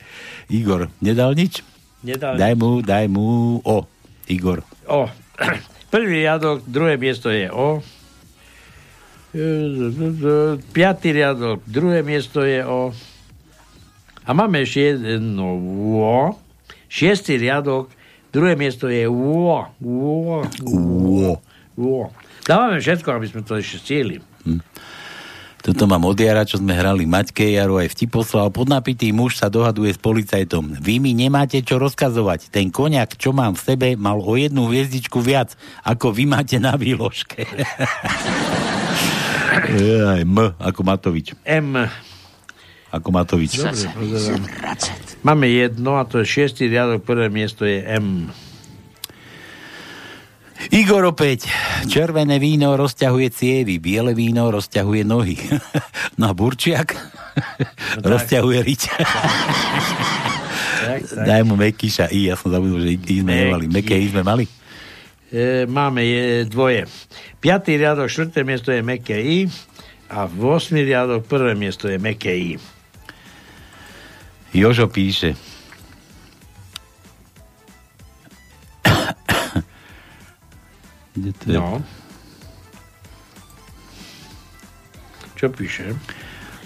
Igor, 0.53 0.93
nedal 1.01 1.33
nič? 1.33 1.65
Nedal 2.05 2.37
Daj 2.37 2.55
mu, 2.61 2.85
daj 2.85 3.09
mu 3.09 3.59
O. 3.65 3.89
Igor. 4.29 4.61
O. 4.85 5.09
Prvý 5.93 6.29
riadok, 6.29 6.69
druhé 6.69 7.01
miesto 7.01 7.33
je 7.33 7.49
O. 7.49 7.81
Piatý 10.77 11.09
riadok, 11.17 11.65
druhé 11.65 12.05
miesto 12.05 12.45
je 12.45 12.61
o... 12.61 12.93
A 14.29 14.31
máme 14.37 14.61
ešte 14.61 14.93
jedno 14.93 15.57
vo. 15.57 16.37
Šiestý 16.93 17.41
riadok, 17.41 17.89
druhé 18.29 18.61
miesto 18.61 18.93
je 18.93 19.09
vo. 19.09 19.73
Vo. 19.81 20.45
Vo. 20.69 21.41
Vo. 21.81 22.13
Dávame 22.45 22.77
všetko, 22.77 23.09
aby 23.09 23.27
sme 23.33 23.41
to 23.41 23.57
ešte 23.57 23.81
stihli. 23.81 24.21
Toto 25.63 25.87
mám 25.87 26.03
od 26.03 26.19
jara, 26.19 26.43
čo 26.43 26.59
sme 26.59 26.75
hrali 26.75 27.07
Maťke 27.07 27.55
Jaro 27.55 27.79
aj 27.79 27.95
vtip 27.95 28.11
poslal. 28.11 28.51
Podnapitý 28.51 29.15
muž 29.15 29.39
sa 29.39 29.47
dohaduje 29.47 29.95
s 29.95 30.01
policajtom. 30.03 30.75
Vy 30.83 30.99
mi 30.99 31.15
nemáte 31.15 31.63
čo 31.63 31.79
rozkazovať. 31.79 32.51
Ten 32.51 32.75
koniak, 32.75 33.15
čo 33.15 33.31
mám 33.31 33.55
v 33.55 33.63
sebe, 33.63 33.89
mal 33.95 34.19
o 34.19 34.35
jednu 34.35 34.67
hviezdičku 34.67 35.23
viac, 35.23 35.55
ako 35.87 36.11
vy 36.11 36.27
máte 36.27 36.59
na 36.59 36.75
výložke. 36.75 37.47
Aj 39.63 40.19
M, 40.27 40.35
ako 40.59 40.81
Matovič. 40.83 41.39
M. 41.47 41.79
Ako 42.91 43.09
Matovič. 43.15 43.63
Dobre. 43.63 43.87
Máme 45.23 45.47
jedno 45.47 45.95
a 45.95 46.03
to 46.03 46.19
je 46.21 46.27
šiestý 46.27 46.67
riadok, 46.67 47.07
prvé 47.07 47.31
miesto 47.31 47.63
je 47.63 47.87
M. 47.87 48.35
Igor 50.71 51.03
opäť. 51.11 51.51
Červené 51.91 52.39
víno 52.39 52.79
rozťahuje 52.79 53.29
cievy, 53.35 53.83
biele 53.83 54.15
víno 54.15 54.47
rozťahuje 54.53 55.03
nohy. 55.03 55.37
No 56.21 56.29
a 56.29 56.37
Burčiak 56.37 56.93
No 58.05 58.13
rozťahuje 58.13 58.61
riť. 58.61 58.83
Daj 61.25 61.43
mu 61.49 61.57
Mekyša 61.57 62.13
I, 62.13 62.29
ja 62.29 62.35
som 62.37 62.53
zabudol, 62.53 62.85
že 62.85 63.01
I 63.01 63.25
sme 63.25 63.33
nemali. 63.33 63.65
Meké 63.73 63.97
I 63.97 64.13
sme 64.13 64.23
mali. 64.23 64.45
E, 65.33 65.65
máme 65.65 66.05
je 66.05 66.45
dvoje. 66.45 66.85
Piatý 67.41 67.81
riadok, 67.81 68.13
štvrté 68.13 68.45
miesto 68.45 68.69
je 68.69 68.85
meké 68.85 69.17
I 69.17 69.39
a 70.13 70.29
v 70.29 70.53
8. 70.53 70.77
riadok, 70.77 71.25
prvé 71.25 71.57
miesto 71.57 71.89
je 71.89 71.97
meké 71.97 72.37
I. 72.37 72.53
Jožo 74.53 74.93
píše. 74.93 75.33
Kde 81.13 81.31
to 81.37 81.45
je? 81.49 81.57
No. 81.57 81.81
Čo 85.37 85.51
píše? 85.53 85.93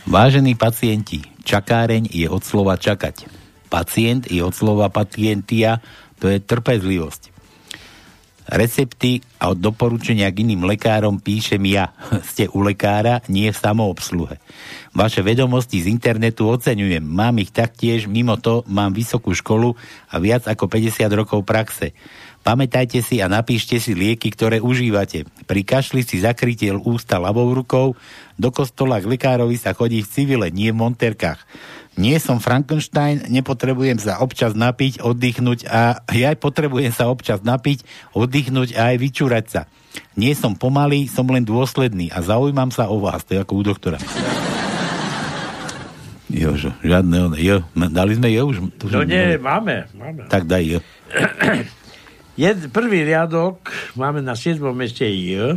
Vážení 0.06 0.54
pacienti, 0.54 1.24
čakáreň 1.42 2.12
je 2.14 2.30
od 2.30 2.44
slova 2.44 2.78
čakať. 2.78 3.26
Pacient 3.66 4.30
je 4.30 4.38
od 4.44 4.54
slova 4.54 4.86
pacientia, 4.86 5.82
to 6.22 6.30
je 6.30 6.38
trpezlivosť. 6.38 7.34
Recepty 8.46 9.18
a 9.42 9.50
od 9.50 9.58
doporučenia 9.58 10.30
k 10.30 10.46
iným 10.46 10.70
lekárom 10.70 11.18
píšem 11.18 11.58
ja. 11.66 11.90
Ste 12.30 12.46
u 12.46 12.62
lekára, 12.62 13.18
nie 13.26 13.50
v 13.50 13.58
samoobsluhe. 13.58 14.38
Vaše 14.94 15.26
vedomosti 15.26 15.82
z 15.82 15.90
internetu 15.90 16.46
oceňujem. 16.46 17.02
Mám 17.02 17.42
ich 17.42 17.50
taktiež, 17.50 18.06
mimo 18.06 18.38
to 18.38 18.62
mám 18.70 18.94
vysokú 18.94 19.34
školu 19.34 19.74
a 20.06 20.22
viac 20.22 20.46
ako 20.46 20.70
50 20.70 21.10
rokov 21.10 21.42
praxe. 21.42 21.90
Pamätajte 22.46 23.02
si 23.02 23.18
a 23.18 23.26
napíšte 23.26 23.74
si 23.82 23.90
lieky, 23.90 24.30
ktoré 24.30 24.62
užívate. 24.62 25.26
Pri 25.50 25.66
kašli 25.66 26.06
si 26.06 26.22
zakrytie 26.22 26.70
ústa 26.70 27.18
ľavou 27.18 27.50
rukou, 27.50 27.98
do 28.38 28.54
kostola 28.54 29.02
k 29.02 29.10
lekárovi 29.10 29.58
sa 29.58 29.74
chodí 29.74 29.98
v 29.98 30.06
civile, 30.06 30.46
nie 30.54 30.70
v 30.70 30.78
monterkách. 30.78 31.42
Nie 31.98 32.22
som 32.22 32.38
Frankenstein, 32.38 33.26
nepotrebujem 33.26 33.98
sa 33.98 34.22
občas 34.22 34.54
napiť, 34.54 35.02
oddychnúť 35.02 35.66
a 35.66 36.06
ja 36.14 36.30
potrebujem 36.38 36.94
sa 36.94 37.10
občas 37.10 37.42
napiť, 37.42 37.82
oddychnúť 38.14 38.78
a 38.78 38.94
aj 38.94 38.96
vyčúrať 39.02 39.46
sa. 39.50 39.60
Nie 40.14 40.38
som 40.38 40.54
pomalý, 40.54 41.10
som 41.10 41.26
len 41.26 41.42
dôsledný 41.42 42.14
a 42.14 42.22
zaujímam 42.22 42.70
sa 42.70 42.86
o 42.86 43.02
vás, 43.02 43.26
to 43.26 43.34
je 43.34 43.42
ako 43.42 43.58
u 43.58 43.62
doktora. 43.66 43.98
Jožo, 46.30 46.70
žiadne 46.84 47.32
ono. 47.32 47.34
Jo, 47.34 47.66
dali 47.74 48.14
sme 48.14 48.30
jo 48.30 48.54
už? 48.54 48.56
Tu 48.78 48.86
No 48.86 49.02
už- 49.02 49.10
nie, 49.10 49.34
máme, 49.34 49.90
máme. 49.98 50.30
Tak 50.30 50.46
daj 50.46 50.62
jo. 50.62 50.80
Jed, 52.36 52.68
prvý 52.68 53.00
riadok 53.00 53.72
máme 53.96 54.20
na 54.20 54.36
7. 54.36 54.60
meste 54.76 55.08
J 55.08 55.56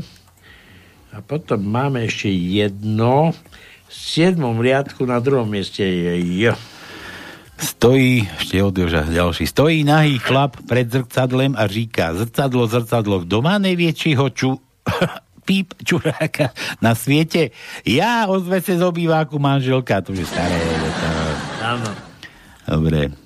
a 1.12 1.20
potom 1.20 1.60
máme 1.60 2.08
ešte 2.08 2.32
jedno 2.32 3.36
v 3.36 3.92
7. 3.92 4.40
riadku 4.40 5.04
na 5.04 5.20
druhom 5.20 5.44
mieste 5.44 5.84
je 5.84 6.16
J. 6.40 6.56
Stojí, 7.60 8.24
ešte 8.40 8.64
od 8.64 8.72
Joža 8.72 9.04
ďalší, 9.04 9.44
stojí 9.44 9.84
nahý 9.84 10.24
chlap 10.24 10.56
pred 10.72 10.88
zrcadlem 10.88 11.52
a 11.60 11.68
říká, 11.68 12.16
zrcadlo, 12.16 12.64
zrcadlo, 12.72 13.28
kto 13.28 13.44
má 13.44 13.60
najväčšieho 13.60 14.26
ču... 14.32 14.56
píp 15.50 15.76
čuráka 15.82 16.54
na 16.80 16.96
svete? 16.96 17.52
Ja 17.82 18.30
ozve 18.32 18.64
se 18.64 18.78
z 18.78 18.86
obýváku 18.86 19.36
manželka, 19.36 20.00
to 20.00 20.16
je 20.16 20.24
staré. 20.24 20.56
Áno. 21.60 21.90
Dobre. 22.70 23.19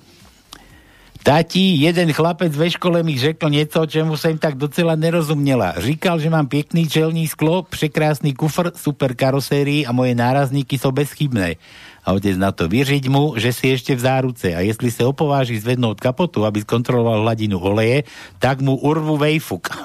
Tati, 1.24 1.80
jeden 1.80 2.12
chlapec 2.12 2.52
ve 2.52 2.68
škole 2.68 3.00
mi 3.00 3.16
řekl 3.16 3.48
něco, 3.48 3.86
čemu 3.86 4.16
jsem 4.16 4.38
tak 4.38 4.60
docela 4.60 4.92
nerozuměla. 4.92 5.72
Říkal, 5.80 6.20
že 6.20 6.30
mám 6.30 6.46
pěkný 6.46 6.88
čelní 6.88 7.24
sklo, 7.24 7.62
překrásný 7.62 8.36
kufr, 8.36 8.76
super 8.76 9.16
karosérii 9.16 9.86
a 9.86 9.92
moje 9.92 10.14
nárazníky 10.14 10.78
jsou 10.78 10.92
bezchybné. 10.92 11.56
A 12.04 12.12
otec 12.12 12.36
na 12.36 12.52
to 12.52 12.68
vyřiť 12.68 13.08
mu, 13.08 13.40
že 13.40 13.56
si 13.56 13.72
ešte 13.72 13.96
v 13.96 14.04
záruce 14.04 14.52
a 14.52 14.60
jestli 14.60 14.92
se 14.92 15.00
opováži 15.00 15.56
zvednout 15.56 15.96
kapotu, 15.96 16.44
aby 16.44 16.60
skontroloval 16.60 17.24
hladinu 17.24 17.56
oleje, 17.56 18.04
tak 18.36 18.60
mu 18.60 18.76
urvu 18.76 19.16
vejfuk. 19.16 19.72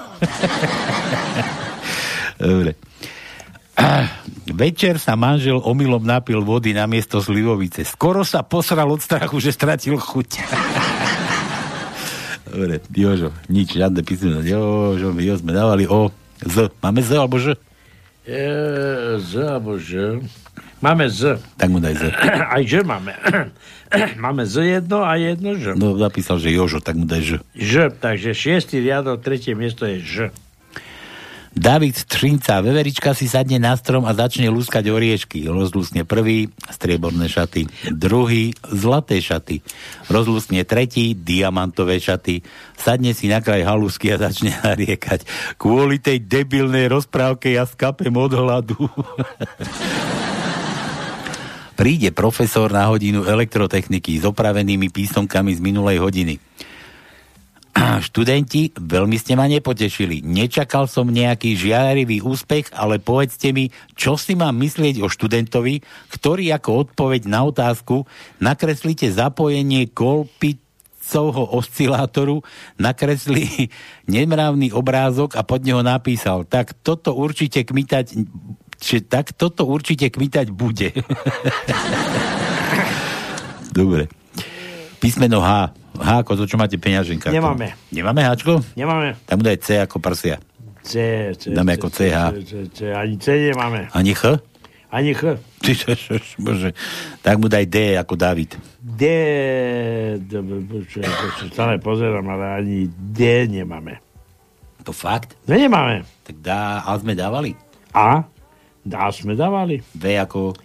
Dobre. 2.36 2.76
Večer 4.52 5.00
sa 5.00 5.16
manžel 5.16 5.56
omylom 5.56 6.04
napil 6.04 6.44
vody 6.44 6.76
na 6.76 6.84
miesto 6.84 7.24
slivovice. 7.24 7.88
Skoro 7.88 8.28
sa 8.28 8.44
posral 8.44 8.92
od 8.92 9.00
strachu, 9.00 9.40
že 9.40 9.56
stratil 9.56 9.96
chuť. 9.96 10.28
Dobre, 12.50 12.82
Jožo, 12.90 13.30
nič, 13.46 13.78
žiadne 13.78 14.02
písmeno. 14.02 14.42
Jožo, 14.42 15.14
jo 15.14 15.34
sme 15.38 15.54
dávali 15.54 15.86
o 15.86 16.10
Z. 16.42 16.74
Máme 16.82 16.98
Z 16.98 17.10
alebo 17.14 17.38
Ž? 17.38 17.54
E, 18.26 18.42
z 19.22 19.32
alebo 19.38 19.78
Ž. 19.78 20.18
Máme 20.82 21.06
Z. 21.06 21.38
Tak 21.54 21.68
mu 21.70 21.78
daj 21.78 21.94
Z. 21.94 22.02
Aj 22.56 22.62
Ž 22.66 22.82
máme. 22.82 23.14
máme 24.24 24.42
Z 24.50 24.66
jedno 24.66 25.06
a 25.06 25.14
jedno 25.14 25.54
Ž. 25.54 25.78
No, 25.78 25.94
napísal, 25.94 26.42
že 26.42 26.50
Jožo, 26.50 26.82
tak 26.82 26.98
mu 26.98 27.06
daj 27.06 27.22
Ž. 27.22 27.30
Ž, 27.54 27.94
takže 27.94 28.34
šiestý 28.34 28.82
riadok, 28.82 29.22
tretie 29.22 29.54
miesto 29.54 29.86
je 29.86 30.02
Ž. 30.02 30.16
David 31.50 32.06
Trinca, 32.06 32.62
veverička 32.62 33.10
si 33.10 33.26
sadne 33.26 33.58
na 33.58 33.74
strom 33.74 34.06
a 34.06 34.14
začne 34.14 34.46
lúskať 34.46 34.86
oriešky. 34.86 35.50
Rozlúsne 35.50 36.06
prvý, 36.06 36.46
strieborné 36.70 37.26
šaty. 37.26 37.66
Druhý, 37.90 38.54
zlaté 38.70 39.18
šaty. 39.18 39.58
Rozlúsne 40.06 40.62
tretí, 40.62 41.18
diamantové 41.18 41.98
šaty. 41.98 42.46
Sadne 42.78 43.18
si 43.18 43.26
na 43.26 43.42
kraj 43.42 43.66
halusky 43.66 44.14
a 44.14 44.22
začne 44.22 44.54
nariekať. 44.66 45.26
Kvôli 45.58 45.98
tej 45.98 46.22
debilnej 46.22 46.86
rozprávke 46.86 47.50
ja 47.50 47.66
skapem 47.66 48.14
od 48.14 48.30
hladu. 48.30 48.78
Príde 51.80 52.14
profesor 52.14 52.70
na 52.70 52.86
hodinu 52.92 53.26
elektrotechniky 53.26 54.20
s 54.20 54.28
opravenými 54.28 54.92
písomkami 54.92 55.56
z 55.56 55.60
minulej 55.64 55.98
hodiny. 55.98 56.38
Študenti, 57.78 58.74
veľmi 58.74 59.14
ste 59.14 59.38
ma 59.38 59.46
nepotešili. 59.46 60.26
Nečakal 60.26 60.90
som 60.90 61.06
nejaký 61.06 61.54
žiarivý 61.54 62.18
úspech, 62.18 62.74
ale 62.74 62.98
povedzte 62.98 63.54
mi, 63.54 63.70
čo 63.94 64.18
si 64.18 64.34
mám 64.34 64.58
myslieť 64.58 64.98
o 64.98 65.06
študentovi, 65.06 65.78
ktorý 66.10 66.50
ako 66.58 66.90
odpoveď 66.90 67.30
na 67.30 67.46
otázku 67.46 68.10
nakreslíte 68.42 69.14
zapojenie 69.14 69.86
kolpicovho 69.86 71.54
oscilátoru, 71.54 72.42
nakreslí 72.82 73.70
nemravný 74.18 74.74
obrázok 74.74 75.38
a 75.38 75.46
pod 75.46 75.62
neho 75.62 75.86
napísal, 75.86 76.42
tak 76.50 76.74
toto 76.82 77.14
určite 77.14 77.62
kmitať 77.62 78.18
že 78.80 79.04
tak 79.04 79.36
toto 79.36 79.68
určite 79.68 80.08
kmitať 80.08 80.56
bude. 80.56 80.96
Dobre. 83.76 84.08
Písmeno 85.04 85.44
H. 85.44 85.76
H 86.00 86.24
ako 86.24 86.32
to, 86.40 86.44
čo 86.48 86.56
máte 86.56 86.80
peňaženka. 86.80 87.28
Nemáme. 87.28 87.76
Nemáme 87.92 88.24
Hčko? 88.24 88.64
Nemáme. 88.74 89.14
Tam 89.28 89.38
daj 89.44 89.60
C 89.60 89.78
ako 89.80 90.00
prsia. 90.00 90.40
C, 90.80 90.92
C, 91.36 91.52
Dáme 91.52 91.76
C, 91.76 91.78
ako 91.78 91.88
C, 91.92 91.98
CH. 92.08 92.16
C, 92.16 92.36
C, 92.40 92.52
C, 92.72 92.78
Ani 92.96 93.14
C 93.20 93.26
nemáme. 93.52 93.92
Ani 93.92 94.16
Ch? 94.16 94.24
Ani 94.90 95.12
Ch. 95.12 95.22
Ty, 95.62 95.72
bože. 96.40 96.72
Tak 97.20 97.36
mu 97.36 97.46
daj 97.46 97.68
D 97.68 97.94
ako 98.00 98.16
David. 98.16 98.56
D, 98.80 99.04
stále 101.52 101.76
pozerám, 101.78 102.24
ale 102.32 102.44
ani 102.58 102.76
D 102.88 103.44
nemáme. 103.46 104.00
To 104.82 104.96
fakt? 104.96 105.36
No 105.44 105.52
nemáme. 105.54 106.08
Tak 106.24 106.40
dá, 106.40 106.80
A 106.82 106.96
sme 106.96 107.12
dávali? 107.12 107.52
A? 107.92 108.24
A 108.88 109.04
sme 109.12 109.36
dávali. 109.36 109.84
V 109.92 110.04
ako... 110.16 110.56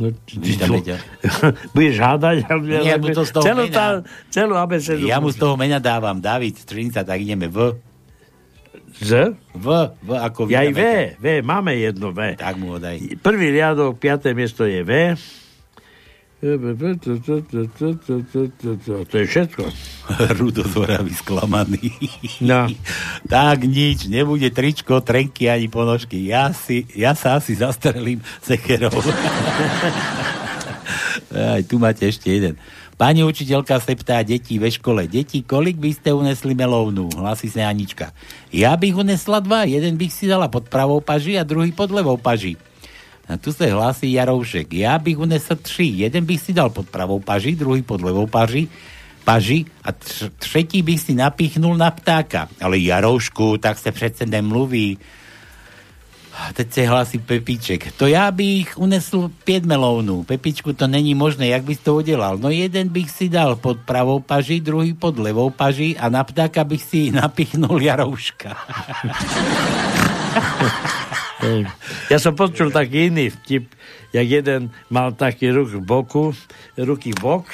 No, 0.00 0.08
Víš 0.40 0.56
tam 0.56 0.80
vedia. 0.80 0.96
Budeš 1.76 1.96
hádať? 2.00 2.36
Nie, 2.64 2.96
mu 2.96 3.12
to 3.12 3.20
z 3.20 3.30
toho 3.36 3.44
celú, 3.44 3.68
mena. 3.68 3.76
tá, 3.76 3.86
celú 4.32 4.56
abecedu. 4.56 5.04
Ja 5.04 5.20
mu 5.20 5.28
z 5.28 5.36
toho 5.36 5.60
mena 5.60 5.76
dávam 5.76 6.16
David 6.16 6.56
Trinca, 6.64 7.04
tak 7.04 7.20
ideme 7.20 7.52
V. 7.52 7.76
Z? 8.96 9.36
V, 9.52 9.66
v 10.00 10.08
ako 10.16 10.48
Ja 10.48 10.64
aj 10.64 10.72
V. 10.72 10.80
V, 11.20 11.26
máme 11.44 11.76
jedno 11.76 12.16
V. 12.16 12.32
Tak 12.32 12.56
mu 12.56 12.76
ho 12.76 12.78
daj. 12.80 13.20
Prvý 13.20 13.52
riadok, 13.52 14.00
piaté 14.00 14.32
miesto 14.32 14.64
je 14.64 14.80
V. 14.80 14.92
To 19.04 19.16
je 19.20 19.26
všetko. 19.28 19.62
Rudo 20.40 20.64
Zoravý 20.64 21.12
sklamaný. 21.12 21.92
No. 22.40 22.64
tak 23.28 23.68
nič, 23.68 24.08
nebude 24.08 24.48
tričko, 24.48 25.04
trenky 25.04 25.52
ani 25.52 25.68
ponožky. 25.68 26.24
Ja, 26.24 26.48
si, 26.56 26.88
ja 26.96 27.12
sa 27.12 27.36
asi 27.36 27.60
zastrelím 27.60 28.24
sekerou. 28.40 28.88
Aj, 31.30 31.60
tu 31.68 31.76
máte 31.76 32.08
ešte 32.08 32.32
jeden. 32.32 32.56
Pani 32.96 33.20
učiteľka 33.24 33.80
sa 33.80 33.92
ptá 33.96 34.20
detí 34.24 34.56
ve 34.60 34.72
škole. 34.72 35.08
Deti, 35.08 35.40
kolik 35.44 35.76
by 35.76 35.92
ste 35.92 36.12
unesli 36.12 36.52
melovnú? 36.52 37.08
Hlasí 37.16 37.48
sa 37.48 37.68
Anička. 37.68 38.12
Ja 38.52 38.76
bych 38.76 38.96
unesla 38.96 39.40
dva. 39.40 39.64
Jeden 39.64 39.96
bych 39.96 40.12
si 40.12 40.24
dala 40.28 40.48
pod 40.52 40.68
pravou 40.68 41.00
paži 41.00 41.36
a 41.36 41.44
druhý 41.44 41.72
pod 41.72 41.92
levou 41.92 42.16
paži. 42.20 42.60
A 43.30 43.38
tu 43.38 43.54
sa 43.54 43.70
hlási 43.70 44.18
Jaroušek. 44.18 44.66
Ja 44.74 44.98
bych 44.98 45.18
unesl 45.18 45.54
tři. 45.62 45.84
Jeden 46.02 46.26
bych 46.26 46.40
si 46.40 46.52
dal 46.52 46.70
pod 46.74 46.90
pravou 46.90 47.22
paži, 47.22 47.54
druhý 47.54 47.82
pod 47.82 48.02
levou 48.02 48.26
paži, 48.26 48.66
paži 49.24 49.64
a 49.86 49.92
tř- 49.94 50.30
třetí 50.38 50.82
bych 50.82 51.00
si 51.00 51.14
napichnul 51.14 51.78
na 51.78 51.90
ptáka. 51.94 52.48
Ale 52.58 52.78
Jaroušku, 52.78 53.56
tak 53.62 53.78
se 53.78 53.92
přece 53.92 54.26
nemluví. 54.26 54.98
A 56.40 56.52
Teď 56.52 56.72
se 56.72 56.86
hlási 56.86 57.18
Pepíček. 57.18 57.92
To 57.92 58.06
já 58.06 58.30
bych 58.30 58.78
unesl 58.78 59.30
pět 59.44 59.64
melounů. 59.64 60.24
Pepičku, 60.24 60.72
to 60.72 60.86
není 60.86 61.14
možné, 61.14 61.46
jak 61.46 61.64
bys 61.64 61.78
to 61.78 61.94
udělal? 61.94 62.38
No 62.38 62.50
jeden 62.50 62.88
bych 62.88 63.10
si 63.10 63.28
dal 63.28 63.56
pod 63.56 63.78
pravou 63.84 64.20
paži, 64.20 64.60
druhý 64.60 64.94
pod 64.94 65.18
levou 65.18 65.50
paži 65.50 65.96
a 65.98 66.08
na 66.08 66.24
ptáka 66.24 66.64
bych 66.64 66.82
si 66.82 67.10
napichnul 67.10 67.82
Jarouška. 67.82 68.56
Ja 72.12 72.18
som 72.20 72.36
počul 72.36 72.68
taký 72.68 73.08
iný 73.08 73.32
vtip, 73.32 73.72
jak 74.12 74.26
jeden 74.28 74.68
mal 74.92 75.16
taký 75.16 75.48
ruk 75.54 75.72
v 75.72 75.80
boku, 75.80 76.36
ruky 76.76 77.16
v 77.16 77.20
bok 77.20 77.46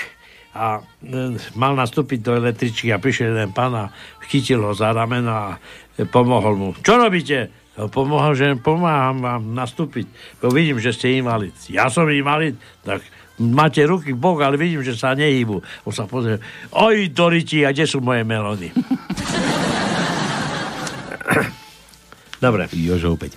a 0.56 0.80
e, 1.04 1.36
mal 1.54 1.76
nastúpiť 1.76 2.18
do 2.24 2.32
električky 2.34 2.88
a 2.90 2.98
prišiel 2.98 3.36
jeden 3.36 3.52
pán 3.52 3.76
a 3.76 3.92
chytil 4.26 4.64
ho 4.64 4.72
za 4.72 4.90
rameno 4.90 5.30
a 5.30 5.46
e, 5.94 6.08
pomohol 6.08 6.54
mu. 6.56 6.68
Čo 6.80 6.96
robíte? 6.98 7.52
A 7.76 7.92
Pomohol, 7.92 8.32
že 8.32 8.56
pomáham 8.56 9.20
vám 9.20 9.52
nastúpiť. 9.52 10.08
Bo 10.40 10.48
vidím, 10.48 10.80
že 10.80 10.96
ste 10.96 11.20
invalid. 11.20 11.52
Ja 11.68 11.92
som 11.92 12.08
invalid? 12.08 12.56
Tak 12.80 13.04
máte 13.36 13.84
ruky 13.84 14.16
v 14.16 14.20
bok, 14.20 14.40
ale 14.40 14.56
vidím, 14.56 14.80
že 14.80 14.96
sa 14.96 15.12
nehýbu. 15.12 15.60
On 15.84 15.92
sa 15.92 16.08
pozrie, 16.08 16.40
oj, 16.72 17.12
Doriti, 17.12 17.68
a 17.68 17.76
kde 17.76 17.84
sú 17.84 18.00
moje 18.00 18.24
melódy? 18.24 18.72
Dobre. 22.40 22.68
Jožo 22.72 23.12
opäť. 23.12 23.36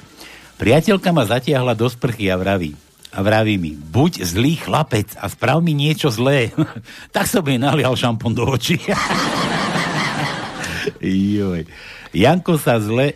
Priateľka 0.59 1.15
ma 1.15 1.23
zatiahla 1.23 1.71
do 1.71 1.87
sprchy 1.87 2.27
a 2.27 2.35
vraví. 2.35 2.75
A 3.15 3.23
vraví 3.23 3.55
mi, 3.57 3.73
buď 3.73 4.21
zlý 4.27 4.59
chlapec 4.59 5.15
a 5.15 5.31
sprav 5.31 5.63
mi 5.63 5.71
niečo 5.71 6.11
zlé. 6.11 6.51
tak 7.15 7.31
som 7.31 7.47
jej 7.47 7.55
nalial 7.55 7.95
šampón 7.95 8.35
do 8.35 8.43
očí. 8.43 8.75
Joj. 11.39 11.63
Janko 12.11 12.59
sa 12.59 12.75
zle... 12.83 13.15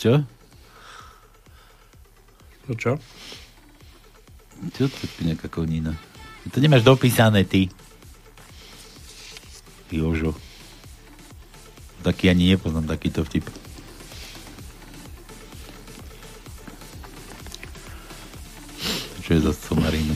Čo? 0.00 0.24
To 2.64 2.72
čo? 2.74 2.92
Čo 4.72 4.88
to 4.88 4.96
je 5.04 5.28
nejaká 5.28 5.52
konina? 5.52 5.92
To 6.48 6.56
nemáš 6.58 6.80
dopísané 6.80 7.44
ty. 7.44 7.68
Jožo. 9.92 10.32
Taký 12.00 12.32
ani 12.32 12.56
nepoznám 12.56 12.88
takýto 12.88 13.20
vtip. 13.22 13.46
Čo 19.24 19.30
je 19.32 19.40
za 19.40 19.52
somarinu? 19.56 20.12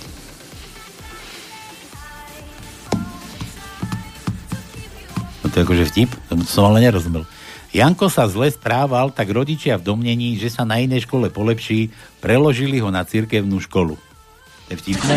No 5.40 5.46
to 5.48 5.56
je 5.56 5.64
akože 5.64 5.84
vtip? 5.88 6.12
To 6.28 6.36
som 6.44 6.68
ale 6.68 6.84
nerozumel. 6.84 7.24
Janko 7.72 8.12
sa 8.12 8.28
zle 8.28 8.52
správal, 8.52 9.12
tak 9.12 9.32
rodičia 9.32 9.80
v 9.80 9.88
domnení, 9.92 10.36
že 10.36 10.52
sa 10.52 10.68
na 10.68 10.80
inej 10.80 11.08
škole 11.08 11.32
polepší, 11.32 11.88
preložili 12.20 12.84
ho 12.84 12.92
na 12.92 13.00
cirkevnú 13.04 13.60
školu. 13.64 13.96
To 13.96 14.68
je 14.72 14.76
vtipné? 14.76 15.16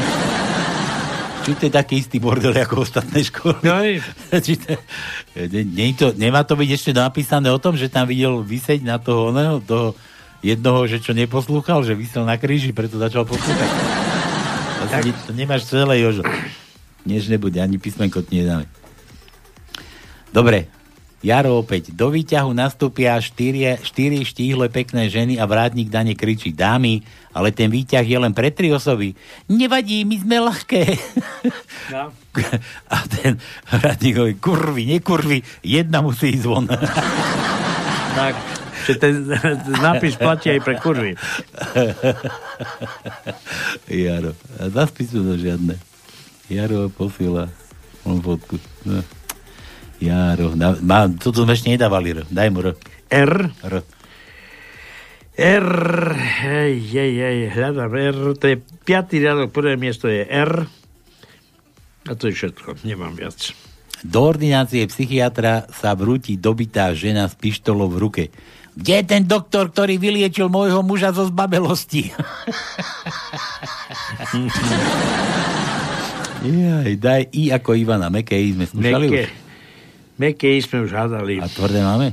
Či 1.41 1.51
to 1.57 1.63
je 1.67 1.73
taký 1.73 1.99
istý 1.99 2.21
bordel 2.23 2.53
ako 2.53 2.87
ostatné 2.87 3.27
školy? 3.27 3.59
No, 3.65 3.75
Či 4.45 4.55
to, 4.55 4.77
ne, 5.35 5.61
nie 5.67 5.91
to, 5.97 6.15
nemá 6.15 6.47
to 6.47 6.55
byť 6.55 6.69
ešte 6.69 6.91
napísané 6.95 7.51
o 7.51 7.59
tom, 7.59 7.75
že 7.75 7.91
tam 7.91 8.07
videl 8.07 8.39
vyseť 8.39 8.87
na 8.87 9.01
toho, 9.03 9.35
oného, 9.35 9.59
toho 9.59 9.97
jednoho, 10.41 10.85
že 10.89 11.01
čo 11.01 11.13
neposlúchal, 11.13 11.85
že 11.85 11.97
vysel 11.97 12.25
na 12.25 12.37
kríži, 12.37 12.73
preto 12.73 12.97
začal 12.97 13.25
poslúchať. 13.25 13.69
To, 14.81 14.89
tak. 14.89 15.05
to 15.29 15.37
nemáš 15.37 15.69
celé, 15.69 16.01
Jožo. 16.01 16.25
Než 17.05 17.29
nebude, 17.29 17.61
ani 17.61 17.77
písmenko 17.77 18.25
ti 18.25 18.41
nedáme. 18.41 18.65
Dobre, 20.33 20.73
Jaro 21.21 21.61
opäť. 21.61 21.93
Do 21.93 22.09
výťahu 22.09 22.49
nastúpia 22.49 23.13
štyrie, 23.21 23.77
štyri 23.85 24.25
štíhle 24.25 24.73
pekné 24.73 25.05
ženy 25.05 25.37
a 25.37 25.45
vrátnik 25.45 25.93
dane 25.93 26.17
kričí 26.17 26.49
dámy, 26.49 27.05
ale 27.29 27.53
ten 27.53 27.69
výťah 27.69 28.01
je 28.01 28.17
len 28.17 28.33
pre 28.33 28.49
tri 28.49 28.73
osoby. 28.73 29.13
Nevadí, 29.45 30.01
my 30.01 30.17
sme 30.17 30.37
ľahké. 30.41 30.81
No. 31.93 32.09
A 32.95 32.97
ten 33.05 33.37
vrátnik 33.69 34.17
hovorí, 34.17 34.35
kurvy, 34.41 34.83
nekurvy, 34.97 35.45
jedna 35.61 36.01
musí 36.01 36.33
ísť 36.33 36.45
von. 36.49 36.65
Tak, 38.17 38.33
že 38.87 38.93
ten 38.97 39.29
nápis 39.85 40.17
platí 40.17 40.51
aj 40.51 40.59
pre 40.65 40.75
kurvy. 40.81 41.11
Jaro. 43.87 44.33
A 44.59 44.63
zaspisu 44.69 45.21
to 45.21 45.35
žiadne. 45.37 45.75
Jaro 46.51 46.91
posiela 46.91 47.47
on 48.03 48.19
fotku. 48.19 48.57
No. 48.83 49.01
Jaro. 50.01 50.57
Na, 50.57 50.73
má, 50.81 51.05
toto 51.07 51.45
sme 51.45 51.53
ešte 51.53 51.69
nedávali 51.69 52.17
R. 52.17 52.19
Daj 52.27 52.49
mu 52.49 52.59
R. 52.65 52.75
R. 53.11 53.33
R. 53.61 53.75
R. 55.41 55.69
Hej, 56.43 56.73
hej, 56.91 57.11
hej, 57.17 57.39
hľadám 57.55 57.93
R. 57.95 58.17
To 58.35 58.45
je 58.45 58.57
piatý 58.83 59.23
riadok, 59.23 59.53
prvé 59.53 59.79
miesto 59.79 60.11
je 60.11 60.27
R. 60.27 60.67
A 62.09 62.11
to 62.17 62.27
je 62.27 62.33
všetko, 62.33 62.81
nemám 62.81 63.13
viac. 63.13 63.53
Do 64.01 64.25
ordinácie 64.25 64.81
psychiatra 64.89 65.69
sa 65.69 65.93
vrúti 65.93 66.33
dobitá 66.33 66.89
žena 66.97 67.29
s 67.29 67.37
pištolou 67.37 67.85
v 67.93 67.97
ruke. 68.01 68.23
Kde 68.71 68.93
je 68.93 69.05
ten 69.05 69.23
doktor, 69.27 69.67
ktorý 69.67 69.99
vyliečil 69.99 70.47
môjho 70.47 70.79
muža 70.79 71.11
zo 71.11 71.27
zbabelosti? 71.27 72.07
Jaj, 76.41 76.91
daj 76.97 77.21
I 77.31 77.51
ako 77.51 77.77
Ivana, 77.77 78.09
meké 78.09 78.33
I 78.33 78.55
sme 78.55 78.65
skúšali 78.65 79.07
Meké. 79.07 79.21
už. 79.21 79.29
Meké 80.17 80.47
I 80.53 80.61
sme 80.61 80.77
už 80.85 80.91
hádali. 80.91 81.37
A 81.37 81.45
tvrdé 81.45 81.81
máme? 81.81 82.07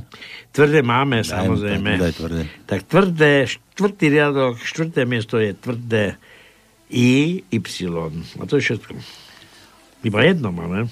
Tvrdé 0.49 0.79
máme, 0.81 1.21
Daj, 1.21 1.29
samozrejme. 1.29 1.91
tak 1.91 2.01
daj 2.01 2.13
tvrdé. 2.13 2.41
Tak 2.65 2.79
tvrdé, 2.85 3.31
štvrtý 3.47 4.05
riadok, 4.09 4.53
štvrté 4.59 5.01
miesto 5.05 5.37
je 5.37 5.51
tvrdé 5.53 6.03
I, 6.89 7.41
Y. 7.47 7.89
A 8.37 8.43
to 8.45 8.57
je 8.57 8.63
všetko. 8.63 8.93
Iba 10.01 10.19
jedno 10.25 10.49
máme. 10.49 10.89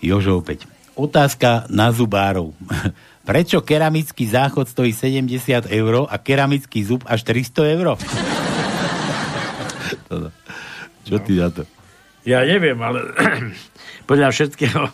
Jožo 0.00 0.36
opäť. 0.36 0.66
Otázka 0.94 1.66
na 1.70 1.90
zubárov. 1.90 2.52
Prečo 3.30 3.62
keramický 3.62 4.26
záchod 4.26 4.66
stojí 4.66 4.90
70 4.90 5.70
eur 5.70 6.10
a 6.10 6.18
keramický 6.18 6.82
zub 6.82 7.06
až 7.06 7.22
300 7.22 7.78
eur? 7.78 7.94
Čo 11.06 11.16
ty 11.22 11.38
za 11.38 11.54
to? 11.54 11.62
Ja 12.26 12.42
neviem, 12.42 12.74
ale 12.82 13.06
podľa 14.10 14.34
všetkého 14.34 14.90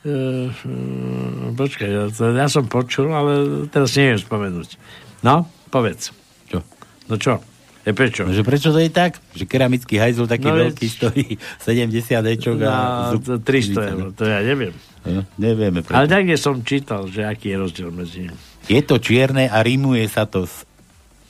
Uh, 0.00 0.48
uh, 0.64 1.52
počkaj, 1.60 1.84
ja, 1.84 2.08
ja 2.08 2.48
som 2.48 2.64
počul, 2.64 3.12
ale 3.12 3.68
teraz 3.68 3.92
neviem 4.00 4.16
spomenúť. 4.16 4.80
No, 5.20 5.44
povedz. 5.68 6.08
Čo? 6.48 6.64
No 7.04 7.20
čo? 7.20 7.36
Je 7.84 7.92
prečo? 7.92 8.24
No, 8.24 8.32
že 8.32 8.40
prečo 8.40 8.72
to 8.72 8.80
je 8.80 8.88
tak? 8.88 9.20
Že 9.36 9.44
keramický 9.44 10.00
hajzl 10.00 10.24
taký 10.24 10.48
No, 10.48 10.56
veľký 10.56 10.86
stojí 10.88 11.36
70 11.68 12.16
ečok 12.16 12.64
a 12.64 12.72
Na 12.72 13.12
zub 13.12 13.44
300 13.44 13.92
eur, 13.92 14.08
to 14.16 14.24
ja 14.24 14.40
neviem. 14.40 14.72
No, 15.00 15.24
nevieme 15.40 15.80
prečo. 15.80 15.96
Ale 15.96 16.12
niekde 16.12 16.36
som 16.36 16.60
čítal, 16.60 17.08
že 17.08 17.24
aký 17.24 17.52
je 17.52 17.56
rozdiel 17.56 17.88
medzi 17.88 18.28
nimi. 18.28 18.38
Je 18.68 18.80
to 18.84 19.00
čierne 19.00 19.48
a 19.48 19.58
rimuje 19.64 20.04
sa 20.06 20.28
to 20.28 20.44
s, 20.44 20.68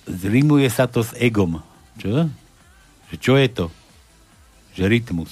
rimuje 0.06 0.66
sa 0.66 0.90
to 0.90 1.06
s 1.06 1.14
egom. 1.14 1.62
Čo? 1.96 2.26
Že 3.10 3.16
čo 3.22 3.32
je 3.38 3.48
to? 3.48 3.66
Že 4.74 4.84
rytmus. 4.90 5.30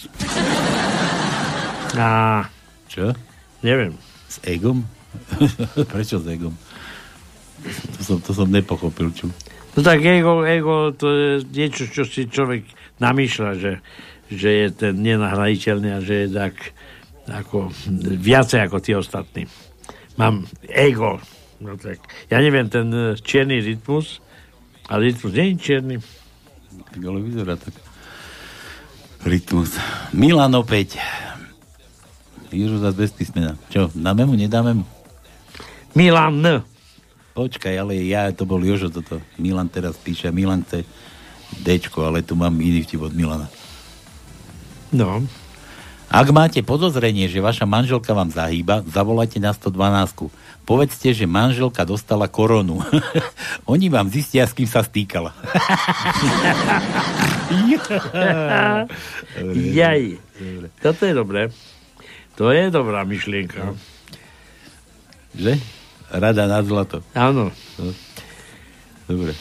A, 1.98 2.46
Čo? 2.86 3.10
neviem. 3.64 3.94
S 4.30 4.38
egom? 4.46 4.86
Prečo 5.92 6.22
s 6.22 6.26
egom? 6.30 6.54
To 7.98 8.00
som, 8.06 8.16
to 8.22 8.30
som 8.30 8.46
nepochopil, 8.46 9.10
čo? 9.10 9.26
No 9.74 9.82
tak 9.82 10.02
ego, 10.02 10.46
ego 10.46 10.94
to 10.94 11.06
je 11.10 11.30
niečo, 11.54 11.90
čo 11.90 12.06
si 12.06 12.30
človek 12.30 12.66
namýšľa, 13.02 13.50
že, 13.58 13.72
že 14.30 14.48
je 14.50 14.66
ten 14.74 14.94
nenahraditeľný 14.98 15.90
a 15.94 16.00
že 16.02 16.26
je 16.26 16.28
tak 16.34 16.54
ako 17.28 17.72
viacej 18.18 18.60
ako 18.64 18.76
tí 18.80 18.92
ostatní. 18.96 19.44
Mám 20.16 20.48
ego. 20.66 21.22
No 21.58 21.74
tak, 21.74 21.98
ja 22.30 22.38
neviem, 22.38 22.70
ten 22.70 22.86
e, 22.94 23.18
čierny 23.18 23.58
rytmus, 23.58 24.22
ale 24.86 25.10
rytmus 25.10 25.34
nie 25.34 25.54
je 25.54 25.54
čierny. 25.58 25.96
Tak 26.94 27.02
ale 27.02 27.18
vyzerá 27.18 27.58
tak. 27.58 27.74
Rytmus. 29.26 29.74
Milan 30.14 30.54
opäť. 30.54 31.02
Južo 32.54 32.78
za 32.78 32.94
bez 32.94 33.10
písmena. 33.10 33.58
Čo, 33.68 33.90
dáme 33.90 34.22
mu, 34.22 34.38
nedáme 34.38 34.78
mu? 34.78 34.84
Milan. 35.98 36.62
Počkaj, 37.34 37.74
ale 37.74 38.06
ja, 38.06 38.30
to 38.30 38.46
bol 38.46 38.62
Jožo 38.62 38.88
toto. 38.88 39.18
Milan 39.34 39.66
teraz 39.66 39.98
píše, 39.98 40.30
Milan 40.30 40.62
chce 40.62 40.86
Dčko, 41.58 42.06
ale 42.06 42.22
tu 42.22 42.36
mám 42.36 42.54
iný 42.60 42.84
vtip 42.84 43.02
od 43.02 43.14
Milana. 43.16 43.48
No. 44.92 45.24
Ak 46.08 46.32
máte 46.32 46.64
podozrenie, 46.64 47.28
že 47.28 47.44
vaša 47.44 47.68
manželka 47.68 48.16
vám 48.16 48.32
zahýba, 48.32 48.80
zavolajte 48.88 49.36
na 49.44 49.52
112. 49.52 50.32
Povedzte, 50.64 51.12
že 51.12 51.28
manželka 51.28 51.84
dostala 51.84 52.24
koronu. 52.32 52.80
Oni 53.72 53.92
vám 53.92 54.08
zistia, 54.08 54.48
s 54.48 54.56
kým 54.56 54.64
sa 54.64 54.80
stýkala. 54.80 55.36
Jaj. 59.76 60.16
Toto 60.80 61.02
je 61.04 61.12
dobré. 61.12 61.52
To 62.40 62.56
je 62.56 62.72
dobrá 62.72 63.04
myšlienka. 63.04 63.76
Že? 65.36 65.60
Rada 66.08 66.48
na 66.48 66.64
zlato. 66.64 67.04
Áno. 67.12 67.52
Dobre. 69.04 69.36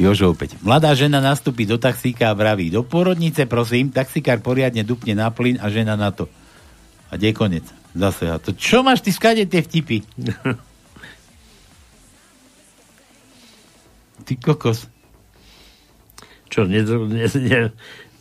Jožo 0.00 0.32
opäť. 0.32 0.56
Mladá 0.64 0.96
žena 0.96 1.20
nastúpi 1.20 1.68
do 1.68 1.76
taxíka 1.76 2.32
a 2.32 2.36
vraví, 2.36 2.72
do 2.72 2.80
porodnice 2.80 3.44
prosím, 3.44 3.92
taxikár 3.92 4.40
poriadne 4.40 4.80
dupne 4.80 5.12
na 5.12 5.28
plyn 5.28 5.60
a 5.60 5.68
žena 5.68 5.92
na 5.92 6.08
to. 6.08 6.24
A 7.12 7.20
kde 7.20 7.30
je 7.30 7.36
konec? 7.36 7.66
Zase. 7.92 8.32
A 8.32 8.40
to 8.40 8.56
čo 8.56 8.80
máš 8.80 9.04
ty 9.04 9.12
skade 9.12 9.44
tie 9.44 9.60
vtipy? 9.60 10.00
ty 14.24 14.32
kokos. 14.40 14.88
Čo, 16.48 16.64
nedo, 16.64 17.04
ne, 17.04 17.28
ne, 17.30 17.70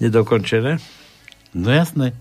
nedokončené? 0.03 0.83
No 1.55 1.71
jasné. 1.71 2.11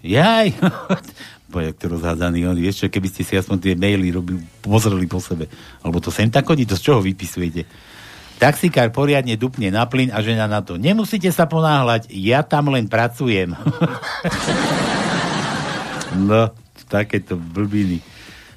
Jaj! 0.00 0.56
Bo 1.52 1.62
jak 1.62 1.78
to 1.78 1.86
rozhádzaný, 1.86 2.42
on, 2.50 2.58
vieš 2.58 2.82
čo, 2.82 2.90
keby 2.90 3.06
ste 3.06 3.22
si 3.22 3.38
aspoň 3.38 3.56
tie 3.62 3.74
maily 3.78 4.10
robili, 4.10 4.42
pozreli 4.64 5.06
po 5.06 5.22
sebe. 5.22 5.46
Alebo 5.86 6.02
to 6.02 6.10
sem 6.10 6.26
tak 6.26 6.42
chodí, 6.42 6.66
to 6.66 6.74
z 6.74 6.90
čoho 6.90 6.98
vypisujete? 6.98 7.62
Taxikár 8.36 8.92
poriadne 8.92 9.32
dupne 9.40 9.72
na 9.72 9.88
plyn 9.88 10.12
a 10.12 10.20
žena 10.20 10.44
na 10.44 10.60
to. 10.60 10.76
Nemusíte 10.76 11.32
sa 11.32 11.48
ponáhľať, 11.48 12.12
ja 12.12 12.44
tam 12.44 12.68
len 12.68 12.84
pracujem. 12.84 13.52
no, 16.28 16.52
takéto 16.92 17.40
blbiny. 17.40 18.04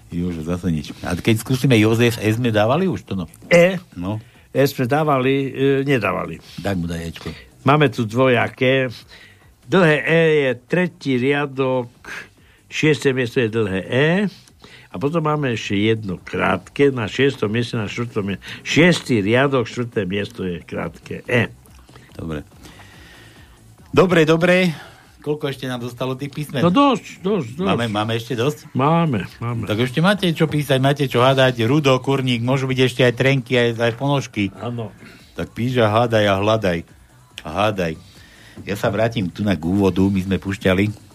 Už 0.10 0.44
zase 0.44 0.68
nič. 0.74 0.92
A 1.06 1.16
keď 1.16 1.40
skúsime 1.40 1.80
Jozef, 1.80 2.20
S 2.20 2.42
sme 2.42 2.52
dávali 2.52 2.90
už 2.90 3.06
to 3.06 3.14
no? 3.14 3.30
E? 3.48 3.78
No. 3.96 4.20
E 4.50 4.66
sme 4.66 4.90
dávali, 4.90 5.54
e, 5.54 5.86
nedávali. 5.86 6.42
Tak 6.60 6.76
mu 6.76 6.90
daj 6.90 7.14
Ečko. 7.14 7.30
Máme 7.64 7.94
tu 7.94 8.10
dvojaké. 8.10 8.90
Dlhé 9.70 9.98
E 10.02 10.22
je 10.34 10.52
tretí 10.66 11.22
riadok, 11.22 11.94
šiesté 12.66 13.14
miesto 13.14 13.38
je 13.38 13.54
dlhé 13.54 13.82
E. 13.86 14.10
A 14.90 14.98
potom 14.98 15.22
máme 15.22 15.54
ešte 15.54 15.78
jedno 15.78 16.18
krátke 16.18 16.90
na 16.90 17.06
šiestom 17.06 17.54
mieste, 17.54 17.78
na 17.78 17.86
štvrtom 17.86 18.26
mieste. 18.26 18.44
Šiestý 18.66 19.22
riadok, 19.22 19.70
štvrté 19.70 20.10
miesto 20.10 20.42
je 20.42 20.66
krátke 20.66 21.22
E. 21.30 21.54
Dobre. 22.18 22.42
Dobre, 23.94 24.26
dobre. 24.26 24.74
Koľko 25.20 25.52
ešte 25.52 25.68
nám 25.70 25.84
zostalo 25.84 26.16
tých 26.16 26.32
písmen? 26.32 26.64
No 26.64 26.72
dosť, 26.72 27.22
dosť, 27.22 27.50
dosť. 27.60 27.68
Máme, 27.70 27.86
máme 27.92 28.14
ešte 28.16 28.34
dosť? 28.40 28.72
Máme, 28.72 29.28
máme. 29.38 29.68
Tak 29.68 29.78
ešte 29.84 30.00
máte 30.00 30.26
čo 30.32 30.48
písať, 30.48 30.80
máte 30.80 31.06
čo 31.06 31.22
hádať. 31.22 31.60
Rudo, 31.68 31.94
kurník, 32.00 32.40
môžu 32.42 32.66
byť 32.66 32.80
ešte 32.80 33.02
aj 33.04 33.14
trenky, 33.14 33.54
aj, 33.60 33.70
aj 33.78 33.94
ponožky. 34.00 34.50
Áno. 34.58 34.96
Tak 35.36 35.52
píš 35.52 35.84
a 35.84 35.92
hádaj 35.92 36.24
a 36.24 36.40
hľadaj. 36.40 36.80
A 37.44 37.50
hádaj. 37.52 37.94
Ja 38.64 38.76
sa 38.80 38.90
vrátim 38.90 39.28
tu 39.28 39.44
na 39.44 39.60
k 39.60 39.64
úvodu. 39.68 40.02
My 40.08 40.24
sme 40.24 40.40
pušťali 40.40 41.09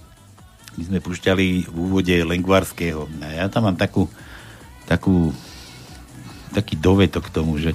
my 0.75 0.83
sme 0.83 0.99
pušťali 0.99 1.71
v 1.71 1.77
úvode 1.77 2.15
Lengvarského. 2.15 3.07
A 3.23 3.45
ja 3.45 3.47
tam 3.47 3.71
mám 3.71 3.79
takú, 3.79 4.11
takú 4.91 5.31
taký 6.55 6.79
dovetok 6.79 7.31
k 7.31 7.35
tomu, 7.35 7.59
že, 7.59 7.75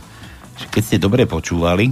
že 0.56 0.66
keď 0.72 0.82
ste 0.84 0.98
dobre 1.04 1.28
počúvali, 1.28 1.92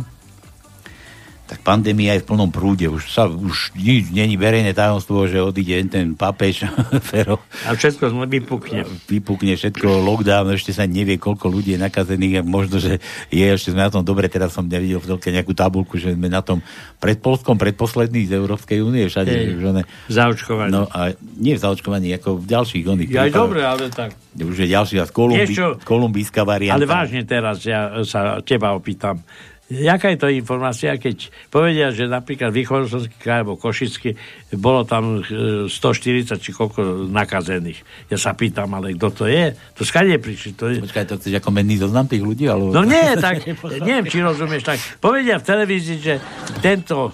pandémia 1.68 2.15
je 2.15 2.23
v 2.23 2.31
plnom 2.31 2.48
prúde. 2.48 2.88
Už 2.88 3.11
sa, 3.11 3.27
už 3.27 3.76
nič, 3.76 4.07
není 4.15 4.39
verejné 4.39 4.72
tajomstvo, 4.72 5.27
že 5.27 5.44
odíde 5.44 5.84
ten 5.91 6.15
papež 6.15 6.64
Fero. 7.11 7.44
A 7.68 7.76
všetko 7.76 8.07
vypukne. 8.23 8.88
Vypukne 9.11 9.60
všetko, 9.60 9.99
lockdown, 10.07 10.56
ešte 10.56 10.72
sa 10.72 10.88
nevie, 10.88 11.19
koľko 11.19 11.52
ľudí 11.52 11.76
je 11.76 11.84
nakazených 11.84 12.39
a 12.39 12.41
možno, 12.48 12.80
že 12.80 13.03
je, 13.27 13.44
ešte 13.44 13.76
sme 13.76 13.84
na 13.84 13.91
tom 13.91 14.07
dobre, 14.07 14.31
teraz 14.31 14.56
som 14.56 14.64
nevidel 14.64 15.03
v 15.03 15.11
telke 15.11 15.27
nejakú 15.27 15.52
tabulku, 15.52 15.99
že 15.99 16.15
sme 16.15 16.31
na 16.31 16.39
tom 16.39 16.64
pred 17.03 17.19
Polskom, 17.19 17.60
predposledný 17.60 18.31
z 18.31 18.39
Európskej 18.39 18.80
únie, 18.80 19.11
všade. 19.11 19.27
Hej, 19.27 19.60
že 19.60 19.72
ne, 19.76 19.84
zaočkovaní. 20.07 20.72
No 20.72 20.88
a 20.88 21.11
nie 21.35 21.60
v 21.60 21.60
zaočkovaní, 21.60 22.15
ako 22.15 22.39
v 22.39 22.45
ďalších 22.48 22.85
oných. 22.88 23.10
Ja 23.11 23.27
aj 23.27 23.34
dobre, 23.35 23.60
ale 23.68 23.91
tak. 23.91 24.15
Už 24.38 24.56
je 24.56 24.69
ďalší 24.69 25.02
raz 25.02 25.10
Kolumbi, 25.10 25.49
kolumbijská 25.81 26.45
varianta. 26.45 26.77
Ale 26.77 26.85
vážne 26.85 27.26
teraz 27.26 27.65
ja 27.65 28.06
sa 28.06 28.39
teba 28.45 28.77
opýtam. 28.77 29.19
Jaká 29.68 30.15
je 30.15 30.19
to 30.23 30.31
informácia, 30.31 30.95
keď 30.95 31.27
povedia, 31.52 31.91
že 31.91 32.07
napríklad 32.07 32.56
východoslovenský 32.56 33.19
kraj 33.19 33.44
alebo 33.44 33.60
Košický 33.60 34.15
bolo 34.56 34.88
tam 34.88 35.19
140 35.19 36.39
či 36.39 36.56
koľko 36.56 37.11
nakazených. 37.11 37.84
Ja 38.07 38.15
sa 38.15 38.31
pýtam, 38.31 38.72
ale 38.72 38.95
kto 38.95 39.07
to 39.11 39.23
je? 39.27 39.52
To 39.76 39.84
skade 39.84 40.15
prišli? 40.23 40.56
To 40.56 40.72
je... 40.72 40.80
Počkaj, 40.88 41.11
to 41.11 41.19
chceš 41.19 41.44
ako 41.44 41.52
menný 41.52 41.84
zoznam 41.84 42.07
tých 42.07 42.23
ľudí? 42.23 42.48
Ale... 42.48 42.72
No 42.72 42.88
nie, 42.88 43.11
tak 43.19 43.44
neviem, 43.84 44.07
či 44.07 44.23
rozumieš. 44.23 44.64
Tak 44.64 44.80
povedia 45.03 45.35
v 45.35 45.44
televízii, 45.44 45.99
že 45.99 46.15
tento, 46.64 47.11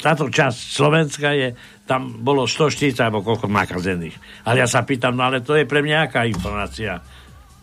táto 0.00 0.32
časť 0.32 0.56
Slovenska 0.56 1.36
je 1.36 1.52
tam 1.84 2.24
bolo 2.24 2.48
140 2.48 2.96
alebo 2.96 3.20
koľko 3.20 3.44
nakazených. 3.44 4.16
Ale 4.48 4.64
ja 4.64 4.68
sa 4.68 4.88
pýtam, 4.88 5.20
no 5.20 5.28
ale 5.28 5.44
to 5.44 5.52
je 5.52 5.68
pre 5.68 5.84
mňa 5.84 6.08
aká 6.08 6.24
informácia? 6.24 7.04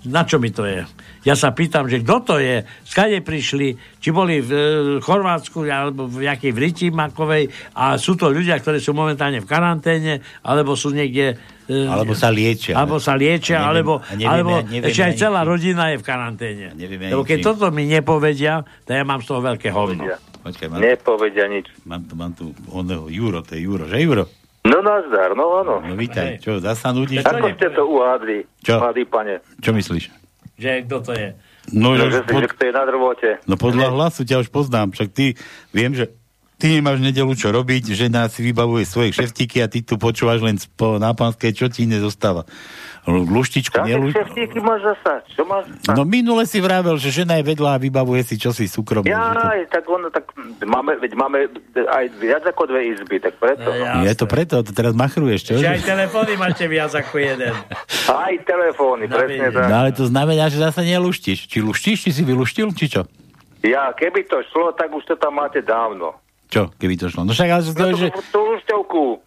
Na 0.07 0.25
čo 0.25 0.41
mi 0.41 0.49
to 0.49 0.65
je? 0.65 0.81
Ja 1.21 1.37
sa 1.37 1.53
pýtam, 1.53 1.85
že 1.85 2.01
kto 2.01 2.15
to 2.25 2.35
je, 2.41 2.65
skade 2.81 3.21
prišli, 3.21 3.77
či 4.01 4.09
boli 4.09 4.41
v 4.41 4.51
e, 4.51 4.61
Chorvátsku 5.05 5.61
alebo 5.69 6.09
v 6.09 6.25
jakej 6.25 6.49
v 6.49 6.57
Riti 6.57 6.87
Makovej 6.89 7.53
a 7.77 8.01
sú 8.01 8.17
to 8.17 8.33
ľudia, 8.33 8.57
ktorí 8.57 8.81
sú 8.81 8.97
momentálne 8.97 9.37
v 9.37 9.45
karanténe, 9.45 10.25
alebo 10.41 10.73
sú 10.73 10.89
niekde... 10.89 11.37
E, 11.69 11.85
alebo 11.85 12.17
sa 12.17 12.33
liečia. 12.33 12.73
Alebo 12.73 12.97
sa 12.97 13.13
liečia, 13.13 13.61
neviem, 13.61 13.69
alebo, 13.69 13.93
neviem, 14.17 14.29
alebo 14.33 14.51
neviem, 14.65 14.89
ešte 14.89 15.01
aj 15.05 15.13
celá 15.21 15.41
rodina 15.45 15.93
je 15.93 15.97
v 16.01 16.05
karanténe. 16.05 16.65
Lebo 17.13 17.21
keď 17.21 17.37
toto 17.45 17.69
mi 17.69 17.85
nepovedia, 17.85 18.65
to 18.89 18.97
ja 18.97 19.05
mám 19.05 19.21
z 19.21 19.29
toho 19.29 19.45
veľké 19.45 19.69
hovno. 19.69 20.09
Počkaj, 20.41 20.67
mám, 20.73 20.81
Nepovedia 20.81 21.45
nič. 21.45 21.69
Mám 21.85 22.01
tu, 22.09 22.13
mám 22.17 22.33
tu 22.33 22.45
oného 22.73 23.05
Juro, 23.13 23.45
to 23.45 23.53
je 23.53 23.61
Juro, 23.61 23.85
že 23.85 24.01
Juro? 24.01 24.25
No 24.61 24.77
nazdar, 24.85 25.33
no 25.33 25.57
áno. 25.57 25.81
No 25.81 25.97
vítaj, 25.97 26.37
čo, 26.37 26.61
zasa 26.61 26.93
nudí? 26.93 27.17
Ako 27.17 27.49
ste 27.57 27.67
to 27.73 27.81
uhádli, 27.81 28.45
čo? 28.61 28.77
mladý 28.77 29.03
pane? 29.09 29.41
Čo 29.57 29.73
myslíš? 29.73 30.13
Že 30.61 30.85
kto 30.85 30.97
to 31.01 31.11
je? 31.17 31.29
No, 31.73 31.97
no 31.97 32.13
že, 32.13 32.21
pod... 32.21 32.45
že 32.45 32.49
kto 32.53 32.61
je 32.69 32.73
na 32.73 32.83
drvote. 32.85 33.29
No 33.49 33.57
podľa 33.57 33.89
hlasu 33.89 34.21
ťa 34.21 34.45
už 34.45 34.53
poznám, 34.53 34.93
však 34.93 35.09
ty, 35.09 35.33
viem, 35.73 35.97
že 35.97 36.13
ty 36.61 36.77
nemáš 36.77 37.01
nedelu 37.01 37.33
čo 37.33 37.49
robiť, 37.49 37.97
že 37.97 38.05
nás 38.05 38.37
si 38.37 38.45
vybavuje 38.45 38.85
svoje 38.85 39.09
šeftíky 39.17 39.65
a 39.65 39.67
ty 39.67 39.81
tu 39.81 39.97
počúvaš 39.97 40.45
len 40.45 40.61
po 40.77 41.01
nápanskej, 41.01 41.57
čo 41.57 41.65
ti 41.73 41.89
nezostáva. 41.89 42.45
Luštičku 43.09 43.81
šeftíky 44.13 44.61
máš 44.61 44.93
zasa? 44.93 45.25
Čo 45.33 45.41
máš 45.49 45.73
zasa? 45.73 45.97
No 45.97 46.05
minule 46.05 46.45
si 46.45 46.61
vravel, 46.61 47.01
že 47.01 47.09
žena 47.09 47.41
je 47.41 47.49
vedľa 47.49 47.69
a 47.73 47.81
vybavuje 47.81 48.21
si 48.21 48.37
čosi 48.37 48.69
súkromné. 48.69 49.09
Ja, 49.09 49.33
to... 49.33 49.73
tak 49.73 49.83
ono, 49.89 50.13
tak 50.13 50.29
máme, 50.61 51.01
veď 51.01 51.11
máme 51.17 51.49
aj 51.73 52.05
viac 52.21 52.45
ako 52.45 52.69
dve 52.69 52.93
izby, 52.93 53.17
tak 53.17 53.41
preto. 53.41 53.73
No, 53.73 54.05
je 54.05 54.13
to 54.13 54.29
preto, 54.29 54.61
to 54.61 54.69
teraz 54.69 54.93
machruješ, 54.93 55.49
čo? 55.49 55.51
Že 55.57 55.81
aj 55.81 55.81
telefóny 55.81 56.37
máte 56.37 56.69
viac 56.69 56.93
ako 56.93 57.17
jeden. 57.17 57.57
Aj 58.05 58.33
telefóny, 58.45 59.09
no, 59.09 59.17
presne 59.17 59.49
tak. 59.49 59.65
No 59.65 59.75
ale 59.81 59.89
to 59.97 60.05
znamená, 60.05 60.53
že 60.53 60.61
zase 60.61 60.85
neluštíš. 60.85 61.49
Či 61.49 61.57
luštíš, 61.65 61.97
či 62.05 62.09
si 62.13 62.21
vyluštil, 62.21 62.69
či 62.77 62.85
čo? 62.85 63.09
Ja, 63.65 63.93
keby 63.97 64.29
to 64.29 64.45
šlo, 64.53 64.77
tak 64.77 64.93
už 64.93 65.09
to 65.09 65.15
tam 65.17 65.41
máte 65.41 65.65
dávno. 65.65 66.21
Čo, 66.51 66.67
keby 66.75 66.99
to 66.99 67.07
šlo? 67.07 67.23
No 67.23 67.31
však 67.31 67.47
ale, 67.47 67.63
no, 67.63 67.95
že, 67.95 68.11
tú 68.29 68.51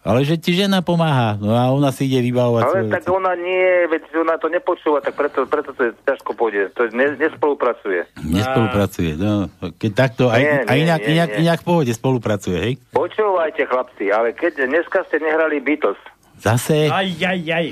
ale 0.05 0.21
že 0.21 0.37
ti 0.37 0.53
žena 0.53 0.85
pomáha, 0.85 1.33
no 1.41 1.57
a 1.57 1.73
ona 1.73 1.89
si 1.89 2.05
ide 2.05 2.21
vybavovať 2.21 2.61
Ale 2.61 2.79
tak 2.93 3.01
veci. 3.01 3.09
ona 3.09 3.33
nie, 3.33 3.89
veď 3.89 4.01
ona 4.21 4.37
to 4.37 4.47
nepočúva, 4.53 5.01
tak 5.01 5.17
preto, 5.17 5.49
preto 5.49 5.73
to 5.73 5.89
je 5.89 5.91
ťažko 6.05 6.37
pôjde. 6.37 6.69
To 6.77 6.85
ne, 6.93 7.17
nespolupracuje. 7.17 8.05
Nespolupracuje, 8.21 9.17
no. 9.17 9.49
Keď 9.81 9.91
takto, 9.97 10.29
aj, 10.29 10.41
Nie, 10.45 10.53
aj 10.69 10.77
inak, 10.77 11.01
nie, 11.01 11.13
inak, 11.17 11.29
nie. 11.33 11.41
inak 11.41 11.59
pohode 11.65 11.89
spolupracuje, 11.89 12.57
hej? 12.61 12.73
Počúvajte, 12.93 13.65
chlapci, 13.65 14.13
ale 14.13 14.37
keď 14.37 14.69
dneska 14.69 15.01
ste 15.09 15.17
nehrali 15.17 15.57
Beatles, 15.57 15.97
Zase? 16.35 16.91
Aj, 16.91 17.07
aj, 17.07 17.39
aj. 17.41 17.67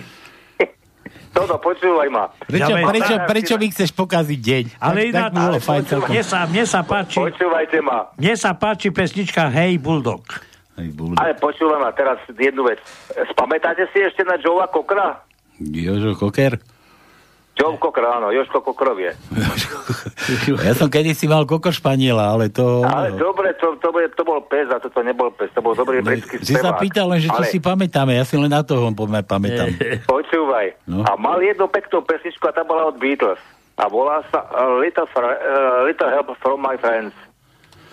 Toto 1.34 1.58
počúvaj 1.58 2.08
ma. 2.08 2.30
Prečo, 2.40 2.72
Ja, 2.72 2.86
prečo, 2.86 3.14
prečo 3.26 3.54
mi 3.58 3.68
chceš 3.68 3.90
pokaziť 3.92 4.40
deň? 4.40 4.64
Ale 4.78 5.00
tak, 5.02 5.10
iná, 5.10 5.24
tak 5.24 5.34
bolo 5.34 5.58
fajn 5.58 5.82
mne, 6.06 6.22
sa, 6.22 6.38
mne 6.46 6.64
sa 6.64 6.80
páči, 6.86 7.18
Počúvajte 7.18 7.78
ma. 7.82 8.08
mne 8.14 8.34
sa 8.38 8.54
páči 8.54 8.88
pesnička 8.90 9.50
Hey 9.50 9.76
Bulldog. 9.76 10.24
Hej, 10.74 10.90
buldo. 10.90 11.18
Ale 11.18 11.38
počúvaj 11.38 11.78
ma 11.78 11.94
teraz 11.94 12.18
jednu 12.30 12.66
vec. 12.66 12.82
Spamätáte 13.30 13.86
si 13.90 14.02
ešte 14.02 14.26
na 14.26 14.38
Joea 14.38 14.66
Kokra? 14.66 15.22
Jožo 15.60 16.18
Koker? 16.18 16.58
Joe 17.54 17.78
Cocker, 17.78 18.02
áno, 18.04 18.34
Jožko 18.34 18.60
Kokrovie. 18.60 19.14
Ja 20.60 20.74
som 20.74 20.90
kedysi 20.90 21.30
mal 21.30 21.46
Kokor 21.46 21.70
Španiela, 21.70 22.34
ale 22.34 22.50
to... 22.50 22.82
Ale 22.82 23.14
dobre, 23.14 23.54
to, 23.56 23.78
to, 23.78 23.94
bol, 23.94 24.02
to 24.04 24.24
bol 24.24 24.42
pes 24.42 24.66
a 24.68 24.82
toto 24.82 25.00
nebol 25.00 25.30
pes, 25.30 25.54
to 25.54 25.62
bol 25.62 25.72
dobrý 25.72 26.02
britský 26.02 26.42
Si 26.42 26.50
sa 26.52 26.74
spevák. 26.74 26.82
pýtal 26.82 27.06
len, 27.08 27.22
že 27.22 27.30
či 27.30 27.38
Ale 27.38 27.46
si 27.46 27.60
pamätáme, 27.62 28.18
ja 28.18 28.26
si 28.26 28.36
len 28.36 28.50
na 28.50 28.66
toho 28.66 28.90
pamätám. 29.22 29.70
Počúvaj. 30.10 30.82
No. 30.90 31.06
A 31.06 31.14
mal 31.14 31.38
jednu 31.40 31.70
peknú 31.70 32.02
pesničku 32.02 32.42
a 32.44 32.52
tá 32.52 32.66
bola 32.66 32.90
od 32.90 32.98
Beatles. 32.98 33.38
A 33.74 33.86
volá 33.86 34.26
sa 34.28 34.50
uh, 34.50 34.82
Little, 34.82 35.06
Fr- 35.08 35.22
uh, 35.24 35.86
Little 35.86 36.10
Help 36.10 36.34
from 36.40 36.58
my 36.58 36.74
friends. 36.76 37.14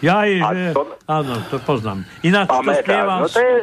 Ja, 0.00 0.24
že... 0.24 0.40
A 0.40 0.50
to- 0.72 0.96
Áno, 1.04 1.36
to 1.46 1.60
poznám. 1.60 2.08
Ináč 2.20 2.48
to 2.48 2.64
spieval... 2.64 3.18
No 3.18 3.28
to 3.28 3.40
je... 3.40 3.56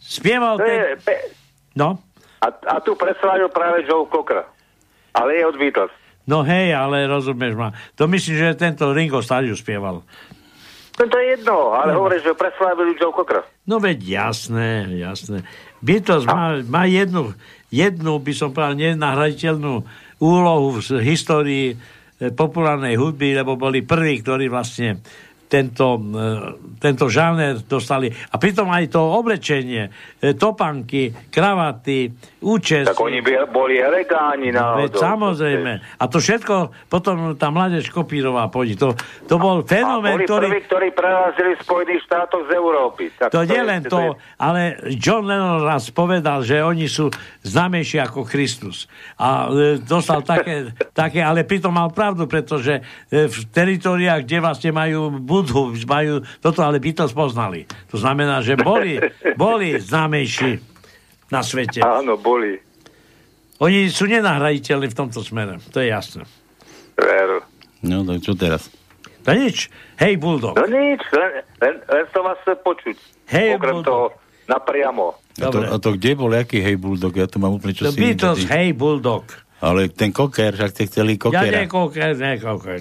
Spieval 0.00 0.54
To 0.58 0.64
je 0.64 0.74
ten... 0.74 1.06
pe- 1.06 1.26
No? 1.70 2.02
a, 2.40 2.46
a 2.50 2.76
tu 2.80 2.94
predstavil 2.94 3.46
práve 3.46 3.84
Joe 3.84 4.02
Cocker. 4.04 4.42
Ale 5.14 5.40
je 5.40 5.42
od 5.46 5.56
Beatles. 5.58 5.92
No 6.28 6.46
hej, 6.46 6.76
ale 6.76 7.10
rozumieš 7.10 7.58
ma. 7.58 7.74
To 7.98 8.06
myslím, 8.06 8.34
že 8.38 8.60
tento 8.60 8.92
Ringo 8.94 9.18
Starr 9.24 9.48
spieval. 9.56 10.06
No 11.00 11.08
to 11.08 11.16
je 11.16 11.26
jedno, 11.32 11.72
ale 11.72 11.96
hovorí, 11.96 12.20
že 12.20 12.36
preslavili 12.36 12.92
Joe 12.92 13.08
Cocker. 13.08 13.40
No 13.64 13.80
veď 13.80 13.98
jasné, 14.04 14.84
jasné. 15.00 15.48
Beatles 15.80 16.28
má, 16.28 16.60
má 16.68 16.84
jednu, 16.84 17.32
jednu, 17.72 18.20
by 18.20 18.32
som 18.36 18.52
povedal, 18.52 18.76
nenahraditeľnú 18.76 19.80
úlohu 20.20 20.76
v 20.76 21.00
histórii 21.00 21.66
eh, 21.72 22.28
populárnej 22.28 23.00
hudby, 23.00 23.32
lebo 23.32 23.56
boli 23.56 23.80
prví, 23.80 24.20
ktorí 24.20 24.52
vlastne 24.52 25.00
tento, 25.50 25.98
tento 26.78 27.10
žáner 27.10 27.58
dostali. 27.66 28.08
A 28.30 28.38
pritom 28.38 28.70
aj 28.70 28.94
to 28.94 29.02
oblečenie, 29.02 29.90
eh, 29.90 30.32
topanky, 30.38 31.10
kravaty, 31.28 32.14
účes. 32.40 32.88
Tak 32.88 32.96
oni 32.96 33.20
by, 33.20 33.50
boli 33.52 33.76
elegáni 33.82 34.54
na 34.54 34.80
Veď 34.80 34.96
samozrejme. 34.96 35.72
A 36.00 36.04
to 36.08 36.22
všetko 36.22 36.72
potom 36.88 37.34
tá 37.36 37.50
mládež 37.52 37.92
kopírová 37.92 38.48
pôjde. 38.48 38.80
To, 38.80 38.88
to 39.28 39.36
bol 39.36 39.60
fenomén, 39.66 40.24
ktorý... 40.24 40.48
prví, 40.48 40.62
ktorí 40.64 40.88
prerazili 40.94 41.52
Spojených 41.60 42.00
štátov 42.08 42.48
z 42.48 42.50
Európy. 42.56 43.02
Tak 43.18 43.28
To 43.34 43.44
je- 43.44 43.50
nie 43.50 43.62
len 43.66 43.82
to, 43.84 44.16
ale 44.40 44.80
John 44.96 45.28
Lennon 45.28 45.66
raz 45.66 45.92
povedal, 45.92 46.40
že 46.46 46.64
oni 46.64 46.88
sú 46.88 47.12
známejší 47.44 48.00
ako 48.00 48.24
Kristus. 48.24 48.88
A 49.20 49.50
e, 49.52 49.76
dostal 49.82 50.24
také, 50.24 50.72
také, 51.00 51.20
ale 51.20 51.44
pritom 51.44 51.74
mal 51.74 51.92
pravdu, 51.92 52.24
pretože 52.24 52.80
e, 53.10 53.28
v 53.28 53.36
teritoriách, 53.52 54.24
kde 54.24 54.38
vlastne 54.40 54.70
majú 54.72 55.12
Budhu, 55.40 55.72
majú 55.88 56.20
toto, 56.38 56.60
ale 56.60 56.76
Beatles 56.76 57.16
poznali. 57.16 57.64
To 57.88 57.96
znamená, 57.96 58.44
že 58.44 58.54
boli, 58.54 59.00
boli 59.40 59.80
známejší 59.80 60.60
na 61.32 61.40
svete. 61.40 61.80
Áno, 61.80 62.20
boli. 62.20 62.60
Oni 63.60 63.88
sú 63.88 64.04
nenahraditeľní 64.04 64.88
v 64.88 64.96
tomto 64.96 65.20
smere, 65.20 65.60
to 65.72 65.80
je 65.80 65.88
jasné. 65.88 66.24
Veru. 66.96 67.40
No, 67.80 68.04
tak 68.04 68.20
čo 68.20 68.36
teraz? 68.36 68.68
To 69.24 69.32
nič. 69.32 69.68
Hej, 70.00 70.16
Bulldog. 70.16 70.56
No 70.56 70.64
nič, 70.64 71.00
len, 71.12 71.44
len, 71.60 71.74
len 71.76 72.04
som 72.08 72.24
vás 72.24 72.40
chcel 72.40 72.56
počuť. 72.60 72.96
Hej, 73.28 73.56
Okrem 73.56 73.80
Bulldog. 73.80 73.88
toho 73.88 74.04
napriamo. 74.48 75.06
A 75.40 75.46
to, 75.48 75.58
a 75.60 75.76
to 75.76 75.88
kde 75.96 76.12
bol, 76.16 76.32
aký 76.32 76.60
hej 76.60 76.76
bulldog? 76.76 77.16
Ja 77.16 77.24
to 77.24 77.40
mám 77.40 77.56
úplne 77.56 77.72
čo 77.72 77.88
The 77.88 77.92
si... 77.94 78.00
Beatles, 78.00 78.44
hej, 78.48 78.76
Bulldog. 78.76 79.24
Ale 79.60 79.92
ten 79.92 80.08
koker, 80.08 80.56
však 80.56 80.70
ste 80.72 80.82
chceli 80.88 81.14
Ja 81.14 81.22
kokera. 81.22 81.52
nie 81.52 81.68
koker, 81.68 82.10
nie 82.16 82.36
koker. 82.40 82.76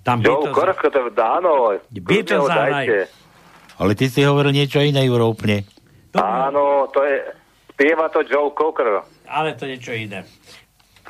Tam 0.00 0.24
Joe 0.24 0.40
Beatles, 0.40 0.54
Korko, 0.56 0.86
to 0.88 1.00
áno. 1.14 1.52
Beatles. 1.92 2.48
Ale 3.80 3.92
ty 3.96 4.08
si 4.08 4.20
hovoril 4.24 4.52
niečo 4.52 4.80
iné, 4.80 5.04
Juro, 5.04 5.32
úplne. 5.32 5.64
Áno, 6.16 6.88
to 6.92 7.00
je, 7.04 7.16
spieva 7.72 8.08
to 8.12 8.20
Joe 8.24 8.52
Cocker. 8.52 9.04
ale 9.28 9.56
to 9.56 9.64
je 9.64 9.76
niečo 9.76 9.92
iné. 9.92 10.24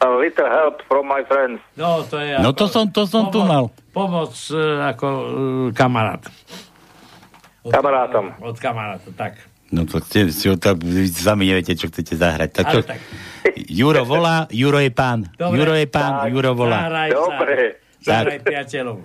A 0.01 0.09
little 0.17 0.49
help 0.49 0.81
from 0.89 1.05
my 1.05 1.21
friends. 1.29 1.61
No, 1.77 2.01
to 2.09 2.17
je 2.17 2.41
No 2.41 2.57
to 2.57 2.73
som, 2.73 2.89
to 2.89 3.05
som 3.05 3.29
tu 3.29 3.45
mal. 3.45 3.69
pomoc 3.93 4.33
e, 4.49 4.57
ako 4.81 5.07
e, 5.07 5.27
kamarát. 5.77 6.25
Od, 7.61 7.69
Kamarátom. 7.69 8.33
Od 8.41 8.57
kamaráta, 8.57 9.13
tak. 9.13 9.37
No 9.69 9.85
to 9.85 10.01
ste, 10.01 10.33
si, 10.33 10.49
tak, 10.57 10.81
vy 10.81 11.05
sami 11.05 11.45
neviete, 11.53 11.77
čo 11.77 11.93
chcete 11.93 12.17
zahrať. 12.17 12.49
Tak 12.49 12.67
Ale 12.67 12.83
tak. 12.83 12.99
Juro 13.69 14.09
volá, 14.09 14.49
Juro 14.49 14.81
je 14.81 14.89
pán. 14.89 15.29
Dobre. 15.37 15.61
Juro 15.61 15.75
je 15.77 15.85
pán, 15.85 16.13
Tak, 16.25 16.33
Juro 16.33 16.51
volá. 16.57 16.89
Dobre. 17.13 17.77
Zahraj 18.01 18.41
priateľov. 18.41 19.05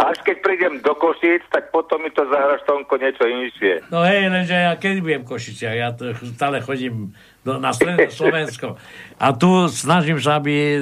Až 0.00 0.16
keď 0.24 0.36
prídem 0.40 0.74
do 0.80 0.96
Košíc, 0.96 1.44
tak 1.52 1.68
potom 1.68 2.00
mi 2.00 2.08
to 2.08 2.24
zahraš 2.24 2.64
Tonko 2.64 2.96
niečo 2.96 3.20
inšie. 3.20 3.84
No 3.92 4.00
hej, 4.00 4.32
lenže 4.32 4.56
ja 4.56 4.72
kedy 4.72 4.98
budem 4.98 5.22
v 5.24 5.28
Košiciach? 5.28 5.76
Ja 5.76 5.92
to 5.92 6.16
stále 6.32 6.64
chodím 6.64 7.12
do, 7.44 7.60
na 7.60 7.68
stredné 7.68 8.08
Slovensko. 8.08 8.80
A 9.20 9.36
tu 9.36 9.68
snažím 9.68 10.16
sa, 10.16 10.40
aby 10.40 10.52
e, 10.52 10.72
e, 10.72 10.80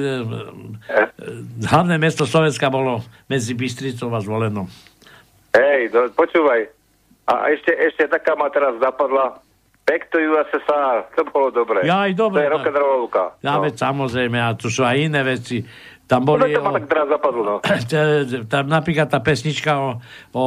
hlavné 1.67 1.99
mesto 1.99 2.23
Slovenska 2.23 2.71
bolo 2.71 3.03
medzi 3.27 3.51
Bystricou 3.51 4.07
a 4.09 4.23
Zvolenom. 4.23 4.71
Hej, 5.51 5.91
do, 5.91 6.07
počúvaj. 6.13 6.71
A 7.27 7.51
ešte, 7.51 7.75
ešte 7.75 8.07
taká 8.07 8.39
ma 8.39 8.47
teraz 8.47 8.79
zapadla. 8.79 9.43
Back 9.83 10.13
to 10.13 10.21
USSR. 10.21 11.09
To 11.17 11.25
bolo 11.25 11.49
dobre. 11.49 11.81
Ja 11.81 12.05
aj 12.05 12.13
dobre, 12.13 12.39
To 12.39 12.45
je 12.45 12.53
rock'n'rollovka. 12.53 13.23
Ja, 13.41 13.57
No. 13.57 13.65
veď 13.65 13.73
samozrejme, 13.75 14.37
a 14.37 14.53
tu 14.53 14.69
sú 14.69 14.85
aj 14.85 14.95
iné 15.01 15.25
veci. 15.25 15.65
Tam 16.09 16.25
No, 16.25 16.33
boli 16.33 16.49
to 16.49 16.65
ma 16.65 16.73
tak 16.73 16.89
teraz 16.89 17.05
zapadlo, 17.05 17.41
no. 17.45 17.55
tam 18.49 18.65
napríklad 18.65 19.13
tá 19.13 19.21
pesnička 19.21 19.77
o, 19.77 19.89
o 20.33 20.43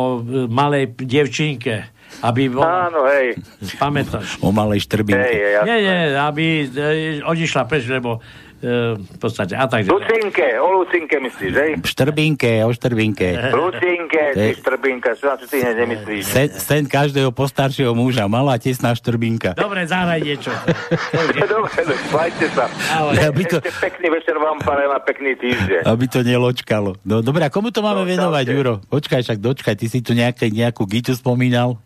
malej 0.50 0.90
dievčinke, 0.98 1.86
aby 2.18 2.50
bola, 2.50 2.90
Áno, 2.90 3.06
hej. 3.06 3.38
pamätáš? 3.78 4.42
O 4.42 4.50
malej 4.50 4.82
štrbinke. 4.82 5.22
Hej, 5.22 5.36
hej, 5.38 5.54
Nie, 5.62 5.76
nie, 5.78 5.98
aby 6.18 6.44
e, 6.60 6.82
odišla 7.22 7.62
preč, 7.64 7.86
lebo 7.86 8.18
v 8.62 9.18
podstate, 9.18 9.52
a 9.52 9.66
takže. 9.66 9.90
Lucinke, 9.90 10.46
o 10.56 10.78
Lucinke 10.78 11.18
myslíš, 11.18 11.52
hej? 11.52 11.70
Štrbinke, 11.82 12.62
o 12.62 12.70
štrbinke. 12.70 13.34
Lucinke, 13.50 14.22
ty 14.32 14.54
štrbinka, 14.54 15.12
čo 15.12 15.24
na 15.24 15.34
čo 15.34 15.46
ty 15.46 15.58
nemyslíš? 15.60 16.22
Sen, 16.24 16.48
sen 16.52 16.82
každého 16.84 17.28
postaršieho 17.28 17.90
muža, 17.90 18.24
malá 18.24 18.54
tesná 18.56 18.90
štrbinka. 18.90 19.52
Dobre, 19.52 19.82
zahraj 19.84 20.20
niečo. 20.20 20.54
Dobre, 21.44 21.80
no, 21.82 21.92
majte 22.08 22.46
sa. 22.48 22.70
Ahoj. 22.92 23.18
Aby 23.20 23.42
to, 23.44 23.58
Ešte 23.58 23.74
pekný 23.82 24.08
večer 24.08 24.36
vám 24.36 24.56
prajem 24.56 24.88
a 24.88 25.00
pekný 25.00 25.32
týždeň. 25.34 25.82
aby 25.82 26.04
to 26.06 26.20
neločkalo. 26.20 27.02
No 27.02 27.18
dobre, 27.18 27.42
a 27.42 27.50
komu 27.50 27.68
to 27.68 27.80
máme 27.80 28.02
No, 28.02 28.08
venovať, 28.08 28.44
čaute. 28.44 28.54
Juro? 28.54 28.74
Počkaj, 28.84 29.20
však 29.22 29.38
dočkaj, 29.38 29.74
ty 29.74 29.86
si 29.86 29.98
tu 29.98 30.12
nejaké, 30.12 30.46
nejakú 30.48 30.86
Gitu 30.86 31.10
spomínal? 31.12 31.82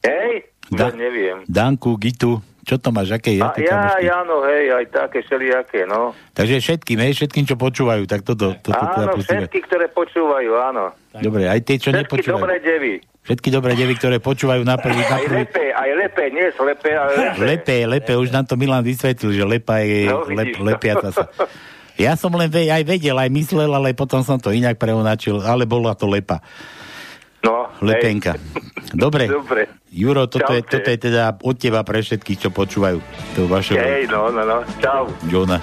Hej? 0.00 0.50
Da- 0.68 0.88
Da. 0.88 0.96
neviem. 0.96 1.42
Danku, 1.44 1.94
Gitu, 1.96 2.38
čo 2.62 2.76
to 2.76 2.88
máš, 2.88 3.12
aké 3.12 3.32
je? 3.32 3.40
A 3.40 3.48
to 3.48 3.60
ja, 3.60 3.96
ja, 3.98 4.20
no 4.20 4.42
hej, 4.42 4.70
aj 4.70 4.84
také 4.88 5.20
všelijaké, 5.20 5.84
no. 5.84 6.12
Takže 6.30 6.56
všetkým, 6.58 6.98
hej, 6.98 7.12
všetkým, 7.14 7.44
čo 7.44 7.54
počúvajú, 7.54 8.04
tak 8.04 8.20
toto, 8.20 8.52
toto 8.54 8.76
teda 8.86 9.04
Áno, 9.04 9.14
pustíme. 9.14 9.40
všetky, 9.42 9.60
ktoré 9.62 9.86
počúvajú, 9.88 10.50
áno. 10.54 10.92
Dobre, 11.12 11.44
aj 11.44 11.60
tie, 11.60 11.76
čo 11.76 11.88
Všetky 11.88 12.00
nepočúvajú. 12.06 12.38
dobré 12.38 12.56
devy. 12.58 12.94
Všetky 13.20 13.48
dobré 13.50 13.72
devy, 13.74 13.94
ktoré 13.94 14.16
počúvajú 14.18 14.62
na 14.62 14.76
prvý, 14.76 14.96
na 14.98 15.12
Aj 15.12 15.22
prvý. 15.22 15.44
lepe, 15.44 15.66
aj 15.68 15.90
lepe, 15.94 16.24
nie 16.30 16.46
slepe, 16.50 16.90
ale 16.90 17.10
lepe. 17.18 17.40
Lepe, 17.42 17.76
lepe, 17.86 18.12
už 18.14 18.28
nám 18.30 18.44
to 18.44 18.54
Milan 18.54 18.80
vysvetlil, 18.80 19.30
že 19.30 19.44
lepa 19.44 19.80
je 19.80 20.06
No, 20.06 20.24
lep, 20.26 20.48
to. 20.50 20.62
lepiaca 20.62 21.08
sa. 21.10 21.24
Ja 21.94 22.16
som 22.16 22.32
len 22.32 22.48
ve, 22.48 22.64
aj 22.64 22.80
vedel, 22.82 23.12
aj 23.12 23.28
myslel, 23.28 23.68
ale 23.68 23.92
potom 23.92 24.20
som 24.20 24.36
to 24.36 24.48
inak 24.48 24.74
preonačil, 24.74 25.36
ale 25.38 25.64
bola 25.64 25.92
to 25.92 26.06
lepa. 26.06 26.40
No, 27.40 27.72
Lepenka. 27.80 28.36
Dobre. 28.92 29.24
Dobre. 29.26 29.68
Juro, 29.90 30.28
toto 30.28 30.52
je, 30.52 30.60
Čaute. 30.60 30.72
toto 30.76 30.88
je 30.92 30.98
teda 31.00 31.22
od 31.40 31.56
teba 31.56 31.80
pre 31.82 32.04
všetkých, 32.04 32.38
čo 32.46 32.48
počúvajú. 32.52 33.00
To 33.36 33.48
vaše 33.48 33.74
Hej, 33.80 34.12
no, 34.12 34.28
no, 34.28 34.44
no. 34.44 34.58
Čau. 34.78 35.08
Johna. 35.26 35.56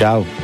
Čau. 0.00 0.43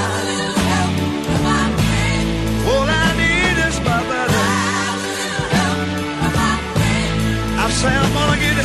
say 7.81 7.87
I'm 7.87 8.13
gonna 8.13 8.37
get 8.39 8.60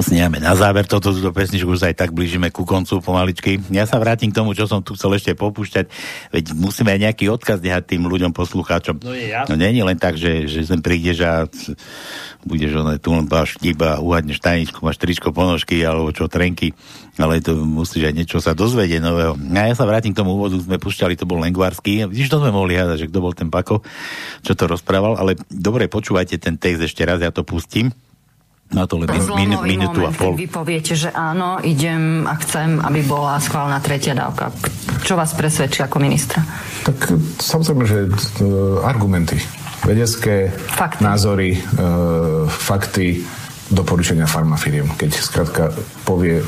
sniame 0.00 0.42
na 0.42 0.56
záver 0.58 0.88
toto 0.88 1.14
túto 1.14 1.30
pesničku, 1.30 1.68
už 1.68 1.92
aj 1.92 1.94
tak 2.00 2.10
blížime 2.10 2.50
ku 2.50 2.66
koncu 2.66 2.98
pomaličky. 2.98 3.62
Ja 3.70 3.86
sa 3.86 4.02
vrátim 4.02 4.32
k 4.32 4.38
tomu, 4.40 4.56
čo 4.56 4.66
som 4.66 4.82
tu 4.82 4.98
chcel 4.98 5.14
ešte 5.14 5.32
popúšťať, 5.38 5.86
veď 6.34 6.44
musíme 6.56 6.90
aj 6.90 7.00
nejaký 7.10 7.24
odkaz 7.30 7.62
nehať 7.62 7.94
tým 7.94 8.08
ľuďom, 8.08 8.34
poslucháčom. 8.34 9.04
No 9.04 9.14
je 9.14 9.30
jasné. 9.30 9.54
No 9.54 9.62
je 9.62 9.84
len 9.84 9.98
tak, 9.98 10.14
že, 10.18 10.50
že 10.50 10.66
sem 10.66 10.80
prídeš 10.82 11.22
a 11.22 11.32
budeš 12.42 12.80
oné, 12.80 12.98
tu 12.98 13.14
len 13.14 13.28
máš 13.28 13.56
iba 13.62 13.98
uhadneš 13.98 14.38
tajničku, 14.40 14.80
máš 14.82 15.00
tričko, 15.00 15.30
ponožky 15.30 15.80
alebo 15.82 16.12
čo, 16.12 16.28
trenky, 16.28 16.72
ale 17.16 17.40
to 17.40 17.56
musíš 17.64 18.10
aj 18.10 18.14
niečo 18.14 18.38
sa 18.38 18.52
dozvedieť 18.52 19.00
nového. 19.00 19.34
A 19.36 19.70
ja 19.70 19.74
sa 19.74 19.88
vrátim 19.88 20.12
k 20.12 20.20
tomu 20.20 20.36
úvodu, 20.36 20.56
sme 20.60 20.76
pušťali, 20.76 21.16
to 21.16 21.28
bol 21.28 21.40
Lengvarský, 21.40 22.04
vidíš, 22.10 22.30
to 22.30 22.42
sme 22.42 22.52
mohli 22.52 22.76
hádať, 22.76 23.06
že 23.06 23.10
kto 23.10 23.18
bol 23.22 23.34
ten 23.34 23.48
Pako, 23.48 23.80
čo 24.44 24.52
to 24.52 24.64
rozprával, 24.68 25.16
ale 25.16 25.40
dobre, 25.48 25.88
počúvajte 25.88 26.36
ten 26.36 26.60
text 26.60 26.84
ešte 26.84 27.02
raz, 27.02 27.18
ja 27.22 27.32
to 27.32 27.42
pustím. 27.42 27.90
Na 28.72 28.88
to 28.88 28.96
len 28.96 29.12
min, 29.36 29.52
minútu 29.60 30.02
a 30.02 30.10
pol. 30.10 30.32
keď 30.32 30.40
vy 30.40 30.46
poviete, 30.48 30.92
že 30.96 31.12
áno, 31.12 31.60
idem 31.60 32.24
a 32.24 32.34
chcem, 32.40 32.80
aby 32.80 33.04
bola 33.04 33.36
schválená 33.36 33.78
tretia 33.78 34.16
dávka. 34.16 34.50
Čo 35.04 35.20
vás 35.20 35.36
presvedčí 35.36 35.84
ako 35.84 36.00
ministra? 36.00 36.40
Tak 36.88 36.96
samozrejme, 37.44 37.84
že 37.84 38.08
e, 38.08 38.48
argumenty, 38.80 39.36
vedecké 39.84 40.48
fakty. 40.50 41.04
názory, 41.04 41.54
e, 41.54 41.60
fakty, 42.48 43.20
doporučenia 43.68 44.28
farmafiriem. 44.28 44.88
Keď 44.96 45.10
skrátka 45.12 45.62
povie 46.04 46.40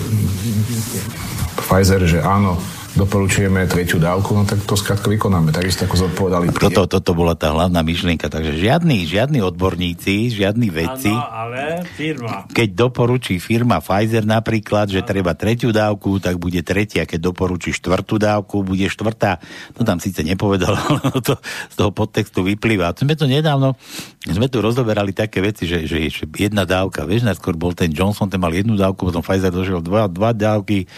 Pfizer, 1.57 2.05
že 2.05 2.21
áno, 2.21 2.61
doporučujeme 2.97 3.69
tretiu 3.69 4.01
dávku, 4.01 4.33
no 4.33 4.49
tak 4.49 4.65
to 4.65 4.73
skrátka 4.75 5.13
vykonáme. 5.13 5.53
Takisto 5.53 5.85
ako 5.85 6.09
zodpovedali 6.09 6.49
pri 6.49 6.73
Toto, 6.73 6.89
toto 6.89 7.13
bola 7.13 7.37
tá 7.37 7.53
hlavná 7.53 7.85
myšlienka, 7.85 8.33
takže 8.33 8.57
žiadni, 8.57 9.05
žiadni 9.05 9.45
odborníci, 9.45 10.33
žiadni 10.33 10.73
vedci, 10.73 11.13
Áno, 11.13 11.29
ale 11.29 11.85
firma. 11.95 12.49
keď 12.49 12.69
doporučí 12.89 13.37
firma 13.37 13.85
Pfizer 13.85 14.25
napríklad, 14.25 14.89
že 14.89 15.05
treba 15.05 15.37
tretiu 15.37 15.71
dávku, 15.71 16.17
tak 16.19 16.41
bude 16.41 16.65
tretia. 16.65 17.05
Keď 17.05 17.21
doporučí 17.21 17.77
štvrtú 17.77 18.17
dávku, 18.17 18.65
bude 18.65 18.89
štvrtá. 18.89 19.39
To 19.77 19.85
tam 19.85 20.01
síce 20.01 20.25
nepovedal, 20.25 20.73
ale 20.81 21.21
to 21.21 21.37
z 21.45 21.75
toho 21.77 21.93
podtextu 21.93 22.41
vyplýva. 22.41 22.97
Sme 22.97 23.13
to 23.13 23.29
nedávno, 23.29 23.77
sme 24.25 24.49
tu 24.49 24.65
rozoberali 24.65 25.13
také 25.13 25.45
veci, 25.45 25.69
že, 25.69 25.85
že, 25.85 26.09
že 26.09 26.25
jedna 26.25 26.65
dávka, 26.65 27.05
vieš, 27.05 27.29
najskôr 27.29 27.53
bol 27.55 27.77
ten 27.77 27.93
Johnson, 27.93 28.33
ten 28.33 28.41
mal 28.41 28.51
jednu 28.57 28.75
dávku, 28.75 29.13
potom 29.13 29.21
Pfizer 29.21 29.53
došiel 29.53 29.85
dva, 29.85 30.09
dva 30.09 30.33
dávky, 30.33 30.89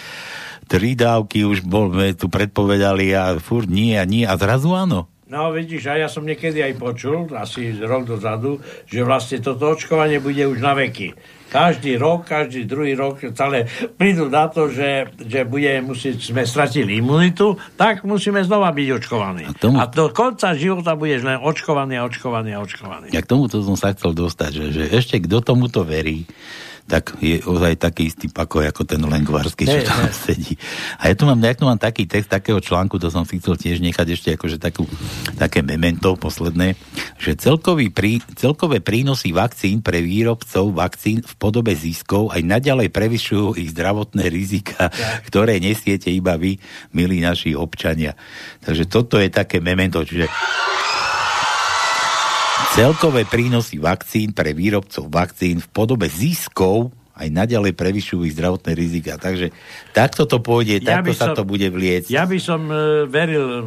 tri 0.69 0.93
dávky 0.93 1.49
už 1.49 1.65
bol, 1.65 1.88
sme 1.91 2.13
tu 2.15 2.29
predpovedali 2.29 3.13
a 3.17 3.37
furt 3.41 3.69
nie 3.69 3.97
a 3.97 4.05
nie 4.05 4.29
a 4.29 4.35
zrazu 4.37 4.73
áno. 4.73 5.09
No 5.29 5.53
vidíš, 5.53 5.93
a 5.93 6.01
ja 6.01 6.09
som 6.09 6.25
niekedy 6.25 6.65
aj 6.65 6.81
počul, 6.81 7.29
asi 7.37 7.77
rok 7.85 8.09
dozadu, 8.09 8.65
že 8.89 9.05
vlastne 9.05 9.45
toto 9.45 9.77
očkovanie 9.77 10.25
bude 10.25 10.41
už 10.49 10.57
na 10.57 10.73
veky. 10.73 11.13
Každý 11.53 12.01
rok, 12.01 12.25
každý 12.25 12.65
druhý 12.65 12.97
rok, 12.97 13.21
celé 13.37 13.69
prídu 13.97 14.33
na 14.33 14.49
to, 14.49 14.73
že, 14.73 15.13
že 15.21 15.45
budeme 15.45 15.93
musieť, 15.93 16.33
sme 16.33 16.49
stratili 16.49 17.05
imunitu, 17.05 17.61
tak 17.77 18.09
musíme 18.09 18.41
znova 18.41 18.73
byť 18.73 18.89
očkovaní. 18.89 19.45
A, 19.49 19.53
tomu- 19.53 19.77
a 19.77 19.85
do 19.85 20.09
konca 20.17 20.57
života 20.57 20.97
budeš 20.97 21.29
len 21.29 21.37
očkovaný 21.45 22.01
a 22.01 22.09
očkovaný 22.09 22.57
a 22.57 22.65
očkovaný. 22.65 23.13
Ja 23.13 23.21
k 23.21 23.29
tomuto 23.29 23.61
som 23.61 23.77
sa 23.77 23.93
chcel 23.93 24.17
dostať, 24.17 24.51
že, 24.57 24.65
že 24.73 24.85
ešte 24.97 25.21
kto 25.29 25.45
tomuto 25.45 25.85
verí, 25.85 26.25
tak 26.89 27.21
je 27.21 27.45
ozaj 27.45 27.77
taký 27.77 28.09
istý 28.09 28.33
pako, 28.33 28.65
ako 28.65 28.89
ten 28.89 29.05
Lengvarský, 29.05 29.69
čo 29.69 29.85
tam 29.85 30.09
hej. 30.09 30.17
sedí. 30.17 30.55
A 30.97 31.13
ja 31.13 31.15
tu 31.15 31.29
mám, 31.29 31.37
ja 31.37 31.53
tu 31.53 31.69
mám 31.69 31.77
taký 31.77 32.09
text 32.09 32.33
takého 32.33 32.65
článku, 32.65 32.97
to 32.97 33.13
som 33.13 33.29
si 33.29 33.37
chcel 33.37 33.61
tiež 33.61 33.85
nechať 33.85 34.17
ešte 34.17 34.29
akože 34.41 34.57
takú, 34.57 34.89
také 35.37 35.61
memento 35.61 36.17
posledné, 36.17 36.81
že 37.21 37.37
celkový 37.37 37.93
prí, 37.93 38.25
celkové 38.41 38.81
prínosy 38.81 39.37
vakcín 39.37 39.85
pre 39.85 40.01
výrobcov 40.01 40.73
vakcín 40.73 41.21
v 41.21 41.35
podobe 41.37 41.77
ziskov 41.77 42.33
aj 42.33 42.41
naďalej 42.41 42.89
prevyšujú 42.89 43.61
ich 43.61 43.69
zdravotné 43.77 44.33
rizika, 44.33 44.89
ktoré 45.29 45.61
nesiete 45.61 46.09
iba 46.09 46.41
vy, 46.41 46.57
milí 46.97 47.21
naši 47.21 47.53
občania. 47.53 48.17
Takže 48.65 48.89
toto 48.89 49.21
je 49.21 49.29
také 49.29 49.61
memento, 49.61 50.01
čiže 50.01 50.25
Celkové 52.73 53.25
prínosy 53.25 53.81
vakcín 53.81 54.37
pre 54.37 54.53
výrobcov 54.53 55.09
vakcín 55.09 55.59
v 55.59 55.69
podobe 55.73 56.07
ziskov 56.07 56.93
aj 57.19 57.35
naďalej 57.35 57.75
prevyšujú 57.75 58.31
ich 58.31 58.39
zdravotné 58.39 58.79
rizika. 58.79 59.19
Takže 59.19 59.51
takto 59.91 60.23
to 60.23 60.39
pôjde, 60.39 60.79
Ja 60.79 61.03
takto 61.03 61.11
by 61.11 61.13
sa 61.19 61.27
som- 61.35 61.37
to 61.43 61.43
bude 61.43 61.67
vliecť. 61.67 62.07
Ja 62.15 62.23
by 62.23 62.39
som 62.39 62.71
e, 62.71 63.11
veril 63.11 63.43
e, 63.43 63.59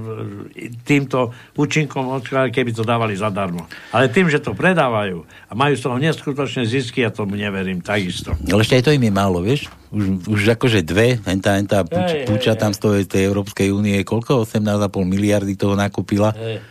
týmto 0.87 1.35
účinkom 1.59 2.15
očkovania, 2.15 2.47
keby 2.47 2.71
to 2.71 2.87
dávali 2.87 3.19
zadarmo. 3.19 3.67
Ale 3.91 4.07
tým, 4.07 4.31
že 4.31 4.39
to 4.39 4.55
predávajú 4.55 5.27
a 5.27 5.51
majú 5.51 5.75
z 5.75 5.83
toho 5.83 5.99
neskutočné 5.99 6.63
zisky, 6.63 7.03
ja 7.03 7.11
tomu 7.11 7.35
neverím 7.35 7.83
takisto. 7.83 8.39
Ale 8.47 8.63
ešte 8.63 8.79
aj 8.79 8.83
to 8.87 8.95
im 8.95 9.03
je 9.03 9.11
málo, 9.11 9.43
vieš? 9.43 9.67
Už, 9.91 10.31
už 10.31 10.55
akože 10.55 10.79
dve, 10.87 11.19
hentá, 11.27 11.59
hentá 11.59 11.83
púč, 11.83 12.23
púča 12.23 12.55
tam 12.55 12.71
z 12.71 13.03
tej 13.03 13.27
Európskej 13.27 13.67
únie, 13.75 13.99
koľko? 14.07 14.47
18,5 14.47 14.87
miliardy 15.03 15.59
toho 15.59 15.75
nakúpila. 15.75 16.31
Hej. 16.39 16.63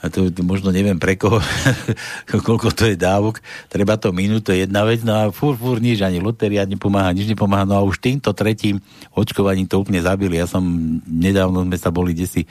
A 0.00 0.08
to, 0.08 0.32
možno 0.40 0.72
neviem 0.72 0.96
pre 0.96 1.12
koho, 1.20 1.44
koľko 2.48 2.72
to 2.72 2.88
je 2.88 2.96
dávok. 2.96 3.44
Treba 3.68 4.00
to 4.00 4.16
minúť, 4.16 4.42
to 4.48 4.50
je 4.56 4.64
jedna 4.64 4.88
vec. 4.88 5.04
No 5.04 5.12
a 5.12 5.22
fúr, 5.28 5.52
fúr, 5.60 5.76
nič, 5.76 6.00
ani 6.00 6.24
lotéria 6.24 6.64
nepomáha, 6.64 7.12
nič 7.12 7.28
nepomáha. 7.28 7.68
No 7.68 7.76
a 7.76 7.84
už 7.84 8.00
týmto 8.00 8.32
tretím 8.32 8.80
očkovaním 9.12 9.68
to 9.68 9.76
úplne 9.76 10.00
zabili. 10.00 10.40
Ja 10.40 10.48
som, 10.48 10.64
nedávno 11.04 11.68
sme 11.68 11.76
sa 11.76 11.92
boli 11.92 12.16
desi 12.16 12.48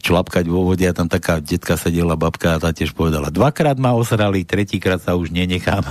člapkať 0.00 0.48
vo 0.48 0.64
vode 0.64 0.88
a 0.88 0.96
tam 0.96 1.04
taká 1.04 1.44
detka 1.44 1.76
sedela, 1.76 2.16
babka 2.16 2.56
a 2.56 2.62
tá 2.62 2.72
tiež 2.72 2.96
povedala, 2.96 3.28
dvakrát 3.28 3.76
ma 3.76 3.92
osrali, 3.92 4.48
tretíkrát 4.48 5.04
sa 5.04 5.20
už 5.20 5.28
nenechám. 5.28 5.84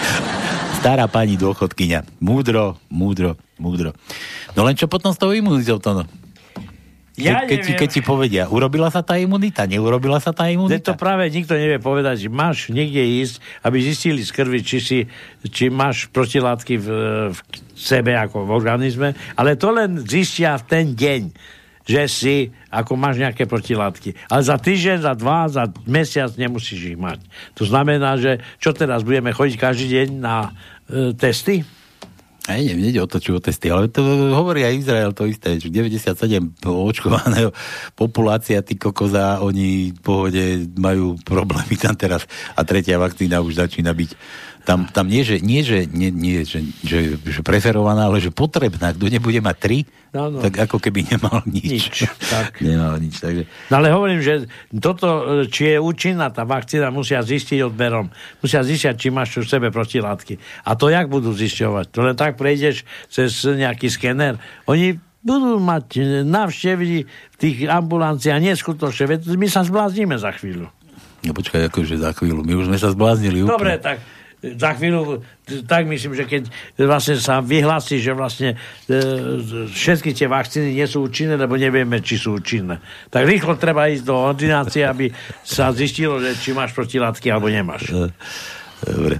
Stará 0.82 1.06
pani 1.06 1.38
dôchodkyňa. 1.38 2.20
Múdro, 2.20 2.76
múdro, 2.90 3.38
múdro. 3.56 3.94
No 4.58 4.66
len 4.66 4.74
čo 4.74 4.90
potom 4.90 5.14
s 5.14 5.20
tou 5.22 5.30
imunitou 5.30 5.78
to 5.78 6.02
no? 6.02 6.04
Ja 7.14 7.46
keď, 7.46 7.46
keď, 7.46 7.58
ti, 7.62 7.72
keď 7.78 7.88
ti 7.94 8.00
povedia, 8.02 8.42
urobila 8.50 8.90
sa 8.90 9.06
tá 9.06 9.14
imunita, 9.14 9.70
neurobila 9.70 10.18
sa 10.18 10.34
tá 10.34 10.50
imunita? 10.50 10.90
to 10.90 10.98
práve 10.98 11.30
nikto 11.30 11.54
nevie 11.54 11.78
povedať, 11.78 12.26
že 12.26 12.28
máš 12.28 12.74
niekde 12.74 13.22
ísť, 13.22 13.38
aby 13.62 13.76
zistili 13.78 14.18
z 14.26 14.34
krvi, 14.34 14.58
či, 14.66 14.78
si, 14.82 14.98
či 15.46 15.70
máš 15.70 16.10
protilátky 16.10 16.74
v, 16.74 16.86
v 17.30 17.38
sebe 17.78 18.18
ako 18.18 18.42
v 18.42 18.50
organizme, 18.50 19.08
ale 19.38 19.54
to 19.54 19.70
len 19.70 20.02
zistia 20.02 20.58
v 20.58 20.64
ten 20.66 20.86
deň 20.98 21.22
že 21.84 22.02
si, 22.08 22.36
ako 22.72 22.96
máš 22.96 23.20
nejaké 23.20 23.44
protilátky. 23.44 24.16
Ale 24.32 24.40
za 24.40 24.56
týždeň, 24.56 25.04
za 25.04 25.12
dva, 25.20 25.52
za 25.52 25.68
mesiac 25.84 26.32
nemusíš 26.32 26.96
ich 26.96 26.98
mať. 26.98 27.20
To 27.60 27.68
znamená, 27.68 28.16
že 28.16 28.40
čo 28.56 28.72
teraz, 28.72 29.04
budeme 29.04 29.36
chodiť 29.36 29.60
každý 29.60 29.86
deň 29.92 30.08
na 30.16 30.48
e, 30.88 31.12
testy? 31.12 31.60
Aj 32.44 32.60
neviem, 32.60 32.92
o 33.00 33.08
to, 33.08 33.16
či 33.16 33.32
o 33.32 33.40
testy, 33.40 33.72
ale 33.72 33.88
to 33.88 34.04
hovorí 34.36 34.68
aj 34.68 34.76
Izrael 34.76 35.16
to 35.16 35.24
isté, 35.24 35.56
že 35.56 35.72
97 35.72 36.60
očkovaného 36.60 37.56
populácia, 38.00 38.60
ty 38.60 38.76
kokoza, 38.76 39.40
oni 39.40 39.96
v 39.96 40.00
pohode 40.04 40.44
majú 40.76 41.16
problémy 41.24 41.72
tam 41.80 41.96
teraz. 41.96 42.28
A 42.52 42.60
tretia 42.68 43.00
vakcína 43.00 43.40
už 43.40 43.64
začína 43.64 43.96
byť 43.96 44.10
tam, 44.64 44.88
tam 44.88 45.06
nie, 45.06 45.20
že, 45.22 45.44
nie, 45.44 45.60
že, 45.60 45.84
nie, 45.84 46.08
nie 46.08 46.40
že, 46.48 46.64
že, 46.80 47.20
že 47.20 47.40
preferovaná, 47.44 48.08
ale 48.08 48.18
že 48.18 48.32
potrebná. 48.32 48.96
Kto 48.96 49.12
nebude 49.12 49.40
mať 49.44 49.56
tri, 49.60 49.78
No, 50.14 50.30
no. 50.30 50.38
tak 50.38 50.54
ako 50.70 50.78
keby 50.78 51.10
nemal 51.10 51.42
nič. 51.42 51.90
Nič, 51.90 52.06
tak. 52.30 52.54
Nemal 52.62 53.02
nič, 53.02 53.18
takže... 53.18 53.50
No 53.66 53.82
ale 53.82 53.90
hovorím, 53.90 54.22
že 54.22 54.46
toto, 54.70 55.42
či 55.50 55.74
je 55.74 55.82
účinná 55.82 56.30
tá 56.30 56.46
vakcína, 56.46 56.94
musia 56.94 57.18
zistiť 57.18 57.66
odberom. 57.66 58.14
Musia 58.38 58.62
zistiť, 58.62 58.94
či 58.94 59.10
máš 59.10 59.42
v 59.42 59.50
sebe 59.50 59.74
protilátky. 59.74 60.38
A 60.62 60.78
to 60.78 60.86
jak 60.86 61.10
budú 61.10 61.34
zisťovať? 61.34 61.90
To 61.90 62.06
len 62.06 62.14
tak 62.14 62.38
prejdeš 62.38 62.86
cez 63.10 63.42
nejaký 63.42 63.90
skener. 63.90 64.38
Oni 64.70 65.02
budú 65.26 65.58
mať 65.58 66.22
návštevy 66.22 67.10
v 67.10 67.36
tých 67.36 67.66
ambulanciách 67.66 68.38
neskutočné. 68.38 69.18
Veď 69.18 69.34
my 69.34 69.50
sa 69.50 69.66
zbláznime 69.66 70.14
za 70.14 70.30
chvíľu. 70.30 70.70
No 71.26 71.34
počkaj, 71.34 71.74
akože 71.74 71.98
za 71.98 72.14
chvíľu. 72.14 72.46
My 72.46 72.54
už 72.54 72.70
sme 72.70 72.78
sa 72.78 72.94
zbláznili 72.94 73.42
úplne. 73.42 73.50
Dobre, 73.50 73.72
tak 73.82 73.98
za 74.56 74.76
chvíľu, 74.76 75.24
tak 75.64 75.88
myslím, 75.88 76.12
že 76.12 76.24
keď 76.28 76.42
vlastne 76.84 77.16
sa 77.16 77.40
vyhlási, 77.40 78.00
že 78.00 78.12
vlastne 78.12 78.60
e, 78.88 78.96
všetky 79.68 80.12
tie 80.12 80.28
vakcíny 80.28 80.76
nie 80.76 80.84
sú 80.84 81.04
účinné, 81.08 81.40
lebo 81.40 81.56
nevieme, 81.56 82.04
či 82.04 82.20
sú 82.20 82.36
účinné. 82.36 82.80
Tak 83.08 83.24
rýchlo 83.24 83.56
treba 83.56 83.88
ísť 83.88 84.04
do 84.04 84.16
ordinácie, 84.16 84.84
aby 84.84 85.08
sa 85.40 85.72
zistilo, 85.72 86.20
že 86.20 86.36
či 86.36 86.52
máš 86.52 86.76
protilátky 86.76 87.32
alebo 87.32 87.48
nemáš. 87.48 87.92
Dobre. 88.84 89.16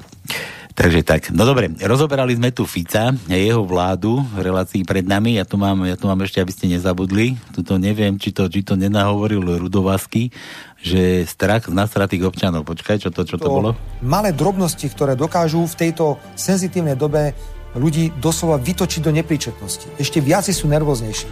Takže 0.75 1.07
tak, 1.07 1.31
no 1.31 1.47
dobre, 1.47 1.71
rozoberali 1.87 2.35
sme 2.35 2.51
tu 2.51 2.67
Fica 2.67 3.15
a 3.15 3.35
jeho 3.39 3.63
vládu 3.63 4.19
v 4.35 4.43
relácii 4.43 4.83
pred 4.83 5.07
nami. 5.07 5.39
Ja 5.39 5.47
tu 5.47 5.55
mám, 5.55 5.87
ja 5.87 5.95
tu 5.95 6.11
mám 6.11 6.19
ešte, 6.27 6.43
aby 6.43 6.51
ste 6.51 6.67
nezabudli. 6.67 7.39
Tuto 7.55 7.79
neviem, 7.79 8.19
či 8.19 8.35
to, 8.35 8.51
či 8.51 8.67
to 8.67 8.75
nenahovoril 8.75 9.63
Rudovasky, 9.63 10.35
že 10.83 11.23
strach 11.31 11.71
z 11.71 11.75
nasratých 11.79 12.27
občanov. 12.27 12.67
Počkaj, 12.67 13.07
čo 13.07 13.15
to, 13.15 13.23
čo 13.23 13.39
to 13.39 13.47
bolo? 13.47 13.79
malé 14.03 14.35
drobnosti, 14.35 14.83
ktoré 14.91 15.15
dokážu 15.15 15.63
v 15.63 15.79
tejto 15.79 16.19
senzitívnej 16.35 16.99
dobe 16.99 17.39
ľudí 17.79 18.11
doslova 18.19 18.59
vytočiť 18.59 19.01
do 19.03 19.15
nepríčetnosti. 19.15 19.95
Ešte 20.03 20.19
viac 20.19 20.51
sú 20.51 20.67
nervóznejší. 20.67 21.31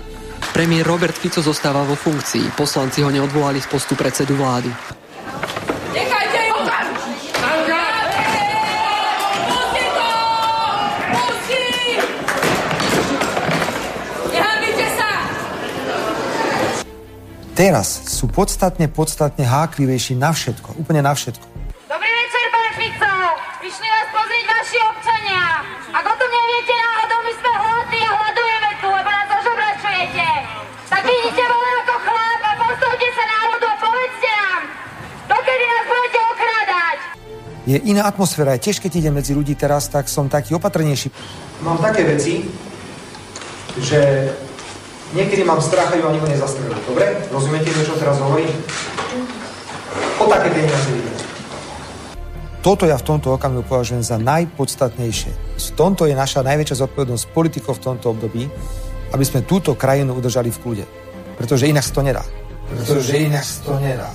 Premiér 0.54 0.86
Robert 0.86 1.18
Fico 1.18 1.42
zostáva 1.42 1.82
vo 1.82 1.98
funkcii. 1.98 2.54
Poslanci 2.54 3.02
ho 3.02 3.10
neodvolali 3.10 3.58
z 3.58 3.66
postu 3.66 3.98
predsedu 3.98 4.38
vlády. 4.38 4.70
Teraz 17.52 18.08
sú 18.08 18.28
podstatne, 18.28 18.88
podstatne 18.88 19.44
háklivejší 19.44 20.16
na 20.16 20.32
všetko, 20.32 20.80
úplne 20.80 21.04
na 21.04 21.12
všetko. 21.12 21.44
Dobrý 21.88 22.10
večer, 22.10 22.44
pán 22.48 22.70
Fico. 22.76 23.14
Prišli 23.60 23.86
vás 23.86 24.08
pozrieť 24.10 24.44
vaši 24.48 24.78
občania. 24.80 25.42
Ak 25.92 26.04
o 26.08 26.14
tom 26.16 26.30
neviete 26.32 26.74
náhodou, 26.74 27.18
my 27.22 27.32
sme 27.36 27.50
hladní 27.52 28.00
a 28.00 28.12
hľadujeme 28.16 28.70
tu, 28.80 28.88
lebo 28.88 29.10
nás 29.12 29.28
ožobračujete. 29.28 30.28
Tak 30.88 31.02
vidíte 31.04 31.42
vole 31.44 31.70
ako 31.84 31.94
chlap 32.00 32.40
a 32.40 32.52
postavte 32.56 33.08
sa 33.12 33.24
národu 33.28 33.66
a 33.68 33.76
povedzte 33.76 34.30
nám, 34.32 34.62
dokedy 35.28 35.64
nás 35.68 35.84
budete 35.88 36.18
okrádať. 36.32 36.96
Je 37.62 37.78
iná 37.86 38.02
atmosféra. 38.08 38.58
Tiež 38.58 38.82
keď 38.82 38.92
idem 38.98 39.14
medzi 39.14 39.32
ľudí 39.36 39.54
teraz, 39.54 39.86
tak 39.86 40.08
som 40.08 40.26
taký 40.26 40.56
opatrnejší. 40.56 41.08
Mám 41.62 41.78
také 41.78 42.02
veci, 42.08 42.42
že 43.78 44.32
niekedy 45.16 45.42
mám 45.44 45.60
strach, 45.60 45.92
aby 45.92 46.04
ma 46.04 46.12
nikto 46.12 46.28
nezastrelil. 46.28 46.76
Dobre? 46.84 47.06
Rozumiete, 47.32 47.72
čo 47.72 47.96
teraz 47.96 48.20
hovorím? 48.20 48.50
O 50.20 50.24
také 50.28 50.48
peniaze 50.52 50.90
ide. 50.92 51.12
Toto 52.62 52.86
ja 52.86 52.94
v 52.94 53.02
tomto 53.02 53.34
okamihu 53.34 53.66
považujem 53.66 54.06
za 54.06 54.22
najpodstatnejšie. 54.22 55.58
V 55.58 55.70
tomto 55.74 56.06
je 56.06 56.14
naša 56.14 56.46
najväčšia 56.46 56.86
zodpovednosť 56.86 57.24
politikov 57.34 57.82
v 57.82 57.84
tomto 57.90 58.14
období, 58.14 58.46
aby 59.10 59.24
sme 59.26 59.42
túto 59.42 59.74
krajinu 59.74 60.14
udržali 60.14 60.54
v 60.54 60.60
kľude. 60.62 60.84
Pretože 61.34 61.66
inak 61.66 61.82
sa 61.82 61.92
to 61.98 62.02
nedá. 62.06 62.22
Pretože 62.70 63.18
inak 63.18 63.42
sa 63.42 63.58
to 63.66 63.74
nedá. 63.82 64.10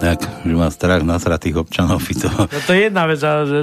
Tak, 0.00 0.48
že 0.48 0.54
má 0.56 0.72
strach 0.72 1.04
nasratých 1.04 1.60
občanov 1.60 2.00
Fico. 2.00 2.32
No 2.32 2.60
to 2.64 2.72
je 2.72 2.88
jedna 2.88 3.04
vec, 3.04 3.20
že, 3.20 3.60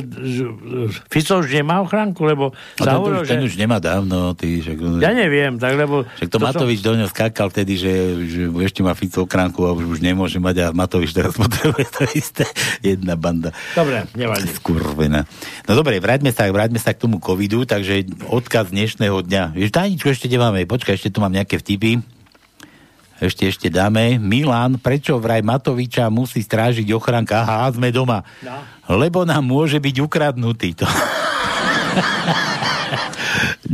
Fico 1.09 1.41
už 1.41 1.49
nemá 1.49 1.81
ochránku, 1.81 2.22
lebo 2.30 2.53
A 2.77 2.85
sa 2.85 2.93
ten, 2.93 2.97
hovorilo, 3.01 3.22
už, 3.26 3.30
ten 3.34 3.41
že... 3.41 3.45
už 3.49 3.55
nemá 3.57 3.81
dávno. 3.81 4.38
Ty, 4.38 4.45
že, 4.61 4.77
Ja 5.01 5.18
neviem, 5.18 5.57
tak 5.57 5.73
lebo... 5.73 6.05
Však 6.05 6.30
to, 6.30 6.38
to 6.38 6.45
Matovič 6.45 6.85
do 6.85 6.93
ňa 6.93 7.09
skákal 7.09 7.49
vtedy, 7.49 7.81
že, 7.81 7.93
že 8.30 8.41
ešte 8.53 8.85
má 8.85 8.93
Fico 8.93 9.26
ochránku 9.26 9.65
a 9.65 9.73
už, 9.73 9.97
už 9.97 9.99
nemôže 10.05 10.38
mať 10.38 10.55
a 10.61 10.65
Matovič 10.77 11.09
teraz 11.09 11.34
potrebuje 11.34 11.89
to 11.89 12.05
isté. 12.14 12.45
Jedna 12.85 13.18
banda. 13.18 13.49
Dobre, 13.73 14.05
nevadí. 14.14 14.45
Skurvená. 14.53 15.26
No 15.65 15.73
dobre, 15.73 15.97
vráťme 15.97 16.30
sa, 16.30 16.45
vráťme 16.53 16.77
sa 16.77 16.93
k 16.93 17.01
tomu 17.01 17.18
covidu, 17.18 17.65
takže 17.65 18.14
odkaz 18.30 18.69
dnešného 18.69 19.26
dňa. 19.26 19.57
Vieš, 19.57 19.73
tajničku 19.73 20.14
ešte 20.14 20.30
nemáme, 20.30 20.69
počkaj, 20.69 21.01
ešte 21.01 21.09
tu 21.09 21.18
mám 21.18 21.34
nejaké 21.34 21.57
vtipy. 21.57 22.16
Ešte, 23.18 23.49
ešte 23.49 23.68
dáme. 23.73 24.22
Milan, 24.22 24.77
prečo 24.77 25.18
vraj 25.18 25.41
Matoviča 25.41 26.06
musí 26.14 26.45
strážiť 26.45 26.85
ochránka? 26.94 27.41
Aha, 27.41 27.73
sme 27.73 27.89
doma. 27.89 28.22
No. 28.45 28.61
Lebo 28.94 29.26
nám 29.26 29.41
môže 29.41 29.81
byť 29.81 29.95
ukradnutý. 30.06 30.77
To. 30.77 30.85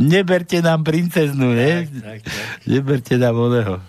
Neberte 0.00 0.64
nám 0.64 0.80
princeznú, 0.80 1.52
ne? 1.52 1.84
Tak, 1.84 2.24
tak. 2.24 2.32
Neberte 2.64 3.14
nám 3.20 3.36
oného. 3.36 3.84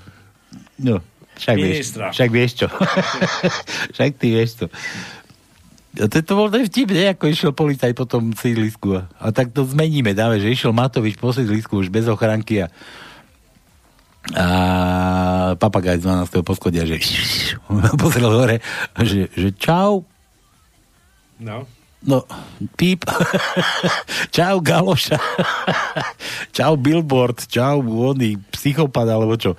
No, 0.75 0.99
však 1.39 1.55
vieš, 1.55 1.95
však 2.11 2.29
vieš 2.29 2.51
čo. 2.59 2.67
však 3.95 4.11
ty 4.19 4.27
vieš 4.35 4.51
čo. 4.59 4.67
A 5.95 6.11
to, 6.11 6.19
to 6.19 6.33
bol 6.35 6.51
ten 6.51 6.67
vtip, 6.67 6.91
ne? 6.91 7.15
Ako 7.15 7.31
išiel 7.31 7.55
policaj 7.55 7.95
po 7.95 8.03
tom 8.03 8.35
sídlisku. 8.35 8.99
A, 8.99 9.07
a 9.15 9.31
tak 9.31 9.55
to 9.55 9.63
zmeníme, 9.63 10.11
dáme, 10.11 10.35
že 10.43 10.51
išiel 10.51 10.75
Matovič 10.75 11.15
po 11.15 11.31
sídlisku 11.31 11.79
už 11.79 11.87
bez 11.87 12.11
ochránky 12.11 12.67
a 12.67 12.71
a 14.33 15.53
papagaj 15.61 16.01
z 16.01 16.09
12. 16.09 16.41
poschodia, 16.41 16.89
že 16.89 16.97
pozrel 18.01 18.33
hore, 18.33 18.57
že, 19.05 19.29
že 19.37 19.53
čau, 19.53 20.07
No. 21.39 21.67
No, 22.05 22.21
píp. 22.77 23.01
čau, 24.35 24.61
Galoša. 24.61 25.17
čau, 26.55 26.77
Billboard. 26.77 27.49
Čau, 27.49 27.81
oný 27.81 28.37
psychopat, 28.53 29.09
alebo 29.09 29.33
čo. 29.41 29.57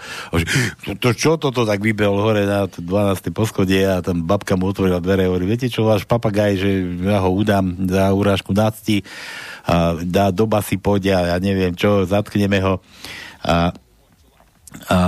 To, 0.87 0.95
to, 0.95 1.11
čo 1.11 1.43
toto 1.43 1.67
tak 1.67 1.83
vybehol 1.83 2.23
hore 2.23 2.47
na 2.47 2.71
to 2.71 2.87
12. 2.87 3.35
poschodie 3.35 3.83
a 3.83 3.99
tam 3.99 4.23
babka 4.23 4.55
mu 4.55 4.71
otvorila 4.71 5.03
dvere 5.03 5.27
a 5.27 5.35
hovorí, 5.35 5.43
viete 5.43 5.67
čo, 5.67 5.91
váš 5.91 6.07
papagaj, 6.07 6.53
že 6.55 6.71
ja 7.03 7.19
ho 7.19 7.35
udám 7.35 7.91
za 7.91 8.15
urážku 8.15 8.55
nácti 8.55 9.03
a 9.67 9.99
dá 10.07 10.31
do 10.31 10.47
basy 10.47 10.79
pôjde 10.79 11.19
a 11.19 11.35
ja 11.35 11.37
neviem 11.43 11.75
čo, 11.75 12.07
zatkneme 12.07 12.63
ho. 12.63 12.79
A 13.43 13.75
a 14.87 14.99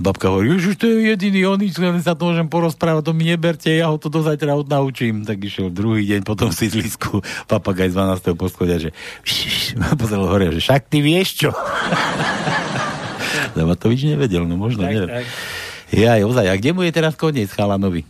babka 0.00 0.32
hovorí, 0.32 0.56
že 0.56 0.74
to 0.74 0.88
je 0.88 1.12
jediný 1.12 1.44
oný, 1.46 1.70
len 1.76 2.00
sa 2.00 2.16
to 2.16 2.26
môžem 2.26 2.48
porozprávať, 2.48 3.04
to 3.04 3.12
mi 3.12 3.28
neberte, 3.28 3.68
ja 3.68 3.86
ho 3.86 3.96
to 3.96 4.08
do 4.08 4.24
zajtra 4.24 4.56
odnaučím. 4.56 5.22
Tak 5.22 5.38
išiel 5.38 5.68
druhý 5.68 6.08
deň 6.08 6.20
po 6.24 6.34
tom 6.34 6.50
sídlisku, 6.50 7.20
papagaj 7.52 7.92
z 7.92 7.94
12. 7.94 8.32
poschodia, 8.34 8.80
že 8.80 8.90
pozrel 10.00 10.24
hore, 10.24 10.50
že 10.50 10.60
však 10.60 10.88
ty 10.88 10.98
vieš 11.00 11.46
čo. 11.46 11.50
Matovič 13.54 14.08
nevedel, 14.08 14.48
no 14.48 14.56
možno, 14.56 14.88
Tak, 14.88 14.92
neviem. 14.92 15.08
tak. 15.20 15.24
Ja, 15.92 16.16
ozaj, 16.18 16.48
a 16.48 16.56
kde 16.56 16.72
mu 16.72 16.80
je 16.82 16.92
teraz 16.92 17.12
koniec 17.12 17.52
chalanovi? 17.52 18.08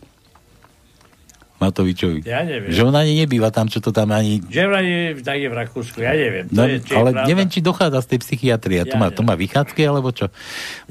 Matovičovi. 1.63 2.27
Ja 2.27 2.43
neviem. 2.43 2.67
Že 2.67 2.91
on 2.91 2.95
ani 2.99 3.13
nebýva 3.23 3.49
tam, 3.55 3.71
čo 3.71 3.79
to 3.79 3.95
tam 3.95 4.11
ani... 4.11 4.43
Že 4.51 4.67
je, 4.83 5.01
tak 5.23 5.37
je 5.39 5.47
v 5.47 5.55
Rakúsku, 5.55 5.97
ja 6.03 6.11
neviem. 6.11 6.45
No, 6.51 6.67
je, 6.67 6.83
ale 6.91 7.15
je 7.15 7.15
pravda. 7.15 7.29
neviem, 7.31 7.47
či 7.47 7.59
dochádza 7.63 8.03
z 8.03 8.07
tej 8.11 8.19
psychiatrie. 8.27 8.77
Ja 8.83 8.85
to, 8.85 8.99
má, 8.99 9.07
to 9.09 9.23
má 9.23 9.39
vychádzky, 9.39 9.81
alebo 9.87 10.11
čo? 10.11 10.27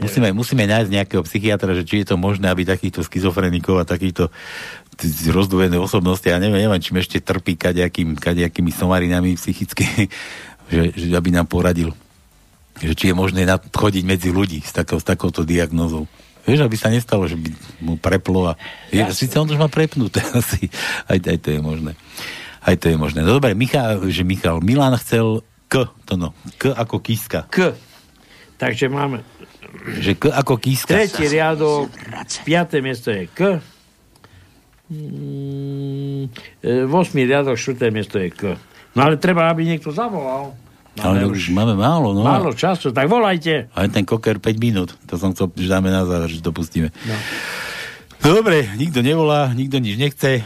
Musíme, 0.00 0.32
musíme 0.32 0.64
nájsť 0.64 0.90
nejakého 0.90 1.22
psychiatra, 1.28 1.76
že 1.76 1.84
či 1.84 2.00
je 2.00 2.12
to 2.12 2.16
možné, 2.16 2.48
aby 2.48 2.64
takýchto 2.64 3.04
schizofrenikov 3.04 3.78
a 3.78 3.84
takýchto 3.84 4.32
rozdvojené 5.32 5.80
osobnosti, 5.80 6.24
ja 6.28 6.36
neviem, 6.36 6.62
neviem, 6.62 6.82
čím 6.82 7.00
ešte 7.00 7.18
trpí 7.18 7.56
kadejakým, 7.56 8.14
kadejakými 8.16 8.70
somarinami 8.70 9.34
psychicky, 9.34 9.84
že, 10.72 10.82
že 10.92 11.06
aby 11.16 11.32
nám 11.32 11.48
poradil. 11.48 11.96
Že 12.80 12.92
či 12.96 13.04
je 13.12 13.14
možné 13.14 13.44
chodiť 13.72 14.04
medzi 14.04 14.32
ľudí 14.32 14.64
s, 14.64 14.72
takou, 14.72 14.96
s 14.96 15.04
takouto 15.04 15.44
diagnózou. 15.44 16.08
Vieš, 16.42 16.66
aby 16.66 16.76
sa 16.76 16.90
nestalo, 16.90 17.30
že 17.30 17.38
by 17.38 17.48
mu 17.78 17.94
preplo 17.94 18.50
a... 18.50 18.58
Je, 18.90 18.98
síce 19.14 19.38
on 19.38 19.46
už 19.46 19.58
má 19.58 19.70
prepnuté 19.70 20.18
asi. 20.38 20.66
Aj, 21.06 21.18
aj 21.18 21.38
to 21.38 21.48
je 21.54 21.60
možné. 21.62 21.92
Aj 22.62 22.74
to 22.78 22.90
je 22.90 22.96
možné. 22.98 23.22
No 23.22 23.38
dobre, 23.38 23.54
Michal, 23.54 24.02
že 24.10 24.26
Michal, 24.26 24.62
Milan 24.62 24.94
chcel 24.98 25.42
K, 25.70 25.88
to 26.06 26.14
no. 26.18 26.34
K 26.58 26.74
ako 26.74 26.98
kíska. 27.02 27.46
K. 27.50 27.74
Takže 28.58 28.86
máme 28.86 29.26
Že 29.98 30.12
K 30.18 30.24
ako 30.30 30.54
kíska. 30.58 30.94
tretí 30.94 31.26
riadok, 31.26 31.90
piaté 32.46 32.78
miesto 32.84 33.10
je 33.10 33.26
K. 33.30 33.58
Mm, 34.92 36.28
e, 36.60 36.84
v 36.84 36.92
osmý 36.92 37.24
riadok, 37.24 37.56
štvrté 37.56 37.88
miesto 37.88 38.20
je 38.20 38.28
K. 38.30 38.42
No 38.92 39.08
ale 39.08 39.16
treba, 39.16 39.48
aby 39.48 39.64
niekto 39.64 39.88
zavolal. 39.88 40.52
Ale 41.00 41.24
už 41.24 41.48
máme 41.56 41.72
málo, 41.72 42.12
no. 42.12 42.20
Málo 42.20 42.52
času, 42.52 42.92
tak 42.92 43.08
volajte. 43.08 43.72
Aj 43.72 43.88
ten 43.88 44.04
koker 44.04 44.36
5 44.36 44.60
minút. 44.60 44.92
To 45.08 45.16
som 45.16 45.32
chcel, 45.32 45.48
že 45.56 45.72
dáme 45.72 45.88
na 45.88 46.04
záver, 46.04 46.28
že 46.28 46.44
to 46.44 46.52
pustíme. 46.52 46.92
No. 47.08 47.16
No 48.22 48.28
dobre, 48.38 48.68
nikto 48.76 49.00
nevolá, 49.00 49.48
nikto 49.56 49.80
nič 49.80 49.96
nechce. 49.96 50.44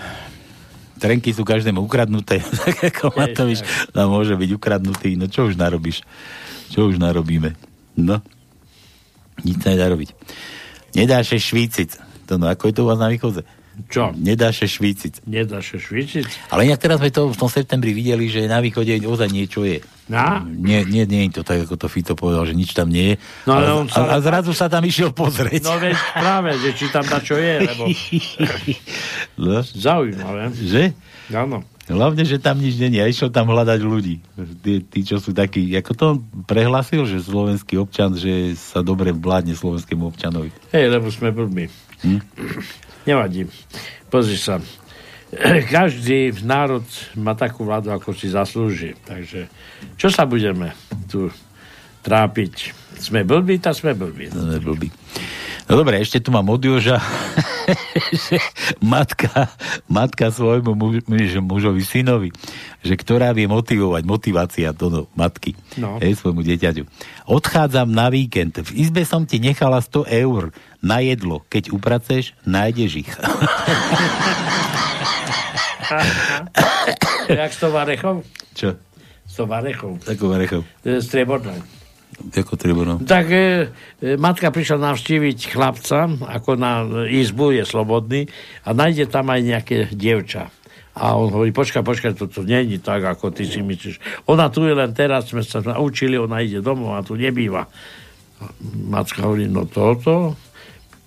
Trenky 1.02 1.34
sú 1.34 1.42
každému 1.42 1.82
ukradnuté. 1.82 2.40
tak 2.62 2.78
ako 2.94 3.12
Matovič 3.18 3.60
nám 3.90 4.08
môže 4.08 4.38
byť 4.38 4.50
ukradnutý. 4.54 5.18
No 5.18 5.26
čo 5.26 5.50
už 5.50 5.58
narobíš? 5.58 6.06
Čo 6.70 6.88
už 6.88 7.02
narobíme? 7.02 7.58
No. 7.98 8.22
Nič 9.42 9.60
sa 9.60 9.74
nedá 9.74 9.90
robiť. 9.90 10.14
Nedá 10.96 11.20
sa. 11.20 11.36
To 12.26 12.40
no, 12.40 12.48
ako 12.48 12.70
je 12.70 12.74
to 12.74 12.82
u 12.82 12.88
vás 12.88 13.02
na 13.02 13.12
východe? 13.12 13.42
Čo? 13.86 14.16
Nedá 14.16 14.48
sa 14.50 14.64
švícic. 14.64 15.20
Nedá 15.24 15.60
sa 15.60 15.76
švičiť. 15.76 16.48
Ale 16.48 16.64
inak 16.64 16.78
teraz 16.78 16.96
sme 16.96 17.08
to 17.08 17.28
v 17.28 17.36
tom 17.36 17.46
septembri 17.46 17.92
videli, 17.92 18.26
že 18.26 18.44
na 18.44 18.58
východe 18.58 18.88
ozaj 18.98 19.28
niečo 19.28 19.62
je. 19.62 19.84
Na? 20.06 20.40
Nie, 20.40 20.80
nie, 20.82 21.02
nie 21.02 21.26
je 21.26 21.38
to 21.38 21.42
tak, 21.42 21.66
ako 21.66 21.74
to 21.76 21.86
Fito 21.86 22.14
povedal, 22.14 22.46
že 22.46 22.54
nič 22.54 22.72
tam 22.72 22.88
nie 22.88 23.12
je. 23.12 23.14
No, 23.44 23.52
ale 23.54 23.66
a, 23.66 23.72
on 23.74 23.86
sa- 23.86 24.06
a, 24.06 24.16
a 24.16 24.22
zrazu 24.22 24.54
sa 24.54 24.66
tam 24.66 24.80
išiel 24.80 25.10
pozrieť. 25.10 25.60
No 25.62 25.76
veď 25.76 25.92
práve, 26.14 26.50
že 26.56 26.70
či 26.72 26.86
tam 26.88 27.04
na 27.04 27.18
čo 27.18 27.34
je, 27.34 27.54
lebo 27.60 27.84
No, 29.36 29.60
zaujímavé. 29.62 30.54
že? 30.56 30.94
Áno. 31.28 31.60
Hlavne, 31.86 32.22
že 32.22 32.38
tam 32.38 32.58
nič 32.58 32.74
není. 32.76 32.98
A 32.98 33.06
išiel 33.06 33.30
tam 33.30 33.46
hľadať 33.46 33.78
ľudí. 33.78 34.18
Tí, 34.58 34.82
tí, 34.82 35.00
čo 35.02 35.18
sú 35.18 35.30
takí... 35.30 35.70
Ako 35.72 35.92
to 35.92 36.04
on 36.08 36.18
prehlasil, 36.42 37.06
že 37.06 37.22
slovenský 37.22 37.78
občan, 37.78 38.10
že 38.12 38.58
sa 38.58 38.82
dobre 38.82 39.10
vládne 39.10 39.54
slovenskému 39.54 40.02
občanovi. 40.04 40.50
Hej, 40.70 40.86
lebo 40.88 41.06
sme 41.08 41.30
blbí. 41.30 41.70
Hm? 42.02 42.20
Nevadí. 43.06 43.46
Pozri 44.10 44.36
sa. 44.36 44.58
Každý 45.74 46.42
národ 46.42 46.82
má 47.18 47.38
takú 47.38 47.62
vládu, 47.62 47.94
ako 47.94 48.14
si 48.14 48.30
zaslúži. 48.30 48.98
Takže 49.06 49.46
čo 49.94 50.10
sa 50.10 50.26
budeme 50.26 50.74
tu 51.10 51.30
trápiť? 52.02 52.74
Sme 52.98 53.22
blbí, 53.22 53.62
tak 53.62 53.78
sme 53.78 53.94
blbí. 53.94 54.30
To 54.30 54.58
je 54.58 54.62
blbý. 54.62 54.88
No 55.66 55.82
dobre, 55.82 55.98
ešte 55.98 56.22
tu 56.22 56.30
mám 56.30 56.46
od 56.46 56.62
Joža, 56.62 57.02
že 58.12 58.38
matka, 58.82 59.50
matka 59.86 60.30
svojmu 60.30 60.72
muž, 60.72 60.94
muž- 61.04 61.40
mužovi, 61.40 61.82
synovi, 61.82 62.30
že 62.80 62.94
ktorá 62.94 63.30
vie 63.30 63.46
motivovať, 63.46 64.02
motivácia 64.04 64.70
no, 64.72 65.06
matky, 65.12 65.54
No. 65.76 65.98
hej, 65.98 66.14
svojmu 66.16 66.42
dieťaťu. 66.42 66.86
Odchádzam 67.26 67.90
na 67.90 68.08
víkend, 68.08 68.56
v 68.56 68.70
izbe 68.76 69.02
som 69.02 69.24
ti 69.24 69.36
nechala 69.38 69.78
100 69.78 70.06
eur 70.22 70.50
na 70.80 71.02
jedlo, 71.02 71.42
keď 71.46 71.74
upraceš, 71.74 72.32
nájdeš 72.42 73.06
ich. 73.06 73.10
Jak 77.28 77.50
s 77.52 77.58
tou 77.58 77.70
varechou? 77.70 78.22
Čo? 78.54 78.74
S 79.26 79.34
tou 79.34 79.46
varechou. 79.46 79.98
Takú 79.98 80.30
varechou. 80.30 80.62
Strieborné. 80.82 81.58
Ako 82.16 82.56
treba, 82.56 82.88
no. 82.88 82.96
Tak 82.96 83.26
e, 83.28 83.36
e, 83.36 84.16
matka 84.16 84.48
prišla 84.48 84.80
navštíviť 84.80 85.52
chlapca, 85.52 86.08
ako 86.08 86.56
na 86.56 86.80
izbu, 87.12 87.52
je 87.52 87.64
slobodný, 87.68 88.20
a 88.64 88.72
nájde 88.72 89.04
tam 89.12 89.28
aj 89.28 89.40
nejaké 89.44 89.76
dievča. 89.92 90.48
A 90.96 91.12
on 91.12 91.28
hovorí, 91.28 91.52
počkaj, 91.52 91.84
počkaj, 91.84 92.12
to, 92.16 92.24
to 92.24 92.40
není 92.40 92.80
tak, 92.80 93.04
ako 93.04 93.28
ty 93.28 93.44
si 93.44 93.60
myslíš. 93.60 94.24
Ona 94.32 94.48
tu 94.48 94.64
je 94.64 94.72
len 94.72 94.96
teraz, 94.96 95.28
sme 95.28 95.44
sa 95.44 95.60
naučili, 95.60 96.16
ona 96.16 96.40
ide 96.40 96.64
domov 96.64 96.96
a 96.96 97.04
tu 97.04 97.20
nebýva. 97.20 97.68
Macka 98.88 99.28
hovorí, 99.28 99.44
no 99.44 99.68
toto. 99.68 100.32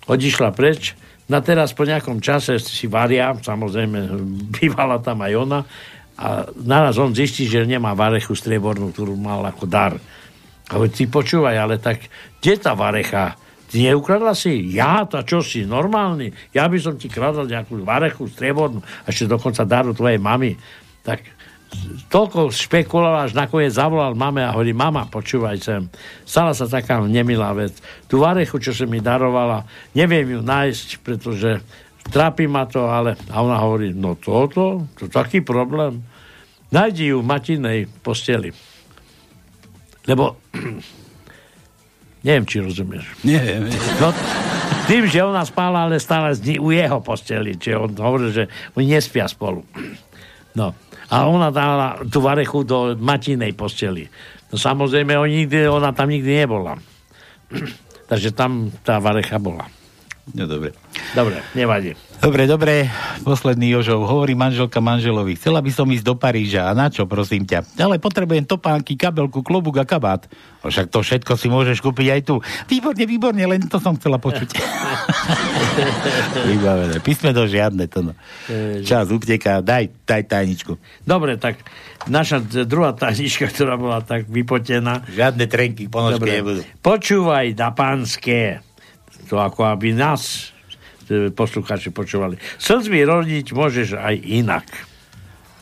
Odišla 0.06 0.54
preč. 0.54 0.94
Na 1.26 1.42
teraz 1.42 1.74
po 1.74 1.82
nejakom 1.82 2.22
čase 2.22 2.62
si 2.62 2.86
varia, 2.86 3.34
samozrejme, 3.34 3.98
bývala 4.62 5.02
tam 5.02 5.26
aj 5.26 5.32
ona. 5.34 5.60
A 6.20 6.46
naraz 6.54 6.94
on 6.94 7.10
zistí, 7.10 7.50
že 7.50 7.66
nemá 7.66 7.90
varechu 7.98 8.38
striebornú, 8.38 8.94
ktorú 8.94 9.18
mal 9.18 9.42
ako 9.42 9.66
dar. 9.66 9.98
A 10.70 10.78
ty 10.86 11.10
počúvaj, 11.10 11.56
ale 11.58 11.76
tak 11.82 12.06
kde 12.38 12.54
tá 12.62 12.78
varecha? 12.78 13.34
Ty 13.70 13.76
neukradla 13.90 14.34
si? 14.34 14.70
Ja? 14.70 15.02
To 15.06 15.22
čo 15.22 15.42
si? 15.42 15.66
Normálny? 15.66 16.30
Ja 16.54 16.70
by 16.70 16.78
som 16.78 16.94
ti 16.94 17.10
kradol 17.10 17.50
nejakú 17.50 17.82
varechu, 17.82 18.30
striebornú, 18.30 18.82
a 18.82 19.06
ešte 19.10 19.30
dokonca 19.30 19.66
daru 19.66 19.94
tvojej 19.94 20.18
mamy. 20.18 20.54
Tak 21.02 21.22
toľko 22.10 22.50
špekuloval, 22.50 23.30
až 23.30 23.38
nakoniec 23.38 23.70
zavolal 23.70 24.18
mame 24.18 24.42
a 24.42 24.50
hovorí, 24.50 24.74
mama, 24.74 25.06
počúvaj 25.06 25.58
sem, 25.62 25.86
stala 26.26 26.50
sa 26.50 26.66
taká 26.66 26.98
nemilá 26.98 27.54
vec. 27.54 27.78
Tú 28.10 28.22
varechu, 28.26 28.58
čo 28.58 28.74
sa 28.74 28.90
mi 28.90 28.98
darovala, 28.98 29.62
neviem 29.94 30.34
ju 30.34 30.40
nájsť, 30.42 30.88
pretože 31.06 31.62
trápi 32.10 32.50
ma 32.50 32.66
to, 32.66 32.90
ale... 32.90 33.14
A 33.30 33.38
ona 33.38 33.58
hovorí, 33.62 33.94
no 33.94 34.18
toto, 34.18 34.90
to 34.98 35.06
taký 35.06 35.46
problém. 35.46 36.02
Najdi 36.74 37.14
ju 37.14 37.22
v 37.22 37.30
matinej 37.30 37.78
posteli. 38.02 38.50
Lebo 40.08 40.36
Neviem, 42.20 42.44
či 42.44 42.60
rozumieš. 42.60 43.04
Neviem. 43.24 43.72
No, 43.96 44.12
tým, 44.84 45.08
že 45.08 45.24
ona 45.24 45.40
spala, 45.48 45.88
ale 45.88 45.96
stále 45.96 46.36
u 46.60 46.68
jeho 46.68 47.00
posteli. 47.00 47.56
Čiže 47.56 47.76
on 47.80 47.90
hovorí, 47.96 48.28
že 48.28 48.44
oni 48.76 48.86
nespia 48.96 49.24
spolu. 49.28 49.64
No. 50.50 50.74
A 51.14 51.30
ona 51.30 51.54
dala 51.54 52.02
tú 52.10 52.18
varechu 52.18 52.66
do 52.66 52.98
matinej 52.98 53.54
posteli. 53.54 54.10
No 54.50 54.58
samozrejme, 54.58 55.14
on 55.14 55.30
nikdy, 55.30 55.70
ona 55.70 55.94
tam 55.94 56.10
nikdy 56.10 56.42
nebola. 56.42 56.74
Takže 58.10 58.34
tam 58.34 58.74
tá 58.82 58.98
varecha 58.98 59.38
bola. 59.38 59.70
No 60.34 60.50
dobre. 60.50 60.74
Dobre, 61.10 61.42
nevadí. 61.58 61.98
Dobre, 62.20 62.44
dobre. 62.44 62.86
Posledný 63.24 63.72
Jožov. 63.74 64.04
Hovorí 64.04 64.36
manželka 64.36 64.78
manželovi. 64.78 65.40
Chcela 65.40 65.64
by 65.64 65.72
som 65.72 65.88
ísť 65.88 66.04
do 66.04 66.14
Paríža. 66.14 66.68
A 66.68 66.76
na 66.76 66.92
čo, 66.92 67.08
prosím 67.08 67.48
ťa? 67.48 67.64
Ale 67.80 67.96
potrebujem 67.96 68.44
topánky, 68.44 68.94
kabelku, 68.94 69.40
klobúk 69.40 69.80
a 69.80 69.88
kabát. 69.88 70.28
No 70.60 70.68
však 70.68 70.92
to 70.92 71.00
všetko 71.00 71.32
si 71.40 71.48
môžeš 71.48 71.80
kúpiť 71.80 72.06
aj 72.12 72.20
tu. 72.28 72.38
Výborne, 72.68 73.04
výborne, 73.08 73.42
len 73.48 73.64
to 73.66 73.80
som 73.80 73.96
chcela 73.96 74.20
počuť. 74.20 74.52
Vybavené. 76.52 77.00
Písme 77.00 77.32
to 77.32 77.48
žiadne. 77.48 77.88
To 77.88 78.12
no. 78.12 78.12
Čas 78.84 79.08
uteká. 79.08 79.64
Daj, 79.64 80.04
daj 80.04 80.22
tajničku. 80.28 80.76
Dobre, 81.08 81.40
tak 81.40 81.64
naša 82.04 82.44
druhá 82.68 82.92
tajnička, 82.92 83.48
ktorá 83.48 83.80
bola 83.80 84.04
tak 84.04 84.28
vypotená. 84.28 85.08
Žiadne 85.08 85.48
trenky 85.48 85.88
ponožky 85.88 86.38
nebudú. 86.38 86.60
Počúvaj 86.84 87.56
na 87.56 87.72
pánske 87.72 88.60
to 89.30 89.38
ako 89.38 89.62
aby 89.62 89.94
nás 89.94 90.50
poslucháči 91.34 91.90
počúvali. 91.90 92.38
Slzmi 92.56 93.02
rodiť 93.02 93.46
môžeš 93.50 93.98
aj 93.98 94.14
inak. 94.22 94.66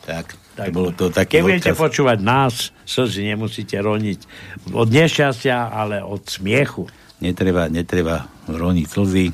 Tak, 0.05 0.25
tak 0.57 0.69
bolo 0.73 0.89
to 0.93 1.13
také 1.13 1.39
Keď 1.39 1.45
budete 1.45 1.71
počúvať 1.77 2.17
nás, 2.21 2.73
slzy 2.85 3.29
nemusíte 3.29 3.77
roniť 3.77 4.19
od 4.73 4.89
nešťastia, 4.89 5.69
ale 5.69 6.01
od 6.01 6.25
smiechu. 6.25 6.89
Netreba, 7.21 7.69
netreba 7.69 8.25
roniť 8.49 8.87
slzy. 8.89 9.25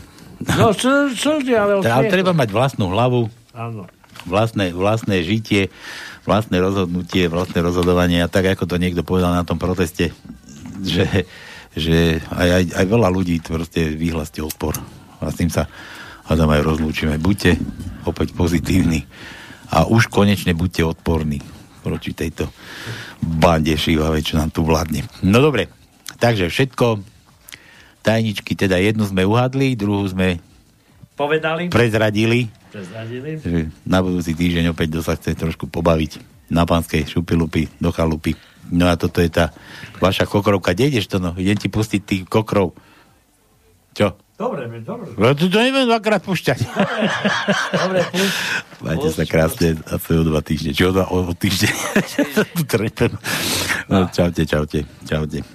No, 0.60 0.76
slzy, 0.76 1.54
ale 1.56 1.80
od 1.80 1.84
smiechu. 1.88 2.12
Treba 2.12 2.36
mať 2.36 2.50
vlastnú 2.52 2.92
hlavu. 2.92 3.32
Áno. 3.56 3.88
Vlastné, 4.26 4.74
vlastné 4.74 5.22
žitie, 5.22 5.72
vlastné 6.28 6.58
rozhodnutie, 6.60 7.30
vlastné 7.30 7.62
rozhodovanie 7.62 8.20
a 8.26 8.32
tak, 8.32 8.58
ako 8.58 8.66
to 8.66 8.82
niekto 8.82 9.06
povedal 9.06 9.32
na 9.32 9.46
tom 9.46 9.62
proteste, 9.62 10.12
že 10.82 11.30
že 11.76 12.24
aj, 12.32 12.50
aj, 12.50 12.64
aj 12.72 12.86
veľa 12.88 13.10
ľudí 13.12 13.44
proste 13.44 13.92
vyhlasí 13.92 14.40
odpor. 14.40 14.80
A 15.20 15.28
s 15.28 15.36
tým 15.36 15.52
sa 15.52 15.68
hádam 16.26 16.50
aj 16.54 16.62
rozlúčime. 16.66 17.22
Buďte 17.22 17.58
opäť 18.06 18.34
pozitívni 18.34 19.06
a 19.70 19.86
už 19.90 20.10
konečne 20.10 20.54
buďte 20.54 20.86
odporní 20.86 21.42
proti 21.86 22.18
tejto 22.18 22.50
bande 23.22 23.74
šívavej, 23.78 24.34
čo 24.34 24.36
nám 24.42 24.50
tu 24.50 24.66
vládne. 24.66 25.06
No 25.22 25.42
dobre, 25.42 25.70
takže 26.18 26.50
všetko 26.50 27.02
tajničky, 28.02 28.54
teda 28.58 28.78
jednu 28.78 29.06
sme 29.06 29.26
uhadli, 29.26 29.78
druhú 29.78 30.06
sme 30.06 30.42
povedali, 31.18 31.70
prezradili, 31.74 32.50
prezradili. 32.70 33.42
na 33.86 34.02
budúci 34.02 34.38
týždeň 34.38 34.74
opäť 34.74 35.02
sa 35.02 35.18
chce 35.18 35.34
trošku 35.38 35.70
pobaviť 35.70 36.22
na 36.50 36.66
pánskej 36.66 37.10
šupilupy 37.10 37.70
do 37.82 37.90
chalupy. 37.90 38.38
No 38.70 38.90
a 38.90 38.98
toto 38.98 39.22
je 39.22 39.30
tá 39.30 39.54
vaša 40.02 40.26
kokrovka. 40.26 40.74
Kde 40.74 40.90
ideš 40.90 41.10
to 41.10 41.22
no? 41.22 41.38
Idem 41.38 41.58
ti 41.58 41.70
pustiť 41.70 42.02
tých 42.02 42.24
kokrov. 42.26 42.74
Čo? 43.94 44.18
Dobre, 44.36 44.68
dobre. 44.84 45.08
No 45.16 45.32
to, 45.32 45.48
to 45.48 45.58
neviem 45.64 45.88
dvakrát 45.88 46.20
púšťať. 46.20 46.60
Dobre, 46.68 47.08
dobre 47.72 48.04
Majte 48.84 49.08
sa 49.16 49.24
krásne 49.24 49.80
a 49.88 49.96
o 49.96 50.28
dva 50.28 50.44
týždne. 50.44 50.76
Čo 50.76 50.92
o, 50.92 51.08
o 51.08 51.32
týždeň? 51.32 51.72
No, 53.88 54.12
čaute, 54.12 54.44
čaute. 54.44 54.84
Čaute. 55.08 55.55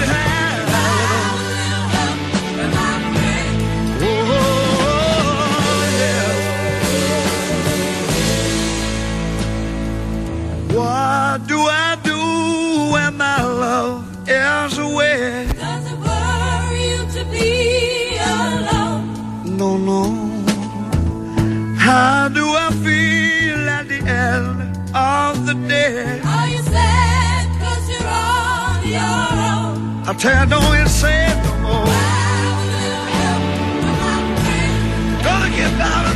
What 11.31 11.47
do 11.47 11.59
I 11.59 11.95
do 12.03 12.91
when 12.91 13.15
my 13.15 13.41
love 13.41 14.03
is 14.27 14.77
away? 14.77 15.47
Does 15.57 15.85
it 15.89 15.97
worry 15.97 16.83
you 16.91 17.01
to 17.15 17.23
be 17.31 18.17
alone? 18.19 19.55
No, 19.55 19.77
no. 19.77 20.01
How 21.77 22.27
do 22.27 22.45
I 22.45 22.69
feel 22.83 23.69
at 23.69 23.87
the 23.87 23.99
end 23.99 24.77
of 24.93 25.45
the 25.45 25.53
day? 25.69 26.19
Are 26.19 26.49
you 26.49 26.61
sad 26.63 27.45
cause 27.61 27.85
you're 27.89 28.11
on 28.11 28.85
your 28.97 29.29
own? 29.53 30.03
I 30.09 30.13
tell 30.19 30.43
you, 30.43 30.49
don't 30.49 30.79
you 30.79 30.87
say 30.89 31.27
no 31.45 31.51
more. 31.63 31.85
Gonna 35.23 35.49
get 35.55 35.79
out 35.79 36.10